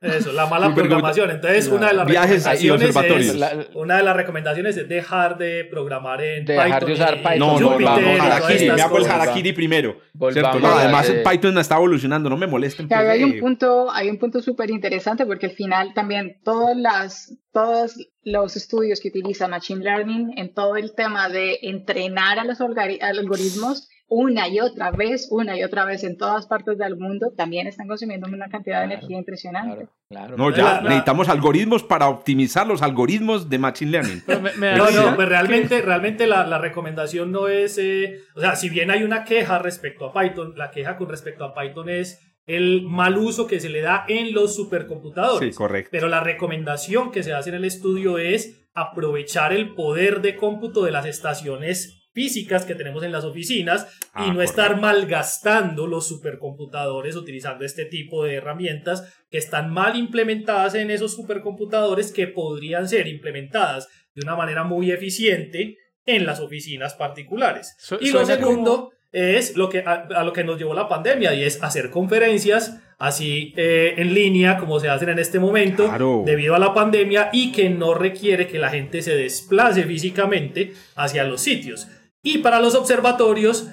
Eso, 0.00 0.32
la 0.32 0.46
mala 0.46 0.72
programación. 0.74 1.32
Entonces, 1.32 1.66
una 1.66 1.88
de 1.88 1.94
las 1.94 2.06
Viajes 2.06 2.44
recomendaciones 2.44 3.26
es, 3.26 3.34
La- 3.34 3.66
una 3.74 3.96
de 3.96 4.04
las 4.04 4.14
recomendaciones 4.16 4.76
es 4.76 4.88
dejar 4.88 5.36
de 5.36 5.64
programar 5.64 6.22
en 6.22 6.44
Dejar 6.44 6.66
Python 6.66 6.86
de 6.86 6.92
usar 6.92 7.16
Python. 7.16 7.38
No, 7.40 7.58
no, 7.60 7.70
Jupyter 7.72 8.00
no, 8.02 8.16
no, 8.16 8.22
harakiri, 8.22 8.70
me 8.70 8.80
hago 8.82 8.98
el 8.98 9.06
harakiri 9.06 9.52
primero. 9.52 9.96
No, 10.14 10.28
además 10.28 11.10
eh, 11.10 11.24
Python 11.28 11.58
está 11.58 11.74
evolucionando, 11.74 12.30
no 12.30 12.36
me 12.36 12.46
molesten. 12.46 12.86
Claro, 12.86 13.06
pues, 13.06 13.14
hay 13.18 13.24
un 13.24 13.32
eh. 13.32 13.40
punto, 13.40 13.90
hay 13.90 14.08
un 14.10 14.18
punto 14.18 14.40
súper 14.40 14.70
interesante 14.70 15.26
porque 15.26 15.46
al 15.46 15.52
final 15.52 15.92
también 15.92 16.38
todas 16.44 16.76
las, 16.76 17.36
todos 17.52 17.96
los 18.22 18.56
estudios 18.56 19.00
que 19.00 19.08
utilizan 19.08 19.50
Machine 19.50 19.82
Learning 19.82 20.34
en 20.38 20.54
todo 20.54 20.76
el 20.76 20.94
tema 20.94 21.28
de 21.28 21.58
entrenar 21.62 22.38
a 22.38 22.44
los 22.44 22.60
algori- 22.60 23.02
algoritmos 23.02 23.88
una 24.14 24.48
y 24.48 24.60
otra 24.60 24.90
vez, 24.92 25.28
una 25.30 25.58
y 25.58 25.64
otra 25.64 25.84
vez 25.84 26.04
en 26.04 26.16
todas 26.16 26.46
partes 26.46 26.78
del 26.78 26.96
mundo, 26.96 27.32
también 27.36 27.66
están 27.66 27.88
consumiendo 27.88 28.28
una 28.28 28.48
cantidad 28.48 28.80
de 28.80 28.86
Claro, 28.86 28.98
energía 29.00 29.18
impresionante. 29.18 29.88
Claro, 30.08 30.36
claro. 30.36 30.36
No, 30.36 30.50
ya 30.50 30.80
necesitamos 30.82 31.28
algoritmos 31.28 31.82
para 31.82 32.08
optimizar 32.08 32.66
los 32.66 32.82
algoritmos 32.82 33.50
de 33.50 33.58
Machine 33.58 33.90
Learning. 33.90 34.22
Pero 34.26 34.40
me, 34.40 34.52
me 34.52 34.66
da 34.68 34.76
No, 34.76 34.90
no, 34.90 35.16
pues 35.16 35.28
realmente, 35.28 35.82
realmente 35.82 36.26
la, 36.26 36.46
la 36.46 36.58
recomendación 36.58 37.32
no 37.32 37.48
es, 37.48 37.76
eh, 37.78 38.20
o 38.36 38.40
sea, 38.40 38.54
si 38.54 38.68
bien 38.68 38.90
hay 38.90 39.02
una 39.02 39.24
queja 39.24 39.58
respecto 39.58 40.06
a 40.06 40.12
Python, 40.12 40.54
la 40.56 40.70
queja 40.70 40.96
con 40.96 41.08
respecto 41.08 41.44
a 41.44 41.54
Python 41.54 41.88
es 41.88 42.20
el 42.46 42.82
mal 42.82 43.16
uso 43.16 43.46
que 43.46 43.58
se 43.58 43.70
le 43.70 43.80
da 43.80 44.04
en 44.06 44.34
los 44.34 44.54
supercomputadores. 44.54 45.54
Sí, 45.54 45.56
correcto. 45.56 45.88
Pero 45.90 46.08
la 46.08 46.20
recomendación 46.20 47.10
que 47.10 47.22
se 47.22 47.32
hace 47.32 47.48
en 47.50 47.56
el 47.56 47.64
estudio 47.64 48.18
es 48.18 48.68
aprovechar 48.74 49.52
el 49.52 49.74
poder 49.74 50.20
de 50.20 50.36
cómputo 50.36 50.84
de 50.84 50.90
las 50.90 51.06
estaciones 51.06 52.03
físicas 52.14 52.64
que 52.64 52.74
tenemos 52.74 53.02
en 53.04 53.12
las 53.12 53.24
oficinas 53.24 53.86
Ah, 54.14 54.26
y 54.26 54.30
no 54.30 54.40
estar 54.40 54.68
correcto. 54.68 54.86
malgastando 54.86 55.86
los 55.86 56.06
supercomputadores 56.08 57.16
utilizando 57.16 57.64
este 57.64 57.84
tipo 57.84 58.24
de 58.24 58.34
herramientas 58.36 59.12
que 59.30 59.38
están 59.38 59.70
mal 59.72 59.96
implementadas 59.96 60.74
en 60.76 60.90
esos 60.90 61.14
supercomputadores 61.14 62.12
que 62.12 62.28
podrían 62.28 62.88
ser 62.88 63.08
implementadas 63.08 63.88
de 64.14 64.22
una 64.22 64.36
manera 64.36 64.62
muy 64.64 64.90
eficiente 64.92 65.76
en 66.06 66.24
las 66.26 66.38
oficinas 66.40 66.94
particulares. 66.94 67.74
Su- 67.78 67.96
y 68.00 68.10
lo 68.12 68.24
segundo 68.24 68.92
es 69.10 69.56
lo 69.56 69.68
que, 69.68 69.80
a, 69.80 70.08
a 70.14 70.24
lo 70.24 70.32
que 70.32 70.44
nos 70.44 70.58
llevó 70.58 70.74
la 70.74 70.88
pandemia 70.88 71.34
y 71.34 71.42
es 71.44 71.62
hacer 71.62 71.90
conferencias 71.90 72.80
así 72.98 73.52
eh, 73.56 73.94
en 73.96 74.12
línea 74.14 74.56
como 74.58 74.78
se 74.80 74.88
hacen 74.88 75.08
en 75.08 75.18
este 75.18 75.38
momento 75.38 75.84
Claro. 75.86 76.22
debido 76.26 76.54
a 76.54 76.58
la 76.58 76.72
pandemia 76.74 77.30
y 77.32 77.50
que 77.52 77.68
no 77.70 77.94
requiere 77.94 78.46
que 78.48 78.58
la 78.58 78.70
gente 78.70 79.02
se 79.02 79.16
desplace 79.16 79.82
físicamente 79.84 80.72
hacia 80.96 81.24
los 81.24 81.40
sitios. 81.40 81.88
Y 82.24 82.38
para 82.38 82.58
los 82.58 82.74
observatorios, 82.74 83.68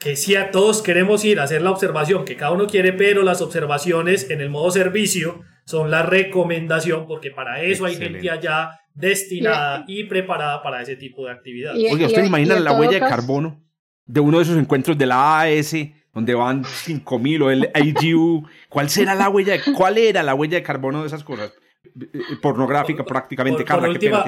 que 0.00 0.16
sí 0.16 0.34
a 0.34 0.50
todos 0.50 0.82
queremos 0.82 1.24
ir 1.24 1.38
a 1.38 1.44
hacer 1.44 1.62
la 1.62 1.70
observación 1.70 2.24
que 2.24 2.34
cada 2.36 2.50
uno 2.52 2.66
quiere, 2.66 2.92
pero 2.94 3.22
las 3.22 3.40
observaciones 3.42 4.28
en 4.30 4.40
el 4.40 4.50
modo 4.50 4.70
servicio 4.72 5.42
son 5.66 5.90
la 5.90 6.02
recomendación 6.02 7.06
porque 7.06 7.30
para 7.30 7.62
eso 7.62 7.84
hay 7.84 7.92
Excelente. 7.92 8.20
gente 8.20 8.30
allá 8.30 8.80
destinada 8.94 9.84
y 9.86 10.04
preparada 10.04 10.62
para 10.62 10.82
ese 10.82 10.96
tipo 10.96 11.26
de 11.26 11.32
actividad. 11.32 11.74
Y- 11.76 11.86
Oiga, 11.86 12.02
y- 12.04 12.06
¿ustedes 12.06 12.24
y 12.24 12.28
imaginan 12.28 12.64
la 12.64 12.72
huella 12.72 12.92
de 12.94 13.00
caso- 13.00 13.14
carbono 13.16 13.62
de 14.06 14.20
uno 14.20 14.38
de 14.38 14.44
esos 14.44 14.56
encuentros 14.58 14.96
de 14.98 15.06
la 15.06 15.40
AAS 15.42 15.74
donde 16.12 16.34
van 16.34 16.64
5000 16.64 17.42
o 17.42 17.50
el 17.50 17.70
AGU? 17.74 18.48
¿Cuál 18.68 18.88
será 18.90 19.14
la 19.14 19.28
huella? 19.28 19.52
de- 19.52 19.72
¿Cuál 19.74 19.98
era 19.98 20.22
la 20.22 20.34
huella 20.34 20.56
de 20.56 20.62
carbono 20.62 21.02
de 21.02 21.06
esas 21.08 21.22
cosas? 21.22 21.52
Eh, 21.94 22.36
Pornográfica 22.40 23.04
prácticamente, 23.04 23.58
por, 23.58 23.66
por 23.66 23.72
Carla, 23.74 23.88
última, 23.88 24.24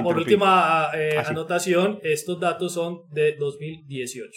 por 0.91 1.01
eh, 1.01 1.19
anotación, 1.19 1.99
estos 2.03 2.39
datos 2.41 2.73
son 2.75 3.03
de 3.11 3.37
2018. 3.37 4.31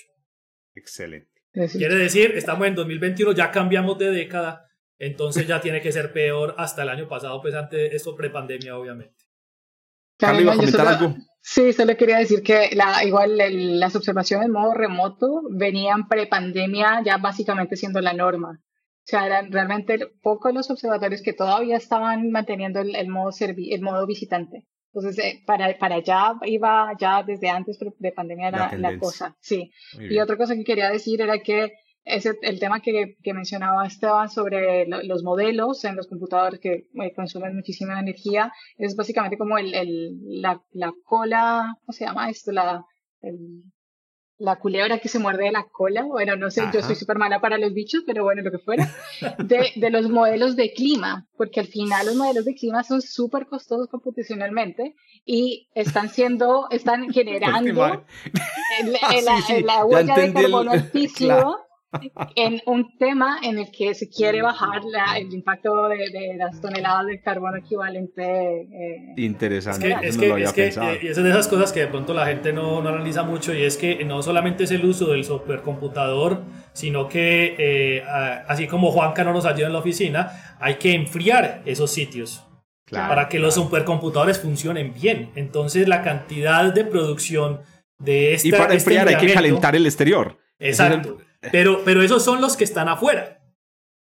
Excelente. 0.76 1.32
Quiere 1.72 1.96
decir, 1.96 2.32
estamos 2.36 2.68
en 2.68 2.76
2021, 2.76 3.32
ya 3.32 3.50
cambiamos 3.52 3.98
de 3.98 4.12
década, 4.12 4.66
entonces 5.00 5.48
ya 5.48 5.62
tiene 5.62 5.80
que 5.82 5.92
ser 5.92 6.12
peor 6.12 6.54
hasta 6.58 6.84
el 6.84 6.90
año 6.90 7.08
pasado, 7.08 7.42
pues 7.42 7.54
antes 7.56 7.94
esto 7.94 8.14
prepandemia, 8.16 8.78
obviamente. 8.78 9.16
Carla, 10.18 10.42
¿iba 10.42 10.54
a 10.54 10.56
comentar 10.58 10.88
algo? 10.88 11.16
Sí, 11.42 11.72
solo 11.74 11.96
quería 11.96 12.18
decir 12.18 12.42
que 12.42 12.70
la, 12.74 13.04
igual 13.06 13.40
el- 13.40 13.80
las 13.80 13.96
observaciones 13.96 14.48
en 14.48 14.52
modo 14.52 14.74
remoto 14.74 15.42
venían 15.52 16.08
pre-pandemia 16.08 17.02
ya 17.06 17.18
básicamente 17.18 17.76
siendo 17.78 18.02
la 18.02 18.14
norma. 18.14 18.60
O 19.06 19.08
sea, 19.08 19.26
eran 19.28 19.52
realmente 19.52 20.00
pocos 20.24 20.52
los 20.52 20.72
observatorios 20.72 21.22
que 21.22 21.34
todavía 21.34 21.78
estaban 21.78 22.32
manteniendo 22.32 22.80
el, 22.80 22.96
el 22.96 23.08
modo 23.08 23.30
servi- 23.30 23.72
el 23.74 23.82
modo 23.82 24.08
visitante. 24.08 24.66
Entonces, 24.94 25.24
eh, 25.24 25.44
para, 25.46 25.78
para 25.78 25.96
allá 25.96 26.34
iba 26.44 26.92
ya 27.00 27.22
desde 27.22 27.50
antes 27.50 27.78
de 28.00 28.12
pandemia 28.12 28.50
La 28.50 28.58
la, 28.58 28.78
la 28.80 28.98
cosa. 29.00 29.36
Sí. 29.42 29.72
Y 30.10 30.20
otra 30.20 30.38
cosa 30.38 30.56
que 30.56 30.64
quería 30.64 30.90
decir 30.90 31.22
era 31.22 31.38
que 31.40 31.74
ese, 32.04 32.34
el 32.42 32.60
tema 32.60 32.80
que, 32.82 33.16
que 33.22 33.34
mencionaba 33.34 33.86
Esteban 33.86 34.30
sobre 34.30 34.88
lo- 34.88 35.04
los 35.04 35.24
modelos 35.24 35.84
en 35.86 35.96
los 35.96 36.08
computadores 36.08 36.60
que 36.60 36.72
eh, 36.94 37.14
consumen 37.16 37.56
muchísima 37.56 38.00
energía 38.00 38.52
es 38.78 38.96
básicamente 38.96 39.38
como 39.38 39.58
el, 39.60 39.74
el, 39.76 40.18
la, 40.42 40.62
la 40.72 40.94
cola, 41.04 41.76
¿cómo 41.82 41.94
se 41.94 42.06
llama 42.06 42.30
esto? 42.30 42.52
La, 42.52 42.84
el- 43.22 43.64
la 44.38 44.58
culebra 44.58 45.00
que 45.00 45.08
se 45.08 45.18
muerde 45.20 45.46
de 45.46 45.52
la 45.54 45.64
cola. 45.72 46.04
Bueno, 46.04 46.36
no 46.36 46.52
sé, 46.52 46.62
yo 46.74 46.82
soy 46.82 46.96
súper 46.96 47.18
mala 47.18 47.40
para 47.40 47.58
los 47.58 47.74
bichos, 47.74 48.04
pero 48.06 48.24
bueno, 48.24 48.42
lo 48.42 48.52
que 48.52 48.60
fuera. 48.60 48.90
De, 49.40 49.72
de 49.76 49.90
los 49.90 50.10
modelos 50.10 50.56
de 50.58 50.74
clima, 50.74 51.26
porque 51.38 51.62
al 51.62 51.68
final 51.68 52.06
los 52.08 52.16
modelos 52.16 52.44
de 52.46 52.54
clima 52.54 52.84
son 52.84 53.02
súper 53.02 53.48
costosos 53.48 53.88
computacionalmente 53.90 54.96
y 55.26 55.70
están 55.74 56.10
siendo, 56.10 56.68
están 56.70 57.10
generando 57.14 57.70
el- 57.70 57.76
el- 58.88 58.96
Ah, 59.02 59.14
la, 59.24 59.38
la 59.64 59.86
huella 59.86 60.16
de 60.18 60.34
carbono 60.34 60.72
claro. 61.28 61.58
En 62.36 62.62
un 62.66 62.98
tema 62.98 63.38
en 63.44 63.60
el 63.60 63.72
que 63.72 63.94
se 63.96 64.10
quiere 64.10 64.42
bajar 64.42 64.84
la- 64.84 65.18
el 65.18 65.34
impacto 65.34 65.88
de, 65.90 65.98
de 65.98 66.36
las 66.38 66.60
toneladas 66.62 67.06
de 67.08 67.22
carbono 67.22 67.58
equivalente. 67.58 68.24
eh, 68.24 69.14
Es 69.16 69.24
Interesante. 69.24 69.88
que, 69.88 69.94
eso 69.94 70.02
es 70.04 70.16
no 70.18 70.22
que, 70.22 70.28
lo 70.28 70.34
había 70.36 70.46
es 70.48 70.54
que 70.54 70.62
pensado. 70.64 70.92
eh, 70.92 71.00
es 71.04 71.16
de 71.16 71.30
esas 71.30 71.48
cosas 71.48 71.72
que 71.72 71.80
de 71.82 71.88
pronto 71.88 72.14
la 72.14 72.26
gente 72.26 72.54
no, 72.54 72.82
no 72.82 72.90
analiza 72.90 73.24
mucho 73.24 73.54
y 73.54 73.64
es 73.64 73.78
que 73.78 74.04
no 74.06 74.22
solamente 74.22 74.64
es 74.66 74.72
el 74.72 74.86
uso 74.86 75.08
del 75.08 75.24
supercomputador, 75.24 76.42
sino 76.74 77.08
que 77.08 77.56
eh, 77.58 78.04
a- 78.04 78.46
así 78.48 78.68
como 78.68 78.92
Juanca 78.92 79.24
no 79.24 79.34
nos 79.34 79.46
ayuda 79.46 79.68
en 79.68 79.74
la 79.74 79.80
oficina, 79.80 80.32
hay 80.60 80.76
que 80.76 80.94
enfriar 80.94 81.62
esos 81.66 81.92
sitios 81.92 82.44
Claro, 82.88 83.10
para 83.10 83.30
que 83.30 83.40
los 83.40 83.56
claro. 83.56 83.68
supercomputadores 83.68 84.38
funcionen 84.40 84.94
bien. 84.94 85.32
Entonces 85.36 85.88
la 85.88 86.04
cantidad 86.04 86.72
de 86.72 86.84
producción 86.86 87.62
de 87.98 88.34
esta, 88.36 88.48
Y 88.48 88.52
para 88.52 88.64
este 88.76 88.76
enfriar 88.76 89.08
hay 89.08 89.26
que 89.28 89.34
calentar 89.34 89.76
el 89.76 89.86
exterior. 89.88 90.38
Exacto. 90.60 91.18
Pero, 91.52 91.82
pero 91.86 92.02
esos 92.02 92.24
son 92.24 92.42
los 92.42 92.56
que 92.58 92.64
están 92.64 92.88
afuera. 92.90 93.40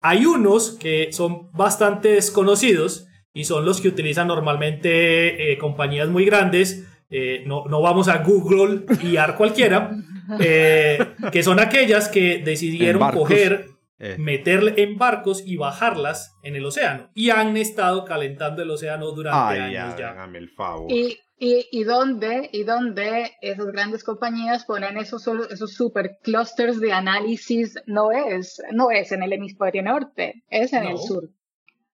Hay 0.02 0.26
unos 0.26 0.72
que 0.80 1.12
son 1.12 1.52
bastante 1.52 2.10
desconocidos 2.10 3.08
y 3.34 3.46
son 3.46 3.66
los 3.66 3.82
que 3.82 3.88
utilizan 3.90 4.28
normalmente 4.28 5.52
eh, 5.52 5.58
compañías 5.58 6.10
muy 6.10 6.26
grandes. 6.26 6.86
eh, 7.10 7.44
no, 7.46 7.66
no 7.66 7.82
vamos 7.82 8.08
a 8.08 8.18
Google 8.24 8.86
y 9.04 9.18
a 9.18 9.36
cualquiera, 9.36 9.92
eh, 10.40 10.98
que 11.32 11.44
son 11.44 11.60
aquellas 11.60 12.10
que 12.10 12.40
decidieron 12.44 13.12
coger, 13.12 13.68
Eh, 13.98 14.18
meterle 14.20 14.74
en 14.84 14.98
barcos 14.98 15.42
y 15.46 15.56
bajarlas 15.56 16.36
en 16.44 16.58
el 16.58 16.66
océano. 16.66 17.10
Y 17.14 17.30
han 17.30 17.56
estado 17.56 18.04
calentando 18.04 18.62
el 18.62 18.70
océano 18.70 19.12
durante 19.12 19.54
Ay, 19.62 19.78
años 19.78 19.96
ya. 19.98 20.10
hágame 20.10 20.38
el 20.40 20.50
favor. 20.50 20.92
y, 20.92 21.18
y, 21.38 21.68
y 21.72 21.84
dónde 21.84 22.50
y 22.54 22.64
dónde 22.64 23.32
esas 23.42 23.66
grandes 23.68 24.04
compañías 24.04 24.64
ponen 24.66 24.98
esos, 24.98 25.28
esos 25.52 25.74
super 25.74 26.18
clusters 26.24 26.80
de 26.80 26.94
análisis 26.94 27.76
no 27.88 28.12
es 28.12 28.62
no 28.72 28.90
es 28.92 29.12
en 29.12 29.22
el 29.24 29.34
hemisferio 29.34 29.84
norte 29.84 30.44
es 30.50 30.72
en 30.74 30.86
el 30.86 30.98
sur 30.98 31.30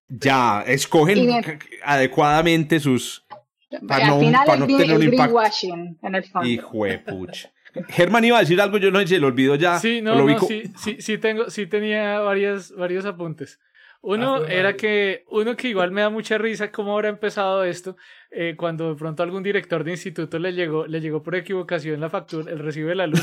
Ya, 0.08 0.62
escogen 0.66 1.18
Y 1.18 1.26
bien. 1.26 1.44
adecuadamente 1.84 2.78
sus... 2.80 3.24
Para 3.88 4.04
al 4.04 4.10
no- 4.10 4.20
final 4.20 4.46
para 4.46 4.58
no 4.58 4.66
tener 4.66 4.98
un 4.98 5.06
greenwashing 5.06 5.98
en 6.02 6.14
el 6.14 6.24
fondo 6.24 6.46
Hijo 6.48 6.84
de 6.84 6.98
pucha. 6.98 7.50
Germán 7.88 8.22
iba 8.24 8.36
a 8.36 8.40
decir 8.40 8.60
algo, 8.60 8.76
yo 8.76 8.90
no 8.90 9.00
sé, 9.00 9.06
se 9.06 9.18
lo 9.18 9.28
olvidó 9.28 9.54
ya. 9.54 9.78
Sí, 9.78 10.02
no, 10.02 10.14
lo 10.14 10.26
no, 10.26 10.38
sí, 10.40 11.00
sí 11.00 11.16
tengo, 11.16 11.48
sí 11.48 11.66
tenía 11.66 12.18
varias, 12.20 12.70
varios 12.72 13.06
apuntes. 13.06 13.58
Uno 14.04 14.36
Ah, 14.36 14.46
era 14.48 14.76
que, 14.76 15.24
uno 15.30 15.56
que 15.56 15.68
igual 15.68 15.92
me 15.92 16.00
da 16.00 16.10
mucha 16.10 16.36
risa 16.36 16.72
cómo 16.72 16.92
habrá 16.94 17.08
empezado 17.08 17.62
esto, 17.64 17.96
eh, 18.32 18.54
cuando 18.56 18.90
de 18.90 18.96
pronto 18.96 19.22
algún 19.22 19.42
director 19.44 19.84
de 19.84 19.92
instituto 19.92 20.38
le 20.40 20.52
llegó, 20.52 20.86
le 20.88 21.00
llegó 21.00 21.22
por 21.22 21.36
equivocación 21.36 22.00
la 22.00 22.10
factura, 22.10 22.50
el 22.52 22.58
recibo 22.58 22.88
de 22.88 22.96
la 22.96 23.06
luz, 23.06 23.22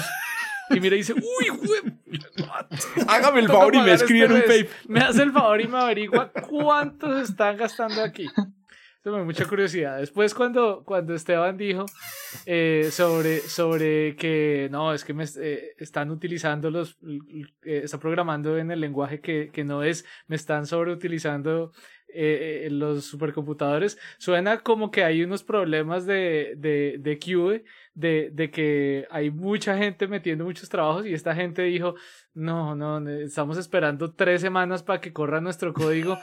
y 0.70 0.80
mira 0.80 0.96
y 0.96 1.00
dice, 1.00 1.14
uy, 1.14 1.50
güey, 1.50 1.82
Hágame 3.08 3.42
el 3.42 3.48
favor 3.48 3.74
y 3.76 3.78
me 3.80 3.84
pagar 3.84 3.96
escribe 3.96 4.26
este 4.26 4.34
un 4.34 4.40
mes". 4.40 4.48
paper. 4.66 4.70
Me 4.88 5.00
hace 5.02 5.24
el 5.24 5.32
favor 5.34 5.60
y 5.62 5.68
me 5.68 5.78
averigua 5.80 6.32
cuántos 6.32 7.30
están 7.30 7.58
gastando 7.58 8.02
aquí. 8.02 8.28
Eso 9.10 9.16
me 9.16 9.24
da 9.24 9.26
mucha 9.26 9.45
curiosidad. 9.47 9.97
Después 9.97 10.36
cuando, 10.36 10.84
cuando 10.86 11.16
Esteban 11.16 11.57
dijo 11.57 11.88
eh, 12.45 12.89
sobre, 12.91 13.39
sobre 13.39 14.16
que 14.16 14.68
no, 14.70 14.93
es 14.93 15.03
que 15.03 15.16
me 15.16 15.26
eh, 15.41 15.72
están 15.80 16.12
utilizando 16.12 16.70
los, 16.70 16.99
eh, 17.64 17.82
está 17.84 17.99
programando 17.99 18.60
en 18.60 18.70
el 18.70 18.80
lenguaje 18.80 19.20
que, 19.20 19.49
que 19.51 19.64
no 19.64 19.82
es, 19.82 20.05
me 20.28 20.36
están 20.36 20.68
sobreutilizando 20.68 21.72
eh, 22.14 22.68
los 22.72 23.05
supercomputadores, 23.05 23.97
suena 24.20 24.60
como 24.60 24.91
que 24.91 25.03
hay 25.03 25.24
unos 25.24 25.43
problemas 25.43 26.05
de, 26.05 26.53
de, 26.57 26.97
de 26.99 27.64
de, 27.95 28.30
de 28.32 28.51
que 28.51 29.07
hay 29.10 29.32
mucha 29.32 29.76
gente 29.76 30.07
metiendo 30.07 30.45
muchos 30.45 30.70
trabajos 30.70 31.05
y 31.05 31.14
esta 31.14 31.34
gente 31.36 31.64
dijo, 31.64 31.95
no, 32.34 32.76
no, 32.76 33.07
estamos 33.10 33.57
esperando 33.57 34.14
tres 34.14 34.41
semanas 34.41 34.84
para 34.84 35.01
que 35.01 35.12
corra 35.12 35.41
nuestro 35.41 35.74
código. 35.74 36.18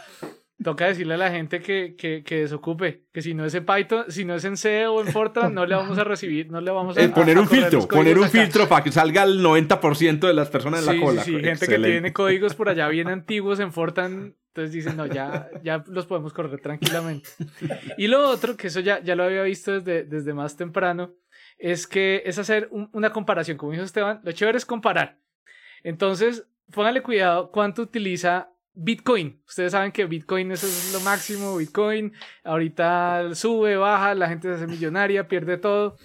Toca 0.66 0.86
decirle 0.88 1.14
a 1.14 1.16
la 1.16 1.30
gente 1.30 1.60
que, 1.60 1.94
que, 1.96 2.24
que 2.24 2.40
desocupe, 2.40 3.04
que 3.12 3.22
si 3.22 3.34
no 3.34 3.44
es 3.44 3.54
en 3.54 3.64
Python, 3.64 4.06
si 4.08 4.24
no 4.24 4.34
es 4.34 4.44
en 4.44 4.56
C 4.56 4.84
o 4.88 5.00
en 5.00 5.06
Fortran, 5.12 5.54
no 5.54 5.64
le 5.64 5.76
vamos 5.76 5.96
a 5.96 6.02
recibir, 6.02 6.50
no 6.50 6.60
le 6.60 6.72
vamos 6.72 6.96
a, 6.98 7.02
Eh, 7.02 7.08
poner 7.10 7.36
a- 7.36 7.38
a 7.38 7.42
un 7.44 7.48
filtro, 7.48 7.86
poner 7.86 8.18
un 8.18 8.24
acá. 8.24 8.32
filtro 8.32 8.68
para 8.68 8.82
que 8.82 8.90
salga 8.90 9.22
el 9.22 9.40
90% 9.44 10.26
de 10.26 10.34
las 10.34 10.48
personas 10.50 10.80
en 10.84 10.90
Sí, 10.92 10.98
la 10.98 11.04
cola. 11.06 11.22
sí, 11.22 11.30
sí, 11.30 11.34
gente 11.36 11.44
que 11.44 11.52
Excelente. 11.66 11.90
tiene 11.92 12.12
códigos 12.12 12.56
por 12.56 12.68
allá 12.68 12.88
bien 12.88 13.06
antiguos 13.20 13.60
en 13.60 13.72
Fortran, 13.72 14.34
entonces 14.48 14.72
dicen, 14.72 14.96
no, 14.96 15.06
ya, 15.06 15.48
ya 15.62 15.84
los 15.86 16.04
podemos 16.06 16.32
correr 16.32 16.58
tranquilamente. 16.60 17.28
Y 17.96 18.08
lo 18.08 18.28
otro, 18.28 18.56
que 18.56 18.66
eso 18.66 18.80
ya, 18.80 19.00
ya 19.04 19.14
lo 19.14 19.22
había 19.22 19.44
visto 19.44 19.70
desde, 19.70 20.02
desde 20.02 20.34
más 20.34 20.56
temprano, 20.56 21.12
es 21.58 21.86
que 21.86 22.22
es 22.26 22.40
hacer 22.40 22.66
un- 22.72 22.90
una 22.92 23.10
comparación, 23.12 23.56
como 23.56 23.70
dijo 23.70 23.84
Esteban, 23.84 24.18
lo 24.24 24.32
chévere 24.32 24.58
es 24.58 24.66
comparar. 24.66 25.18
Entonces, 25.84 26.48
póngale 26.72 27.02
cuidado 27.02 27.52
cuánto 27.52 27.82
utiliza 27.82 28.50
Bitcoin. 28.76 29.42
Ustedes 29.48 29.72
saben 29.72 29.90
que 29.90 30.04
Bitcoin 30.04 30.52
eso 30.52 30.66
es 30.66 30.92
lo 30.92 31.00
máximo, 31.00 31.56
Bitcoin 31.56 32.12
ahorita 32.44 33.34
sube, 33.34 33.76
baja, 33.76 34.14
la 34.14 34.28
gente 34.28 34.48
se 34.48 34.54
hace 34.54 34.66
millonaria, 34.66 35.26
pierde 35.26 35.56
todo. 35.56 35.96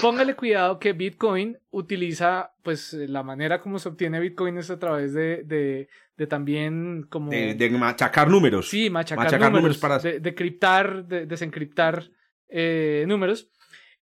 Póngale 0.00 0.34
cuidado 0.34 0.78
que 0.78 0.92
Bitcoin 0.92 1.58
utiliza, 1.70 2.52
pues 2.62 2.92
la 2.92 3.22
manera 3.22 3.60
como 3.60 3.78
se 3.78 3.88
obtiene 3.88 4.18
Bitcoin 4.20 4.58
es 4.58 4.70
a 4.70 4.78
través 4.78 5.12
de, 5.14 5.44
de, 5.44 5.88
de 6.16 6.26
también 6.26 7.06
como... 7.08 7.30
De, 7.30 7.54
de 7.54 7.70
machacar 7.70 8.28
números. 8.28 8.68
Sí, 8.68 8.90
machacar, 8.90 9.24
machacar 9.26 9.52
números, 9.52 9.62
números 9.62 9.78
para- 9.78 9.98
de, 9.98 10.18
de 10.20 10.34
criptar, 10.34 11.06
de, 11.06 11.26
desencriptar 11.26 12.04
eh, 12.48 13.04
números. 13.06 13.48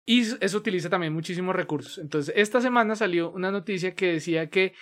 Y 0.05 0.21
eso 0.43 0.57
utiliza 0.57 0.89
también 0.89 1.13
muchísimos 1.13 1.55
recursos. 1.55 1.97
Entonces, 1.99 2.33
esta 2.35 2.59
semana 2.59 2.95
salió 2.95 3.31
una 3.31 3.51
noticia 3.51 3.93
que 3.93 4.13
decía 4.13 4.49
que 4.49 4.73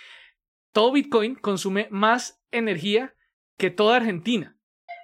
todo 0.72 0.92
Bitcoin 0.92 1.34
consume 1.34 1.88
más 1.90 2.40
energía 2.50 3.14
que 3.58 3.70
toda 3.70 3.96
Argentina. 3.96 4.56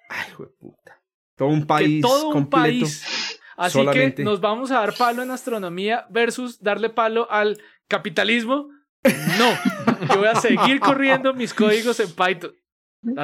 Ay, 0.08 0.26
hijo 0.30 0.44
de 0.44 0.50
puta. 0.58 1.02
Todo 1.36 1.48
un 1.48 1.66
país 1.66 1.96
que 1.96 2.00
todo 2.08 2.26
un 2.28 2.32
completo. 2.32 2.62
país. 2.62 3.04
Así 3.56 3.78
solamente- 3.78 4.16
que 4.16 4.24
nos 4.24 4.40
vamos 4.40 4.70
a 4.70 4.80
dar 4.80 4.94
palo 4.94 5.22
en 5.22 5.30
astronomía 5.30 6.06
versus 6.10 6.60
darle 6.60 6.90
palo 6.90 7.30
al 7.30 7.60
capitalismo. 7.88 8.68
No, 9.38 10.08
yo 10.08 10.18
voy 10.18 10.28
a 10.28 10.34
seguir 10.36 10.80
corriendo 10.80 11.34
mis 11.34 11.52
códigos 11.52 12.00
en 12.00 12.08
Python. 12.10 12.52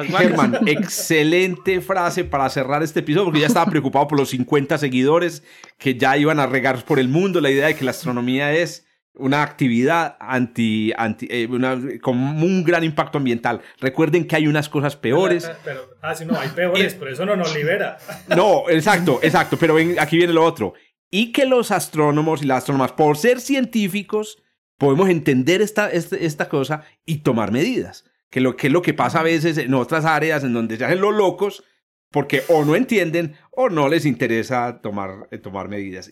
Germán, 0.05 0.59
excelente 0.67 1.81
frase 1.81 2.23
para 2.23 2.47
cerrar 2.49 2.83
este 2.83 2.99
episodio 2.99 3.25
porque 3.25 3.39
ya 3.39 3.47
estaba 3.47 3.69
preocupado 3.71 4.07
por 4.07 4.19
los 4.19 4.29
50 4.29 4.77
seguidores 4.77 5.43
que 5.79 5.95
ya 5.97 6.15
iban 6.17 6.39
a 6.39 6.45
regar 6.45 6.85
por 6.85 6.99
el 6.99 7.07
mundo 7.07 7.41
la 7.41 7.49
idea 7.49 7.65
de 7.67 7.75
que 7.75 7.83
la 7.83 7.89
astronomía 7.91 8.53
es 8.53 8.85
una 9.15 9.43
actividad 9.43 10.15
anti, 10.19 10.93
anti 10.95 11.27
eh, 11.29 11.47
una, 11.49 11.77
con 12.01 12.17
un 12.17 12.63
gran 12.63 12.83
impacto 12.83 13.17
ambiental. 13.17 13.61
Recuerden 13.79 14.25
que 14.25 14.35
hay 14.35 14.47
unas 14.47 14.69
cosas 14.69 14.95
peores. 14.95 15.51
Pero, 15.63 15.81
ah, 16.01 16.15
sí, 16.15 16.25
no, 16.25 16.39
hay 16.39 16.49
peores, 16.49 16.95
pero 16.95 17.11
eso 17.11 17.25
no 17.25 17.35
nos 17.35 17.55
libera. 17.55 17.97
No, 18.35 18.69
exacto, 18.69 19.19
exacto, 19.21 19.57
pero 19.57 19.75
ven, 19.75 19.95
aquí 19.99 20.17
viene 20.17 20.33
lo 20.33 20.43
otro. 20.43 20.73
Y 21.09 21.33
que 21.33 21.45
los 21.45 21.71
astrónomos 21.71 22.41
y 22.41 22.45
las 22.45 22.59
astrónomas, 22.59 22.93
por 22.93 23.17
ser 23.17 23.41
científicos, 23.41 24.41
podemos 24.77 25.09
entender 25.09 25.61
esta, 25.61 25.89
esta, 25.91 26.15
esta 26.15 26.47
cosa 26.47 26.83
y 27.05 27.17
tomar 27.17 27.51
medidas. 27.51 28.05
Que 28.29 28.39
lo 28.39 28.55
que 28.55 28.67
es 28.67 28.73
lo 28.73 28.81
que 28.81 28.93
pasa 28.93 29.19
a 29.19 29.23
veces 29.23 29.57
en 29.57 29.73
otras 29.73 30.05
áreas 30.05 30.43
en 30.45 30.53
donde 30.53 30.77
se 30.77 30.85
hacen 30.85 31.01
los 31.01 31.13
locos 31.13 31.65
porque 32.11 32.43
o 32.49 32.65
no 32.65 32.75
entienden 32.75 33.35
o 33.51 33.69
no 33.69 33.87
les 33.87 34.05
interesa 34.05 34.79
tomar, 34.81 35.27
eh, 35.31 35.37
tomar 35.37 35.69
medidas. 35.69 36.11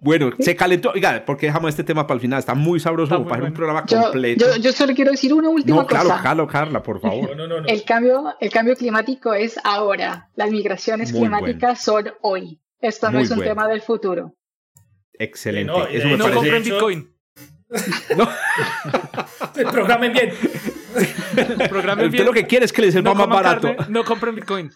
bueno, 0.00 0.30
se 0.38 0.56
calentó. 0.56 0.90
Oiga, 0.90 1.24
¿por 1.24 1.36
qué 1.36 1.46
dejamos 1.46 1.70
este 1.70 1.84
tema 1.84 2.06
para 2.06 2.16
el 2.16 2.20
final? 2.20 2.40
Está 2.40 2.54
muy 2.54 2.80
sabroso 2.80 3.24
para 3.26 3.44
un 3.44 3.54
programa 3.54 3.84
completo. 3.86 4.56
Yo, 4.58 4.72
solo 4.72 4.94
quiero 4.94 5.12
decir 5.12 5.32
una 5.32 5.48
última 5.48 5.78
no, 5.82 5.86
claro, 5.86 6.10
cosa. 6.10 6.20
Claro, 6.20 6.46
Carla, 6.48 6.82
por 6.82 7.00
favor. 7.02 7.30
el, 7.66 7.84
cambio, 7.84 8.34
el 8.40 8.50
cambio 8.50 8.76
climático 8.76 9.32
es 9.32 9.58
ahora. 9.62 10.28
Las 10.34 10.50
migraciones 10.50 11.12
climáticas 11.12 11.82
son 11.82 12.10
hoy. 12.22 12.60
Esto 12.80 13.10
no 13.10 13.20
es 13.20 13.30
un 13.30 13.40
tema 13.40 13.68
del 13.68 13.82
futuro. 13.82 14.34
Excelente. 15.12 15.72
No, 15.72 15.86
Eso 15.86 16.08
me 16.08 16.16
no 16.16 16.24
parece... 16.24 16.34
compren 16.36 16.62
Bitcoin. 16.62 17.14
No. 18.16 18.28
Programen 19.70 20.12
bien. 20.12 20.32
Programen 21.68 22.10
bien. 22.10 22.22
Usted 22.22 22.24
lo 22.24 22.32
que 22.32 22.44
quiere 22.44 22.64
es 22.64 22.72
que 22.72 22.82
les 22.82 22.92
sea 22.92 23.00
no 23.00 23.14
más 23.14 23.28
barato. 23.28 23.76
no 23.88 24.02
compren 24.02 24.34
Bitcoin. 24.34 24.72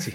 Sí. 0.00 0.12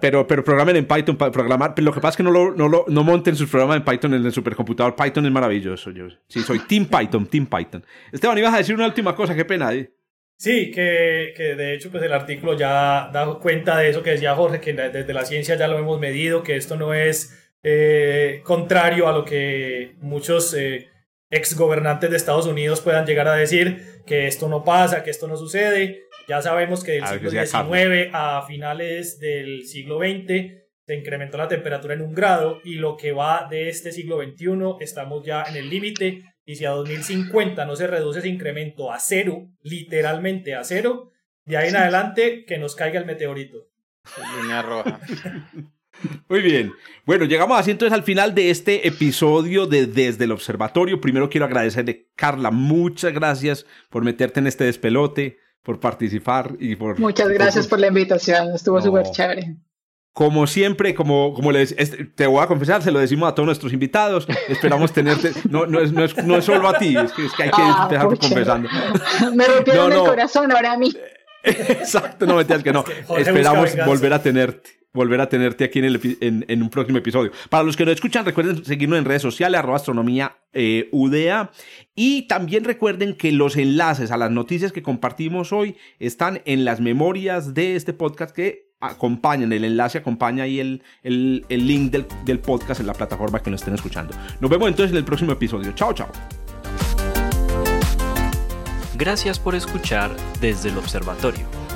Pero, 0.00 0.26
pero 0.26 0.42
programen 0.42 0.76
en 0.76 0.86
Python 0.86 1.16
para 1.16 1.30
programar. 1.30 1.74
Lo 1.78 1.92
que 1.92 2.00
pasa 2.00 2.10
es 2.10 2.16
que 2.16 2.22
no, 2.24 2.30
lo, 2.32 2.54
no, 2.54 3.04
monten 3.04 3.36
sus 3.36 3.48
programas 3.48 3.76
en 3.76 3.84
Python 3.84 4.14
en 4.14 4.24
el 4.24 4.32
supercomputador. 4.32 4.96
Python 4.96 5.26
es 5.26 5.32
maravilloso. 5.32 5.90
Yo 5.90 6.08
sí, 6.26 6.40
soy 6.40 6.58
Team 6.60 6.86
Python, 6.86 7.26
Team 7.26 7.46
Python. 7.46 7.84
Esteban, 8.10 8.36
ibas 8.38 8.54
a 8.54 8.58
decir 8.58 8.74
una 8.74 8.86
última 8.86 9.14
cosa, 9.14 9.34
qué 9.34 9.44
pena. 9.44 9.72
¿eh? 9.72 9.92
Sí, 10.36 10.72
que, 10.72 11.34
de 11.36 11.74
hecho 11.74 11.90
pues 11.90 12.02
el 12.02 12.12
artículo 12.12 12.56
ya 12.56 13.10
da 13.12 13.38
cuenta 13.40 13.78
de 13.78 13.90
eso 13.90 14.02
que 14.02 14.10
decía 14.10 14.34
Jorge, 14.34 14.60
que 14.60 14.72
desde 14.72 15.14
la 15.14 15.24
ciencia 15.24 15.54
ya 15.54 15.68
lo 15.68 15.78
hemos 15.78 16.00
medido, 16.00 16.42
que 16.42 16.56
esto 16.56 16.76
no 16.76 16.94
es 16.94 17.38
eh, 17.62 18.40
contrario 18.42 19.06
a 19.06 19.12
lo 19.12 19.24
que 19.24 19.94
muchos 20.00 20.52
eh, 20.54 20.88
ex 21.30 21.56
gobernantes 21.56 22.10
de 22.10 22.16
Estados 22.16 22.46
Unidos 22.46 22.80
puedan 22.80 23.06
llegar 23.06 23.28
a 23.28 23.36
decir, 23.36 24.02
que 24.04 24.26
esto 24.26 24.48
no 24.48 24.64
pasa, 24.64 25.02
que 25.04 25.10
esto 25.10 25.28
no 25.28 25.36
sucede. 25.36 26.02
Ya 26.32 26.40
sabemos 26.40 26.82
que 26.82 26.92
del 26.92 27.06
siglo 27.06 27.30
XIX 27.30 28.08
a 28.14 28.42
finales 28.46 29.18
del 29.18 29.66
siglo 29.66 29.98
XX 29.98 30.62
se 30.86 30.94
incrementó 30.96 31.36
la 31.36 31.46
temperatura 31.46 31.92
en 31.92 32.00
un 32.00 32.14
grado 32.14 32.58
y 32.64 32.76
lo 32.76 32.96
que 32.96 33.12
va 33.12 33.46
de 33.50 33.68
este 33.68 33.92
siglo 33.92 34.16
XXI 34.16 34.46
estamos 34.80 35.26
ya 35.26 35.42
en 35.42 35.56
el 35.56 35.68
límite 35.68 36.24
y 36.46 36.56
si 36.56 36.64
a 36.64 36.70
2050 36.70 37.66
no 37.66 37.76
se 37.76 37.86
reduce 37.86 38.20
ese 38.20 38.30
incremento 38.30 38.90
a 38.90 38.98
cero, 38.98 39.50
literalmente 39.60 40.54
a 40.54 40.64
cero, 40.64 41.12
de 41.44 41.58
ahí 41.58 41.68
en 41.68 41.76
adelante 41.76 42.46
que 42.46 42.56
nos 42.56 42.76
caiga 42.76 42.98
el 42.98 43.04
meteorito. 43.04 43.68
Línea 44.40 44.62
roja. 44.62 45.00
Muy 46.30 46.40
bien. 46.40 46.72
Bueno, 47.04 47.26
llegamos 47.26 47.60
así 47.60 47.72
entonces 47.72 47.92
al 47.92 48.04
final 48.04 48.34
de 48.34 48.48
este 48.48 48.88
episodio 48.88 49.66
de 49.66 49.86
Desde 49.86 50.24
el 50.24 50.32
Observatorio. 50.32 50.98
Primero 50.98 51.28
quiero 51.28 51.44
agradecerle, 51.44 52.08
Carla, 52.16 52.50
muchas 52.50 53.12
gracias 53.12 53.66
por 53.90 54.02
meterte 54.02 54.40
en 54.40 54.46
este 54.46 54.64
despelote, 54.64 55.36
por 55.62 55.80
participar 55.80 56.56
y 56.58 56.76
por... 56.76 56.98
Muchas 56.98 57.28
gracias 57.28 57.66
por, 57.66 57.78
la 57.80 57.88
invitación, 57.88 58.54
estuvo 58.54 58.80
súper 58.80 59.10
chévere. 59.10 59.56
Como 60.12 60.46
siempre, 60.46 60.94
como, 60.94 61.32
como 61.32 61.52
les, 61.52 61.74
te 62.14 62.26
voy 62.26 62.42
a 62.42 62.46
confesar, 62.46 62.82
se 62.82 62.90
lo 62.90 62.98
decimos 62.98 63.30
a 63.30 63.34
todos 63.34 63.46
nuestros 63.46 63.72
invitados, 63.72 64.26
esperamos 64.48 64.92
tenerte, 64.94 65.32
no, 65.48 65.66
no, 65.66 65.80
es, 65.80 65.92
no, 65.92 66.04
es, 66.04 66.16
no 66.24 66.36
es 66.36 66.44
solo 66.44 66.68
a 66.68 66.78
ti, 66.78 66.96
es 66.96 67.12
que, 67.12 67.24
es 67.24 67.32
que 67.32 67.44
hay 67.44 67.50
que 67.50 67.62
ah, 67.62 67.88
dejar 67.90 68.06
confesando. 68.08 68.68
Me 69.34 69.46
rompieron 69.46 69.90
no, 69.90 70.02
el 70.02 70.10
corazón 70.10 70.52
ahora 70.52 70.72
a 70.72 70.78
mí. 70.78 70.92
Exacto, 71.44 72.26
no 72.26 72.36
me 72.36 72.46
que 72.46 72.72
no. 72.72 72.84
Esperamos 73.16 73.74
volver 73.84 74.12
a 74.12 74.22
tenerte 74.22 74.81
volver 74.92 75.20
a 75.20 75.28
tenerte 75.28 75.64
aquí 75.64 75.78
en, 75.78 75.84
el, 75.86 76.18
en, 76.20 76.62
un 76.62 76.70
próximo 76.70 76.98
episodio. 76.98 77.32
Para 77.48 77.64
los 77.64 77.76
que 77.76 77.84
no 77.84 77.90
escuchan, 77.90 78.24
recuerden 78.24 78.64
seguirnos 78.64 78.98
en 78.98 79.04
redes 79.04 79.22
sociales, 79.22 79.58
arroba 79.58 79.76
astronomía 79.76 80.36
eh, 80.52 80.88
UDA. 80.92 81.50
Y 81.94 82.22
también 82.28 82.64
recuerden 82.64 83.14
que 83.14 83.32
los 83.32 83.56
enlaces 83.56 84.10
a 84.10 84.16
las 84.16 84.30
noticias 84.30 84.72
que 84.72 84.82
compartimos 84.82 85.52
hoy 85.52 85.76
están 85.98 86.42
en 86.44 86.64
las 86.64 86.80
memorias 86.80 87.54
de 87.54 87.76
este 87.76 87.92
podcast 87.92 88.34
que 88.34 88.72
acompañan, 88.80 89.52
el 89.52 89.64
enlace 89.64 89.98
acompaña 89.98 90.42
ahí 90.42 90.58
el, 90.58 90.82
el, 91.04 91.46
el 91.48 91.66
link 91.68 91.92
del, 91.92 92.04
del 92.24 92.40
podcast 92.40 92.80
en 92.80 92.88
la 92.88 92.94
plataforma 92.94 93.40
que 93.40 93.50
nos 93.50 93.60
estén 93.60 93.74
escuchando. 93.74 94.12
Nos 94.40 94.50
vemos 94.50 94.68
entonces 94.68 94.90
en 94.90 94.98
el 94.98 95.04
próximo 95.04 95.32
episodio. 95.32 95.72
Chao, 95.72 95.92
chao. 95.92 96.10
Gracias 98.96 99.38
por 99.38 99.54
escuchar 99.54 100.14
desde 100.40 100.68
el 100.68 100.78
observatorio. 100.78 101.61